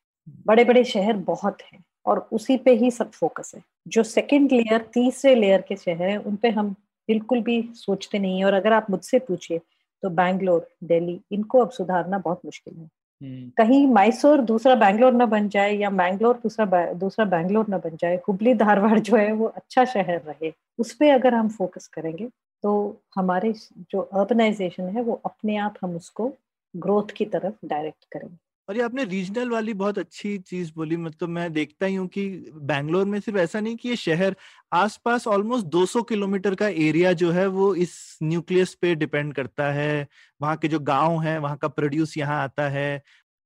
बड़े 0.47 0.65
बड़े 0.65 0.85
शहर 0.85 1.17
बहुत 1.17 1.62
हैं 1.62 1.83
और 2.07 2.19
उसी 2.33 2.57
पे 2.57 2.75
ही 2.75 2.91
सब 2.91 3.11
फोकस 3.11 3.53
है। 3.55 3.62
जो 3.89 4.03
सेकंड 4.03 4.53
लेयर 4.53 4.81
तीसरे 4.95 5.35
लेयर 5.35 5.61
के 5.61 5.77
शहर 5.77 6.03
हैं, 6.03 6.17
उन 6.19 6.37
पे 6.37 6.49
हम 6.51 6.71
बिल्कुल 7.09 7.41
भी 7.43 7.61
सोचते 7.75 8.19
नहीं 8.19 8.39
है। 8.39 8.45
और 8.45 8.55
अगर 8.55 8.73
आप 8.73 8.87
मुझसे 8.91 9.19
पूछिए 9.19 9.61
तो 10.05 10.11
बैंगलोर 10.12 10.66
दिल्ली 10.84 11.20
इनको 11.32 11.59
अब 11.59 11.70
सुधारना 11.70 12.18
बहुत 12.20 12.40
मुश्किल 12.44 12.74
है 12.74 12.88
हम्म। 13.20 13.48
कहीं 13.57 13.86
मैसूर 13.88 14.40
दूसरा 14.42 14.74
बैंगलोर 14.74 15.12
न 15.12 15.26
बन 15.26 15.48
जाए 15.48 15.74
या 15.74 15.90
मैंगलोर 15.92 16.34
दूसरा 16.42 16.84
दूसरा 16.94 17.24
बैंगलोर 17.26 17.66
न 17.70 17.78
बन 17.78 17.96
जाए 17.96 18.20
हुबली 18.28 18.55
धारवाड़ 18.55 18.98
जो 18.98 19.16
है 19.16 19.32
वो 19.32 19.46
अच्छा 19.46 19.84
शहर 19.84 20.20
रहे 20.22 20.52
उस 20.78 20.92
पर 20.94 21.11
अगर 21.11 21.34
हम 21.34 21.48
फोकस 21.48 21.86
करेंगे 21.88 22.28
तो 22.64 22.74
हमारे 23.16 23.52
जो 23.90 24.00
अर्बनाइजेशन 24.00 24.88
है 24.88 25.02
वो 25.02 25.20
अपने 25.24 25.57
आप 25.59 25.74
हम 25.82 25.96
उसको 25.96 26.32
ग्रोथ 26.74 27.16
की 27.16 27.24
तरफ़ 27.26 27.66
डायरेक्ट 27.66 28.05
करेंगे 28.12 28.36
और 28.69 28.77
ये 28.77 28.83
आपने 28.83 29.05
रीजनल 29.05 29.51
वाली 29.51 29.73
बहुत 29.75 29.99
अच्छी 29.99 30.37
चीज़ 30.41 30.73
बोली 30.77 30.97
मतलब 30.97 31.29
मैं 31.29 31.53
देखता 31.53 31.87
ही 31.87 31.95
हूँ 31.95 32.07
कि 32.09 32.29
बैंगलोर 32.65 33.05
में 33.07 33.19
सिर्फ़ 33.21 33.39
ऐसा 33.39 33.61
नहीं 33.61 33.77
कि 33.77 33.89
ये 33.89 33.97
शहर 33.97 34.37
आसपास 34.73 35.27
ऑलमोस्ट 35.27 35.67
200 35.67 36.03
किलोमीटर 36.03 36.55
का 36.55 36.69
एरिया 36.69 37.12
जो 37.15 37.31
है 37.33 37.47
वो 37.49 37.75
इस 37.77 38.19
न्यूक्लियस 38.23 38.75
पे 38.75 38.95
डिपेंड 38.95 39.35
करता 39.35 39.71
है। 39.73 40.07
वहाँ 40.41 40.57
के 40.57 40.69
जो 40.69 40.79
गाँव 40.83 41.21
है 41.23 41.39
वहाँ 41.39 41.57
का 41.57 41.69
प्रोड्यूस 41.71 42.17
यहाँ 42.19 42.43
आता 42.43 42.69
है। 42.69 43.03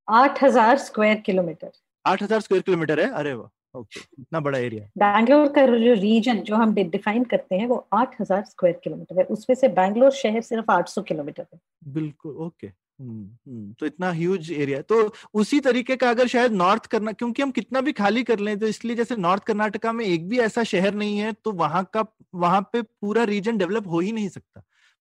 आठ 0.08 0.42
हज़ार 0.44 0.78
स्क्वायर 0.78 1.20
किलोमीटर 1.20 1.70
आठ 2.04 2.22
हज़ार 2.22 2.40
स्क्वायर 2.40 2.62
किलोमीटर 2.62 3.00
है? 3.00 3.10
अरे 3.10 3.34
वाह 3.34 3.78
ओके 3.78 4.00
इतना 4.00 4.40
बड़ा 4.40 4.58
एरिया 4.58 4.84
बैंगलोर 4.98 5.48
का 5.52 5.66
जो 5.66 5.94
रीजन 5.94 6.40
जो 6.42 6.56
हम 6.56 6.74
डिफाइन 6.74 7.24
करते 7.24 7.54
हैं 7.54 7.66
वो 7.66 7.86
आठ 7.94 8.20
हज़ार 8.20 8.44
स्क्वायर 8.44 8.80
किलोमीटर 8.84 9.18
है। 9.18 9.24
उसमें 9.26 9.54
से 9.56 9.68
बैंगलोर 9.70 10.10
शहर 10.12 10.40
सिर्फ़ 10.42 10.70
आठ 10.72 10.88
सौ 10.88 11.02
किलोमीटर 11.02 11.46
है। 11.52 11.58
बिल्कुल 11.92 12.36
ओके 12.46 12.70
तो 13.00 13.86
इतना 13.86 14.10
ह्यूज 14.12 14.50
एरिया 14.52 14.80
तो 14.82 14.96
उसी 15.34 15.58
तरीके 15.60 15.96
का 15.96 16.10
अगर 16.10 16.26
शायद 16.26 16.52
नॉर्थ 16.52 16.86
करना 16.86 17.12
क्योंकि 17.12 17.42
हम 17.42 17.50
कितना 17.50 17.80
भी 17.80 17.92
खाली 17.92 18.22
कर 18.22 18.38
लें 18.38 18.58
तो 18.58 18.66
इसलिए 18.66 18.96
जैसे 18.96 19.16
नॉर्थ 19.16 19.44
कर्नाटका 19.44 19.92
में 19.92 20.04
एक 20.04 20.28
भी 20.28 20.38
ऐसा 20.38 20.64
शहर 20.64 20.94
नहीं 20.94 21.18
है 21.18 21.32
तो 21.34 21.52
वहाँ 21.52 21.84
का 21.94 22.04
वहाँ 22.34 22.60
पे 22.72 22.82
पूरा 22.82 23.24
रीजन 23.24 23.58
डेवलप 23.58 23.88
हो 23.88 24.00
ही 24.00 24.12
नहीं 24.12 24.28
सकता। 24.28 24.62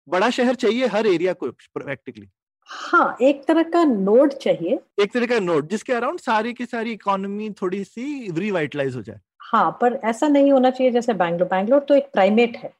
बड़ा 0.07 0.29
शहर 0.29 0.55
चाहिए 0.55 0.87
हर 0.87 1.07
एरिया 1.07 1.33
को 1.33 1.51
प्रैक्टिकली 1.51 2.27
हाँ 2.69 3.17
एक 3.21 3.43
तरह 3.47 3.63
का 3.63 3.83
नोड 3.83 4.33
चाहिए। 4.33 4.79
एक 4.99 5.13
तरह 5.13 5.25
का 5.25 5.39
नोड 5.39 5.67
जिसके 5.67 5.93
अराउंड 5.93 6.19
सारी 6.19 6.53
की 6.53 6.65
सारी 6.65 6.91
इकोनॉमी 6.91 7.49
थोड़ी 7.61 7.83
सी 7.83 8.31
रिवाइटलाइज 8.31 8.95
हो 8.95 9.01
जाए। 9.01 9.19
हाँ 9.41 9.71
पर 9.81 9.99
ऐसा 10.05 10.27
नहीं 10.27 10.51
होना 10.51 10.69
चाहिए 10.69 10.91
जैसे 10.93 11.13
बैंगलोर 11.13 11.47
बैंगलोर 11.47 11.79
तो 11.79 11.95
एक 11.95 12.09
प्राइमेट 12.13 12.57
है। 12.57 12.73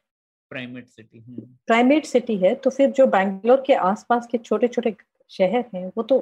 प्राइमेट 0.51 0.87
सिटी 0.87 1.19
प्राइमेट 1.67 2.05
सिटी 2.05 2.35
है 2.37 2.53
तो 2.55 2.69
फिर 2.69 2.91
जो 2.91 3.05
बैंगलोर 3.07 3.63
के 3.67 3.73
आसपास 3.73 4.27
के 4.31 4.37
छोटे 4.37 4.67
छोटे 4.67 4.95
शहर 5.29 5.65
हैं 5.75 5.85
वो 5.97 6.03
तो 6.03 6.17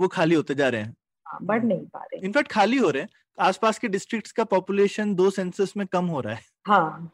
वो 0.00 0.08
खाली 0.08 0.34
होते 0.34 0.54
जा 0.54 0.68
रहे 0.68 0.80
हैं। 0.80 0.94
हाँ, 1.26 1.38
बढ़ 1.42 1.62
नहीं 1.64 1.86
पा 1.86 2.02
रहे। 2.02 2.20
इनफैक्ट 2.24 2.50
खाली 2.50 2.76
हो 2.76 2.90
रहे 2.90 3.02
हैं। 3.02 3.08
आसपास 3.38 3.78
के 3.78 3.88
डिस्ट्रिक्ट्स 3.88 4.32
का 4.32 4.44
पॉपुलेशन 4.44 5.14
दो 5.14 5.30
सेंसस 5.30 5.72
में 5.76 5.86
कम 5.86 6.06
हो 6.06 6.20
रहा 6.20 6.34
है। 6.34 6.42
हाँ 6.66 7.12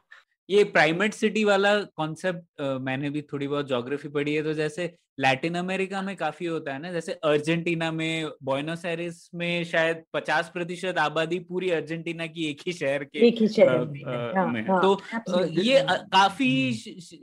ये 0.49 0.65
प्राइमेट 0.65 1.15
सिटी 1.15 1.45
वाला 1.45 1.75
कॉन्सेप्ट 1.97 2.61
मैंने 2.81 3.11
भी 3.11 3.23
थोड़ी 3.23 3.49
बहुत 3.49 3.69
जोग्राफी 3.69 4.09
पढ़ी 4.09 4.35
है 4.35 4.43
तो 4.43 4.53
जैसे 4.55 4.95
लैटिन 5.21 5.55
अमेरिका 5.55 6.01
में 6.03 6.15
काफ़ी 6.17 6.47
होता 6.47 6.73
है 6.73 6.79
ना 6.79 6.93
जैसे 6.93 7.13
अर्जेंटीना 7.13 7.91
में 7.93 8.31
बोइनोस 8.45 8.85
एरिस 8.85 9.29
में 9.35 9.65
शायद 9.65 10.03
पचास 10.13 10.51
प्रतिशत 10.55 10.99
आबादी 10.99 11.39
पूरी 11.39 11.71
अर्जेंटीना 11.71 12.27
की 12.27 12.45
एक 12.51 12.61
ही 12.67 12.73
शहर 12.73 13.05
के 13.05 13.27
एक 13.29 13.41
ही 13.41 13.49
शहर 13.49 13.85
में, 13.85 14.03
हाँ, 14.05 14.47
में। 14.47 14.61
हाँ, 14.69 14.81
तो 14.83 15.45
ये 15.45 15.85
काफ़ी 15.91 16.73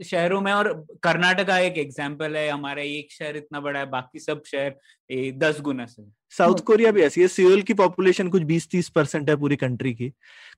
शहरों 0.04 0.42
में 0.42 0.52
और 0.54 0.74
कर्नाटका 1.04 1.60
एक 1.60 1.78
एग्ज़ाम्पल 1.78 2.38
है 2.38 2.48
हमारा 2.50 2.82
एक 2.82 3.12
शहर 3.12 3.38
इतना 3.38 3.60
बड़ा 3.60 3.80
है 3.80 3.86
बाकी 3.90 4.20
सब 4.20 4.44
शहर 4.46 5.32
दस 5.38 5.62
गुना 5.62 5.86
से 5.86 6.04
साउथ 6.38 6.60
कोरिया 6.60 6.92
भी 6.92 7.02
ऐसी 7.02 7.22
है 7.22 7.28
सियोल 7.28 7.62
की 7.62 7.74
पॉपुलेशन 7.74 8.30
कुछ 8.30 8.44
बीस 8.44 8.70
तीस 8.70 8.90
परसेंट 8.90 9.30
है 9.30 9.36
पूरी 9.36 9.56
कंट्री 9.56 9.94
की। 9.94 10.10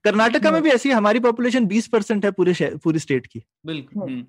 कर्नाटका 0.04 0.50
में 0.50 0.62
भी 0.62 0.70
ऐसी 0.70 0.88
है 0.88 0.94
हमारी 0.94 1.20
पॉपुलेशन 1.20 1.66
बीस 1.66 1.88
परसेंट 1.88 2.24
है 2.24 2.30
पूरे 2.30 2.54
पूरी 2.84 2.98
स्टेट 2.98 3.26
की। 3.26 3.42
बिल्कुल 3.66 4.26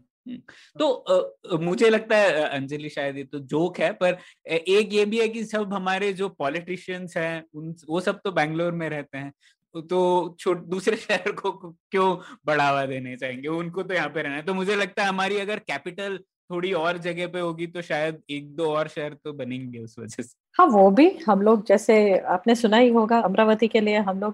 तो 0.80 0.94
आ, 0.94 1.58
मुझे 1.58 1.90
लगता 1.90 2.18
है 2.18 2.44
अंजलि 2.50 2.90
शायद 2.90 3.18
ये 3.18 3.24
तो 3.24 3.40
जोक 3.40 3.80
है 3.80 3.92
पर 3.94 4.18
एक 4.48 4.94
ये 4.94 5.06
भी 5.06 5.20
है 5.20 5.28
कि 5.30 5.44
सब 5.46 5.74
हमारे 5.74 6.14
जो 6.14 6.30
पॉलिटिशियंस 6.30 7.18
हैं 7.18 7.44
उन 7.54 7.76
वो 7.90 8.02
सब 8.02 8.20
तो 8.24 8.32
बैंगलोर 8.32 8.72
में 8.72 8.90
रहते 8.90 9.18
हैं। 9.18 9.32
तो 9.76 10.36
छोट 10.40 10.66
दूसरे 10.66 10.98
शहर 11.10 11.32
को 11.32 11.52
क्यों 11.92 12.18
बढ़ावा 12.46 12.86
देने 12.86 13.16
चाहेंगे? 13.16 13.48
उनको 13.48 13.84
तो 13.84 13.94
यहाँ 13.94 14.10
पे 14.10 14.22
रहना 14.22 14.36
है। 14.36 14.42
तो 14.42 14.54
मुझे 14.54 14.76
लगता 14.76 15.04
है 15.04 15.10
हमारी 15.10 15.38
अगर 15.38 15.60
कैपिटल 15.60 16.20
थोड़ी 16.52 16.74
और 16.74 16.98
जगह 16.98 17.28
पे 17.28 17.40
होगी 17.40 17.68
तो 17.68 17.82
शायद 17.82 18.22
एक 18.30 18.56
दो 18.56 18.72
और 18.72 18.88
शहर 18.88 19.14
तो 19.14 19.34
बनेंगे 19.34 19.80
उस 19.80 19.96
वजह 20.00 20.24
से। 20.24 20.49
हाँ 20.60 20.66
वो 20.68 20.90
भी 20.92 21.08
हम 21.28 21.42
लोग 21.42 21.64
जैसे 21.66 21.96
आपने 22.30 22.54
सुना 22.56 22.78
ही 22.78 22.90
होगा, 22.92 23.20
अमरावती 23.20 23.68
के 23.68 23.80
लिए 23.80 23.98
हम 23.98 24.20
लोग 24.20 24.34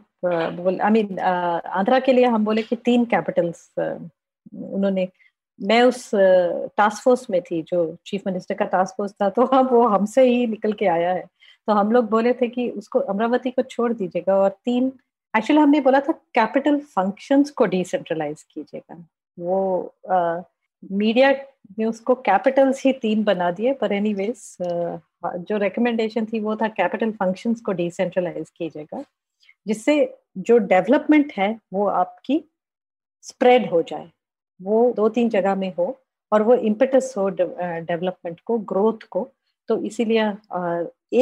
बोल 0.56 0.80
आई 0.82 0.90
मीन 0.92 1.20
आंध्रा 1.20 2.00
के 2.00 2.14
लिए 2.14 2.26
हम 2.26 2.46
बोले 2.46 2.62
कि 2.64 2.76
तीन 2.76 3.04
कैपिटल्स 3.06 3.70
उन्होंने, 3.78 5.08
मैं 5.60 5.82
उस 5.84 6.10
टास्क 6.14 7.04
फोर्स 7.04 7.30
में 7.30 7.40
थी, 7.42 7.62
जो 7.64 7.96
चीफ 8.06 8.24
मिनिस्टर 8.28 8.56
का 8.56 8.66
टास्क 8.66 8.96
फोर्स 8.98 9.14
था 9.22 9.30
तो 9.30 9.46
हम 9.54 9.68
वो 9.68 9.88
हमसे 9.88 10.24
ही 10.30 10.46
निकल 10.48 10.74
के 10.74 10.86
आया 10.88 11.12
है। 11.14 11.24
तो 11.68 11.74
हम 11.74 11.92
लोग 11.92 12.10
बोले 12.10 12.34
थे 12.34 12.48
कि 12.48 12.70
उसको, 12.72 13.00
अमरावती 13.00 13.52
को 13.52 13.62
छोड़ 13.62 13.92
दीजिएगा 13.94 14.36
और 14.36 14.50
तीन 14.66 14.92
एक्चुअली 15.34 15.62
हमने 15.62 15.82
बोला 15.82 16.00
था 16.00 16.12
कैपिटल 16.36 16.80
फ़ंक्शंस 16.96 17.52
को 17.52 17.66
डिसेंट्रलाइज 17.68 18.44
कीजिएगा। 18.44 19.04
वो 19.38 19.94
मीडिया 20.92 21.32
ने 21.80 21.86
उसको 21.86 22.16
कैपिटल्स 22.16 22.84
ही 22.86 22.92
तीन 22.94 23.24
बना 23.24 23.50
दिए, 23.52 23.74
पर 23.74 23.94
एनी 23.94 24.14
जो 24.14 25.58
रिकमेंडेशन 25.58 26.26
थी 26.26 26.40
वो 26.40 26.56
था 26.56 26.68
कैपिटल 26.70 27.12
फ़ंक्शंस 27.12 27.62
को 27.62 27.72
डिसेंट्रलाइज 27.74 28.50
कीजिएगा, 28.50 29.04
जिससे 29.66 30.16
जो 30.38 30.58
डेवलपमेंट 30.58 31.32
है 31.38 31.50
वो 31.74 31.88
आपकी 31.88 32.44
स्प्रेड 33.24 33.70
हो 33.72 33.82
जाए, 33.82 34.10
वो 34.60 34.92
दो 34.96 35.08
तीन 35.10 35.30
जगह 35.30 35.56
में 35.56 35.74
हो 35.78 35.96
और 36.32 36.42
वो 36.44 36.56
इम्पेटस 36.56 37.14
हो 37.18 37.30
डेवलपमेंट 37.30 38.40
को 38.46 38.58
ग्रोथ 38.72 39.08
को 39.12 39.30
तो 39.70 39.78
इसीलिए 39.86 40.24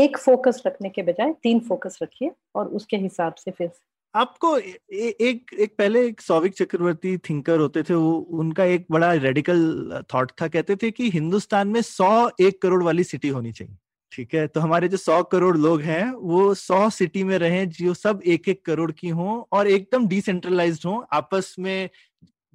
एक 0.04 0.18
फोकस 0.18 0.62
रखने 0.66 0.90
के 0.90 1.02
बजाय 1.04 1.34
तीन 1.44 1.60
फोकस 1.68 1.98
रखिए 2.04 2.32
और 2.56 2.68
उसके 2.70 2.98
हिसाब 2.98 3.34
से 3.36 3.52
फिर 3.52 3.70
आपको 4.16 4.58
ए, 4.58 4.78
एक 5.22 5.54
एक 5.60 5.76
पहले 5.78 6.06
एक 6.08 6.22
सौविक 6.22 6.54
चक्रवर्ती 6.54 7.18
थिंकर 7.18 7.60
होते 7.60 7.84
थे 7.84 7.94
वो 7.94 8.12
उनका 8.14 8.64
एक 8.64 8.86
बड़ा 8.92 9.14
रेडिकल 9.14 10.04
थॉट 10.14 10.32
था 10.42 10.48
कहते 10.48 10.76
थे 10.76 10.92
कि 10.92 11.10
हिंदुस्तान 11.10 11.68
में 11.68 11.82
सौ 11.82 12.30
एक 12.42 12.62
करोड़ 12.62 12.84
वाली 12.84 13.04
सिटी 13.04 13.28
होनी 13.28 13.52
चाहिए 13.52 13.78
ठीक 14.12 14.34
है? 14.36 14.48
तो 14.48 14.60
हमारे 14.60 14.88
जो 14.88 14.98
सौ 14.98 15.24
करोड़ 15.24 15.58
लोग 15.58 15.82
हैं 15.82 16.12
वो 16.12 16.54
सौ 16.54 16.90
सिटी 16.90 17.24
में 17.24 17.38
रहे 17.38 17.66
जो 17.66 17.94
सब 17.94 18.22
एक 18.26 18.50
एक 18.50 18.66
करोड़ 18.66 18.92
की 18.92 19.10
हों 19.10 19.44
और 19.52 19.68
एकदम 19.68 20.08
डिसेंट्रलाइज 20.08 20.82
हों 20.86 21.02
आपस 21.14 21.56
में 21.60 21.90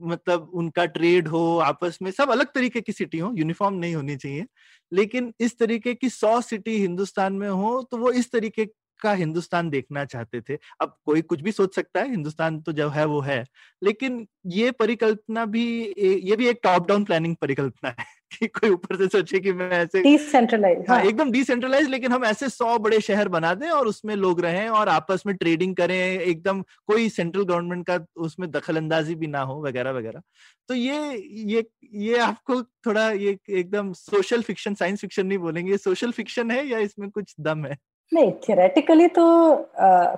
मतलब 0.00 0.50
उनका 0.54 0.84
ट्रेड 0.86 1.28
हो 1.28 1.59
आपस 1.59 1.98
में 2.02 2.11
सब 2.11 2.30
अलग 2.30 2.46
तरीके 2.46 2.80
की 2.80 2.92
सिटी 2.92 3.18
हो 3.18 3.32
यूनिफॉर्म 3.34 3.74
नहीं 3.74 3.94
होनी 3.94 4.16
चाहिए 4.16 4.46
लेकिन 4.92 5.34
इस 5.40 5.59
तरीके 5.59 5.94
की 5.94 6.09
सौ 6.09 6.40
सिटी 6.40 6.78
हिंदुस्तान 6.78 7.32
में 7.32 7.48
हो 7.48 7.82
तो 7.90 7.96
वो 7.96 8.11
इस 8.12 8.30
तरीके 8.32 8.68
का 9.01 9.12
हिंदुस्तान 9.12 9.70
देखना 9.70 10.05
चाहते 10.05 10.40
थे। 10.40 10.59
अब 10.80 10.96
कोई 11.07 11.22
कुछ 11.22 11.40
भी 11.40 11.53
सोच 11.53 11.74
सकता 11.74 12.01
है 12.01 12.11
हिंदुस्तान 12.11 12.61
तो 12.61 12.72
जब 12.72 12.90
है 12.90 13.05
वो 13.05 13.20
है। 13.20 13.44
लेकिन 13.82 14.27
ये 14.47 14.70
परिकल्पना 14.70 15.44
भी 15.47 15.64
ये 15.98 16.36
भी 16.36 16.48
एक 16.48 16.60
टॉप 16.62 16.89
डाउन 16.89 17.05
प्लानिंग 17.05 17.36
परिकल्पना 17.36 17.89
है 17.90 18.05
कि 18.39 18.47
कोई 18.47 18.70
ऊपर 18.70 18.97
से 18.97 19.06
सोचे 19.09 19.40
कि 19.40 19.52
मैं 19.52 19.70
ऐसे 19.70 20.02
डिसेंट्रलाइज 20.02 20.85
हाँ, 20.89 20.97
हाँ। 20.98 21.05
एकदम 21.06 21.31
डिसेंट्रलाइज 21.31 21.89
लेकिन 21.89 22.12
हम 22.12 22.24
ऐसे 22.24 22.48
सौ 22.48 22.78
बड़े 22.78 23.01
शहर 23.01 23.28
बना 23.28 23.55
दें 23.55 23.68
और 23.70 23.86
उसमें 23.86 24.14
लोग 24.16 24.40
रहें 24.40 24.68
और 24.68 24.89
आपस 24.89 25.23
में 25.27 25.36
ट्रेडिंग 25.36 25.77
करें 25.77 25.97
एकदम 25.97 26.62
कोई 26.62 27.09
सेंट्रल 27.09 27.43
गवर्नमेंट 27.44 27.86
का 27.86 27.98
उसमें 28.16 28.51
दखल 28.51 28.77
अंदाजी 28.77 29.14
भी 29.14 29.27
ना 29.27 29.40
हो 29.40 29.62
वगैरह 29.66 29.90
वगैरह। 29.90 30.23
तो 30.68 30.74
ये 30.74 31.16
ये 31.47 31.64
ये 31.94 32.18
आपको 32.18 32.62
थोड़ा 32.62 33.10
ये 33.10 33.39
एकदम 33.51 33.93
सोशल 33.93 34.43
फिक्शन 34.43 34.74
साइंस 34.74 35.01
फिक्शन 35.01 35.27
नहीं 35.27 35.39
बोलेंगे। 35.39 35.77
सोशल 35.77 36.12
फिक्शन 36.12 36.51
है 36.51 36.66
या 36.66 36.78
इसमें 36.78 37.10
कुछ 37.10 37.35
दम 37.40 37.66
है? 37.66 37.77
नहीं 38.12 38.30
थियोरेटिकली 38.43 39.06
तो 39.18 39.24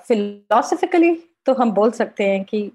फिलोसफिकली 0.07 1.15
तो 1.47 1.55
हम 1.55 1.73
बोल 1.73 1.91
सकते 1.91 2.25
हैं 2.25 2.45
कि 2.45 2.71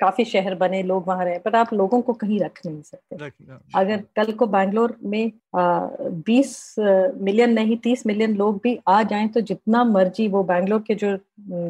काफ़ी 0.00 0.24
शहर 0.24 0.54
बने 0.54 0.82
लोग 0.82 1.06
वहाँ 1.08 1.24
रहे 1.24 1.38
पर 1.38 1.54
आप 1.56 1.72
लोगों 1.74 2.00
को 2.02 2.12
कहीं 2.12 2.38
रख 2.40 2.60
नहीं 2.66 2.82
सकते। 2.82 3.30
अगर 3.74 4.02
कल 4.16 4.32
को 4.32 4.46
बैंगलोर 4.46 4.96
में 5.04 5.32
बीस 6.26 6.74
मिलियन 6.78 7.52
नहीं 7.52 7.76
तीस 7.76 8.06
मिलियन 8.06 8.36
लोग 8.36 8.60
भी 8.62 8.78
आ 8.88 9.02
जाएँ 9.02 9.28
तो 9.28 9.40
जितना 9.40 9.84
मर्ज़ी 9.84 10.28
वो 10.28 10.42
बैंगलोर 10.44 10.82
के 10.86 10.94
जो 10.94 11.16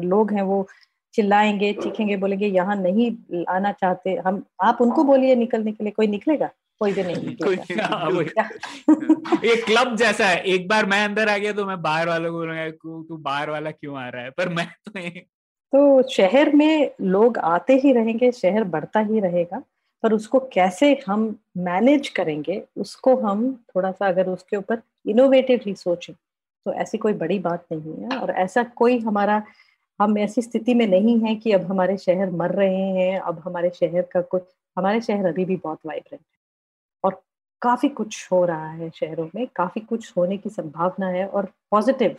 लोग 0.07 0.31
हैं 0.33 0.41
वो 0.43 0.65
चिल्लाएँगे 1.13 1.73
चीखेंगे 1.73 2.17
बोलेंगे 2.17 2.47
यहाँ 2.47 2.75
नहीं 2.75 3.11
आना 3.49 3.71
चाहते 3.71 4.15
हम 4.25 4.43
आप 4.61 4.81
उनको 4.81 5.03
बोलिए 5.03 5.35
निकलने 5.35 5.71
के 5.71 5.83
लिए 5.83 5.91
कोई 5.91 6.07
निकलेगा 6.07 6.49
कोई 6.81 6.93
भी 6.93 7.03
नहीं 7.03 7.35
कोई 7.35 7.55
हाँ। 7.81 8.11
ये 9.45 9.55
क्लब 9.61 9.95
जैसा 9.95 10.25
है 10.25 10.41
एक 10.43 10.67
बार 10.67 10.85
मैं 10.85 11.03
अंदर 11.05 11.29
आ 11.29 11.37
गया 11.37 11.51
तो 11.51 11.65
मैं 11.65 11.81
बाहर 11.81 12.07
वालों 12.07 12.31
को 12.31 12.37
बोलूँगा 12.37 12.69
"तू 12.69 13.03
तू 13.03 13.17
बाहर 13.17 13.49
वाला 13.49 13.71
क्यों 13.71 13.97
आ 13.97 14.09
रहा 14.09 14.23
है? 14.23 14.29
पर 14.29 14.49
मैं 14.49 14.67
तो 14.87 14.99
ये- 14.99 15.23
तो 15.73 16.09
शहर 16.09 16.55
में 16.55 16.91
लोग 17.01 17.37
आते 17.37 17.73
ही 17.73 17.93
रहेंगे 17.93 18.31
शहर 18.31 18.63
बढ़ता 18.63 18.99
ही 18.99 19.19
रहेगा 19.19 19.63
पर 20.03 20.13
उसको 20.13 20.39
कैसे 20.39 20.99
हम 21.07 21.35
मैनेज 21.57 22.09
करेंगे 22.09 22.61
उसको 22.77 23.15
हम 23.15 23.63
थोड़ा 23.75 23.91
सा 23.91 24.07
अगर 24.07 24.27
उसके 24.27 24.57
ऊपर 24.57 24.81
इनोवेटिवली 25.07 25.75
सोचें 25.75 26.15
तो 26.65 26.73
ऐसी 26.73 26.97
कोई 26.97 27.13
बड़ी 27.13 27.39
बात 27.39 27.65
नहीं 27.71 27.93
है। 28.03 28.17
और 28.17 28.31
ऐसा 28.31 28.63
कोई 28.63 28.99
हमारा 28.99 29.43
हम 29.99 30.17
ऐसी 30.17 30.41
स्थिति 30.41 30.73
में 30.73 30.87
नहीं 30.87 31.19
है 31.19 31.35
कि 31.35 31.51
अब 31.51 31.61
हमारे 31.61 31.97
शहर 31.97 32.29
मर 32.31 32.51
रहे 32.51 32.81
हैं 32.91 33.19
अब 33.19 33.41
हमारे 33.45 33.69
शहर 33.69 34.01
का 34.01 34.21
कुछ 34.21 34.43
हमारे 34.77 35.01
शहर 35.01 35.25
अभी 35.25 35.45
भी 35.45 35.55
बहुत 35.55 35.79
वाइब्रेंट 35.85 36.21
है। 36.21 36.40
काफ़ी 37.61 37.89
कुछ 37.91 38.27
हो 38.31 38.43
रहा 38.45 38.71
है 38.71 38.89
शहरों 38.95 39.29
में, 39.35 39.47
काफ़ी 39.55 39.81
कुछ 39.81 40.11
होने 40.17 40.37
की 40.37 40.49
संभावना 40.49 41.07
है 41.09 41.25
और 41.27 41.51
पॉजिटिव 41.71 42.15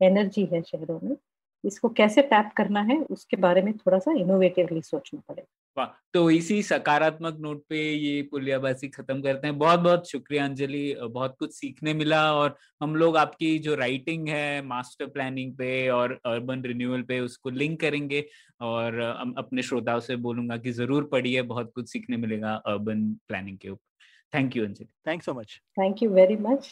एनर्जी 0.00 0.44
है 0.52 0.62
शहरों 0.62 0.98
में। 1.02 1.16
इसको 1.64 1.88
कैसे 1.90 2.22
टैप 2.24 2.50
करना 2.56 2.80
है, 2.82 2.96
उसके 3.02 3.36
बारे 3.36 3.62
में 3.62 3.72
थोड़ा 3.76 3.98
सा 3.98 4.12
इनोवेटिवली 4.14 4.82
सोचना 4.82 5.20
पड़ेगा 5.28 5.84
तो 6.14 6.30
इसी 6.30 6.62
सकारात्मक 6.62 7.36
नोट 7.40 7.62
पे 7.68 7.78
ये 7.80 8.22
पुलियाबाजी 8.30 8.88
खत्म 8.88 9.20
करते 9.22 9.46
हैं। 9.46 9.58
बहुत 9.58 9.80
बहुत 9.80 10.08
शुक्रिया 10.10 10.44
अंजलि, 10.44 10.94
बहुत 11.02 11.36
कुछ 11.38 11.52
सीखने 11.54 11.94
मिला 11.94 12.22
और 12.34 12.56
हम 12.82 12.96
लोग 12.96 13.16
आपकी 13.16 13.58
जो 13.58 13.74
राइटिंग 13.74 14.28
है 14.28 14.62
मास्टर 14.66 15.06
प्लानिंग 15.08 15.52
पे 15.56 15.88
और 15.90 16.18
अर्बन 16.26 16.62
रिन्यूअल 16.62 17.02
पे 17.02 17.20
उसको 17.20 17.50
लिंक 17.50 17.80
करेंगे 17.80 18.24
और 18.62 18.98
अपने 19.38 19.62
श्रोताओं 19.62 20.00
से 20.00 20.16
बोलूँगा 20.18 20.56
कि 20.56 20.72
ज़रूर 20.72 21.08
पढ़िए, 21.12 21.42
बहुत 21.44 21.70
कुछ 21.74 21.88
सीखने 21.88 22.16
मिलेगा 22.16 22.54
अर्बन 22.66 23.12
प्लानिंग 23.28 23.58
के 23.58 23.68
ऊपर। 23.68 23.87
Thank 24.34 24.56
you 24.56 24.64
Anjali 24.64 24.88
thank 25.06 25.22
so 25.22 25.34
much 25.34 25.60
thank 25.80 26.02
you 26.02 26.10
very 26.10 26.36
much 26.36 26.68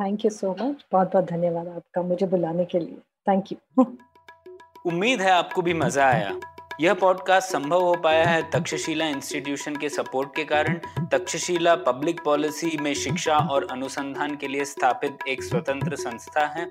thank 0.00 0.24
you 0.24 0.30
so 0.30 0.50
much 0.52 0.84
बहुत 0.92 1.12
बहुत 1.12 1.24
धन्यवाद 1.24 1.68
आपका 1.68 2.02
मुझे 2.02 2.26
बुलाने 2.26 2.64
के 2.64 2.78
लिए. 2.78 2.96
थैंक 3.28 3.52
यू 3.52 3.84
उम्मीद 4.86 5.20
है 5.20 5.30
आपको 5.30 5.62
भी 5.62 5.74
मज़ा 5.74 6.06
आया. 6.06 6.40
यह 6.80 6.94
पॉडकास्ट 6.94 7.50
संभव 7.50 7.82
हो 7.82 7.94
पाया 7.94 8.24
है 8.26 8.50
तक्षशिला 8.50 9.06
इंस्टीट्यूशन 9.06 9.76
के 9.76 9.88
सपोर्ट 9.88 10.36
के 10.36 10.44
कारण. 10.44 10.80
तक्षशिला 11.12 11.74
पब्लिक 11.74 12.20
पॉलिसी 12.24 12.76
में 12.80 12.94
शिक्षा 12.94 13.36
और 13.36 13.68
अनुसंधान 13.70 14.36
के 14.36 14.48
लिए 14.48 14.64
स्थापित 14.64 15.18
एक 15.28 15.42
स्वतंत्र 15.42 15.96
संस्था 15.96 16.46
है. 16.46 16.70